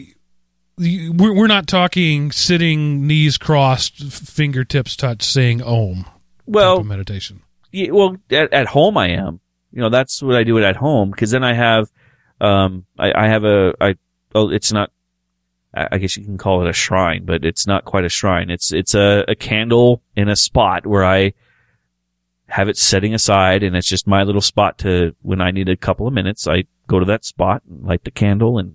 we're, 0.81 1.35
we're 1.35 1.47
not 1.47 1.66
talking 1.66 2.33
sitting, 2.33 3.07
knees 3.07 3.37
crossed, 3.37 4.03
fingertips 4.03 4.97
touched, 4.97 5.22
saying 5.22 5.62
Om. 5.62 6.07
well 6.47 6.83
meditation. 6.83 7.43
Yeah, 7.70 7.91
well, 7.91 8.16
at, 8.31 8.53
at 8.53 8.66
home 8.66 8.97
I 8.97 9.11
am. 9.11 9.41
You 9.72 9.83
know, 9.83 9.91
that's 9.91 10.22
what 10.22 10.35
I 10.35 10.43
do 10.43 10.59
it 10.59 10.64
at 10.64 10.76
home 10.76 11.11
because 11.11 11.31
then 11.31 11.45
I 11.45 11.55
have, 11.55 11.91
um, 12.41 12.87
I, 12.99 13.12
I 13.12 13.28
have 13.28 13.45
a, 13.45 13.74
I, 13.81 13.95
oh, 14.35 14.51
it's 14.51 14.72
not, 14.72 14.91
I 15.74 15.89
I 15.93 15.99
guess 15.99 16.16
you 16.16 16.24
can 16.24 16.39
call 16.39 16.64
it 16.64 16.68
a 16.68 16.72
shrine, 16.72 17.24
but 17.24 17.45
it's 17.45 17.66
not 17.66 17.85
quite 17.85 18.05
a 18.05 18.09
shrine. 18.09 18.51
It's, 18.51 18.72
it's 18.72 18.95
a, 18.95 19.24
a 19.28 19.35
candle 19.37 20.03
in 20.16 20.28
a 20.28 20.37
spot 20.37 20.87
where 20.87 21.05
I 21.05 21.35
have 22.49 22.68
it 22.68 22.76
setting 22.76 23.14
aside 23.14 23.62
and 23.62 23.76
it's 23.76 23.87
just 23.89 24.09
my 24.09 24.24
little 24.24 24.41
spot 24.41 24.78
to, 24.78 25.14
when 25.22 25.41
I 25.41 25.53
need 25.53 25.68
a 25.68 25.76
couple 25.76 26.09
of 26.09 26.12
minutes, 26.12 26.49
I 26.49 26.64
go 26.89 26.99
to 26.99 27.07
that 27.07 27.24
spot 27.24 27.62
and 27.68 27.85
light 27.85 28.03
the 28.03 28.11
candle 28.11 28.59
and 28.59 28.74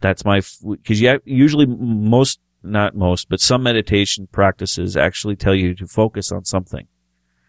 that's 0.00 0.24
my, 0.24 0.40
cause 0.40 1.00
you 1.00 1.20
usually 1.24 1.66
most, 1.66 2.40
not 2.62 2.94
most, 2.94 3.28
but 3.28 3.40
some 3.40 3.62
meditation 3.62 4.28
practices 4.30 4.96
actually 4.96 5.36
tell 5.36 5.54
you 5.54 5.74
to 5.74 5.86
focus 5.86 6.30
on 6.30 6.44
something 6.44 6.86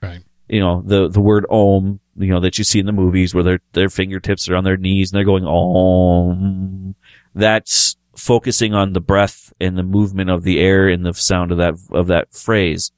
Right. 0.02 0.24
you 0.49 0.60
know, 0.60 0.82
the, 0.86 1.08
the 1.08 1.22
word 1.22 1.45
om, 1.49 1.99
you 2.18 2.30
know, 2.30 2.39
that 2.39 2.58
you 2.58 2.64
see 2.64 2.80
in 2.80 2.86
the 2.86 2.91
movies 2.91 3.34
where 3.34 3.43
their, 3.43 3.60
their 3.74 3.89
fingertips 3.89 4.49
are 4.49 4.56
on 4.56 4.64
their 4.64 4.78
knees 4.78 5.12
and 5.12 5.18
they're 5.18 5.26
going 5.26 5.45
om. 5.45 6.95
That's 7.36 7.95
focusing 8.16 8.74
on 8.74 8.93
the 8.93 8.99
breath 8.99 9.54
and 9.62 9.78
the 9.78 9.84
movement 9.84 10.30
of 10.30 10.43
the 10.43 10.60
air 10.60 10.88
and 10.88 11.06
the 11.06 11.14
sound 11.14 11.52
of 11.52 11.58
that, 11.60 11.76
of 11.91 12.08
that 12.08 12.34
phrase. 12.34 12.91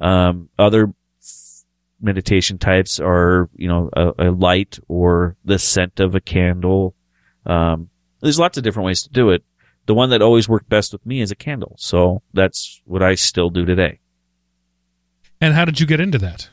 Um, 0.00 0.48
other 0.58 0.92
meditation 2.00 2.58
types 2.58 2.98
are, 2.98 3.48
you 3.54 3.68
know, 3.68 3.90
a, 3.94 4.12
a 4.18 4.30
light 4.30 4.78
or 4.88 5.36
the 5.44 5.58
scent 5.58 6.00
of 6.00 6.14
a 6.14 6.20
candle. 6.20 6.94
Um, 7.46 7.90
there's 8.20 8.38
lots 8.38 8.58
of 8.58 8.64
different 8.64 8.86
ways 8.86 9.02
to 9.02 9.10
do 9.10 9.30
it. 9.30 9.44
The 9.86 9.94
one 9.94 10.10
that 10.10 10.22
always 10.22 10.48
worked 10.48 10.68
best 10.68 10.92
with 10.92 11.04
me 11.04 11.20
is 11.20 11.30
a 11.30 11.36
candle. 11.36 11.74
So 11.78 12.22
that's 12.32 12.80
what 12.84 13.02
I 13.02 13.14
still 13.14 13.50
do 13.50 13.64
today. 13.64 14.00
And 15.40 15.54
how 15.54 15.64
did 15.64 15.80
you 15.80 15.86
get 15.86 16.00
into 16.00 16.18
that? 16.18 16.50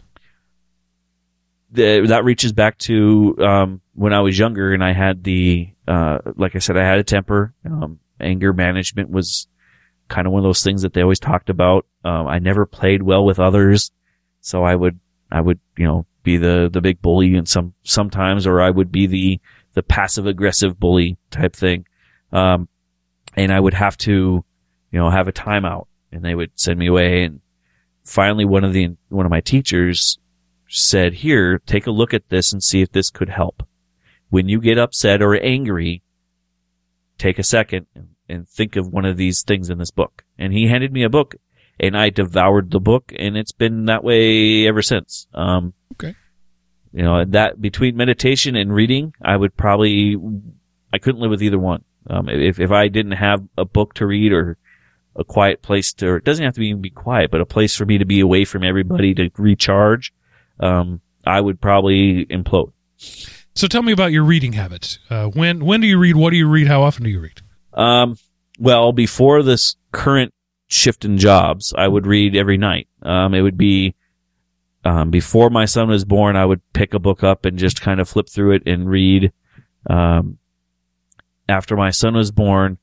the, 1.72 2.05
that 2.07 2.24
reaches 2.24 2.53
back 2.53 2.78
to 2.80 3.36
um, 3.39 3.82
when 3.93 4.13
I 4.13 4.22
was 4.22 4.38
younger 4.38 4.74
and 4.74 4.84
I 4.84 4.93
had 4.93 5.24
the, 5.24 5.70
uh, 5.88 6.20
like 6.36 6.55
I 6.55 6.59
said, 6.59 6.78
I 6.78 6.86
had 6.86 6.99
a 6.99 7.03
temper. 7.03 7.53
Um, 7.65 7.99
anger 8.20 8.53
management 8.53 9.09
was 9.09 9.47
kind 10.07 10.26
of 10.26 10.34
one 10.34 10.39
of 10.39 10.43
those 10.43 10.63
things 10.63 10.82
that 10.84 10.93
they 10.93 11.01
always 11.01 11.20
talked 11.20 11.49
about. 11.49 11.86
Um, 12.03 12.28
I 12.28 12.39
never 12.39 12.65
played 12.65 13.03
well 13.03 13.26
with 13.26 13.39
others, 13.39 13.91
so 14.41 14.63
I 14.63 14.76
would, 14.76 14.99
I 15.32 15.41
would, 15.41 15.59
you 15.78 15.86
know, 15.86 16.05
be 16.24 16.38
the 16.38 16.70
the 16.72 16.82
big 16.82 17.01
bully 17.01 17.36
and 17.36 17.47
some 17.47 17.74
sometimes, 17.84 18.47
or 18.47 18.61
I 18.61 18.70
would 18.70 18.91
be 18.91 19.07
the 19.07 19.41
the 19.78 19.84
passive 19.84 20.25
aggressive 20.25 20.80
bully 20.80 21.17
type 21.30 21.55
thing. 21.55 21.86
Um, 22.32 22.67
and 23.36 23.53
I 23.53 23.59
would 23.59 23.75
have 23.75 23.95
to, 23.99 24.43
you 24.91 24.99
know, 24.99 25.11
have 25.11 25.28
a 25.28 25.32
timeout, 25.32 25.86
and 26.11 26.25
they 26.25 26.34
would 26.34 26.49
send 26.55 26.80
me 26.80 26.88
away. 26.88 27.23
And 27.23 27.41
finally, 28.03 28.43
one 28.43 28.63
of 28.63 28.73
the 28.73 28.95
one 29.09 29.28
of 29.28 29.30
my 29.30 29.39
teachers 29.39 30.17
said, 30.67 31.13
here, 31.13 31.59
take 31.59 31.86
a 31.86 31.91
look 31.91 32.11
at 32.11 32.30
this 32.30 32.51
and 32.51 32.63
see 32.63 32.82
if 32.82 32.91
this 32.91 33.11
could 33.11 33.30
help. 33.30 33.67
When 34.30 34.49
you 34.49 34.59
get 34.59 34.80
upset 34.80 35.21
or 35.21 35.36
angry, 35.36 36.01
take 37.19 37.38
a 37.38 37.43
second 37.43 37.86
and, 38.28 38.49
think 38.49 38.75
of 38.75 38.88
one 38.88 39.05
of 39.05 39.15
these 39.15 39.43
things 39.43 39.69
in 39.69 39.78
this 39.78 39.91
book. 39.91 40.25
And 40.39 40.51
he 40.53 40.67
handed 40.67 40.91
me 40.91 41.03
a 41.03 41.09
book 41.09 41.36
and 41.80 41.95
I 41.95 42.09
devoured 42.09 42.71
the 42.71 42.80
book 42.80 43.13
and 43.15 43.38
it's 43.38 43.51
been 43.51 43.86
that 43.86 44.03
way 44.03 44.67
ever 44.67 44.82
since. 44.82 45.28
Um, 45.34 45.73
Okay. 45.93 46.15
You 46.93 47.03
know, 47.03 47.25
that 47.25 47.61
between 47.61 47.97
meditation 47.97 48.55
and 48.55 48.73
reading, 48.73 49.13
I 49.21 49.35
would 49.35 49.55
probably, 49.55 50.17
I 50.93 50.97
couldn't 50.97 51.21
live 51.21 51.31
with 51.31 51.43
either 51.43 51.59
one. 51.59 51.83
Um, 52.09 52.29
if, 52.29 52.59
if 52.59 52.71
I 52.71 52.88
didn't 52.88 53.13
have 53.13 53.43
a 53.57 53.65
book 53.65 53.93
to 53.95 54.07
read 54.07 54.31
or 54.31 54.57
a 55.15 55.23
quiet 55.23 55.61
place 55.61 55.93
to, 55.93 56.07
or 56.07 56.17
it 56.17 56.23
doesn't 56.23 56.45
have 56.45 56.55
to 56.55 56.61
even 56.61 56.81
be 56.81 56.89
quiet, 56.89 57.31
but 57.31 57.41
a 57.41 57.45
place 57.45 57.75
for 57.75 57.85
me 57.85 57.97
to 57.97 58.05
be 58.05 58.19
away 58.19 58.45
from 58.45 58.63
everybody 58.63 59.13
to 59.15 59.29
recharge, 59.38 60.13
um, 60.59 61.01
I 61.25 61.41
would 61.41 61.59
probably 61.59 62.25
implode. 62.27 62.71
So 63.53 63.67
tell 63.67 63.81
me 63.81 63.91
about 63.91 64.11
your 64.11 64.23
reading 64.23 64.53
habits. 64.53 64.99
Uh, 65.09 65.27
when 65.27 65.65
when 65.65 65.81
do 65.81 65.88
you 65.88 65.97
read? 65.97 66.15
What 66.15 66.29
do 66.29 66.38
you 66.38 66.47
read? 66.47 66.67
How 66.67 66.83
often 66.83 67.03
do 67.03 67.09
you 67.09 67.19
read? 67.19 67.41
Um, 67.73 68.17
well, 68.59 68.91
before 68.91 69.43
this 69.43 69.75
current 69.91 70.33
shift 70.67 71.03
in 71.03 71.17
jobs, 71.17 71.73
I 71.77 71.88
would 71.88 72.05
read 72.05 72.35
every 72.35 72.57
night. 72.57 72.88
Um, 73.01 73.33
it 73.33 73.41
would 73.41 73.57
be, 73.57 73.95
um, 74.86 75.09
before 75.09 75.49
my 75.49 75.65
son 75.65 75.89
was 75.89 76.05
born, 76.05 76.36
I 76.36 76.45
would 76.45 76.61
pick 76.73 76.93
a 76.93 76.99
book 76.99 77.23
up 77.23 77.45
and 77.45 77.57
just 77.57 77.82
kind 77.82 77.99
of 77.99 78.09
flip 78.09 78.30
through 78.30 78.53
it 78.53 78.63
and 78.65 78.89
read. 78.89 79.32
Um, 79.89 80.38
after 81.49 81.75
my 81.75 81.91
son 81.91 82.15
was 82.15 82.32
born, 82.32 82.78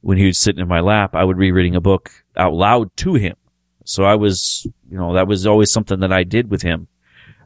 when 0.00 0.18
he 0.18 0.26
was 0.26 0.38
sitting 0.38 0.62
in 0.62 0.68
my 0.68 0.80
lap, 0.80 1.14
I 1.14 1.24
would 1.24 1.38
be 1.38 1.52
reading 1.52 1.76
a 1.76 1.80
book 1.80 2.10
out 2.36 2.54
loud 2.54 2.96
to 2.98 3.14
him. 3.14 3.36
So 3.84 4.04
I 4.04 4.14
was, 4.14 4.66
you 4.90 4.96
know, 4.96 5.14
that 5.14 5.26
was 5.26 5.46
always 5.46 5.72
something 5.72 6.00
that 6.00 6.12
I 6.12 6.24
did 6.24 6.50
with 6.50 6.62
him. 6.62 6.88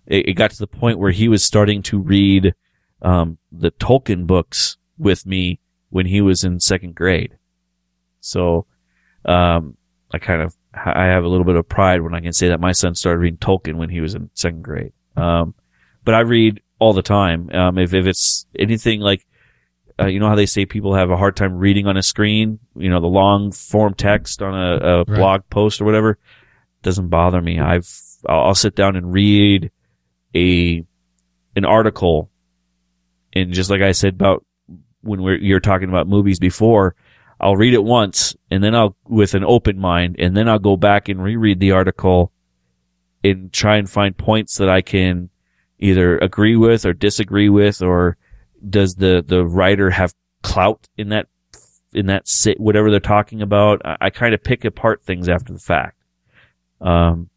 It, 0.06 0.28
it 0.28 0.32
got 0.34 0.50
to 0.50 0.58
the 0.58 0.66
point 0.66 0.98
where 0.98 1.10
he 1.10 1.28
was 1.28 1.42
starting 1.42 1.82
to 1.84 1.98
read, 1.98 2.54
um, 3.02 3.38
the 3.50 3.70
Tolkien 3.70 4.26
books 4.26 4.76
with 4.98 5.26
me 5.26 5.60
when 5.90 6.06
he 6.06 6.20
was 6.20 6.44
in 6.44 6.60
second 6.60 6.94
grade. 6.94 7.38
So, 8.20 8.66
um, 9.24 9.76
I 10.12 10.18
kind 10.18 10.42
of, 10.42 10.54
I 10.74 11.04
have 11.06 11.24
a 11.24 11.28
little 11.28 11.44
bit 11.44 11.56
of 11.56 11.68
pride 11.68 12.02
when 12.02 12.14
I 12.14 12.20
can 12.20 12.32
say 12.32 12.48
that 12.48 12.60
my 12.60 12.72
son 12.72 12.94
started 12.94 13.18
reading 13.18 13.38
Tolkien 13.38 13.76
when 13.76 13.90
he 13.90 14.00
was 14.00 14.14
in 14.14 14.30
second 14.34 14.62
grade. 14.62 14.92
Um, 15.16 15.54
but 16.04 16.14
I 16.14 16.20
read 16.20 16.60
all 16.78 16.92
the 16.92 17.02
time. 17.02 17.50
Um, 17.52 17.78
if, 17.78 17.94
if 17.94 18.06
it's 18.06 18.46
anything 18.58 19.00
like, 19.00 19.26
uh, 20.00 20.06
you 20.06 20.18
know 20.18 20.28
how 20.28 20.34
they 20.34 20.46
say 20.46 20.66
people 20.66 20.94
have 20.94 21.10
a 21.10 21.16
hard 21.16 21.36
time 21.36 21.56
reading 21.56 21.86
on 21.86 21.96
a 21.96 22.02
screen, 22.02 22.58
you 22.76 22.90
know, 22.90 23.00
the 23.00 23.06
long 23.06 23.52
form 23.52 23.94
text 23.94 24.42
on 24.42 24.54
a, 24.54 24.76
a 24.76 24.96
Right. 25.04 25.06
blog 25.06 25.42
post 25.50 25.80
or 25.80 25.84
whatever, 25.84 26.18
doesn't 26.82 27.08
bother 27.08 27.40
me. 27.40 27.60
I've, 27.60 27.88
I'll, 28.28 28.46
I'll 28.46 28.54
sit 28.54 28.74
down 28.74 28.96
and 28.96 29.12
read 29.12 29.70
a, 30.34 30.84
an 31.54 31.64
article 31.64 32.30
and 33.32 33.52
just 33.52 33.70
like 33.70 33.82
I 33.82 33.92
said 33.92 34.14
about 34.14 34.44
when 35.02 35.22
we're, 35.22 35.36
you're 35.38 35.60
talking 35.60 35.88
about 35.88 36.08
movies 36.08 36.38
before, 36.40 36.96
I'll 37.44 37.56
read 37.56 37.74
it 37.74 37.84
once 37.84 38.34
and 38.50 38.64
then 38.64 38.74
I'll, 38.74 38.96
with 39.06 39.34
an 39.34 39.44
open 39.44 39.78
mind, 39.78 40.16
and 40.18 40.34
then 40.34 40.48
I'll 40.48 40.58
go 40.58 40.78
back 40.78 41.10
and 41.10 41.22
reread 41.22 41.60
the 41.60 41.72
article 41.72 42.32
and 43.22 43.52
try 43.52 43.76
and 43.76 43.88
find 43.88 44.16
points 44.16 44.56
that 44.56 44.70
I 44.70 44.80
can 44.80 45.28
either 45.78 46.16
agree 46.16 46.56
with 46.56 46.86
or 46.86 46.94
disagree 46.94 47.50
with, 47.50 47.82
or 47.82 48.16
does 48.66 48.94
the, 48.94 49.22
the 49.26 49.44
writer 49.44 49.90
have 49.90 50.14
clout 50.42 50.88
in 50.96 51.10
that, 51.10 51.28
in 51.92 52.06
that 52.06 52.26
sit, 52.26 52.58
whatever 52.58 52.90
they're 52.90 52.98
talking 52.98 53.42
about. 53.42 53.82
I, 53.84 53.96
I 54.00 54.10
kind 54.10 54.32
of 54.32 54.42
pick 54.42 54.64
apart 54.64 55.02
things 55.02 55.28
after 55.28 55.52
the 55.52 55.58
fact. 55.58 55.98
Um, 56.80 57.28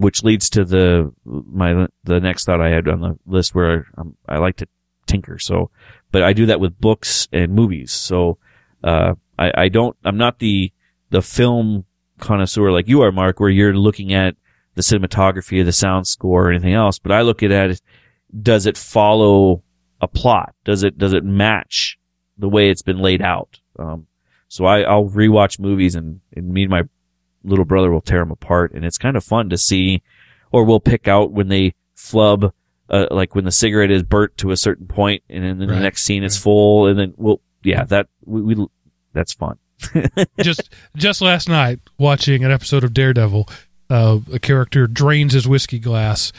which 0.00 0.22
leads 0.22 0.50
to 0.50 0.66
the, 0.66 1.14
my, 1.24 1.86
the 2.04 2.20
next 2.20 2.44
thought 2.44 2.60
I 2.60 2.68
had 2.68 2.86
on 2.88 3.00
the 3.00 3.18
list 3.24 3.54
where 3.54 3.86
I'm, 3.96 4.16
I 4.28 4.36
like 4.36 4.56
to 4.56 4.68
tinker. 5.06 5.38
So, 5.38 5.70
but 6.12 6.22
I 6.22 6.34
do 6.34 6.44
that 6.46 6.60
with 6.60 6.78
books 6.78 7.26
and 7.32 7.54
movies. 7.54 7.90
So, 7.90 8.36
uh, 8.84 9.14
I, 9.38 9.52
I 9.54 9.68
don't, 9.68 9.96
I'm 10.04 10.16
not 10.16 10.38
the, 10.38 10.72
the 11.10 11.22
film 11.22 11.84
connoisseur 12.18 12.70
like 12.70 12.88
you 12.88 13.02
are, 13.02 13.12
Mark, 13.12 13.40
where 13.40 13.50
you're 13.50 13.74
looking 13.74 14.12
at 14.12 14.36
the 14.74 14.82
cinematography, 14.82 15.64
the 15.64 15.72
sound 15.72 16.06
score, 16.06 16.46
or 16.46 16.50
anything 16.50 16.74
else. 16.74 16.98
But 16.98 17.12
I 17.12 17.22
look 17.22 17.42
at 17.42 17.50
it, 17.50 17.80
does 18.42 18.66
it 18.66 18.76
follow 18.76 19.62
a 20.00 20.08
plot? 20.08 20.54
Does 20.64 20.82
it, 20.82 20.98
does 20.98 21.12
it 21.12 21.24
match 21.24 21.98
the 22.36 22.48
way 22.48 22.70
it's 22.70 22.82
been 22.82 22.98
laid 22.98 23.22
out? 23.22 23.60
Um, 23.78 24.06
so 24.48 24.64
I, 24.64 24.82
I'll 24.82 25.08
rewatch 25.08 25.58
movies 25.58 25.94
and, 25.94 26.20
and 26.34 26.48
me 26.52 26.62
and 26.62 26.70
my 26.70 26.82
little 27.44 27.64
brother 27.64 27.90
will 27.90 28.00
tear 28.00 28.20
them 28.20 28.30
apart 28.30 28.72
and 28.72 28.84
it's 28.84 28.98
kind 28.98 29.16
of 29.16 29.24
fun 29.24 29.48
to 29.50 29.58
see, 29.58 30.02
or 30.52 30.64
we'll 30.64 30.80
pick 30.80 31.08
out 31.08 31.32
when 31.32 31.48
they 31.48 31.74
flub, 31.94 32.52
uh, 32.90 33.06
like 33.10 33.34
when 33.34 33.44
the 33.44 33.52
cigarette 33.52 33.90
is 33.90 34.02
burnt 34.02 34.36
to 34.38 34.50
a 34.50 34.56
certain 34.56 34.86
point 34.86 35.22
and 35.28 35.44
then 35.44 35.58
Right, 35.68 35.74
the 35.74 35.80
next 35.80 36.04
scene 36.04 36.22
right. 36.22 36.32
full 36.32 36.86
and 36.86 36.98
then 36.98 37.14
we'll, 37.16 37.40
yeah, 37.68 37.84
that, 37.84 38.08
we, 38.24 38.42
we 38.42 38.66
that's 39.12 39.32
fun. 39.32 39.58
just 40.40 40.70
just 40.96 41.20
last 41.20 41.48
night, 41.48 41.80
watching 41.98 42.44
an 42.44 42.50
episode 42.50 42.82
of 42.82 42.92
Daredevil, 42.92 43.48
uh, 43.90 44.18
a 44.32 44.38
character 44.38 44.86
drains 44.86 45.34
his 45.34 45.46
whiskey 45.46 45.78
glass. 45.78 46.32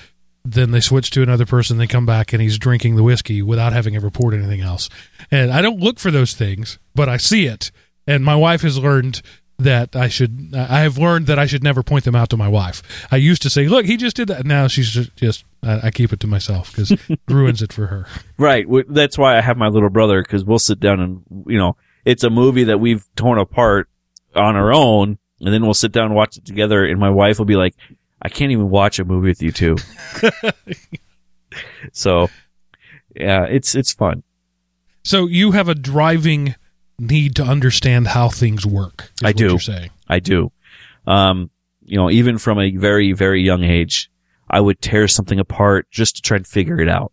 Then 0.43 0.72
they 0.72 0.80
switch 0.80 1.11
to 1.11 1.22
another 1.22 1.45
person. 1.45 1.77
They 1.77 1.88
come 1.88 2.06
back 2.06 2.34
and 2.34 2.41
he's 2.41 2.57
drinking 2.57 2.95
the 2.95 3.03
whiskey 3.03 3.41
without 3.41 3.73
having 3.73 3.95
ever 3.95 4.10
poured 4.10 4.34
anything 4.34 4.61
else. 4.61 4.89
And 5.30 5.51
I 5.51 5.61
don't 5.61 5.80
look 5.80 5.99
for 5.99 6.11
those 6.11 6.34
things, 6.34 6.80
but 6.95 7.07
I 7.07 7.18
see 7.18 7.45
it. 7.45 7.72
And 8.07 8.26
my 8.26 8.35
wife 8.35 8.61
has 8.64 8.80
learned 8.80 9.22
that 9.60 9.95
I 9.95 10.07
should. 10.07 10.53
I 10.56 10.81
have 10.81 10.98
learned 10.98 11.27
that 11.27 11.38
I 11.38 11.45
should 11.45 11.64
never 11.64 11.84
point 11.84 12.06
them 12.06 12.15
out 12.15 12.30
to 12.30 12.38
my 12.38 12.48
wife. 12.48 12.81
I 13.11 13.18
used 13.18 13.41
to 13.44 13.49
say, 13.49 13.68
"Look, 13.68 13.86
he 13.86 13.98
just 13.98 14.15
did 14.15 14.27
that." 14.30 14.45
Now 14.45 14.68
she's 14.68 14.90
just. 14.90 15.15
just 15.15 15.45
I, 15.64 15.88
I 15.88 15.91
keep 15.91 16.14
it 16.14 16.19
to 16.22 16.27
myself 16.27 16.72
because 16.72 16.91
it 17.10 17.19
ruins 17.27 17.61
it 17.61 17.73
for 17.73 17.88
her. 17.88 18.07
Right. 18.38 18.65
That's 18.88 19.18
why 19.18 19.38
I 19.38 19.41
have 19.41 19.57
my 19.57 19.68
little 19.68 19.90
brother 19.90 20.22
because 20.22 20.44
we'll 20.44 20.60
sit 20.60 20.80
down 20.80 20.99
and, 20.99 21.23
you 21.48 21.57
know, 21.57 21.76
it's 22.06 22.23
a 22.23 22.30
movie 22.30 22.65
that 22.65 22.80
we've 22.80 23.07
torn 23.15 23.40
apart 23.40 23.90
on 24.36 24.56
our 24.56 24.73
own 24.73 25.18
and 25.41 25.53
then 25.53 25.64
we'll 25.64 25.73
sit 25.73 25.91
down 25.91 26.06
and 26.06 26.15
watch 26.15 26.38
it 26.38 26.45
together 26.45 26.86
and 26.86 26.99
my 26.99 27.10
wife 27.10 27.40
will 27.40 27.45
be 27.45 27.56
like, 27.56 27.76
I 28.22 28.30
can't 28.30 28.52
even 28.52 28.69
watch 28.69 28.99
a 28.99 29.06
movie 29.06 29.30
with 29.30 29.41
you 29.41 29.52
two. 29.52 29.77
so 31.91 32.30
yeah, 33.15 33.45
it's, 33.45 33.76
it's 33.76 33.94
fun. 33.94 34.23
So 35.03 35.27
you 35.27 35.52
have 35.52 35.69
a 35.69 35.76
driving 35.76 36.56
need 37.00 37.36
to 37.38 37.44
understand 37.44 38.08
how 38.08 38.30
things 38.30 38.66
work. 38.66 39.12
is 39.16 39.24
I 39.24 39.28
what 39.28 39.38
do. 39.38 39.48
You're 39.50 39.60
saying. 39.60 39.90
I 40.08 40.20
do. 40.20 40.52
Um, 41.08 41.50
you 41.84 41.98
know, 41.98 42.10
even 42.10 42.38
from 42.38 42.60
a 42.60 42.76
very, 42.76 43.14
very 43.14 43.42
young 43.42 43.64
age, 43.64 44.12
I 44.50 44.60
would 44.60 44.82
tear 44.82 45.08
something 45.08 45.40
apart 45.40 45.90
just 45.92 46.18
to 46.18 46.22
try 46.22 46.38
and 46.38 46.48
figure 46.48 46.80
it 46.80 46.90
out. 46.90 47.12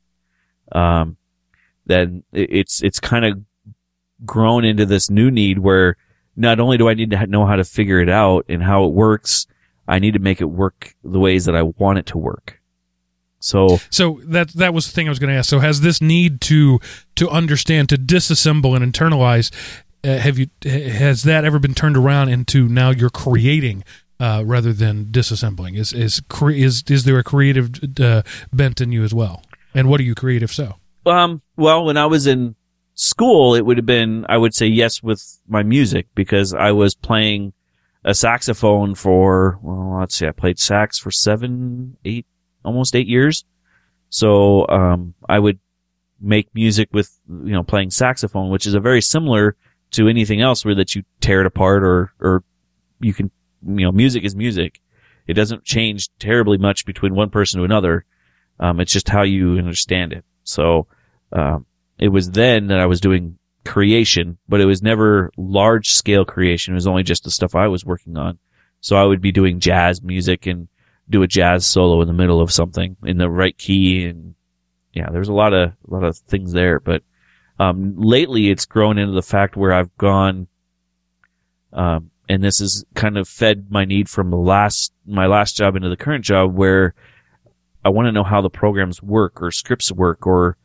Um, 0.73 1.17
then 1.87 2.25
it's, 2.33 2.83
it's 2.83 3.01
kind 3.01 3.25
of 3.25 3.41
grown 4.25 4.65
into 4.65 4.87
this 4.87 5.11
new 5.11 5.31
need 5.31 5.59
where 5.59 5.97
not 6.37 6.61
only 6.61 6.77
do 6.77 6.89
I 6.89 6.95
need 6.95 7.11
to 7.11 7.27
know 7.27 7.47
how 7.47 7.57
to 7.57 7.65
figure 7.65 8.01
it 8.01 8.09
out 8.09 8.45
and 8.49 8.63
how 8.63 8.85
it 8.85 8.93
works, 8.93 9.47
I 9.89 9.99
need 9.99 10.15
to 10.15 10.19
make 10.19 10.41
it 10.41 10.47
work 10.47 10.95
the 11.05 11.19
ways 11.19 11.45
that 11.45 11.57
I 11.57 11.63
want 11.63 11.99
it 11.99 12.07
to 12.07 12.19
work. 12.19 12.61
So, 13.47 13.78
so 13.90 14.20
that 14.24 14.48
that 14.55 14.74
was 14.74 14.86
the 14.86 14.93
thing 14.93 15.06
I 15.06 15.10
was 15.10 15.18
going 15.18 15.32
to 15.32 15.39
ask. 15.39 15.48
So, 15.48 15.60
has 15.60 15.81
this 15.81 16.01
need 16.01 16.40
to 16.43 16.81
to 17.14 17.28
understand, 17.31 17.89
to 17.90 17.97
disassemble 17.97 18.74
and 18.74 18.93
internalize, 18.93 19.52
uh, 20.05 20.18
have 20.18 20.39
you 20.39 20.48
has 20.64 21.23
that 21.23 21.44
ever 21.44 21.59
been 21.59 21.74
turned 21.74 21.97
around 21.97 22.28
into 22.28 22.68
now 22.68 22.90
you're 22.90 23.10
creating 23.10 23.85
uh, 24.18 24.43
rather 24.44 24.73
than 24.73 25.06
disassembling? 25.06 25.77
Is 25.77 25.93
is 25.93 26.20
cre- 26.28 26.51
is 26.51 26.82
is 26.89 27.05
there 27.05 27.18
a 27.18 27.24
creative 27.24 27.70
uh, 28.01 28.23
bent 28.52 28.81
in 28.81 28.93
you 28.93 29.05
as 29.05 29.14
well? 29.14 29.43
And 29.74 29.89
what 29.89 30.01
are 30.01 30.05
you 30.05 30.14
creative 30.14 30.52
so? 30.52 30.74
Um, 31.05 31.40
well, 31.56 31.85
when 31.85 31.97
I 31.97 32.06
was 32.06 32.27
in 32.27 32.56
school, 32.94 33.55
it 33.55 33.64
would 33.64 33.77
have 33.77 33.86
been 33.86 34.27
I 34.28 34.39
would 34.39 34.55
say 34.55 34.66
yes 34.66 35.02
with 35.02 35.23
my 35.47 35.62
music 35.62 36.09
because 36.14 36.52
I 36.52 36.73
was 36.73 36.94
playing 36.94 37.52
a 38.05 38.14
saxophone 38.14 38.94
for 38.94 39.59
well, 39.62 39.98
let's 40.01 40.16
see, 40.16 40.27
I 40.27 40.32
played 40.32 40.59
sax 40.59 40.98
for 40.98 41.10
seven, 41.10 41.97
eight, 42.05 42.27
almost 42.66 42.94
eight 42.94 43.06
years. 43.06 43.44
So 44.10 44.66
um, 44.68 45.14
I 45.28 45.38
would 45.38 45.59
make 46.20 46.55
music 46.55 46.88
with 46.93 47.10
you 47.28 47.52
know 47.52 47.62
playing 47.62 47.90
saxophone, 47.90 48.51
which 48.51 48.66
is 48.66 48.74
a 48.74 48.80
very 48.80 49.01
similar 49.01 49.56
to 49.93 50.09
anything 50.09 50.40
else 50.40 50.64
where 50.64 50.74
that 50.74 50.94
you 50.94 51.05
tear 51.20 51.40
it 51.40 51.47
apart 51.47 51.82
or 51.82 52.12
or 52.20 52.43
you 53.01 53.14
can 53.14 53.30
you 53.66 53.84
know 53.84 53.93
music 53.93 54.24
is 54.24 54.36
music. 54.36 54.80
It 55.26 55.34
doesn't 55.34 55.64
change 55.64 56.09
terribly 56.18 56.59
much 56.59 56.86
between 56.86 57.14
one 57.14 57.30
person 57.30 57.59
to 57.59 57.64
another. 57.64 58.05
Um, 58.60 58.80
it's 58.80 58.93
just 58.93 59.09
how 59.09 59.22
you 59.22 59.59
understand 59.59 60.12
it. 60.12 60.24
So 60.44 60.86
um, 61.32 61.66
it 61.98 62.09
was 62.09 62.30
then 62.30 62.68
that 62.68 62.78
I 62.78 62.86
was 62.86 63.01
doing 63.01 63.38
creation, 63.64 64.38
but 64.48 64.60
it 64.60 64.66
was 64.66 64.82
never 64.82 65.30
large 65.36 65.88
scale 65.88 66.24
creation. 66.24 66.72
It 66.72 66.76
was 66.76 66.86
only 66.86 67.02
just 67.02 67.24
the 67.24 67.30
stuff 67.30 67.55
I 67.55 67.66
was 67.66 67.84
working 67.84 68.16
on. 68.16 68.38
So 68.80 68.97
I 68.97 69.05
would 69.05 69.20
be 69.20 69.32
doing 69.32 69.59
jazz 69.59 70.01
music 70.01 70.47
and 70.47 70.68
do 71.09 71.23
a 71.23 71.27
jazz 71.27 71.65
solo 71.65 72.01
in 72.01 72.09
the 72.09 72.12
middle 72.12 72.41
of 72.41 72.53
something 72.53 72.97
in 73.05 73.19
the 73.19 73.31
right 73.31 73.57
key. 73.57 74.07
And 74.07 74.35
yeah, 74.93 75.09
there's 75.11 75.28
a 75.28 75.35
lot 75.35 75.53
of, 75.53 75.70
a 75.70 75.95
lot 75.95 76.05
of 76.05 76.16
things 76.16 76.53
there, 76.53 76.81
but, 76.81 77.03
um, 77.59 77.95
lately 77.97 78.51
it's 78.51 78.66
grown 78.66 78.99
into 78.99 79.12
the 79.12 79.23
fact 79.23 79.57
where 79.57 79.73
I've 79.73 79.97
gone, 79.97 80.49
um, 81.73 82.11
and 82.28 82.43
this 82.43 82.59
has 82.59 82.85
kind 82.95 83.16
of 83.16 83.28
fed 83.28 83.66
my 83.70 83.85
need 83.85 84.09
from 84.09 84.31
the 84.31 84.37
last, 84.37 84.93
my 85.07 85.27
last 85.27 85.57
job 85.57 85.77
into 85.77 85.89
the 85.89 85.97
current 85.97 86.24
job 86.24 86.55
where 86.55 86.95
I 87.85 87.89
want 87.89 88.07
to 88.07 88.12
know 88.12 88.24
how 88.24 88.41
the 88.43 88.51
programs 88.51 89.03
work 89.03 89.41
or 89.41 89.51
scripts 89.51 89.93
work 89.93 90.27
or, 90.27 90.57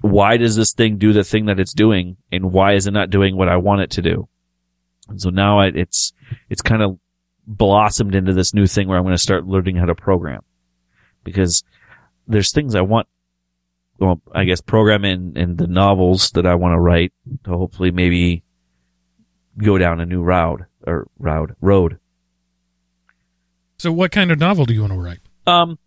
why 0.00 0.36
does 0.36 0.54
this 0.54 0.74
thing 0.74 0.98
do 0.98 1.14
the 1.14 1.24
thing 1.24 1.46
that 1.46 1.58
it's 1.58 1.72
doing 1.72 2.18
and 2.30 2.52
why 2.52 2.74
is 2.74 2.86
it 2.86 2.90
not 2.90 3.08
doing 3.08 3.36
what 3.36 3.48
I 3.48 3.56
want 3.56 3.80
it 3.80 3.90
to 3.92 4.02
do? 4.02 4.28
And 5.08 5.18
so 5.18 5.30
now 5.30 5.60
it's, 5.60 6.12
it's 6.50 6.60
kind 6.60 6.82
of 6.82 6.98
blossomed 7.46 8.14
into 8.14 8.32
this 8.32 8.54
new 8.54 8.66
thing 8.66 8.88
where 8.88 8.98
I'm 8.98 9.04
going 9.04 9.14
to 9.14 9.18
start 9.18 9.46
learning 9.46 9.76
how 9.76 9.86
to 9.86 9.94
program 9.94 10.42
because 11.24 11.64
there's 12.26 12.52
things 12.52 12.74
I 12.74 12.80
want, 12.80 13.08
well, 13.98 14.20
I 14.32 14.44
guess 14.44 14.60
program 14.60 15.04
in, 15.04 15.36
in 15.36 15.56
the 15.56 15.66
novels 15.66 16.30
that 16.32 16.46
I 16.46 16.54
want 16.54 16.74
to 16.74 16.80
write 16.80 17.12
to 17.44 17.50
hopefully 17.50 17.90
maybe 17.90 18.42
go 19.58 19.78
down 19.78 20.00
a 20.00 20.06
new 20.06 20.22
route 20.22 20.62
or 20.86 21.06
route 21.18 21.52
road. 21.60 21.98
So 23.78 23.92
what 23.92 24.12
kind 24.12 24.30
of 24.30 24.38
novel 24.38 24.64
do 24.64 24.74
you 24.74 24.80
want 24.80 24.92
to 24.92 24.98
write? 24.98 25.20
Um, 25.46 25.78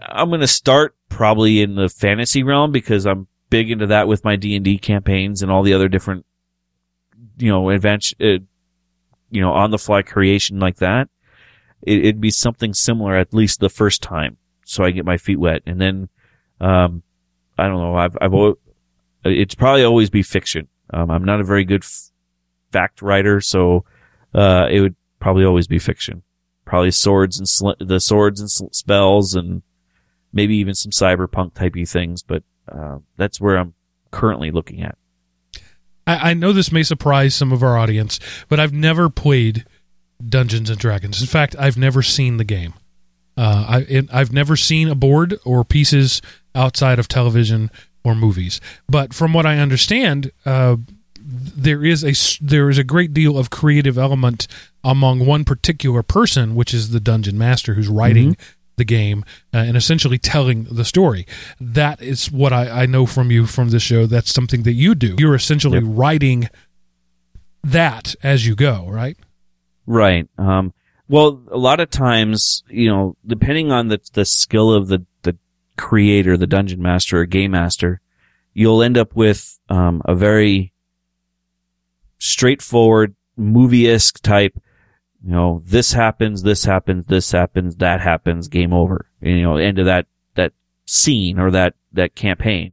I'm 0.00 0.28
going 0.28 0.40
to 0.40 0.46
start 0.46 0.94
probably 1.08 1.62
in 1.62 1.74
the 1.74 1.88
fantasy 1.88 2.42
realm 2.42 2.72
because 2.72 3.06
I'm 3.06 3.26
big 3.50 3.70
into 3.70 3.86
that 3.88 4.08
with 4.08 4.24
my 4.24 4.36
D 4.36 4.56
and 4.56 4.64
D 4.64 4.78
campaigns 4.78 5.42
and 5.42 5.50
all 5.50 5.62
the 5.62 5.74
other 5.74 5.88
different, 5.88 6.26
you 7.38 7.50
know, 7.50 7.70
adventure, 7.70 8.16
uh, 8.20 8.38
you 9.32 9.40
know, 9.40 9.52
on 9.52 9.70
the 9.70 9.78
fly 9.78 10.02
creation 10.02 10.60
like 10.60 10.76
that. 10.76 11.08
It, 11.82 12.04
would 12.04 12.20
be 12.20 12.30
something 12.30 12.74
similar 12.74 13.16
at 13.16 13.34
least 13.34 13.58
the 13.58 13.68
first 13.68 14.02
time, 14.02 14.36
so 14.64 14.84
I 14.84 14.92
get 14.92 15.04
my 15.04 15.16
feet 15.16 15.40
wet, 15.40 15.62
and 15.66 15.80
then, 15.80 16.08
um, 16.60 17.02
I 17.58 17.66
don't 17.66 17.78
know. 17.78 17.96
I've 17.96 18.16
I've 18.20 18.34
always, 18.34 18.54
it's 19.24 19.56
probably 19.56 19.82
always 19.82 20.08
be 20.08 20.22
fiction. 20.22 20.68
Um, 20.94 21.10
I'm 21.10 21.24
not 21.24 21.40
a 21.40 21.44
very 21.44 21.64
good 21.64 21.82
f- 21.82 22.10
fact 22.70 23.02
writer, 23.02 23.40
so 23.40 23.84
uh, 24.32 24.68
it 24.70 24.80
would 24.80 24.94
probably 25.18 25.44
always 25.44 25.66
be 25.66 25.80
fiction. 25.80 26.22
Probably 26.64 26.92
swords 26.92 27.38
and 27.38 27.48
sl- 27.48 27.72
the 27.80 27.98
swords 27.98 28.38
and 28.38 28.50
sl- 28.50 28.66
spells 28.70 29.34
and 29.34 29.62
maybe 30.32 30.56
even 30.56 30.74
some 30.74 30.92
cyberpunk 30.92 31.54
typey 31.54 31.88
things, 31.88 32.22
but 32.22 32.44
uh, 32.70 32.98
that's 33.16 33.40
where 33.40 33.56
I'm 33.56 33.74
currently 34.12 34.52
looking 34.52 34.82
at. 34.82 34.96
I, 36.06 36.30
I 36.30 36.34
know 36.34 36.52
this 36.52 36.72
may 36.72 36.82
surprise 36.82 37.34
some 37.34 37.52
of 37.52 37.62
our 37.62 37.76
audience, 37.78 38.18
but 38.48 38.60
I've 38.60 38.72
never 38.72 39.08
played 39.08 39.64
Dungeons 40.26 40.70
and 40.70 40.78
Dragons. 40.78 41.20
In 41.20 41.26
fact, 41.26 41.56
I've 41.58 41.76
never 41.76 42.02
seen 42.02 42.36
the 42.36 42.44
game. 42.44 42.74
Uh, 43.36 43.82
I 43.86 44.02
I've 44.12 44.32
never 44.32 44.56
seen 44.56 44.88
a 44.88 44.94
board 44.94 45.38
or 45.44 45.64
pieces 45.64 46.20
outside 46.54 46.98
of 46.98 47.08
television 47.08 47.70
or 48.04 48.14
movies. 48.14 48.60
But 48.88 49.14
from 49.14 49.32
what 49.32 49.46
I 49.46 49.58
understand, 49.58 50.30
uh, 50.44 50.76
there 51.18 51.84
is 51.84 52.04
a 52.04 52.44
there 52.44 52.68
is 52.68 52.78
a 52.78 52.84
great 52.84 53.14
deal 53.14 53.38
of 53.38 53.48
creative 53.48 53.96
element 53.96 54.46
among 54.84 55.24
one 55.24 55.44
particular 55.44 56.02
person, 56.02 56.54
which 56.54 56.74
is 56.74 56.90
the 56.90 57.00
dungeon 57.00 57.38
master 57.38 57.74
who's 57.74 57.88
writing 57.88 58.32
mm-hmm 58.32 58.58
the 58.76 58.84
game 58.84 59.24
uh, 59.52 59.58
and 59.58 59.76
essentially 59.76 60.18
telling 60.18 60.64
the 60.64 60.84
story. 60.84 61.26
That 61.60 62.00
is 62.02 62.30
what 62.30 62.52
I, 62.52 62.82
I, 62.82 62.86
know 62.86 63.06
from 63.06 63.30
you 63.30 63.46
from 63.46 63.70
this 63.70 63.82
show. 63.82 64.06
That's 64.06 64.32
something 64.32 64.62
that 64.62 64.72
you 64.72 64.94
do. 64.94 65.16
You're 65.18 65.34
essentially 65.34 65.78
yep. 65.78 65.88
writing 65.88 66.48
that 67.62 68.14
as 68.22 68.46
you 68.46 68.54
go, 68.54 68.86
right? 68.88 69.16
Right. 69.86 70.28
Um, 70.38 70.72
well, 71.08 71.42
a 71.50 71.58
lot 71.58 71.80
of 71.80 71.90
times, 71.90 72.62
you 72.68 72.88
know, 72.88 73.16
depending 73.26 73.70
on 73.70 73.88
the 73.88 74.00
the 74.14 74.24
skill 74.24 74.72
of 74.72 74.88
the 74.88 75.04
the 75.22 75.36
creator, 75.76 76.36
the 76.36 76.46
dungeon 76.46 76.80
master 76.80 77.20
or 77.20 77.26
game 77.26 77.50
master, 77.50 78.00
you'll 78.54 78.82
end 78.82 78.96
up 78.96 79.14
with 79.14 79.58
um, 79.68 80.02
a 80.04 80.14
very 80.14 80.72
straightforward 82.18 83.14
movie-esque 83.36 84.22
type 84.22 84.56
you 85.24 85.30
know, 85.30 85.62
this 85.64 85.92
happens, 85.92 86.42
this 86.42 86.64
happens, 86.64 87.06
this 87.06 87.30
happens, 87.30 87.76
that 87.76 88.00
happens, 88.00 88.48
game 88.48 88.72
over. 88.72 89.06
You 89.20 89.42
know, 89.42 89.56
end 89.56 89.78
of 89.78 89.86
that, 89.86 90.06
that 90.34 90.52
scene 90.84 91.38
or 91.38 91.52
that, 91.52 91.74
that 91.92 92.16
campaign. 92.16 92.72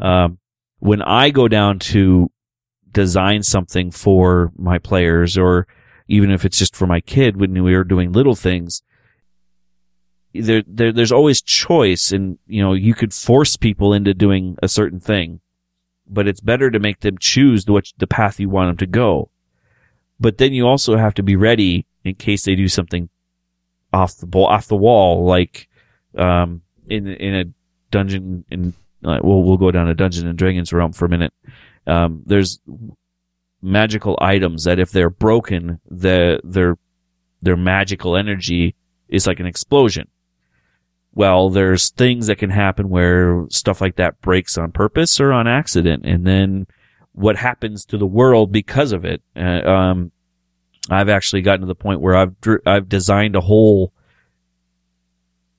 Um, 0.00 0.38
when 0.80 1.02
I 1.02 1.30
go 1.30 1.46
down 1.46 1.78
to 1.80 2.30
design 2.90 3.42
something 3.44 3.90
for 3.92 4.52
my 4.56 4.78
players 4.78 5.38
or 5.38 5.68
even 6.08 6.30
if 6.30 6.44
it's 6.44 6.58
just 6.58 6.74
for 6.74 6.86
my 6.86 7.00
kid 7.00 7.36
when 7.36 7.62
we 7.62 7.74
are 7.74 7.84
doing 7.84 8.12
little 8.12 8.34
things, 8.34 8.82
there, 10.34 10.64
there, 10.66 10.92
there's 10.92 11.12
always 11.12 11.40
choice 11.40 12.10
and, 12.10 12.38
you 12.46 12.62
know, 12.62 12.72
you 12.72 12.94
could 12.94 13.14
force 13.14 13.56
people 13.56 13.92
into 13.92 14.14
doing 14.14 14.56
a 14.62 14.68
certain 14.68 15.00
thing, 15.00 15.40
but 16.08 16.26
it's 16.26 16.40
better 16.40 16.70
to 16.70 16.80
make 16.80 17.00
them 17.00 17.18
choose 17.18 17.66
the, 17.66 17.82
the 17.98 18.06
path 18.06 18.40
you 18.40 18.48
want 18.48 18.68
them 18.68 18.76
to 18.78 18.86
go 18.86 19.30
but 20.20 20.38
then 20.38 20.52
you 20.52 20.66
also 20.66 20.96
have 20.96 21.14
to 21.14 21.22
be 21.22 21.36
ready 21.36 21.86
in 22.04 22.14
case 22.14 22.44
they 22.44 22.54
do 22.54 22.68
something 22.68 23.08
off 23.92 24.16
the 24.16 24.26
ball, 24.26 24.46
off 24.46 24.68
the 24.68 24.76
wall, 24.76 25.24
like, 25.24 25.68
um, 26.16 26.62
in, 26.88 27.06
in 27.06 27.34
a 27.34 27.44
dungeon 27.90 28.44
in, 28.50 28.74
uh, 29.04 29.18
we'll, 29.22 29.42
we'll 29.42 29.56
go 29.56 29.70
down 29.70 29.88
a 29.88 29.94
dungeon 29.94 30.26
and 30.26 30.38
dragons 30.38 30.72
realm 30.72 30.92
for 30.92 31.04
a 31.04 31.08
minute. 31.08 31.32
Um, 31.86 32.22
there's 32.26 32.60
magical 33.62 34.18
items 34.20 34.64
that 34.64 34.78
if 34.78 34.90
they're 34.90 35.10
broken, 35.10 35.80
the, 35.88 36.40
their, 36.44 36.76
their 37.40 37.56
magical 37.56 38.16
energy 38.16 38.74
is 39.08 39.26
like 39.26 39.40
an 39.40 39.46
explosion. 39.46 40.08
Well, 41.14 41.50
there's 41.50 41.90
things 41.90 42.26
that 42.26 42.36
can 42.36 42.50
happen 42.50 42.90
where 42.90 43.46
stuff 43.50 43.80
like 43.80 43.96
that 43.96 44.20
breaks 44.20 44.58
on 44.58 44.70
purpose 44.70 45.18
or 45.20 45.32
on 45.32 45.48
accident. 45.48 46.04
And 46.04 46.26
then 46.26 46.66
what 47.18 47.36
happens 47.36 47.84
to 47.86 47.98
the 47.98 48.06
world 48.06 48.52
because 48.52 48.92
of 48.92 49.04
it. 49.04 49.22
Uh, 49.36 49.68
um, 49.68 50.12
I've 50.88 51.08
actually 51.08 51.42
gotten 51.42 51.62
to 51.62 51.66
the 51.66 51.74
point 51.74 52.00
where 52.00 52.16
I've 52.16 52.34
I've 52.64 52.88
designed 52.88 53.36
a 53.36 53.40
whole 53.40 53.92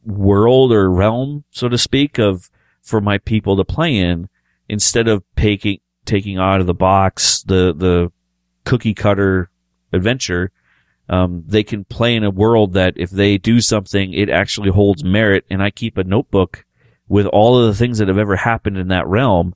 world 0.06 0.72
or 0.72 0.90
realm, 0.90 1.44
so 1.52 1.68
to 1.70 1.78
speak, 1.78 2.18
of 2.18 2.50
for 2.82 3.02
my 3.02 3.18
people 3.18 3.58
to 3.58 3.66
play 3.66 3.96
in 3.98 4.30
instead 4.68 5.08
of 5.08 5.24
taking 5.36 5.80
taking 6.06 6.38
out 6.38 6.62
of 6.62 6.68
the 6.68 6.74
box 6.74 7.44
the 7.44 7.74
the 7.76 8.12
cookie 8.66 8.94
cutter 8.94 9.50
adventure. 9.94 10.52
Um, 11.10 11.44
they 11.46 11.64
can 11.64 11.86
play 11.86 12.16
in 12.16 12.24
a 12.24 12.30
world 12.30 12.74
that 12.74 12.94
if 12.96 13.10
they 13.10 13.38
do 13.40 13.62
something, 13.62 14.14
it 14.14 14.30
actually 14.30 14.70
holds 14.70 15.04
merit. 15.04 15.44
And 15.50 15.62
I 15.62 15.72
keep 15.72 15.98
a 15.98 16.04
notebook 16.04 16.66
with 17.08 17.26
all 17.26 17.58
of 17.58 17.66
the 17.66 17.74
things 17.74 17.98
that 17.98 18.08
have 18.08 18.20
ever 18.20 18.36
happened 18.36 18.78
in 18.78 18.90
that 18.90 19.08
realm. 19.08 19.56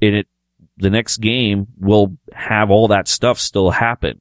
And 0.00 0.14
it 0.14 0.28
the 0.76 0.90
next 0.90 1.18
game 1.18 1.66
will 1.78 2.16
have 2.32 2.70
all 2.70 2.88
that 2.88 3.08
stuff 3.08 3.38
still 3.38 3.70
happen. 3.70 4.20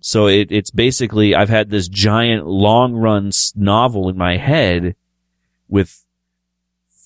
so 0.00 0.26
it, 0.26 0.50
it's 0.50 0.70
basically 0.70 1.34
I've 1.34 1.48
had 1.48 1.70
this 1.70 1.88
giant 1.88 2.46
long 2.46 2.94
run 2.94 3.30
novel 3.56 4.08
in 4.08 4.16
my 4.16 4.36
head 4.36 4.94
with 5.68 6.04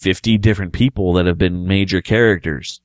50 0.00 0.38
different 0.38 0.72
people 0.72 1.12
that 1.14 1.26
have 1.26 1.38
been 1.38 1.66
major 1.66 2.02
characters. 2.02 2.80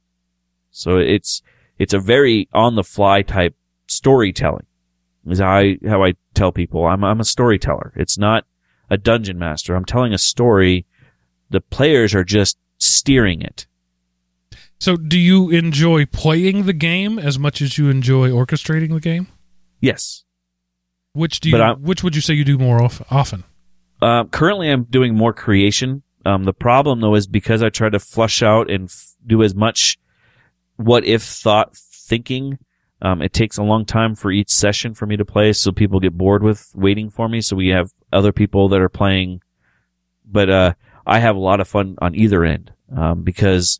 So 0.72 0.98
it's, 0.98 1.42
it's 1.78 1.94
a 1.94 2.00
very 2.00 2.48
on 2.54 2.76
the 2.76 2.84
fly 2.84 3.22
type 3.22 3.56
storytelling 3.88 4.66
is 5.28 5.40
how 5.40 5.50
I, 5.50 5.78
how 5.88 6.04
I 6.04 6.14
tell 6.34 6.52
people 6.52 6.86
I'm, 6.86 7.04
I'm 7.04 7.20
a 7.20 7.26
storyteller. 7.26 7.94
It's 7.96 8.18
not 8.18 8.46
a 8.90 8.98
dungeon 8.98 9.38
master. 9.38 9.76
I'm 9.76 9.86
telling 9.86 10.14
a 10.14 10.18
story. 10.18 10.86
The 11.50 11.62
players 11.62 12.14
are 12.16 12.24
just 12.24 12.58
steering 12.78 13.42
it. 13.42 13.67
So, 14.80 14.96
do 14.96 15.18
you 15.18 15.50
enjoy 15.50 16.06
playing 16.06 16.66
the 16.66 16.74
game 16.74 17.18
as 17.18 17.40
much 17.40 17.62
as 17.62 17.78
you 17.78 17.90
enjoy 17.90 18.30
orchestrating 18.30 18.94
the 18.94 19.00
game? 19.00 19.28
Yes. 19.82 20.24
Which 21.14 21.40
do 21.40 21.50
you? 21.50 21.58
Which 21.80 22.04
would 22.04 22.16
you 22.16 22.22
say 22.22 22.36
you 22.36 22.46
do 22.46 22.58
more 22.58 22.84
of, 22.84 23.04
often? 23.10 23.44
Uh, 24.02 24.26
currently, 24.26 24.70
I'm 24.70 24.84
doing 24.84 25.16
more 25.16 25.34
creation. 25.34 26.04
Um, 26.26 26.44
the 26.44 26.54
problem 26.54 27.00
though 27.00 27.16
is 27.16 27.26
because 27.26 27.64
I 27.64 27.70
try 27.70 27.90
to 27.90 28.00
flush 28.00 28.44
out 28.44 28.70
and 28.70 28.86
f- 28.86 29.16
do 29.26 29.42
as 29.44 29.56
much 29.56 29.98
what 30.76 31.06
if 31.06 31.24
thought 31.24 31.76
thinking. 31.76 32.60
Um, 33.02 33.22
it 33.22 33.32
takes 33.34 33.58
a 33.58 33.64
long 33.64 33.86
time 33.86 34.16
for 34.16 34.32
each 34.32 34.50
session 34.50 34.94
for 34.94 35.06
me 35.06 35.18
to 35.18 35.26
play, 35.26 35.54
so 35.54 35.72
people 35.72 36.00
get 36.00 36.18
bored 36.18 36.44
with 36.44 36.72
waiting 36.76 37.10
for 37.10 37.30
me. 37.30 37.42
So 37.42 37.56
we 37.56 37.70
have 37.70 37.92
other 38.12 38.32
people 38.32 38.70
that 38.70 38.82
are 38.82 38.90
playing, 38.90 39.42
but 40.26 40.50
uh, 40.50 40.74
I 41.06 41.20
have 41.20 41.36
a 41.36 41.40
lot 41.40 41.60
of 41.60 41.68
fun 41.68 41.96
on 42.02 42.16
either 42.16 42.44
end 42.44 42.74
um, 42.96 43.24
because 43.24 43.80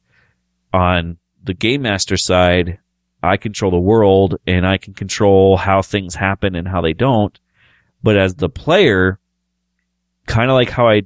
on 0.74 1.18
the 1.44 1.54
game 1.54 1.84
master 1.84 2.18
side, 2.18 2.80
I 3.24 3.38
control 3.38 3.72
the 3.72 3.78
world 3.78 4.38
and 4.46 4.66
I 4.66 4.78
can 4.78 4.94
control 4.94 5.58
how 5.58 5.82
things 5.82 6.16
happen 6.16 6.56
and 6.56 6.68
how 6.68 6.82
they 6.82 6.94
don't. 6.94 7.38
But 8.04 8.18
as 8.18 8.36
the 8.36 8.50
player, 8.50 9.20
kind 10.28 10.52
of 10.52 10.56
like 10.56 10.70
how 10.70 10.88
I 10.88 11.04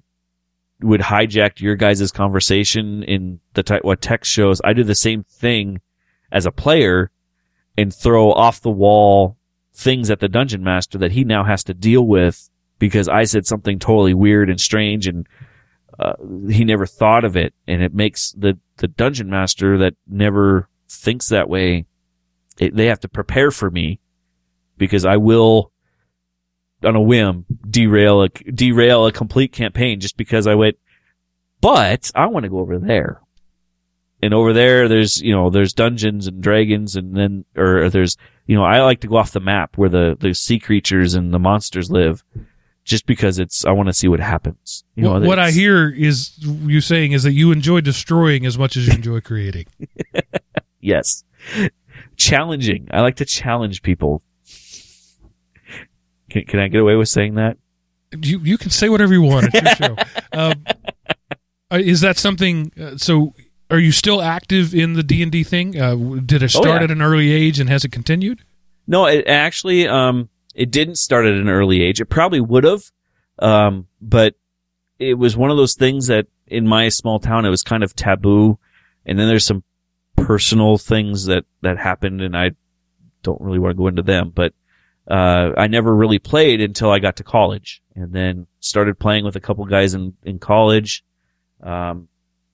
would 0.82 1.02
hijack 1.02 1.62
your 1.62 1.76
guys' 1.76 2.12
conversation 2.12 3.04
in 3.04 3.40
the 3.54 3.80
what 3.84 4.02
text 4.02 4.32
shows, 4.32 4.62
I 4.64 4.74
do 4.74 4.84
the 4.84 4.96
same 4.96 5.24
thing 5.24 5.82
as 6.32 6.46
a 6.46 6.52
player 6.52 7.12
and 7.78 7.94
throw 7.94 8.32
off 8.32 8.62
the 8.62 8.70
wall 8.70 9.38
things 9.74 10.10
at 10.12 10.20
the 10.20 10.28
dungeon 10.28 10.64
master 10.64 10.98
that 10.98 11.14
he 11.14 11.24
now 11.24 11.44
has 11.44 11.64
to 11.64 11.74
deal 11.74 12.06
with 12.06 12.50
because 12.78 13.08
I 13.08 13.24
said 13.24 13.46
something 13.46 13.80
totally 13.80 14.14
weird 14.14 14.50
and 14.50 14.60
strange 14.60 15.08
and 15.08 15.28
uh, 16.00 16.14
he 16.50 16.64
never 16.64 16.86
thought 16.86 17.24
of 17.26 17.36
it 17.36 17.54
and 17.68 17.82
it 17.82 17.94
makes 17.94 18.32
the 18.34 18.58
the 18.78 18.88
dungeon 18.88 19.30
master 19.30 19.78
that 19.78 19.94
never 20.08 20.68
thinks 20.90 21.30
that 21.30 21.50
way 21.50 21.86
it, 22.60 22.76
they 22.76 22.86
have 22.86 23.00
to 23.00 23.10
prepare 23.10 23.52
for 23.52 23.70
me 23.70 24.00
because 24.78 25.06
I 25.06 25.18
will 25.18 25.72
on 26.84 26.96
a 26.96 27.02
whim 27.02 27.46
derail 27.70 28.24
a 28.24 28.30
derail 28.30 29.06
a 29.06 29.12
complete 29.12 29.52
campaign 29.52 30.00
just 30.00 30.18
because 30.18 30.48
I 30.48 30.56
went 30.56 30.78
but 31.62 32.12
I 32.16 32.26
want 32.26 32.44
to 32.44 32.50
go 32.50 32.58
over 32.58 32.80
there. 32.80 33.22
And 34.24 34.34
over 34.34 34.54
there 34.54 34.88
there's 34.88 35.22
you 35.22 35.34
know 35.34 35.50
there's 35.50 35.74
dungeons 35.74 36.28
and 36.28 36.42
dragons 36.42 36.96
and 36.96 37.16
then 37.16 37.46
or 37.56 37.90
there's 37.90 38.18
you 38.46 38.56
know 38.56 38.64
I 38.64 38.82
like 38.82 39.02
to 39.02 39.08
go 39.08 39.18
off 39.18 39.32
the 39.32 39.40
map 39.40 39.78
where 39.78 39.90
the 39.90 40.18
the 40.20 40.34
sea 40.34 40.60
creatures 40.60 41.14
and 41.16 41.34
the 41.34 41.40
monsters 41.40 41.90
live 41.90 42.24
just 42.92 43.08
because 43.08 43.40
it's 43.40 43.66
I 43.66 43.72
want 43.72 43.88
to 43.90 43.94
see 43.94 44.08
what 44.08 44.20
happens 44.20 44.84
you 44.96 45.04
know 45.04 45.14
what, 45.14 45.24
what 45.24 45.40
I 45.40 45.50
hear 45.50 45.90
is 45.90 46.38
you 46.44 46.80
saying 46.82 47.14
is 47.14 47.24
that 47.24 47.32
you 47.34 47.52
enjoy 47.52 47.82
destroying 47.82 48.46
as 48.46 48.58
much 48.58 48.78
as 48.78 48.86
you 48.88 48.94
enjoy 48.94 49.22
creating. 49.22 49.66
Yes. 50.82 51.24
Challenging. 52.18 52.88
I 52.92 53.02
like 53.02 53.18
to 53.18 53.26
challenge 53.26 53.84
people. 53.84 54.24
Can, 56.32 56.46
can 56.46 56.60
I 56.60 56.68
get 56.70 56.82
away 56.82 56.96
with 56.96 57.08
saying 57.08 57.36
that? 57.36 57.58
you 58.20 58.40
you 58.40 58.58
can 58.58 58.72
say 58.72 58.90
whatever 58.90 59.14
you 59.14 59.22
want. 59.22 59.50
It's 59.54 59.80
your 59.80 59.90
show. 59.90 59.96
Um, 60.34 60.66
is 61.80 62.02
that 62.02 62.18
something? 62.18 62.72
Uh, 62.80 62.98
so, 62.98 63.34
are 63.70 63.80
you 63.80 63.92
still 63.92 64.22
active 64.22 64.74
in 64.74 64.94
the 64.94 65.04
D 65.04 65.22
and 65.22 65.32
D 65.32 65.44
thing? 65.44 65.80
Uh, 65.80 65.96
did 66.26 66.42
it 66.42 66.56
Oh, 66.56 66.62
start 66.62 66.82
yeah. 66.82 66.86
at 66.86 66.92
an 66.92 67.02
early 67.02 67.32
age 67.32 67.60
and 67.60 67.70
has 67.70 67.86
it 67.86 67.92
continued? 67.92 68.44
No, 68.88 69.06
it 69.06 69.28
actually, 69.28 69.88
um, 69.88 70.30
it 70.56 70.72
didn't 70.72 70.96
start 70.96 71.26
at 71.26 71.34
an 71.34 71.50
early 71.50 71.82
age. 71.82 72.02
It 72.02 72.06
probably 72.06 72.42
would 72.42 72.64
have. 72.64 72.84
Um, 73.40 73.88
but 74.02 74.36
it 75.00 75.16
was 75.16 75.36
one 75.36 75.50
of 75.50 75.58
those 75.58 75.76
things 75.76 76.08
that 76.08 76.28
in 76.48 76.68
my 76.68 76.90
small 76.90 77.20
town, 77.20 77.46
it 77.46 77.50
was 77.50 77.64
kind 77.64 77.84
of 77.84 77.96
taboo. 77.96 78.60
And 79.06 79.18
then 79.18 79.28
there's 79.28 79.46
some 79.46 79.64
personal 80.16 80.78
things 80.78 81.26
that, 81.26 81.46
that 81.62 81.78
happened 81.78 82.22
and 82.22 82.38
I 82.38 82.52
don't 83.24 83.42
really 83.42 83.60
want 83.60 83.72
to 83.72 83.78
go 83.78 83.88
into 83.88 84.04
them, 84.04 84.32
but, 84.34 84.54
uh, 85.10 85.52
I 85.58 85.68
never 85.68 85.96
really 85.96 86.20
played 86.20 86.62
until 86.62 86.92
I 86.92 87.00
got 87.00 87.16
to 87.18 87.24
college 87.24 87.82
and 87.96 88.14
then 88.14 88.48
started 88.60 89.00
playing 89.00 89.26
with 89.26 89.36
a 89.36 89.40
couple 89.40 89.66
guys 89.66 89.94
in, 89.94 90.16
in 90.24 90.38
college. 90.38 91.04
Um, 91.62 92.08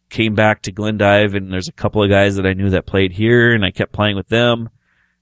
came 0.09 0.35
back 0.35 0.61
to 0.63 0.71
Glendive 0.71 1.35
and 1.35 1.51
there's 1.51 1.67
a 1.67 1.73
couple 1.73 2.01
of 2.01 2.09
guys 2.09 2.37
that 2.37 2.45
I 2.45 2.53
knew 2.53 2.69
that 2.69 2.85
played 2.85 3.11
here 3.11 3.53
and 3.53 3.65
I 3.65 3.71
kept 3.71 3.91
playing 3.91 4.15
with 4.15 4.29
them 4.29 4.69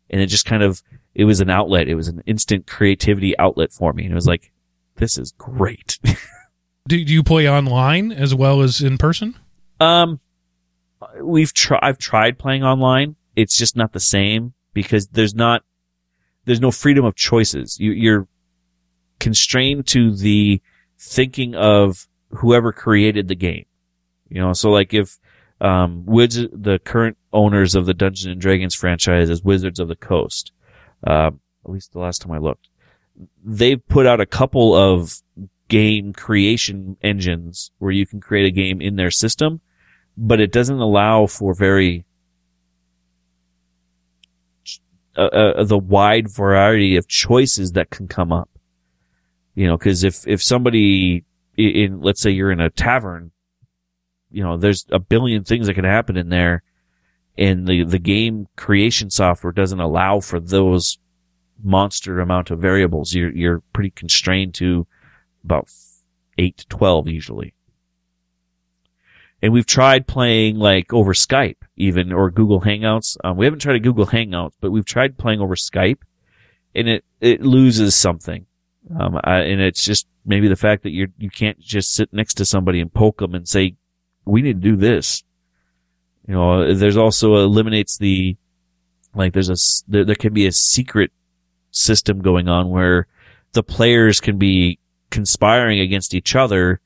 and 0.09 0.21
it 0.21 0.27
just 0.27 0.45
kind 0.45 0.61
of, 0.61 0.83
it 1.15 1.23
was 1.23 1.39
an 1.39 1.49
outlet. 1.49 1.87
It 1.87 1.95
was 1.95 2.09
an 2.09 2.21
instant 2.25 2.67
creativity 2.67 3.37
outlet 3.39 3.71
for 3.71 3.93
me. 3.93 4.03
And 4.03 4.11
it 4.11 4.15
was 4.15 4.27
like, 4.27 4.51
this 4.97 5.17
is 5.17 5.31
great. 5.37 5.97
Do, 6.87 7.03
do 7.03 7.11
you 7.11 7.23
play 7.23 7.49
online 7.49 8.11
as 8.11 8.35
well 8.35 8.61
as 8.61 8.79
in 8.79 8.99
person? 8.99 9.35
um, 9.79 10.19
we've 11.19 11.51
tried, 11.51 11.79
I've 11.81 11.97
tried 11.97 12.37
playing 12.37 12.63
online. 12.63 13.15
It's 13.35 13.57
just 13.57 13.75
not 13.75 13.91
the 13.91 13.99
same 13.99 14.53
because 14.73 15.07
there's 15.07 15.33
not, 15.33 15.63
there's 16.45 16.61
no 16.61 16.69
freedom 16.69 17.03
of 17.03 17.15
choices. 17.15 17.79
You, 17.79 17.91
you're 17.91 18.27
constrained 19.19 19.87
to 19.87 20.15
the 20.15 20.61
thinking 20.99 21.55
of 21.55 22.07
whoever 22.29 22.71
created 22.71 23.29
the 23.29 23.35
game. 23.35 23.65
You 24.29 24.41
know, 24.41 24.53
so 24.53 24.69
like 24.69 24.93
if, 24.93 25.17
um, 25.61 26.05
Wiz, 26.05 26.35
the 26.53 26.79
current 26.83 27.17
owners 27.33 27.73
of 27.73 27.87
the 27.87 27.93
Dungeons 27.95 28.31
and 28.31 28.39
Dragons 28.39 28.75
franchise 28.75 29.29
is 29.31 29.43
Wizards 29.43 29.79
of 29.79 29.87
the 29.87 29.95
Coast, 29.95 30.51
um, 31.03 31.39
at 31.63 31.71
least 31.71 31.93
the 31.93 31.99
last 31.99 32.21
time 32.21 32.31
I 32.31 32.37
looked, 32.37 32.69
they've 33.43 33.85
put 33.87 34.05
out 34.05 34.21
a 34.21 34.25
couple 34.25 34.75
of 34.75 35.21
game 35.67 36.13
creation 36.13 36.97
engines 37.01 37.71
where 37.79 37.91
you 37.91 38.05
can 38.05 38.19
create 38.19 38.45
a 38.45 38.51
game 38.51 38.81
in 38.81 38.95
their 38.95 39.11
system, 39.11 39.61
but 40.17 40.39
it 40.39 40.51
doesn't 40.51 40.79
allow 40.79 41.25
for 41.25 41.53
very 41.53 42.05
uh, 45.17 45.21
uh, 45.21 45.63
the 45.63 45.77
wide 45.77 46.29
variety 46.29 46.97
of 46.97 47.07
choices 47.07 47.71
that 47.71 47.89
can 47.89 48.07
come 48.07 48.31
up. 48.31 48.49
You 49.55 49.67
know, 49.67 49.77
because 49.77 50.03
if 50.03 50.27
if 50.27 50.43
somebody 50.43 51.23
in 51.57 52.01
let's 52.01 52.21
say 52.21 52.31
you're 52.31 52.51
in 52.51 52.59
a 52.59 52.69
tavern, 52.69 53.31
you 54.29 54.43
know, 54.43 54.57
there's 54.57 54.85
a 54.91 54.99
billion 54.99 55.45
things 55.45 55.67
that 55.67 55.75
can 55.75 55.85
happen 55.85 56.17
in 56.17 56.27
there, 56.27 56.63
and 57.37 57.67
the 57.67 57.83
the 57.83 57.99
game 57.99 58.47
creation 58.55 59.09
software 59.09 59.53
doesn't 59.53 59.79
allow 59.79 60.19
for 60.19 60.39
those 60.39 60.97
monster 61.63 62.19
amount 62.19 62.51
of 62.51 62.59
variables. 62.59 63.13
You're 63.13 63.31
you're 63.31 63.63
pretty 63.73 63.91
constrained 63.91 64.53
to 64.55 64.87
about 65.43 65.69
eight 66.37 66.57
to 66.57 66.67
twelve 66.67 67.07
usually. 67.07 67.53
And 69.41 69.53
we've 69.53 69.65
tried 69.65 70.07
playing 70.07 70.57
like 70.57 70.93
over 70.93 71.13
Skype 71.13 71.57
even 71.75 72.11
or 72.11 72.31
Google 72.31 72.61
Hangouts. 72.61 73.17
Um, 73.23 73.37
we 73.37 73.45
haven't 73.45 73.59
tried 73.59 73.75
a 73.75 73.79
Google 73.79 74.07
Hangouts, 74.07 74.53
but 74.59 74.71
we've 74.71 74.85
tried 74.85 75.17
playing 75.17 75.41
over 75.41 75.55
Skype 75.55 75.99
and 76.73 76.87
it, 76.87 77.05
it 77.21 77.41
loses 77.41 77.95
something. 77.95 78.45
Um, 78.97 79.19
I, 79.23 79.39
and 79.39 79.61
it's 79.61 79.83
just 79.83 80.07
maybe 80.25 80.47
the 80.47 80.55
fact 80.55 80.83
that 80.83 80.91
you're, 80.91 81.09
you 81.17 81.29
can't 81.29 81.59
just 81.59 81.93
sit 81.93 82.13
next 82.13 82.35
to 82.35 82.45
somebody 82.45 82.79
and 82.79 82.93
poke 82.93 83.19
them 83.19 83.35
and 83.35 83.47
say, 83.47 83.75
we 84.25 84.41
need 84.41 84.61
to 84.61 84.69
do 84.69 84.75
this. 84.75 85.23
You 86.27 86.33
know, 86.33 86.73
there's 86.73 86.97
also 86.97 87.35
eliminates 87.35 87.97
the, 87.97 88.35
like 89.13 89.33
there's 89.33 89.49
a 89.49 89.55
there, 89.87 90.03
there 90.03 90.15
can 90.15 90.33
be 90.33 90.47
a 90.47 90.51
secret 90.51 91.11
system 91.71 92.21
going 92.21 92.47
on 92.47 92.69
where 92.69 93.07
the 93.53 93.63
players 93.63 94.19
can 94.19 94.37
be 94.37 94.79
conspiring 95.09 95.79
against 95.79 96.13
each 96.13 96.35
other, 96.35 96.81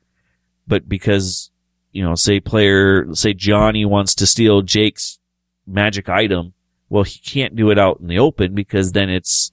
but 0.67 0.87
because, 0.87 1.51
you 1.91 2.03
know, 2.03 2.15
say 2.15 2.39
player, 2.39 3.13
say 3.13 3.33
Johnny 3.33 3.85
wants 3.85 4.13
to 4.15 4.27
steal 4.27 4.61
Jake's 4.61 5.19
magic 5.65 6.09
item, 6.09 6.53
well, 6.89 7.03
he 7.03 7.19
can't 7.19 7.55
do 7.55 7.71
it 7.71 7.79
out 7.79 7.99
in 7.99 8.07
the 8.07 8.19
open 8.19 8.53
because 8.53 8.91
then 8.91 9.09
it's, 9.09 9.51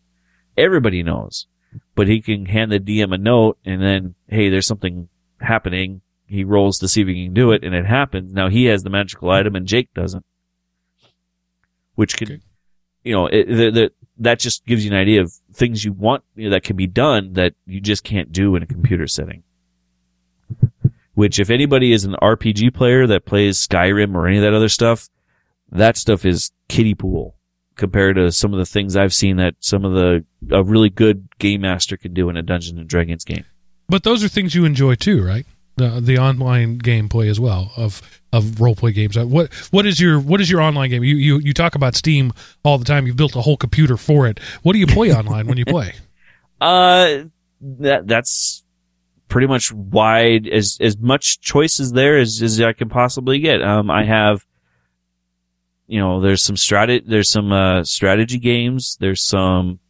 everybody 0.56 1.02
knows. 1.02 1.46
But 1.94 2.08
he 2.08 2.20
can 2.20 2.46
hand 2.46 2.72
the 2.72 2.80
DM 2.80 3.14
a 3.14 3.18
note 3.18 3.58
and 3.64 3.82
then, 3.82 4.14
hey, 4.28 4.48
there's 4.48 4.66
something 4.66 5.08
happening. 5.40 6.00
He 6.26 6.44
rolls 6.44 6.78
to 6.80 6.88
see 6.88 7.02
if 7.02 7.08
he 7.08 7.24
can 7.26 7.34
do 7.34 7.52
it 7.52 7.62
and 7.64 7.74
it 7.74 7.86
happens. 7.86 8.32
Now 8.32 8.48
he 8.48 8.64
has 8.66 8.82
the 8.82 8.90
magical 8.90 9.30
item 9.30 9.54
and 9.54 9.66
Jake 9.66 9.92
doesn't. 9.94 10.24
Which 11.94 12.16
can, 12.16 12.28
Okay. 12.32 12.40
you 13.04 13.12
know, 13.14 13.26
it, 13.26 13.46
the, 13.46 13.70
the, 13.70 13.92
that 14.18 14.38
just 14.38 14.66
gives 14.66 14.84
you 14.84 14.90
an 14.90 14.96
idea 14.96 15.20
of 15.22 15.32
things 15.52 15.84
you 15.84 15.92
want 15.92 16.24
you 16.34 16.44
know, 16.44 16.50
that 16.50 16.62
can 16.64 16.76
be 16.76 16.86
done 16.86 17.34
that 17.34 17.54
you 17.66 17.80
just 17.80 18.02
can't 18.04 18.32
do 18.32 18.54
in 18.56 18.62
a 18.62 18.66
computer 18.66 19.06
setting. 19.06 19.42
Which, 21.14 21.38
if 21.38 21.48
anybody 21.48 21.92
is 21.92 22.04
an 22.04 22.14
RPG 22.20 22.74
player 22.74 23.06
that 23.06 23.24
plays 23.24 23.66
Skyrim 23.66 24.14
or 24.14 24.26
any 24.26 24.36
of 24.36 24.42
that 24.42 24.52
other 24.52 24.68
stuff, 24.68 25.08
that 25.72 25.96
stuff 25.96 26.26
is 26.26 26.52
kiddie 26.68 26.94
pool 26.94 27.36
compared 27.74 28.16
to 28.16 28.30
some 28.30 28.52
of 28.52 28.58
the 28.58 28.66
things 28.66 28.96
I've 28.96 29.14
seen 29.14 29.36
that 29.36 29.54
some 29.60 29.84
of 29.84 29.92
the 29.94 30.24
a 30.50 30.62
really 30.62 30.90
good 30.90 31.28
game 31.38 31.62
master 31.62 31.96
can 31.96 32.12
do 32.12 32.28
in 32.28 32.36
a 32.36 32.42
Dungeons 32.42 32.78
and 32.78 32.88
Dragons 32.88 33.24
game. 33.24 33.44
But 33.88 34.02
those 34.02 34.22
are 34.22 34.28
things 34.28 34.54
you 34.54 34.64
enjoy 34.66 34.94
too, 34.96 35.24
right? 35.24 35.46
The 35.76 36.00
the 36.00 36.18
online 36.18 36.78
gameplay 36.78 37.28
as 37.28 37.38
well 37.38 37.70
of 37.76 38.00
of 38.32 38.60
role 38.60 38.74
play 38.74 38.92
games. 38.92 39.16
Uh, 39.16 39.26
What 39.26 39.52
what 39.70 39.86
is 39.86 40.00
your 40.00 40.18
what 40.18 40.40
is 40.40 40.50
your 40.50 40.60
online 40.62 40.90
game? 40.90 41.04
You 41.04 41.16
you 41.16 41.38
you 41.38 41.52
talk 41.52 41.74
about 41.74 41.94
Steam 41.94 42.32
all 42.64 42.78
the 42.78 42.84
time. 42.84 43.06
You've 43.06 43.16
built 43.16 43.36
a 43.36 43.42
whole 43.42 43.56
computer 43.58 43.96
for 43.96 44.26
it. 44.26 44.40
What 44.62 44.72
do 44.72 44.78
you 44.78 44.86
play 44.86 45.12
online 45.12 45.46
when 45.46 45.58
you 45.58 45.64
play? 45.64 45.94
Uh, 46.58 47.24
that 47.60 48.06
that's 48.06 48.64
pretty 49.28 49.46
much 49.46 49.70
wide 49.70 50.46
as 50.48 50.78
as 50.80 50.96
much 50.96 51.38
choice 51.42 51.78
as 51.80 51.92
there 51.92 52.16
as 52.16 52.40
as 52.40 52.58
I 52.62 52.72
can 52.72 52.88
possibly 52.88 53.38
get. 53.40 53.60
Um, 53.60 53.90
I 53.90 54.04
have, 54.04 54.46
you 55.86 56.00
know, 56.00 56.22
there's 56.22 56.42
some 56.42 56.56
strat 56.56 57.02
there's 57.06 57.30
some 57.30 57.52
uh 57.52 57.84
strategy 57.84 58.38
games. 58.38 58.96
There's 59.00 59.22
some 59.22 59.80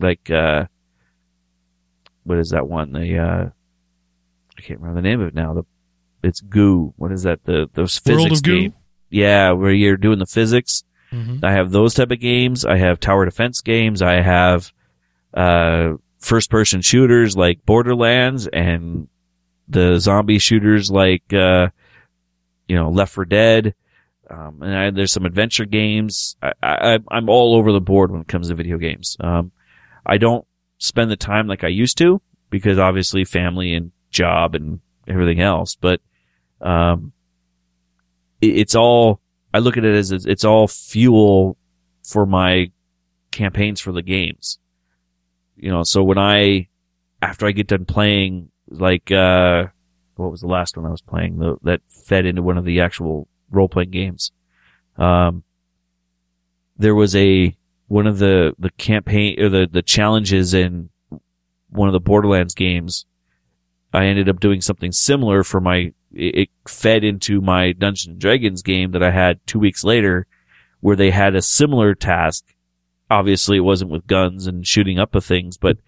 like 0.00 0.30
uh, 0.30 0.64
what 2.22 2.38
is 2.38 2.48
that 2.50 2.66
one? 2.68 2.92
The 2.92 3.18
uh, 3.18 3.50
I 4.58 4.60
can't 4.62 4.80
remember 4.80 5.00
the 5.00 5.08
name 5.08 5.20
of 5.20 5.28
it 5.28 5.34
now. 5.34 5.54
The 5.54 5.64
it's 6.22 6.40
Goo. 6.40 6.94
What 6.96 7.12
is 7.12 7.24
that? 7.24 7.44
The 7.44 7.68
those 7.74 8.00
World 8.06 8.22
physics 8.22 8.40
game. 8.40 8.74
Yeah, 9.10 9.52
where 9.52 9.72
you're 9.72 9.96
doing 9.96 10.18
the 10.18 10.26
physics. 10.26 10.84
Mhm. 11.12 11.44
I 11.44 11.52
have 11.52 11.70
those 11.70 11.94
type 11.94 12.10
of 12.10 12.20
games. 12.20 12.64
I 12.64 12.76
have 12.78 12.98
tower 12.98 13.24
defense 13.24 13.60
games. 13.60 14.02
I 14.02 14.20
have 14.20 14.72
uh, 15.32 15.94
first 16.18 16.50
person 16.50 16.80
shooters 16.80 17.36
like 17.36 17.64
Borderlands 17.66 18.46
and 18.48 19.08
the 19.68 19.98
zombie 19.98 20.38
shooters 20.38 20.90
like 20.90 21.32
uh, 21.32 21.68
you 22.68 22.76
know 22.76 22.90
Left 22.90 23.12
4 23.12 23.24
Dead. 23.26 23.74
Um, 24.30 24.62
and 24.62 24.74
I, 24.74 24.90
there's 24.90 25.12
some 25.12 25.26
adventure 25.26 25.66
games. 25.66 26.36
I, 26.42 26.52
I, 26.62 26.98
I'm 27.10 27.28
all 27.28 27.54
over 27.56 27.72
the 27.72 27.80
board 27.80 28.10
when 28.10 28.22
it 28.22 28.28
comes 28.28 28.48
to 28.48 28.54
video 28.54 28.78
games. 28.78 29.16
Um, 29.20 29.52
I 30.06 30.16
don't 30.16 30.46
spend 30.78 31.10
the 31.10 31.16
time 31.16 31.46
like 31.46 31.62
I 31.62 31.68
used 31.68 31.98
to 31.98 32.22
because 32.50 32.78
obviously 32.78 33.24
family 33.24 33.74
and 33.74 33.92
job 34.14 34.54
and 34.54 34.80
everything 35.06 35.40
else. 35.40 35.76
But 35.78 36.00
um, 36.60 37.12
it, 38.40 38.56
it's 38.58 38.74
all 38.74 39.20
I 39.52 39.58
look 39.58 39.76
at 39.76 39.84
it 39.84 39.94
as 39.94 40.10
it's, 40.10 40.44
all 40.44 40.66
fuel 40.66 41.56
for 42.02 42.26
my 42.26 42.72
campaigns 43.30 43.80
for 43.80 43.92
the 43.92 44.02
games. 44.02 44.58
You 45.56 45.70
know, 45.70 45.82
so 45.84 46.02
when 46.02 46.18
I 46.18 46.68
after 47.22 47.46
I 47.46 47.52
get 47.52 47.68
done 47.68 47.84
playing, 47.84 48.50
like 48.68 49.12
uh, 49.12 49.66
what 50.16 50.30
was 50.30 50.40
the 50.40 50.48
last 50.48 50.76
one 50.76 50.86
I 50.86 50.90
was 50.90 51.02
playing 51.02 51.38
the, 51.38 51.56
that 51.62 51.80
fed 51.88 52.26
into 52.26 52.42
one 52.42 52.58
of 52.58 52.64
the 52.64 52.80
actual 52.80 53.28
role 53.50 53.68
playing 53.68 53.90
games. 53.90 54.32
Um, 54.96 55.44
there 56.76 56.94
was 56.94 57.14
a 57.14 57.56
one 57.86 58.06
of 58.06 58.18
the 58.18 58.54
the 58.58 58.70
campaign 58.70 59.40
or 59.40 59.48
the 59.48 59.68
the 59.70 59.82
challenges 59.82 60.54
in 60.54 60.90
one 61.70 61.88
of 61.88 61.92
the 61.92 62.00
Borderlands 62.00 62.54
games. 62.54 63.06
I 63.94 64.06
ended 64.06 64.28
up 64.28 64.40
doing 64.40 64.60
something 64.60 64.92
similar 64.92 65.44
for 65.44 65.60
my. 65.60 65.92
It 66.12 66.50
fed 66.68 67.04
into 67.04 67.40
my 67.40 67.72
Dungeons 67.72 68.12
and 68.12 68.20
Dragons 68.20 68.62
game 68.62 68.92
that 68.92 69.02
I 69.02 69.10
had 69.10 69.44
two 69.46 69.58
weeks 69.58 69.84
later, 69.84 70.26
where 70.80 70.96
they 70.96 71.10
had 71.10 71.34
a 71.34 71.42
similar 71.42 71.94
task. 71.94 72.44
Obviously, 73.10 73.56
it 73.58 73.60
wasn't 73.60 73.90
with 73.90 74.06
guns 74.06 74.46
and 74.46 74.66
shooting 74.66 74.98
up 74.98 75.14
of 75.14 75.24
things, 75.24 75.56
but 75.56 75.78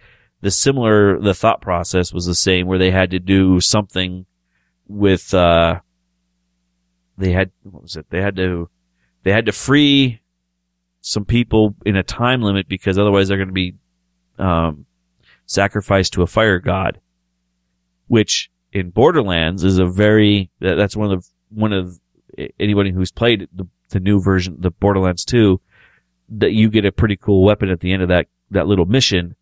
the 0.41 0.51
similar 0.51 1.19
the 1.21 1.35
thought 1.35 1.61
process 1.61 2.13
was 2.13 2.27
the 2.27 2.35
same, 2.35 2.67
where 2.67 2.79
they 2.79 2.91
had 2.91 3.11
to 3.11 3.19
do 3.19 3.61
something 3.61 4.27
with. 4.87 5.35
uh 5.35 5.81
They 7.19 7.33
had 7.33 7.51
what 7.63 7.83
was 7.83 7.97
it? 7.97 8.07
They 8.11 8.23
had 8.23 8.37
to 8.37 8.71
they 9.25 9.33
had 9.33 9.47
to 9.47 9.53
free 9.53 10.21
some 11.01 11.25
people 11.25 11.75
in 11.85 11.97
a 11.97 12.03
time 12.03 12.43
limit 12.43 12.69
because 12.69 12.99
otherwise 12.99 13.29
they're 13.29 13.37
going 13.37 13.49
to 13.49 13.53
be 13.53 13.75
um, 14.39 14.87
sacrificed 15.47 16.13
to 16.13 16.23
a 16.23 16.27
fire 16.27 16.59
god, 16.59 17.01
which 18.09 18.51
in 18.73 18.91
Borderlands 18.91 19.65
is 19.65 19.79
a 19.79 19.87
very 19.87 20.51
that's 20.61 20.97
one 20.97 21.13
of 21.13 21.23
the 21.23 21.29
one 21.51 21.73
of 21.73 21.99
anybody 22.59 22.91
who's 22.93 23.11
played 23.11 23.49
the 23.53 23.67
the 23.91 24.01
new 24.01 24.21
version, 24.21 24.57
the 24.59 24.71
Borderlands 24.71 25.25
two, 25.25 25.61
that 26.29 26.53
you 26.53 26.69
get 26.69 26.85
a 26.85 26.93
pretty 26.93 27.17
cool 27.17 27.45
weapon 27.45 27.71
at 27.71 27.81
the 27.81 27.93
end 27.93 28.03
of 28.03 28.09
that 28.09 28.27
that 28.51 28.67
little 28.67 28.87
mission. 28.87 29.37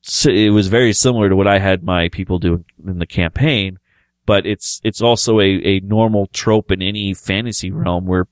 So 0.00 0.30
it 0.30 0.50
was 0.50 0.68
very 0.68 0.92
similar 0.92 1.28
to 1.28 1.36
what 1.36 1.48
I 1.48 1.58
had 1.58 1.82
my 1.82 2.08
people 2.08 2.38
do 2.38 2.64
in 2.86 2.98
the 2.98 3.06
campaign, 3.06 3.78
but 4.26 4.46
it's 4.46 4.80
it's 4.84 5.02
also 5.02 5.40
a, 5.40 5.60
a 5.64 5.80
normal 5.80 6.26
trope 6.28 6.70
in 6.70 6.82
any 6.82 7.14
fantasy 7.14 7.70
realm 7.70 8.06
where 8.06 8.28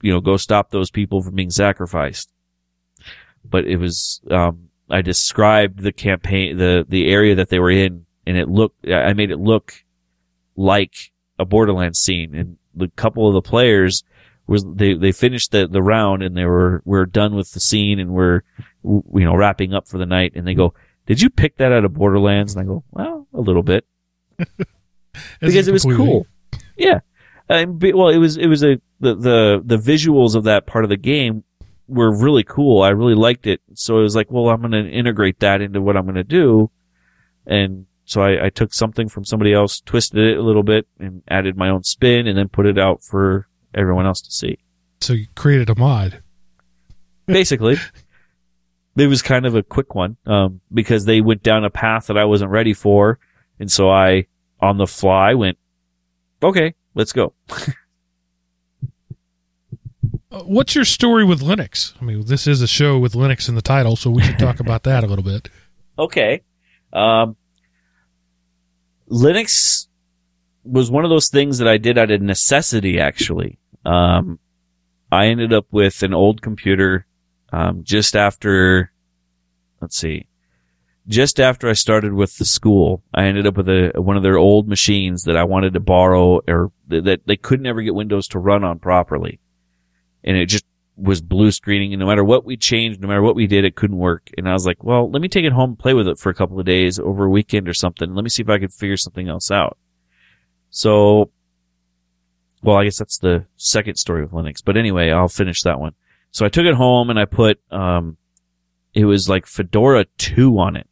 you 0.00 0.12
know 0.12 0.20
go 0.20 0.36
stop 0.36 0.70
those 0.70 0.90
people 0.90 1.22
from 1.22 1.34
being 1.34 1.50
sacrificed. 1.50 2.32
But 3.44 3.66
it 3.66 3.76
was 3.76 4.22
um, 4.30 4.70
I 4.88 5.02
described 5.02 5.80
the 5.80 5.92
campaign 5.92 6.56
the 6.56 6.86
the 6.88 7.10
area 7.10 7.34
that 7.34 7.50
they 7.50 7.58
were 7.58 7.70
in, 7.70 8.03
and 8.26 8.36
it 8.36 8.48
looked 8.48 8.88
I 8.88 9.12
made 9.12 9.30
it 9.30 9.38
look 9.38 9.84
like 10.56 11.12
a 11.38 11.44
Borderlands 11.44 11.98
scene, 11.98 12.34
and 12.34 12.58
the 12.74 12.88
couple 12.88 13.28
of 13.28 13.34
the 13.34 13.42
players 13.42 14.04
was 14.46 14.64
they 14.74 14.94
they 14.94 15.12
finished 15.12 15.52
the 15.52 15.66
the 15.66 15.82
round 15.82 16.22
and 16.22 16.36
they 16.36 16.44
were 16.44 16.82
we're 16.84 17.06
done 17.06 17.34
with 17.34 17.52
the 17.52 17.60
scene 17.60 17.98
and 17.98 18.10
we're 18.10 18.42
you 18.82 19.24
know 19.24 19.34
wrapping 19.34 19.74
up 19.74 19.88
for 19.88 19.98
the 19.98 20.06
night, 20.06 20.32
and 20.34 20.46
they 20.46 20.54
go. 20.54 20.74
Did 21.06 21.20
you 21.20 21.28
pick 21.28 21.58
that 21.58 21.70
out 21.70 21.84
of 21.84 21.92
Borderlands? 21.92 22.56
And 22.56 22.62
I 22.62 22.66
go, 22.66 22.82
well, 22.90 23.28
a 23.34 23.40
little 23.40 23.62
bit 23.62 23.86
because 25.40 25.68
it 25.68 25.72
was 25.72 25.84
cool. 25.84 26.26
Yeah. 26.78 27.00
Well, 27.48 28.08
it 28.08 28.16
was 28.16 28.38
it 28.38 28.46
was 28.46 28.64
a 28.64 28.80
the, 29.00 29.14
the 29.14 29.62
the 29.64 29.76
visuals 29.76 30.34
of 30.34 30.44
that 30.44 30.66
part 30.66 30.84
of 30.84 30.88
the 30.88 30.96
game 30.96 31.44
were 31.86 32.10
really 32.10 32.44
cool. 32.44 32.82
I 32.82 32.90
really 32.90 33.14
liked 33.14 33.46
it. 33.46 33.60
So 33.74 33.98
it 33.98 34.02
was 34.02 34.16
like, 34.16 34.30
well, 34.30 34.48
I'm 34.48 34.60
going 34.60 34.72
to 34.72 34.90
integrate 34.90 35.40
that 35.40 35.60
into 35.60 35.82
what 35.82 35.96
I'm 35.96 36.04
going 36.04 36.14
to 36.14 36.24
do, 36.24 36.70
and 37.46 37.86
so 38.04 38.22
I, 38.22 38.46
I 38.46 38.50
took 38.50 38.74
something 38.74 39.08
from 39.08 39.24
somebody 39.24 39.52
else, 39.52 39.80
twisted 39.80 40.18
it 40.18 40.36
a 40.38 40.42
little 40.42 40.62
bit, 40.62 40.86
and 40.98 41.22
added 41.28 41.56
my 41.56 41.68
own 41.70 41.82
spin, 41.84 42.26
and 42.26 42.36
then 42.36 42.48
put 42.48 42.66
it 42.66 42.78
out 42.78 43.02
for 43.02 43.48
everyone 43.74 44.06
else 44.06 44.20
to 44.22 44.30
see. 44.30 44.58
So 45.00 45.12
you 45.14 45.26
created 45.34 45.70
a 45.70 45.74
mod. 45.78 46.22
Basically, 47.26 47.76
it 48.96 49.06
was 49.06 49.22
kind 49.22 49.46
of 49.46 49.54
a 49.54 49.62
quick 49.62 49.94
one 49.94 50.16
um, 50.26 50.60
because 50.72 51.04
they 51.06 51.20
went 51.20 51.42
down 51.42 51.64
a 51.64 51.70
path 51.70 52.06
that 52.08 52.18
I 52.18 52.24
wasn't 52.24 52.50
ready 52.50 52.74
for, 52.74 53.18
and 53.58 53.70
so 53.70 53.90
I, 53.90 54.26
on 54.60 54.76
the 54.78 54.86
fly, 54.86 55.34
went, 55.34 55.58
okay, 56.42 56.74
let's 56.94 57.12
go. 57.12 57.34
Uh, 60.30 60.40
What's 60.40 60.74
your 60.74 60.84
story 60.84 61.24
with 61.24 61.40
Linux? 61.42 61.94
I 62.00 62.04
mean, 62.04 62.24
this 62.26 62.48
is 62.48 62.60
a 62.60 62.66
show 62.66 62.98
with 62.98 63.12
Linux 63.12 63.48
in 63.48 63.54
the 63.54 63.62
title, 63.62 63.94
so 63.94 64.10
we 64.10 64.22
should 64.22 64.38
talk 64.38 64.58
about 64.60 64.82
that 64.82 65.04
a 65.04 65.06
little 65.06 65.22
bit. 65.24 65.48
okay. 65.96 66.42
Um, 66.92 67.36
Linux 69.10 69.86
was 70.64 70.90
one 70.90 71.04
of 71.04 71.10
those 71.10 71.28
things 71.28 71.58
that 71.58 71.68
I 71.68 71.76
did 71.76 71.98
out 71.98 72.10
of 72.10 72.22
necessity, 72.22 72.98
actually. 72.98 73.58
Um, 73.84 74.38
I 75.12 75.26
ended 75.26 75.52
up 75.52 75.66
with 75.70 76.02
an 76.02 76.14
old 76.14 76.42
computer, 76.42 77.06
um, 77.52 77.84
just 77.84 78.16
after, 78.16 78.92
let's 79.80 79.96
see, 79.96 80.26
just 81.06 81.38
after 81.38 81.68
I 81.68 81.74
started 81.74 82.14
with 82.14 82.38
the 82.38 82.44
school. 82.44 83.02
I 83.12 83.24
ended 83.24 83.46
up 83.46 83.56
with 83.56 83.68
a, 83.68 83.92
one 83.96 84.16
of 84.16 84.22
their 84.22 84.38
old 84.38 84.68
machines 84.68 85.24
that 85.24 85.36
I 85.36 85.44
wanted 85.44 85.74
to 85.74 85.80
borrow 85.80 86.40
or 86.48 86.72
th- 86.88 87.04
that 87.04 87.26
they 87.26 87.36
could 87.36 87.60
never 87.60 87.82
get 87.82 87.94
Windows 87.94 88.28
to 88.28 88.38
run 88.38 88.64
on 88.64 88.78
properly. 88.78 89.38
And 90.24 90.36
it 90.36 90.46
just 90.46 90.64
was 90.96 91.20
blue 91.20 91.50
screening 91.50 91.92
and 91.92 92.00
no 92.00 92.06
matter 92.06 92.24
what 92.24 92.44
we 92.44 92.56
changed, 92.56 93.00
no 93.00 93.08
matter 93.08 93.22
what 93.22 93.34
we 93.34 93.46
did, 93.46 93.64
it 93.64 93.74
couldn't 93.74 93.96
work. 93.98 94.30
And 94.38 94.48
I 94.48 94.52
was 94.52 94.64
like, 94.64 94.84
well, 94.84 95.10
let 95.10 95.20
me 95.20 95.28
take 95.28 95.44
it 95.44 95.52
home 95.52 95.76
play 95.76 95.92
with 95.92 96.06
it 96.06 96.18
for 96.18 96.30
a 96.30 96.34
couple 96.34 96.58
of 96.58 96.66
days 96.66 96.98
over 96.98 97.24
a 97.24 97.30
weekend 97.30 97.68
or 97.68 97.74
something. 97.74 98.14
Let 98.14 98.22
me 98.22 98.30
see 98.30 98.42
if 98.42 98.48
I 98.48 98.58
can 98.58 98.68
figure 98.68 98.96
something 98.96 99.28
else 99.28 99.50
out. 99.50 99.76
So, 100.70 101.30
well, 102.62 102.76
I 102.76 102.84
guess 102.84 102.98
that's 102.98 103.18
the 103.18 103.46
second 103.56 103.96
story 103.96 104.22
with 104.22 104.32
Linux, 104.32 104.62
but 104.64 104.76
anyway, 104.76 105.10
I'll 105.10 105.28
finish 105.28 105.62
that 105.62 105.80
one. 105.80 105.94
So 106.30 106.46
I 106.46 106.48
took 106.48 106.64
it 106.64 106.74
home 106.74 107.10
and 107.10 107.18
I 107.18 107.24
put, 107.24 107.60
um, 107.70 108.16
it 108.92 109.04
was 109.04 109.28
like 109.28 109.46
Fedora 109.46 110.06
2 110.18 110.58
on 110.58 110.76
it 110.76 110.88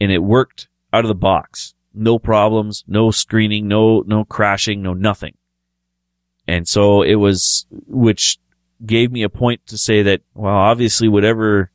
and 0.00 0.10
it 0.10 0.22
worked 0.22 0.68
out 0.92 1.04
of 1.04 1.08
the 1.08 1.14
box. 1.14 1.74
No 1.94 2.18
problems, 2.18 2.84
no 2.86 3.10
screening, 3.10 3.66
no, 3.66 4.00
no 4.06 4.24
crashing, 4.24 4.82
no 4.82 4.94
nothing. 4.94 5.34
And 6.46 6.66
so 6.66 7.02
it 7.02 7.16
was, 7.16 7.66
which 7.70 8.38
gave 8.84 9.10
me 9.10 9.22
a 9.22 9.28
point 9.28 9.66
to 9.66 9.78
say 9.78 10.02
that, 10.02 10.22
well, 10.34 10.54
obviously 10.54 11.08
whatever 11.08 11.70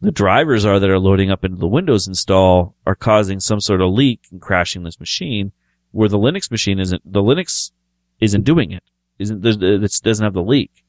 the 0.00 0.12
drivers 0.12 0.64
are 0.64 0.78
that 0.78 0.90
are 0.90 0.98
loading 0.98 1.30
up 1.30 1.44
into 1.44 1.56
the 1.56 1.66
Windows 1.66 2.06
install 2.06 2.74
are 2.86 2.94
causing 2.94 3.40
some 3.40 3.60
sort 3.60 3.80
of 3.80 3.90
leak 3.90 4.20
and 4.30 4.40
crashing 4.40 4.82
this 4.82 5.00
machine 5.00 5.52
where 5.92 6.08
the 6.08 6.18
Linux 6.18 6.50
machine 6.50 6.78
isn't, 6.78 7.00
the 7.10 7.22
Linux 7.22 7.70
isn't 8.20 8.44
doing 8.44 8.72
it. 8.72 8.82
Isn't, 9.18 9.44
it 9.46 10.00
doesn't 10.02 10.24
have 10.24 10.34
the 10.34 10.42
leak. 10.42 10.84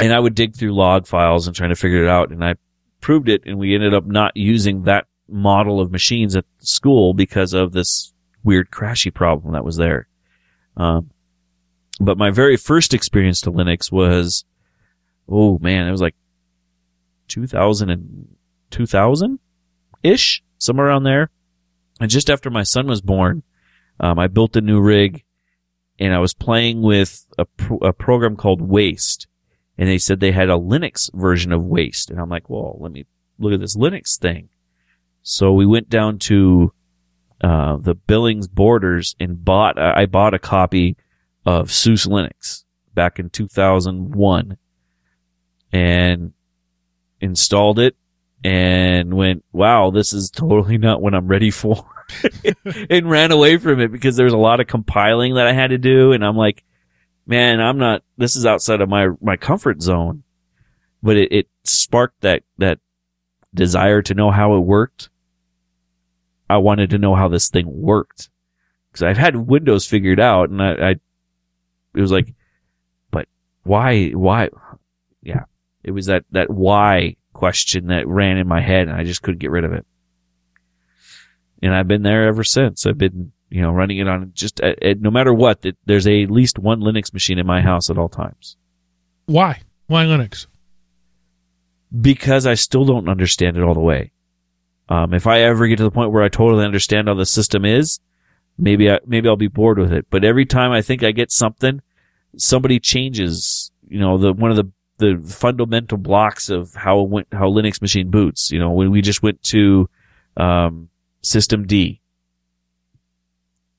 And 0.00 0.12
I 0.12 0.20
would 0.20 0.34
dig 0.34 0.56
through 0.56 0.74
log 0.74 1.06
files 1.06 1.46
and 1.46 1.54
trying 1.54 1.70
to 1.70 1.76
figure 1.76 2.02
it 2.02 2.08
out 2.08 2.30
and 2.30 2.44
I 2.44 2.54
proved 3.00 3.28
it 3.28 3.42
and 3.44 3.58
we 3.58 3.74
ended 3.74 3.94
up 3.94 4.06
not 4.06 4.36
using 4.36 4.84
that 4.84 5.06
model 5.28 5.80
of 5.80 5.90
machines 5.90 6.36
at 6.36 6.44
school 6.60 7.14
because 7.14 7.52
of 7.52 7.72
this 7.72 8.12
weird 8.44 8.70
crashy 8.70 9.12
problem 9.12 9.52
that 9.52 9.64
was 9.64 9.76
there. 9.76 10.08
Um, 10.76 11.10
but 12.04 12.18
my 12.18 12.30
very 12.30 12.56
first 12.56 12.94
experience 12.94 13.40
to 13.42 13.52
Linux 13.52 13.90
was 13.90 14.44
oh 15.28 15.58
man, 15.58 15.86
it 15.86 15.90
was 15.90 16.00
like 16.00 16.14
2000 17.28 17.90
and 17.90 18.28
2000 18.70 19.38
ish, 20.02 20.42
somewhere 20.58 20.88
around 20.88 21.04
there. 21.04 21.30
And 22.00 22.10
just 22.10 22.30
after 22.30 22.50
my 22.50 22.62
son 22.62 22.86
was 22.86 23.00
born, 23.00 23.42
um, 24.00 24.18
I 24.18 24.26
built 24.26 24.56
a 24.56 24.60
new 24.60 24.80
rig 24.80 25.24
and 25.98 26.14
I 26.14 26.18
was 26.18 26.34
playing 26.34 26.82
with 26.82 27.26
a, 27.38 27.44
pro- 27.44 27.78
a 27.78 27.92
program 27.92 28.36
called 28.36 28.60
Waste. 28.60 29.26
And 29.78 29.88
they 29.88 29.98
said 29.98 30.20
they 30.20 30.32
had 30.32 30.50
a 30.50 30.58
Linux 30.58 31.10
version 31.14 31.52
of 31.52 31.62
Waste. 31.64 32.10
And 32.10 32.20
I'm 32.20 32.28
like, 32.28 32.50
well, 32.50 32.76
let 32.80 32.92
me 32.92 33.06
look 33.38 33.52
at 33.52 33.60
this 33.60 33.76
Linux 33.76 34.18
thing. 34.18 34.48
So 35.22 35.52
we 35.52 35.66
went 35.66 35.88
down 35.88 36.18
to, 36.20 36.72
uh, 37.40 37.76
the 37.76 37.94
Billings 37.94 38.48
borders 38.48 39.14
and 39.18 39.44
bought, 39.44 39.78
I 39.78 40.06
bought 40.06 40.34
a 40.34 40.38
copy 40.38 40.96
of 41.44 41.72
SUSE 41.72 42.06
Linux 42.06 42.64
back 42.94 43.18
in 43.18 43.30
2001 43.30 44.56
and 45.72 46.32
installed 47.20 47.78
it 47.78 47.96
and 48.44 49.14
went, 49.14 49.44
wow, 49.52 49.90
this 49.90 50.12
is 50.12 50.30
totally 50.30 50.78
not 50.78 51.00
what 51.00 51.14
I'm 51.14 51.28
ready 51.28 51.50
for. 51.50 51.88
and 52.90 53.08
ran 53.08 53.30
away 53.30 53.56
from 53.56 53.80
it 53.80 53.92
because 53.92 54.16
there 54.16 54.24
was 54.24 54.34
a 54.34 54.38
lot 54.38 54.60
of 54.60 54.66
compiling 54.66 55.34
that 55.34 55.46
I 55.46 55.52
had 55.52 55.70
to 55.70 55.78
do. 55.78 56.12
And 56.12 56.24
I'm 56.24 56.36
like, 56.36 56.64
man, 57.26 57.60
I'm 57.60 57.78
not, 57.78 58.02
this 58.18 58.36
is 58.36 58.44
outside 58.44 58.80
of 58.80 58.88
my, 58.88 59.08
my 59.20 59.36
comfort 59.36 59.80
zone. 59.80 60.24
But 61.02 61.16
it, 61.16 61.32
it 61.32 61.48
sparked 61.64 62.20
that, 62.20 62.42
that 62.58 62.78
desire 63.54 64.02
to 64.02 64.14
know 64.14 64.30
how 64.30 64.54
it 64.56 64.60
worked. 64.60 65.08
I 66.48 66.58
wanted 66.58 66.90
to 66.90 66.98
know 66.98 67.14
how 67.14 67.28
this 67.28 67.48
thing 67.48 67.66
worked 67.66 68.28
because 68.90 69.02
I've 69.02 69.16
had 69.18 69.36
Windows 69.36 69.86
figured 69.86 70.20
out 70.20 70.50
and 70.50 70.62
I, 70.62 70.90
I, 70.90 70.96
it 71.94 72.00
was 72.00 72.12
like, 72.12 72.34
but 73.10 73.28
why, 73.64 74.10
why? 74.10 74.48
Yeah. 75.22 75.44
It 75.84 75.90
was 75.90 76.06
that, 76.06 76.24
that 76.30 76.50
why 76.50 77.16
question 77.32 77.88
that 77.88 78.06
ran 78.06 78.36
in 78.36 78.46
my 78.46 78.60
head 78.60 78.88
and 78.88 78.96
I 78.96 79.04
just 79.04 79.22
couldn't 79.22 79.40
get 79.40 79.50
rid 79.50 79.64
of 79.64 79.72
it. 79.72 79.84
And 81.62 81.74
I've 81.74 81.88
been 81.88 82.02
there 82.02 82.26
ever 82.26 82.44
since. 82.44 82.86
I've 82.86 82.98
been, 82.98 83.32
you 83.50 83.62
know, 83.62 83.70
running 83.70 83.98
it 83.98 84.08
on 84.08 84.32
just 84.34 84.60
at, 84.60 84.82
at, 84.82 85.00
no 85.00 85.10
matter 85.10 85.32
what, 85.32 85.62
that 85.62 85.76
there's 85.86 86.06
a, 86.06 86.22
at 86.22 86.30
least 86.30 86.58
one 86.58 86.80
Linux 86.80 87.12
machine 87.12 87.38
in 87.38 87.46
my 87.46 87.60
house 87.60 87.90
at 87.90 87.98
all 87.98 88.08
times. 88.08 88.56
Why? 89.26 89.60
Why 89.86 90.04
Linux? 90.04 90.46
Because 92.00 92.46
I 92.46 92.54
still 92.54 92.84
don't 92.84 93.08
understand 93.08 93.56
it 93.56 93.62
all 93.62 93.74
the 93.74 93.80
way. 93.80 94.12
Um, 94.88 95.14
if 95.14 95.26
I 95.26 95.40
ever 95.40 95.66
get 95.68 95.76
to 95.76 95.84
the 95.84 95.90
point 95.90 96.10
where 96.10 96.22
I 96.22 96.28
totally 96.28 96.64
understand 96.64 97.08
how 97.08 97.14
the 97.14 97.26
system 97.26 97.64
is, 97.64 98.00
maybe 98.58 98.90
I, 98.90 99.00
maybe 99.06 99.28
I'll 99.28 99.36
be 99.36 99.48
bored 99.48 99.78
with 99.78 99.92
it. 99.92 100.06
But 100.10 100.24
every 100.24 100.46
time 100.46 100.72
I 100.72 100.82
think 100.82 101.02
I 101.02 101.12
get 101.12 101.30
something, 101.30 101.80
somebody 102.36 102.80
changes, 102.80 103.70
you 103.88 104.00
know, 104.00 104.18
the, 104.18 104.32
one 104.32 104.50
of 104.50 104.56
the 104.56 104.70
the 104.98 105.20
fundamental 105.26 105.98
blocks 105.98 106.48
of 106.48 106.74
how 106.74 107.00
went, 107.00 107.26
how 107.32 107.48
Linux 107.48 107.82
machine 107.82 108.10
boots. 108.10 108.50
You 108.50 108.60
know, 108.60 108.70
when 108.70 108.90
we 108.90 109.02
just 109.02 109.22
went 109.22 109.42
to 109.44 109.88
um, 110.36 110.88
systemd, 111.24 111.98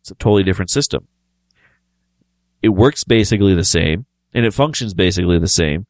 it's 0.01 0.11
a 0.11 0.15
totally 0.15 0.43
different 0.43 0.69
system. 0.69 1.07
It 2.61 2.69
works 2.69 3.03
basically 3.03 3.55
the 3.55 3.63
same, 3.63 4.05
and 4.33 4.45
it 4.45 4.53
functions 4.53 4.93
basically 4.93 5.39
the 5.39 5.47
same 5.47 5.85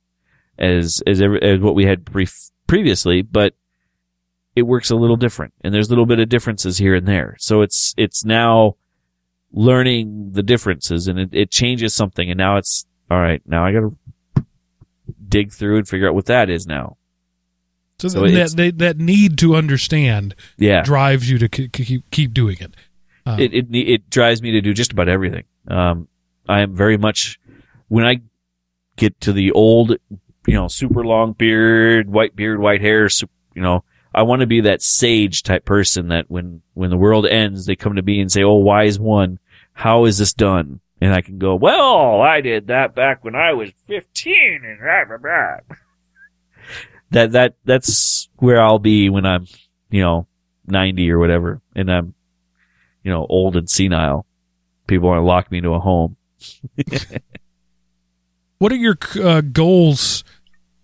as 0.58 1.02
as, 1.08 1.22
every, 1.22 1.42
as 1.42 1.60
what 1.60 1.76
we 1.76 1.86
had 1.86 2.06
pre- 2.06 2.28
previously, 2.68 3.22
but 3.22 3.56
it 4.56 4.64
works 4.64 4.90
a 4.90 4.96
little 4.96 5.16
different, 5.16 5.54
and 5.62 5.74
there's 5.74 5.88
a 5.88 5.90
little 5.92 6.06
bit 6.06 6.20
of 6.20 6.30
differences 6.30 6.78
here 6.78 6.96
and 6.96 7.08
there. 7.08 7.36
So 7.40 7.62
it's 7.62 7.94
it's 7.98 8.24
now 8.24 8.76
learning 9.52 10.32
the 10.34 10.44
differences, 10.44 11.08
and 11.08 11.20
it, 11.20 11.30
it 11.32 11.52
changes 11.52 11.94
something, 11.94 12.30
and 12.30 12.38
now 12.38 12.58
it's 12.58 12.86
all 13.10 13.20
right. 13.20 13.42
Now 13.46 13.66
I 13.66 13.72
got 13.72 13.80
to 13.80 14.46
dig 15.28 15.52
through 15.52 15.78
and 15.78 15.88
figure 15.88 16.08
out 16.08 16.16
what 16.16 16.26
that 16.26 16.50
is 16.50 16.68
now. 16.68 16.98
So, 18.00 18.08
so 18.08 18.28
that, 18.28 18.56
that 18.58 18.78
that 18.80 18.98
need 18.98 19.38
to 19.40 19.56
understand, 19.56 20.36
yeah, 20.58 20.82
drives 20.82 21.30
you 21.30 21.38
to 21.38 21.48
keep 21.48 22.10
keep 22.12 22.34
doing 22.34 22.58
it. 22.60 22.76
Um, 23.26 23.40
it, 23.40 23.54
it 23.54 23.68
it 23.72 24.10
drives 24.10 24.42
me 24.42 24.52
to 24.52 24.62
do 24.62 24.74
just 24.74 24.92
about 24.92 25.08
everything. 25.08 25.46
Um, 25.68 26.08
I 26.48 26.62
am 26.62 26.76
very 26.76 26.98
much 26.98 27.40
when 27.88 28.06
I 28.06 28.22
get 28.98 29.20
to 29.22 29.32
the 29.32 29.52
old, 29.52 29.96
you 30.48 30.54
know, 30.54 30.68
super 30.68 31.06
long 31.06 31.34
beard, 31.34 32.10
white 32.10 32.36
beard, 32.36 32.60
white 32.60 32.82
hair, 32.82 33.08
you 33.56 33.62
know, 33.62 33.84
I 34.14 34.24
want 34.24 34.42
to 34.42 34.48
be 34.48 34.62
that 34.62 34.82
sage 34.82 35.44
type 35.44 35.66
person 35.66 36.10
that 36.10 36.30
when 36.30 36.62
when 36.74 36.90
the 36.90 36.98
world 36.98 37.26
ends, 37.26 37.66
they 37.66 37.76
come 37.76 37.96
to 37.96 38.02
me 38.02 38.22
and 38.22 38.32
say, 38.32 38.44
"Oh, 38.44 38.56
wise 38.56 39.00
one, 39.00 39.40
how 39.74 40.06
is 40.06 40.18
this 40.18 40.34
done?" 40.34 40.80
and 41.04 41.14
I 41.14 41.20
can 41.20 41.38
go, 41.38 41.56
well, 41.56 42.22
I 42.22 42.40
did 42.40 42.68
that 42.68 42.96
back 42.96 43.26
when 43.26 43.36
I 43.36 43.52
was 43.52 43.72
15 43.88 44.62
and 44.64 44.80
blah, 44.80 45.04
blah, 45.06 45.18
blah. 45.18 45.76
that, 47.12 47.34
that, 47.34 47.56
that's 47.66 48.30
where 48.38 48.62
I'll 48.62 48.80
be 48.80 49.10
when 49.10 49.26
I'm, 49.26 49.46
you 49.90 50.02
know, 50.02 50.28
90 50.66 51.12
or 51.12 51.20
whatever 51.20 51.62
and 51.76 51.92
I'm, 51.92 52.14
you 53.04 53.12
know, 53.12 53.28
old 53.30 53.58
and 53.58 53.70
senile. 53.70 54.26
People 54.88 55.10
want 55.10 55.20
to 55.20 55.24
lock 55.24 55.52
me 55.52 55.58
into 55.58 55.74
a 55.74 55.80
home. 55.80 56.16
what 58.60 58.72
are 58.72 58.78
your 58.78 58.98
uh, 59.22 59.42
goals 59.42 60.24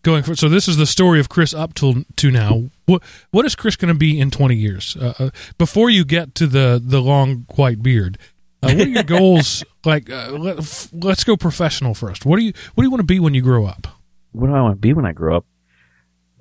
going 0.02 0.24
for? 0.24 0.36
So 0.36 0.50
this 0.50 0.68
is 0.68 0.76
the 0.76 0.86
story 0.86 1.22
of 1.22 1.30
Chris 1.30 1.54
up 1.54 1.74
to 1.76 2.04
now. 2.24 2.66
What 2.90 3.04
what 3.32 3.46
is 3.46 3.56
Chris 3.56 3.76
going 3.76 3.94
to 3.94 3.98
be 3.98 4.20
in 4.20 4.32
twenty 4.32 4.56
years? 4.56 4.98
Uh, 5.00 5.14
uh, 5.20 5.30
before 5.58 5.90
you 5.90 6.04
get 6.04 6.36
to 6.36 6.48
the 6.48 6.82
the 6.84 7.02
long 7.02 7.46
white 7.56 7.84
beard, 7.84 8.18
uh, 8.64 8.74
what 8.74 8.88
are 8.88 8.90
your 8.90 9.04
goals? 9.20 9.64
Like, 9.86 10.10
uh, 10.10 10.32
let, 10.32 10.58
us 10.58 11.24
go 11.24 11.38
professional 11.38 11.94
first. 11.94 12.26
What 12.26 12.38
do 12.38 12.44
you 12.44 12.54
What 12.74 12.82
do 12.82 12.86
you 12.86 12.92
want 12.92 13.02
to 13.02 13.06
be 13.06 13.20
when 13.20 13.34
you 13.34 13.42
grow 13.42 13.66
up? 13.66 13.88
What 14.32 14.48
do 14.48 14.54
I 14.54 14.62
want 14.62 14.74
to 14.74 14.80
be 14.80 14.94
when 14.94 15.06
I 15.06 15.14
grow 15.14 15.38
up? 15.38 15.46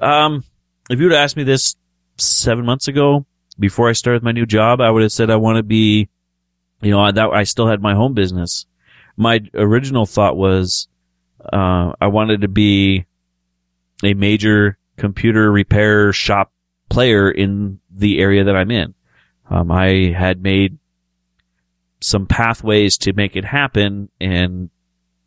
Um, 0.00 0.44
if 0.90 0.98
you 0.98 1.06
would 1.06 1.12
have 1.12 1.22
asked 1.22 1.36
me 1.36 1.44
this 1.44 1.76
seven 2.16 2.64
months 2.64 2.88
ago, 2.88 3.26
before 3.58 3.88
I 3.88 3.92
started 3.92 4.22
my 4.22 4.32
new 4.32 4.46
job, 4.46 4.80
I 4.80 4.90
would 4.90 5.02
have 5.02 5.12
said 5.12 5.30
I 5.30 5.36
want 5.36 5.56
to 5.56 5.62
be, 5.62 6.08
you 6.80 6.90
know, 6.90 7.10
that 7.10 7.30
I 7.30 7.44
still 7.44 7.66
had 7.66 7.82
my 7.82 7.94
home 7.94 8.14
business. 8.14 8.66
My 9.16 9.40
original 9.54 10.06
thought 10.06 10.36
was, 10.36 10.88
uh, 11.52 11.92
I 12.00 12.06
wanted 12.06 12.42
to 12.42 12.48
be 12.48 13.06
a 14.04 14.14
major 14.14 14.78
computer 14.98 15.50
repair 15.50 16.12
shop 16.12 16.52
player 16.88 17.30
in 17.30 17.80
the 17.90 18.18
area 18.18 18.44
that 18.44 18.56
I'm 18.56 18.70
in. 18.70 18.94
Um, 19.50 19.70
I 19.70 20.14
had 20.16 20.42
made 20.42 20.78
some 22.00 22.26
pathways 22.26 22.98
to 22.98 23.12
make 23.12 23.36
it 23.36 23.44
happen. 23.44 24.10
And 24.20 24.70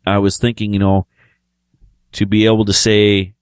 I 0.06 0.18
was 0.18 0.38
thinking, 0.38 0.72
you 0.72 0.78
know, 0.78 1.06
to 2.12 2.26
be 2.26 2.46
able 2.46 2.64
to 2.66 2.72
say 2.72 3.34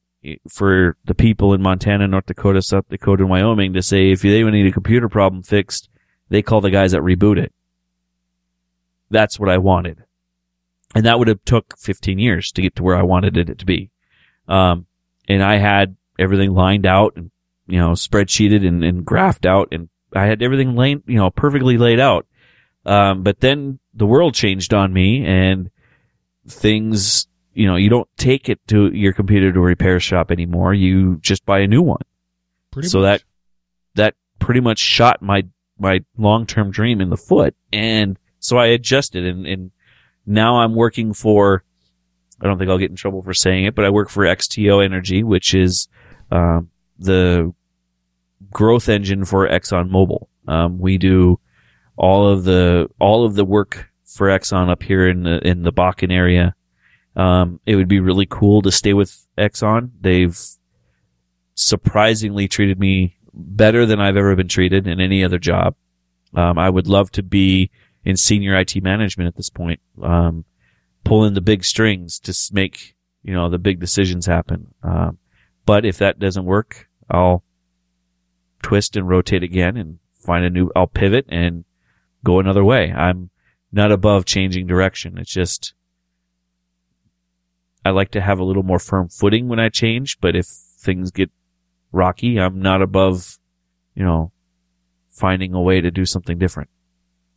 for 0.49 0.97
the 1.05 1.15
people 1.15 1.55
in 1.55 1.63
Montana, 1.63 2.07
North 2.07 2.27
Dakota, 2.27 2.63
South 2.63 2.89
Dakota, 2.89 3.23
and 3.23 3.31
Wyoming 3.31 3.73
to 3.73 3.83
say 3.83 4.11
if 4.11 4.23
they 4.23 4.43
need 4.43 4.67
a 4.67 4.73
computer 4.73 5.09
problem 5.09 5.43
fixed, 5.43 5.89
they 6.29 6.43
call 6.43 6.61
the 6.61 6.71
guys 6.71 6.93
that 6.93 7.03
reboot 7.03 7.39
it. 7.39 7.53
That's 9.11 9.41
what 9.41 9.49
I 9.49 9.59
wanted. 9.59 10.05
And 10.95 11.05
that 11.07 11.19
would 11.19 11.29
have 11.29 11.45
took 11.45 11.79
15 11.79 12.19
years 12.19 12.53
to 12.53 12.63
get 12.63 12.77
to 12.77 12.83
where 12.83 12.97
I 12.97 13.03
wanted 13.03 13.37
it 13.37 13.59
to 13.59 13.65
be. 13.65 13.91
Um, 14.49 14.87
and 15.29 15.43
I 15.43 15.57
had 15.57 15.97
everything 16.21 16.53
lined 16.53 16.87
out 16.87 17.15
and, 17.17 17.31
you 17.67 17.79
know, 17.79 17.91
spreadsheeted 17.91 18.67
and, 18.67 18.85
and 18.85 19.05
graphed 19.05 19.47
out 19.47 19.69
and 19.73 19.89
I 20.15 20.27
had 20.27 20.43
everything 20.43 20.77
laid, 20.77 21.03
you 21.07 21.17
know, 21.17 21.31
perfectly 21.31 21.79
laid 21.79 22.01
out. 22.01 22.27
Um, 22.85 23.23
but 23.23 23.41
then 23.41 23.79
the 23.95 24.07
world 24.07 24.35
changed 24.35 24.75
on 24.75 24.93
me 24.93 25.25
and 25.25 25.71
things, 26.49 27.29
you 27.53 27.67
know, 27.67 27.77
you 27.77 27.89
don't 27.89 28.09
take 28.17 28.49
it 28.49 28.59
to 28.69 28.93
your 28.93 29.13
computer 29.13 29.53
to 29.53 29.59
a 29.59 29.63
repair 29.63 30.01
shop 30.01 30.31
anymore. 30.31 30.75
You 30.75 31.17
just 31.17 31.45
buy 31.45 31.61
a 31.61 31.67
new 31.67 31.83
one. 31.83 32.03
Pretty 32.71 32.89
so 32.89 33.01
much. 33.01 33.21
that, 33.21 33.25
that 33.95 34.15
pretty 34.39 34.61
much 34.61 34.79
shot 34.79 35.23
my, 35.23 35.47
my 35.79 36.05
long-term 36.17 36.71
dream 36.71 37.01
in 37.01 37.11
the 37.11 37.17
foot. 37.17 37.55
And 37.73 38.19
so 38.39 38.57
I 38.57 38.67
adjusted 38.67 39.25
and, 39.25 39.47
and 39.47 39.71
now 40.27 40.61
I'm 40.61 40.75
working 40.75 41.13
for, 41.13 41.65
I 42.41 42.47
don't 42.47 42.59
think 42.59 42.71
I'll 42.71 42.79
get 42.79 42.91
in 42.91 42.97
trouble 42.97 43.23
for 43.23 43.35
saying 43.35 43.65
it, 43.65 43.75
but 43.75 43.85
I 43.85 43.91
work 43.91 44.09
for 44.09 44.25
XTO 44.25 44.85
Energy, 44.85 45.23
which 45.23 45.55
is, 45.55 45.89
um, 46.31 46.71
the 46.99 47.53
growth 48.53 48.89
engine 48.89 49.25
for 49.25 49.49
Exxon 49.49 49.91
Mobil. 49.91 50.27
Um, 50.47 50.79
we 50.79 50.99
do 50.99 51.39
all 51.97 52.29
of 52.29 52.45
the 52.45 52.89
all 52.99 53.25
of 53.25 53.35
the 53.35 53.45
work 53.45 53.91
for 54.05 54.29
Exxon 54.29 54.71
up 54.71 54.83
here 54.83 55.09
in 55.09 55.23
the 55.23 55.47
in 55.47 55.63
the 55.63 55.73
Bakken 55.73 56.13
area. 56.13 56.55
Um, 57.17 57.61
it 57.67 57.77
would 57.77 57.89
be 57.89 58.01
really 58.01 58.27
cool 58.27 58.63
to 58.63 58.73
stay 58.73 58.95
with 58.95 59.27
Exxon. 59.37 59.91
They've 60.01 60.39
surprisingly 61.55 62.49
treated 62.49 62.79
me 62.79 63.17
better 63.33 63.87
than 63.87 64.01
I've 64.01 64.17
ever 64.17 64.35
been 64.35 64.49
treated 64.49 64.87
in 64.87 65.01
any 65.01 65.23
other 65.23 65.39
job. 65.39 65.75
Um, 66.35 66.59
I 66.59 66.71
would 66.71 66.87
love 66.87 67.11
to 67.13 67.23
be 67.23 67.71
in 68.05 68.17
senior 68.17 68.59
IT 68.59 68.83
management 68.83 69.29
at 69.29 69.37
this 69.37 69.51
point, 69.51 69.81
um, 70.03 70.45
pulling 71.05 71.35
the 71.35 71.41
big 71.41 71.65
strings 71.65 72.19
to 72.21 72.35
make 72.55 72.95
you 73.23 73.35
know 73.35 73.49
the 73.49 73.59
big 73.59 73.81
decisions 73.81 74.27
happen. 74.27 74.75
Um, 74.83 75.19
but 75.71 75.87
if 75.87 75.99
that 75.99 76.19
doesn't 76.19 76.47
work, 76.47 76.89
I'll 77.09 77.45
twist 78.61 78.97
and 78.97 79.09
rotate 79.09 79.45
again 79.45 79.77
and 79.77 80.01
find 80.11 80.45
a 80.45 80.51
new. 80.51 80.69
I'll 80.75 80.89
pivot 80.89 81.27
and 81.29 81.65
go 82.25 82.41
another 82.41 82.65
way. 82.65 82.91
I'm 82.91 83.31
not 83.71 83.93
above 83.93 84.25
changing 84.25 84.67
direction. 84.67 85.17
It's 85.17 85.31
just, 85.31 85.75
I 87.85 87.91
like 87.91 88.11
to 88.11 88.21
have 88.21 88.41
a 88.41 88.45
little 88.45 88.65
more 88.65 88.81
firm 88.81 89.09
footing 89.09 89.47
when 89.47 89.61
I 89.61 89.69
change, 89.69 90.19
but 90.21 90.35
if 90.35 90.47
things 90.49 91.13
get 91.13 91.31
rocky, 91.93 92.41
I'm 92.41 92.61
not 92.61 92.83
above, 92.83 93.39
you 93.95 94.05
know, 94.05 94.33
finding 95.09 95.55
a 95.55 95.63
way 95.63 95.81
to 95.81 95.93
do 95.93 96.05
something 96.05 96.37
different. 96.37 96.69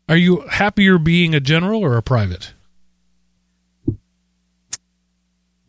Are 0.10 0.18
you 0.18 0.42
happier 0.48 0.98
being 0.98 1.36
a 1.36 1.40
general 1.40 1.86
or 1.86 1.98
a 1.98 2.02
private? 2.02 2.56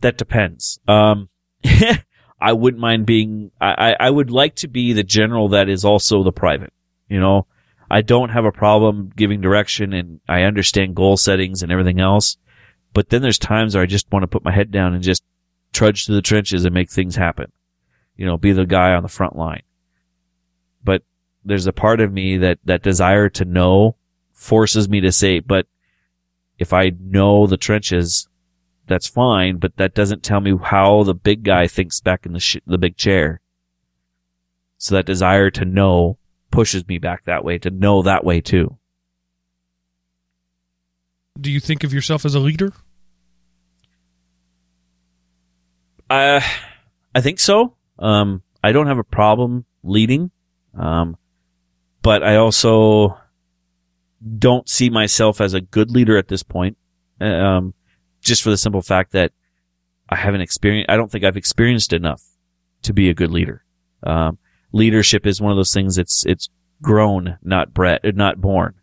That 0.01 0.17
depends. 0.17 0.79
Um, 0.87 1.29
I 2.45 2.53
wouldn't 2.53 2.79
mind 2.79 3.07
being, 3.07 3.49
I, 3.59 3.95
I, 3.99 4.07
would 4.07 4.29
like 4.29 4.57
to 4.57 4.67
be 4.67 4.93
the 4.93 5.03
general 5.03 5.49
that 5.49 5.67
is 5.67 5.83
also 5.83 6.21
the 6.21 6.31
private. 6.31 6.71
You 7.09 7.19
know, 7.19 7.47
I 7.89 8.01
don't 8.01 8.29
have 8.29 8.45
a 8.45 8.51
problem 8.51 9.11
giving 9.15 9.41
direction 9.41 9.93
and 9.93 10.19
I 10.29 10.43
understand 10.43 10.95
goal 10.95 11.17
settings 11.17 11.63
and 11.63 11.71
everything 11.71 11.99
else. 11.99 12.37
But 12.93 13.09
then 13.09 13.23
there's 13.23 13.39
times 13.39 13.73
where 13.73 13.81
I 13.81 13.87
just 13.87 14.11
want 14.11 14.21
to 14.21 14.27
put 14.27 14.45
my 14.45 14.51
head 14.51 14.69
down 14.69 14.93
and 14.93 15.01
just 15.01 15.23
trudge 15.73 16.05
through 16.05 16.17
the 16.17 16.21
trenches 16.21 16.65
and 16.65 16.73
make 16.75 16.91
things 16.91 17.15
happen. 17.15 17.51
You 18.15 18.27
know, 18.27 18.37
be 18.37 18.51
the 18.51 18.67
guy 18.67 18.93
on 18.93 19.01
the 19.01 19.09
front 19.09 19.35
line. 19.35 19.63
But 20.83 21.01
there's 21.43 21.65
a 21.65 21.73
part 21.73 21.99
of 21.99 22.13
me 22.13 22.37
that, 22.37 22.59
that 22.65 22.83
desire 22.83 23.27
to 23.29 23.45
know 23.45 23.95
forces 24.33 24.87
me 24.87 25.01
to 25.01 25.11
say, 25.11 25.39
but 25.39 25.65
if 26.59 26.73
I 26.73 26.91
know 26.99 27.47
the 27.47 27.57
trenches, 27.57 28.27
that's 28.87 29.07
fine, 29.07 29.57
but 29.57 29.77
that 29.77 29.93
doesn't 29.93 30.23
tell 30.23 30.39
me 30.39 30.55
how 30.61 31.03
the 31.03 31.13
big 31.13 31.43
guy 31.43 31.67
thinks 31.67 31.99
back 31.99 32.25
in 32.25 32.33
the 32.33 32.39
sh- 32.39 32.57
the 32.65 32.77
big 32.77 32.97
chair. 32.97 33.41
So 34.77 34.95
that 34.95 35.05
desire 35.05 35.49
to 35.51 35.65
know 35.65 36.17
pushes 36.51 36.87
me 36.87 36.97
back 36.97 37.25
that 37.25 37.43
way, 37.43 37.57
to 37.59 37.69
know 37.69 38.01
that 38.01 38.23
way 38.23 38.41
too. 38.41 38.77
Do 41.39 41.51
you 41.51 41.59
think 41.59 41.83
of 41.83 41.93
yourself 41.93 42.25
as 42.25 42.35
a 42.35 42.39
leader? 42.39 42.71
Uh, 46.09 46.41
I 47.13 47.21
think 47.21 47.39
so. 47.39 47.75
Um, 47.99 48.41
I 48.63 48.71
don't 48.71 48.87
have 48.87 48.99
a 48.99 49.03
problem 49.03 49.65
leading. 49.83 50.31
Um, 50.77 51.17
but 52.01 52.23
I 52.23 52.35
also 52.35 53.17
don't 54.37 54.69
see 54.69 54.89
myself 54.89 55.41
as 55.41 55.53
a 55.53 55.61
good 55.61 55.91
leader 55.91 56.17
at 56.17 56.27
this 56.27 56.43
point. 56.43 56.77
Um, 57.19 57.73
just 58.25 58.43
for 58.43 58.49
the 58.49 58.57
simple 58.57 58.81
fact 58.81 59.13
that 59.13 59.31
I 60.09 60.15
haven't 60.17 60.41
experienced, 60.41 60.89
I 60.89 60.97
don't 60.97 61.09
think 61.09 61.23
I've 61.23 61.37
experienced 61.37 61.93
enough 61.93 62.21
to 62.81 62.91
be 62.91 63.09
a 63.09 63.13
good 63.13 63.31
leader. 63.31 63.63
Um, 64.03 64.37
leadership 64.71 65.25
is 65.25 65.41
one 65.41 65.51
of 65.51 65.57
those 65.57 65.73
things 65.73 65.95
that's, 65.95 66.25
it's 66.25 66.49
grown, 66.81 67.37
not 67.41 67.73
bred, 67.73 68.01
not 68.15 68.41
born. 68.41 68.75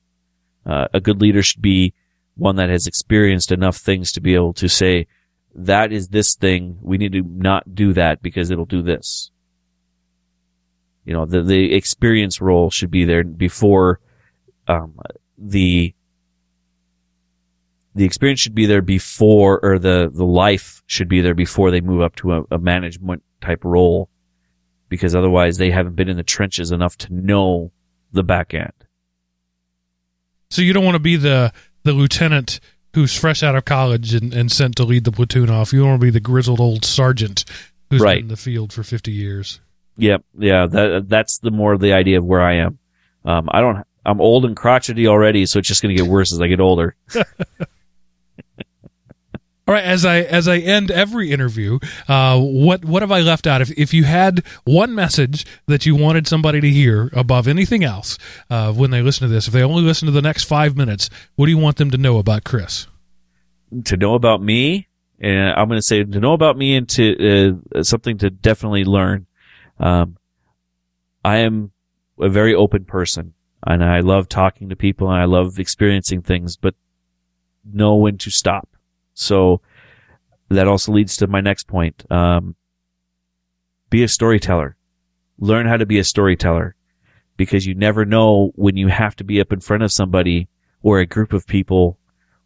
Uh, 0.64 0.86
a 0.94 1.00
good 1.00 1.20
leader 1.20 1.42
should 1.42 1.60
be 1.60 1.92
one 2.36 2.56
that 2.56 2.70
has 2.70 2.86
experienced 2.86 3.52
enough 3.52 3.76
things 3.76 4.12
to 4.12 4.20
be 4.20 4.34
able 4.34 4.54
to 4.54 4.68
say, 4.68 5.06
that 5.54 5.92
is 5.92 6.08
this 6.08 6.34
thing. 6.34 6.78
We 6.80 6.96
need 6.96 7.12
to 7.12 7.22
not 7.22 7.74
do 7.74 7.92
that 7.92 8.22
because 8.22 8.50
it'll 8.50 8.64
do 8.64 8.82
this. 8.82 9.30
You 11.04 11.12
know, 11.12 11.26
the, 11.26 11.42
the 11.42 11.74
experience 11.74 12.40
role 12.40 12.70
should 12.70 12.90
be 12.90 13.04
there 13.04 13.24
before, 13.24 14.00
um, 14.68 14.98
the, 15.36 15.94
the 17.94 18.04
experience 18.04 18.40
should 18.40 18.54
be 18.54 18.66
there 18.66 18.82
before, 18.82 19.60
or 19.62 19.78
the, 19.78 20.10
the 20.12 20.24
life 20.24 20.82
should 20.86 21.08
be 21.08 21.20
there 21.20 21.34
before 21.34 21.70
they 21.70 21.80
move 21.80 22.00
up 22.00 22.16
to 22.16 22.32
a, 22.34 22.42
a 22.52 22.58
management 22.58 23.22
type 23.40 23.64
role. 23.64 24.08
Because 24.88 25.14
otherwise 25.14 25.56
they 25.56 25.70
haven't 25.70 25.96
been 25.96 26.08
in 26.08 26.16
the 26.18 26.22
trenches 26.22 26.70
enough 26.70 26.96
to 26.98 27.12
know 27.14 27.72
the 28.12 28.22
back 28.22 28.52
end. 28.54 28.72
So 30.50 30.60
you 30.60 30.72
don't 30.74 30.84
want 30.84 30.96
to 30.96 31.00
be 31.00 31.16
the 31.16 31.52
the 31.84 31.92
lieutenant 31.92 32.60
who's 32.94 33.18
fresh 33.18 33.42
out 33.42 33.56
of 33.56 33.64
college 33.64 34.12
and, 34.14 34.34
and 34.34 34.52
sent 34.52 34.76
to 34.76 34.84
lead 34.84 35.04
the 35.04 35.12
platoon 35.12 35.48
off. 35.48 35.72
You 35.72 35.80
don't 35.80 35.88
want 35.88 36.00
to 36.02 36.06
be 36.06 36.10
the 36.10 36.20
grizzled 36.20 36.60
old 36.60 36.84
sergeant 36.84 37.46
who's 37.88 38.02
Right. 38.02 38.16
been 38.16 38.24
in 38.24 38.28
the 38.28 38.36
field 38.36 38.70
for 38.72 38.82
fifty 38.82 39.12
years. 39.12 39.60
Yep. 39.96 40.24
Yeah. 40.38 40.66
That, 40.66 41.08
that's 41.08 41.38
the 41.38 41.50
more 41.50 41.72
of 41.72 41.80
the 41.80 41.94
idea 41.94 42.18
of 42.18 42.24
where 42.24 42.42
I 42.42 42.56
am. 42.56 42.78
Um, 43.24 43.48
I 43.50 43.60
don't, 43.62 43.86
I'm 44.04 44.20
old 44.20 44.44
and 44.44 44.54
crotchety 44.56 45.06
already, 45.06 45.46
so 45.46 45.58
it's 45.58 45.68
just 45.68 45.80
going 45.82 45.96
to 45.96 46.02
get 46.02 46.10
worse 46.10 46.32
as 46.32 46.40
I 46.40 46.48
get 46.48 46.60
older. 46.60 46.96
All 49.72 49.76
right, 49.78 49.84
as 49.84 50.04
I 50.04 50.18
as 50.18 50.48
I 50.48 50.58
end 50.58 50.90
every 50.90 51.30
interview, 51.30 51.78
uh, 52.06 52.38
what 52.38 52.84
what 52.84 53.00
have 53.00 53.10
I 53.10 53.20
left 53.20 53.46
out? 53.46 53.62
If 53.62 53.70
if 53.70 53.94
you 53.94 54.04
had 54.04 54.44
one 54.64 54.94
message 54.94 55.46
that 55.66 55.86
you 55.86 55.96
wanted 55.96 56.28
somebody 56.28 56.60
to 56.60 56.68
hear 56.68 57.08
above 57.14 57.48
anything 57.48 57.82
else 57.82 58.18
uh, 58.50 58.74
when 58.74 58.90
they 58.90 59.00
listen 59.00 59.26
to 59.26 59.32
this, 59.32 59.46
if 59.46 59.54
they 59.54 59.62
only 59.62 59.82
listen 59.82 60.04
to 60.04 60.12
the 60.12 60.20
next 60.20 60.44
five 60.44 60.76
minutes, 60.76 61.08
what 61.36 61.46
do 61.46 61.52
you 61.52 61.56
want 61.56 61.78
them 61.78 61.90
to 61.90 61.96
know 61.96 62.18
about 62.18 62.44
Chris? 62.44 62.86
to 63.86 63.96
know 63.96 64.12
about 64.12 64.42
me, 64.42 64.88
and 65.18 65.54
I'm 65.54 65.68
going 65.68 65.78
to 65.78 65.82
say 65.82 66.04
to 66.04 66.20
know 66.20 66.34
about 66.34 66.58
me 66.58 66.76
and 66.76 66.86
to 66.90 67.56
uh, 67.74 67.82
something 67.82 68.18
to 68.18 68.28
definitely 68.28 68.84
learn. 68.84 69.26
Um, 69.80 70.18
I 71.24 71.38
am 71.38 71.72
a 72.20 72.28
very 72.28 72.54
open 72.54 72.84
person, 72.84 73.32
and 73.66 73.82
I 73.82 74.00
love 74.00 74.28
talking 74.28 74.68
to 74.68 74.76
people, 74.76 75.10
and 75.10 75.18
I 75.18 75.24
love 75.24 75.58
experiencing 75.58 76.20
things, 76.20 76.58
but 76.58 76.74
know 77.64 77.94
when 77.94 78.18
to 78.18 78.30
stop. 78.30 78.71
So 79.14 79.60
that 80.48 80.68
also 80.68 80.92
leads 80.92 81.16
to 81.16 81.26
my 81.26 81.40
next 81.40 81.66
point. 81.66 82.04
Um, 82.10 82.56
be 83.90 84.02
a 84.02 84.08
storyteller. 84.08 84.76
Learn 85.38 85.66
how 85.66 85.76
to 85.76 85.86
be 85.86 85.98
a 85.98 86.04
storyteller 86.04 86.76
because 87.36 87.66
you 87.66 87.74
never 87.74 88.04
know 88.04 88.52
when 88.54 88.76
you 88.76 88.88
have 88.88 89.16
to 89.16 89.24
be 89.24 89.40
up 89.40 89.52
in 89.52 89.60
front 89.60 89.82
of 89.82 89.92
somebody 89.92 90.48
or 90.82 90.98
a 90.98 91.06
group 91.06 91.32
of 91.32 91.46
people 91.46 91.98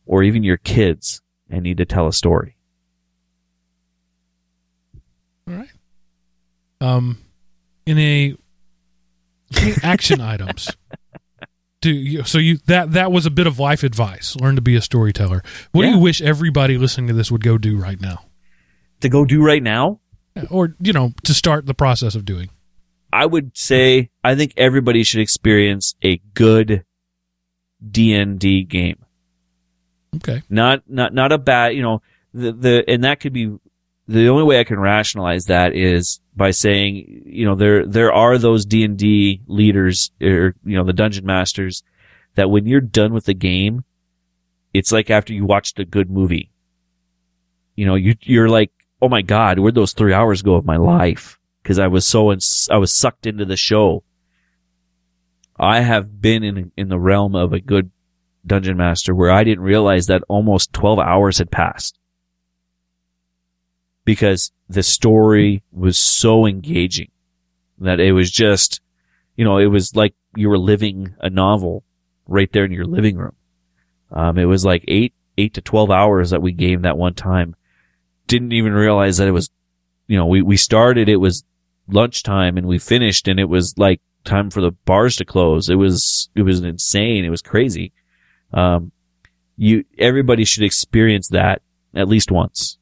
or 0.07 0.23
even 0.23 0.43
your 0.43 0.57
kids 0.57 1.21
and 1.51 1.63
need 1.63 1.79
to 1.79 1.85
tell 1.85 2.07
a 2.07 2.13
story. 2.13 2.57
All 5.49 5.55
right. 5.55 5.69
Um, 6.81 7.19
in 7.87 7.99
a 7.99 8.35
action 9.83 10.21
items. 10.23 10.71
Do 11.81 11.91
you, 11.91 12.25
so 12.25 12.39
you 12.39 12.59
that 12.67 12.93
that 12.93 13.13
was 13.13 13.27
a 13.27 13.31
bit 13.31 13.47
of 13.47 13.59
life 13.59 13.83
advice. 13.83 14.35
Learn 14.37 14.57
to 14.57 14.63
be 14.63 14.77
a 14.77 14.81
storyteller. 14.81 15.43
What 15.73 15.83
do 15.83 15.89
you 15.89 15.99
wish 15.99 16.23
everybody 16.23 16.79
listening 16.79 17.09
to 17.09 17.13
this 17.13 17.31
would 17.31 17.45
go 17.45 17.59
do 17.59 17.77
right 17.77 18.01
now, 18.01 18.25
To 19.01 19.09
go 19.09 19.25
do 19.25 19.45
right 19.45 19.63
now, 19.63 20.01
or 20.51 20.75
you 20.81 20.93
know, 20.93 21.13
to 21.25 21.35
start 21.35 21.67
the 21.67 21.75
process 21.75 22.15
of 22.15 22.25
doing? 22.25 22.51
I 23.13 23.27
would 23.27 23.57
say 23.57 24.11
I 24.25 24.35
think 24.35 24.55
everybody 24.57 25.05
should 25.05 25.21
experience 25.21 25.95
a 26.03 26.21
good 26.35 26.85
D&D 27.89 28.65
game. 28.65 29.05
Okay. 30.17 30.43
Not 30.49 30.83
not 30.89 31.13
not 31.13 31.33
a 31.33 31.39
bad, 31.39 31.75
you 31.75 31.83
know, 31.83 32.03
the 32.33 32.53
the 32.53 32.85
and 32.89 33.05
that 33.05 33.21
could 33.21 33.33
be 33.33 33.55
the 34.09 34.29
only 34.29 34.45
way 34.45 34.61
I 34.61 34.65
can 34.65 34.79
rationalize 34.79 35.47
that 35.47 35.75
is 35.75 36.21
by 36.37 36.51
saying, 36.51 37.23
you 37.25 37.47
know, 37.47 37.55
there 37.55 37.87
there 37.87 38.13
are 38.13 38.37
those 38.37 38.67
D&D 38.67 39.41
leaders 39.47 40.11
or 40.21 40.55
you 40.65 40.77
know, 40.77 40.85
the 40.85 40.93
dungeon 40.93 41.25
masters 41.25 41.83
that 42.35 42.51
when 42.51 42.67
you're 42.67 42.81
done 42.81 43.15
with 43.15 43.25
the 43.25 43.35
game, 43.35 43.85
it's 44.75 44.93
like 44.93 45.11
after 45.11 45.33
you 45.33 45.45
watched 45.47 45.79
a 45.79 45.85
good 45.85 46.11
movie. 46.11 46.51
You 47.75 47.87
know, 47.87 47.95
you 47.95 48.15
you're 48.23 48.49
like, 48.49 48.71
"Oh 49.01 49.09
my 49.09 49.23
god, 49.23 49.59
where'd 49.59 49.75
those 49.75 49.95
3 49.95 50.13
hours 50.13 50.43
go 50.43 50.55
of 50.55 50.65
my 50.65 50.77
life?" 50.77 51.39
Cuz 51.65 51.79
I 51.79 51.89
was 51.89 52.07
so 52.07 52.31
ins- 52.31 52.69
I 52.71 52.77
was 52.77 52.93
sucked 52.93 53.27
into 53.27 53.45
the 53.45 53.57
show. 53.57 54.05
I 55.59 55.81
have 55.81 56.21
been 56.21 56.45
in 56.45 56.73
in 56.77 56.89
the 56.89 56.99
realm 56.99 57.35
of 57.35 57.53
a 57.53 57.61
good 57.61 57.91
dungeon 58.47 58.77
master 58.77 59.15
where 59.15 59.31
I 59.31 59.43
didn't 59.43 59.65
realize 59.65 60.07
that 60.07 60.23
almost 60.29 60.73
12 60.73 60.99
hours 60.99 61.39
had 61.39 61.51
passed. 61.51 61.99
Because 64.07 64.53
the 64.71 64.83
story 64.83 65.63
was 65.73 65.99
so 65.99 66.47
engaging 66.47 67.11
that 67.79 68.01
it 68.01 68.13
was 68.13 68.31
just, 68.31 68.81
you 69.37 69.45
know, 69.45 69.59
it 69.59 69.67
was 69.67 69.95
like 69.95 70.15
you 70.35 70.49
were 70.49 70.59
living 70.59 71.15
a 71.21 71.29
novel 71.29 71.85
right 72.27 72.51
there 72.53 72.65
in 72.65 72.73
your 72.73 72.87
living 72.87 73.17
room. 73.17 73.35
Um, 74.11 74.39
it 74.39 74.45
was 74.45 74.65
like 74.65 74.85
eight, 74.89 75.13
eight 75.37 75.55
to 75.55 75.61
12 75.61 75.91
hours 75.91 76.31
that 76.31 76.41
we 76.41 76.53
gamed 76.53 76.85
that 76.85 76.97
one 76.97 77.15
time. 77.15 77.55
Didn't 78.29 78.53
even 78.53 78.73
realize 78.73 79.19
that 79.19 79.29
it 79.29 79.33
was, 79.33 79.51
you 80.07 80.17
know, 80.17 80.27
we, 80.27 80.41
we 80.41 80.57
started, 80.57 81.09
it 81.09 81.17
was 81.17 81.45
lunchtime 81.89 82.57
and 82.57 82.67
we 82.67 82.79
finished 82.79 83.29
and 83.29 83.39
it 83.39 83.49
was 83.49 83.77
like 83.77 84.01
time 84.25 84.51
for 84.51 84.61
the 84.61 84.71
bars 84.71 85.17
to 85.17 85.25
close. 85.25 85.69
It 85.69 85.77
was, 85.77 86.31
it 86.35 86.43
was 86.43 86.61
insane. 86.61 87.25
It 87.25 87.31
was 87.31 87.43
crazy. 87.43 87.93
Um, 88.53 88.93
you, 89.57 89.85
everybody 89.99 90.45
should 90.45 90.63
experience 90.63 91.29
that 91.29 91.63
at 91.95 92.09
least 92.09 92.31
once. 92.31 92.79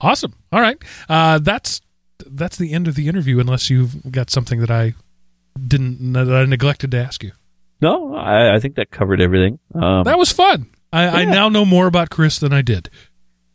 Awesome. 0.00 0.34
All 0.52 0.60
right. 0.60 0.76
Uh, 1.08 1.38
that's 1.38 1.80
that's 2.26 2.56
the 2.56 2.72
end 2.72 2.88
of 2.88 2.94
the 2.94 3.08
interview. 3.08 3.40
Unless 3.40 3.70
you've 3.70 4.10
got 4.10 4.30
something 4.30 4.60
that 4.60 4.70
I 4.70 4.94
didn't 5.66 6.12
that 6.12 6.30
I 6.30 6.44
neglected 6.44 6.90
to 6.92 6.98
ask 6.98 7.22
you. 7.22 7.32
No, 7.80 8.14
I, 8.14 8.54
I 8.54 8.60
think 8.60 8.76
that 8.76 8.90
covered 8.90 9.20
everything. 9.20 9.58
Um, 9.74 10.04
That 10.04 10.18
was 10.18 10.32
fun. 10.32 10.70
I, 10.92 11.22
I 11.22 11.24
now 11.24 11.48
know 11.48 11.64
more 11.64 11.86
about 11.86 12.08
Chris 12.08 12.38
than 12.38 12.52
I 12.52 12.62
did. 12.62 12.88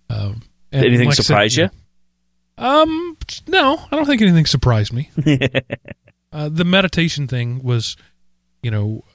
Um, 0.10 0.42
and 0.72 0.86
anything 0.86 1.08
like 1.08 1.20
I 1.20 1.48
said, 1.48 1.54
you? 1.54 1.70
Um, 2.64 3.18
no, 3.48 3.80
I 3.92 3.96
don't 3.96 4.06
think 4.06 4.22
anything 4.22 4.46
surprised 4.46 4.92
me. 4.92 5.10
uh, 6.34 6.50
the 6.50 6.66
meditation 6.66 7.28
thing 7.28 7.64
was, 7.64 7.96
you 8.62 8.70
know, 8.70 9.06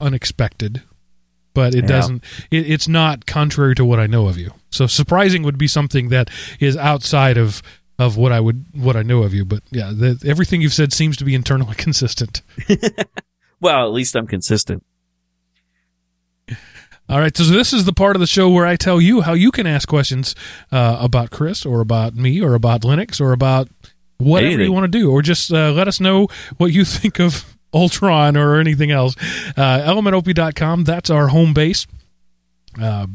unexpected, 0.00 0.82
but 1.56 1.74
it 1.74 1.82
Yeah. 1.82 1.88
doesn't. 1.88 2.22
It, 2.52 2.70
it's 2.70 2.86
not 2.86 3.26
contrary 3.26 3.74
to 3.74 3.84
what 3.84 3.98
I 3.98 4.06
know 4.06 4.28
of 4.28 4.38
you. 4.38 4.52
So 4.70 4.86
surprising 4.86 5.42
would 5.42 5.58
be 5.58 5.66
something 5.66 6.10
that 6.10 6.30
is 6.60 6.76
outside 6.76 7.36
of 7.36 7.60
of 7.98 8.16
what 8.16 8.30
I 8.30 8.38
would 8.40 8.64
what 8.74 8.94
I 8.94 9.02
know 9.02 9.22
of 9.24 9.34
you. 9.34 9.44
But 9.44 9.62
yeah, 9.72 9.90
the, 9.92 10.22
everything 10.24 10.60
you've 10.62 10.74
said 10.74 10.92
seems 10.92 11.16
to 11.16 11.24
be 11.24 11.34
internally 11.34 11.74
consistent. 11.86 12.42
Well, 13.58 13.86
at 13.86 13.92
least 13.94 14.14
I'm 14.14 14.26
consistent. 14.26 14.84
All 17.08 17.20
right, 17.20 17.34
so 17.36 17.44
this 17.44 17.72
is 17.72 17.84
the 17.86 17.92
part 17.94 18.16
of 18.16 18.20
the 18.20 18.26
show 18.26 18.50
where 18.50 18.66
I 18.66 18.76
tell 18.76 19.00
you 19.00 19.22
how 19.22 19.32
you 19.32 19.50
can 19.50 19.66
ask 19.66 19.88
questions 19.88 20.34
uh, 20.70 20.98
about 21.00 21.30
Chris 21.30 21.64
or 21.64 21.80
about 21.80 22.14
me 22.16 22.42
or 22.42 22.52
about 22.54 22.82
Linux 22.82 23.18
or 23.20 23.32
about 23.32 23.68
whatever 24.18 24.62
you 24.62 24.72
want 24.72 24.84
to 24.92 24.98
do, 24.98 25.10
or 25.10 25.22
just 25.22 25.50
uh, 25.52 25.70
let 25.72 25.88
us 25.88 26.00
know 26.00 26.28
what 26.58 26.72
you 26.72 26.84
think 26.98 27.18
of 27.18 27.55
Ultron 27.76 28.36
or 28.36 28.58
anything 28.58 28.90
else. 28.90 29.14
Uh, 29.56 29.80
ElementOP.com, 29.84 30.84
that's 30.84 31.10
our 31.10 31.28
home 31.28 31.52
base. 31.52 31.86
Uh, 32.80 33.06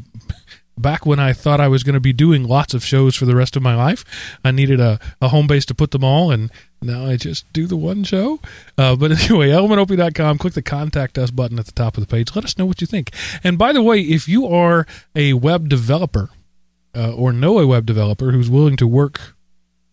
back 0.78 1.06
when 1.06 1.18
I 1.18 1.32
thought 1.32 1.60
I 1.60 1.68
was 1.68 1.82
going 1.82 1.94
to 1.94 2.00
be 2.00 2.12
doing 2.12 2.44
lots 2.44 2.74
of 2.74 2.84
shows 2.84 3.14
for 3.14 3.26
the 3.26 3.36
rest 3.36 3.56
of 3.56 3.62
my 3.62 3.74
life, 3.74 4.04
I 4.44 4.50
needed 4.50 4.80
a, 4.80 4.98
a 5.20 5.28
home 5.28 5.46
base 5.46 5.64
to 5.66 5.74
put 5.74 5.90
them 5.90 6.04
all, 6.04 6.30
and 6.30 6.50
now 6.80 7.06
I 7.06 7.16
just 7.16 7.50
do 7.52 7.66
the 7.66 7.76
one 7.76 8.04
show. 8.04 8.40
Uh, 8.76 8.96
but 8.96 9.12
anyway, 9.30 9.48
elementop.com, 9.50 10.38
click 10.38 10.54
the 10.54 10.62
contact 10.62 11.18
us 11.18 11.30
button 11.30 11.58
at 11.58 11.66
the 11.66 11.72
top 11.72 11.96
of 11.96 12.02
the 12.02 12.08
page. 12.08 12.34
Let 12.34 12.44
us 12.44 12.58
know 12.58 12.66
what 12.66 12.80
you 12.80 12.86
think. 12.86 13.10
And 13.44 13.58
by 13.58 13.72
the 13.72 13.82
way, 13.82 14.00
if 14.00 14.28
you 14.28 14.46
are 14.46 14.86
a 15.14 15.34
web 15.34 15.68
developer 15.68 16.30
uh, 16.94 17.12
or 17.12 17.32
know 17.32 17.58
a 17.58 17.66
web 17.66 17.86
developer 17.86 18.32
who's 18.32 18.50
willing 18.50 18.76
to 18.76 18.86
work 18.86 19.34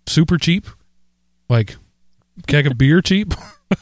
super 0.07 0.37
cheap, 0.37 0.67
like 1.47 1.75
keg 2.47 2.67
of 2.67 2.77
beer 2.77 3.01
cheap. 3.01 3.33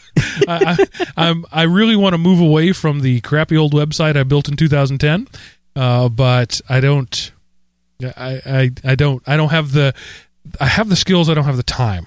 I, 0.47 0.77
I, 0.77 1.05
I'm, 1.15 1.45
I 1.51 1.63
really 1.63 1.95
want 1.95 2.13
to 2.13 2.17
move 2.17 2.39
away 2.39 2.73
from 2.73 3.01
the 3.01 3.21
crappy 3.21 3.55
old 3.55 3.73
website 3.73 4.17
I 4.17 4.23
built 4.23 4.49
in 4.49 4.57
2010, 4.57 5.27
uh, 5.75 6.09
but 6.09 6.61
I 6.67 6.79
don't. 6.79 7.31
I, 8.03 8.41
I 8.45 8.71
I 8.83 8.95
don't 8.95 9.23
I 9.25 9.37
don't 9.37 9.49
have 9.49 9.71
the 9.71 9.91
I 10.59 10.67
have 10.67 10.87
the 10.87 10.95
skills 10.95 11.29
I 11.29 11.33
don't 11.33 11.45
have 11.45 11.57
the 11.57 11.63
time, 11.63 12.05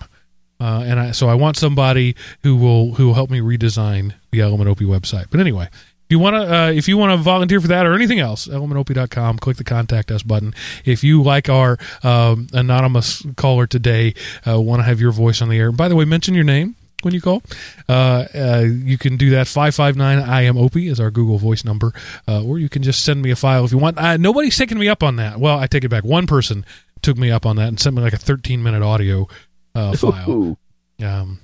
uh, 0.60 0.84
and 0.86 1.00
I 1.00 1.10
so 1.10 1.28
I 1.28 1.34
want 1.34 1.56
somebody 1.56 2.14
who 2.42 2.54
will 2.54 2.94
who 2.94 3.06
will 3.06 3.14
help 3.14 3.28
me 3.30 3.40
redesign 3.40 4.14
the 4.30 4.40
Element 4.40 4.70
OP 4.70 4.78
website. 4.78 5.26
But 5.30 5.40
anyway, 5.40 5.68
you 6.10 6.18
want 6.18 6.36
to 6.36 6.54
uh, 6.54 6.70
if 6.70 6.88
you 6.88 6.96
want 6.96 7.12
to 7.12 7.16
volunteer 7.16 7.60
for 7.60 7.68
that 7.68 7.86
or 7.86 7.94
anything 7.94 8.18
else, 8.18 8.46
elementop.com. 8.46 9.38
Click 9.38 9.56
the 9.56 9.64
contact 9.64 10.10
us 10.10 10.22
button. 10.22 10.54
If 10.84 11.04
you 11.04 11.22
like 11.22 11.48
our 11.48 11.78
um, 12.02 12.48
anonymous 12.52 13.24
caller 13.36 13.66
today, 13.66 14.14
uh, 14.46 14.60
want 14.60 14.80
to 14.80 14.84
have 14.84 15.00
your 15.00 15.12
voice 15.12 15.40
on 15.42 15.48
the 15.48 15.58
air. 15.58 15.72
By 15.72 15.88
the 15.88 15.96
way, 15.96 16.04
mention 16.04 16.34
your 16.34 16.44
name 16.44 16.76
when 17.02 17.14
you 17.14 17.20
call. 17.20 17.42
Uh, 17.88 18.26
uh, 18.34 18.64
you 18.66 18.98
can 18.98 19.16
do 19.16 19.30
that. 19.30 19.46
559 19.46 20.18
I 20.18 20.42
am 20.42 20.56
Opie 20.56 20.88
is 20.88 21.00
our 21.00 21.10
Google 21.10 21.38
Voice 21.38 21.64
number. 21.64 21.92
Uh, 22.28 22.42
or 22.44 22.58
you 22.58 22.68
can 22.68 22.82
just 22.82 23.04
send 23.04 23.22
me 23.22 23.30
a 23.30 23.36
file 23.36 23.64
if 23.64 23.72
you 23.72 23.78
want. 23.78 23.98
Uh, 23.98 24.16
nobody's 24.16 24.56
taking 24.56 24.78
me 24.78 24.88
up 24.88 25.02
on 25.02 25.16
that. 25.16 25.38
Well, 25.38 25.58
I 25.58 25.66
take 25.66 25.84
it 25.84 25.88
back. 25.88 26.04
One 26.04 26.26
person 26.26 26.64
took 27.02 27.16
me 27.16 27.30
up 27.30 27.46
on 27.46 27.56
that 27.56 27.68
and 27.68 27.80
sent 27.80 27.96
me 27.96 28.02
like 28.02 28.12
a 28.12 28.18
13 28.18 28.62
minute 28.62 28.82
audio 28.82 29.26
uh, 29.74 29.92
file. 29.96 30.58
Um, 31.02 31.40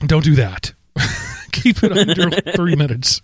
don't 0.00 0.24
do 0.24 0.36
that. 0.36 0.72
Keep 1.52 1.82
it 1.82 1.92
under 1.92 2.30
three 2.56 2.76
minutes. 2.76 3.22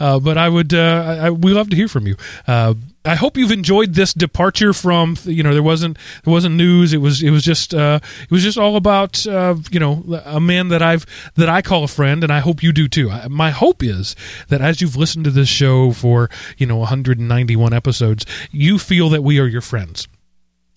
Uh, 0.00 0.18
but 0.18 0.38
I 0.38 0.48
would, 0.48 0.72
uh, 0.74 1.18
I, 1.22 1.30
we 1.30 1.52
love 1.52 1.70
to 1.70 1.76
hear 1.76 1.88
from 1.88 2.06
you. 2.06 2.16
Uh, 2.46 2.74
I 3.04 3.16
hope 3.16 3.36
you've 3.36 3.50
enjoyed 3.50 3.94
this 3.94 4.14
departure 4.14 4.72
from, 4.72 5.16
you 5.24 5.42
know, 5.42 5.52
there 5.52 5.62
wasn't, 5.62 5.98
there 6.24 6.32
wasn't 6.32 6.54
news. 6.54 6.92
It 6.92 6.98
was, 6.98 7.22
it 7.22 7.30
was 7.30 7.42
just, 7.42 7.74
uh, 7.74 7.98
it 8.22 8.30
was 8.30 8.42
just 8.42 8.58
all 8.58 8.76
about, 8.76 9.26
uh, 9.26 9.56
you 9.70 9.80
know, 9.80 10.20
a 10.24 10.40
man 10.40 10.68
that 10.68 10.82
I've, 10.82 11.04
that 11.34 11.48
I 11.48 11.62
call 11.62 11.84
a 11.84 11.88
friend, 11.88 12.22
and 12.22 12.32
I 12.32 12.38
hope 12.38 12.62
you 12.62 12.72
do 12.72 12.88
too. 12.88 13.10
I, 13.10 13.28
my 13.28 13.50
hope 13.50 13.82
is 13.82 14.14
that 14.48 14.60
as 14.60 14.80
you've 14.80 14.96
listened 14.96 15.24
to 15.24 15.30
this 15.30 15.48
show 15.48 15.92
for, 15.92 16.30
you 16.58 16.66
know, 16.66 16.76
191 16.76 17.72
episodes, 17.72 18.24
you 18.52 18.78
feel 18.78 19.08
that 19.10 19.22
we 19.22 19.40
are 19.40 19.46
your 19.46 19.60
friends. 19.60 20.06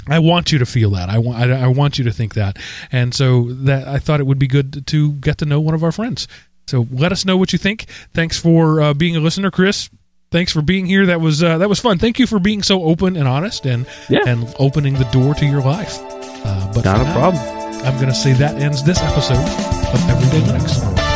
I 0.07 0.19
want 0.19 0.51
you 0.51 0.59
to 0.59 0.65
feel 0.65 0.91
that. 0.91 1.09
I 1.09 1.17
want. 1.17 1.51
I, 1.51 1.63
I 1.63 1.67
want 1.67 1.97
you 1.97 2.05
to 2.05 2.11
think 2.11 2.35
that. 2.35 2.57
And 2.91 3.13
so 3.13 3.45
that 3.51 3.87
I 3.87 3.97
thought 3.97 4.19
it 4.19 4.27
would 4.27 4.37
be 4.37 4.47
good 4.47 4.85
to 4.87 5.13
get 5.13 5.39
to 5.39 5.45
know 5.45 5.59
one 5.59 5.73
of 5.73 5.83
our 5.83 5.91
friends. 5.91 6.27
So 6.67 6.87
let 6.91 7.11
us 7.11 7.25
know 7.25 7.37
what 7.37 7.53
you 7.53 7.59
think. 7.59 7.85
Thanks 8.13 8.37
for 8.39 8.81
uh, 8.81 8.93
being 8.93 9.15
a 9.15 9.19
listener, 9.19 9.51
Chris. 9.51 9.89
Thanks 10.31 10.51
for 10.51 10.61
being 10.61 10.85
here. 10.85 11.05
That 11.05 11.21
was 11.21 11.41
uh, 11.43 11.57
that 11.59 11.69
was 11.69 11.79
fun. 11.79 11.97
Thank 11.99 12.19
you 12.19 12.27
for 12.27 12.39
being 12.39 12.63
so 12.63 12.83
open 12.83 13.15
and 13.15 13.27
honest 13.27 13.65
and 13.65 13.85
Yeah. 14.09 14.19
and 14.25 14.53
opening 14.59 14.95
the 14.95 15.05
door 15.05 15.33
to 15.35 15.45
your 15.45 15.61
life. 15.61 15.97
Uh, 16.01 16.71
but 16.73 16.83
Not 16.85 16.99
a 16.99 17.03
now, 17.03 17.13
problem. 17.13 17.43
I'm 17.85 17.95
going 17.95 18.07
to 18.09 18.15
say 18.15 18.33
that 18.33 18.55
ends 18.61 18.83
this 18.83 18.99
episode 19.01 19.37
of 19.37 20.09
Everyday 20.09 20.41
Linux. 20.41 21.14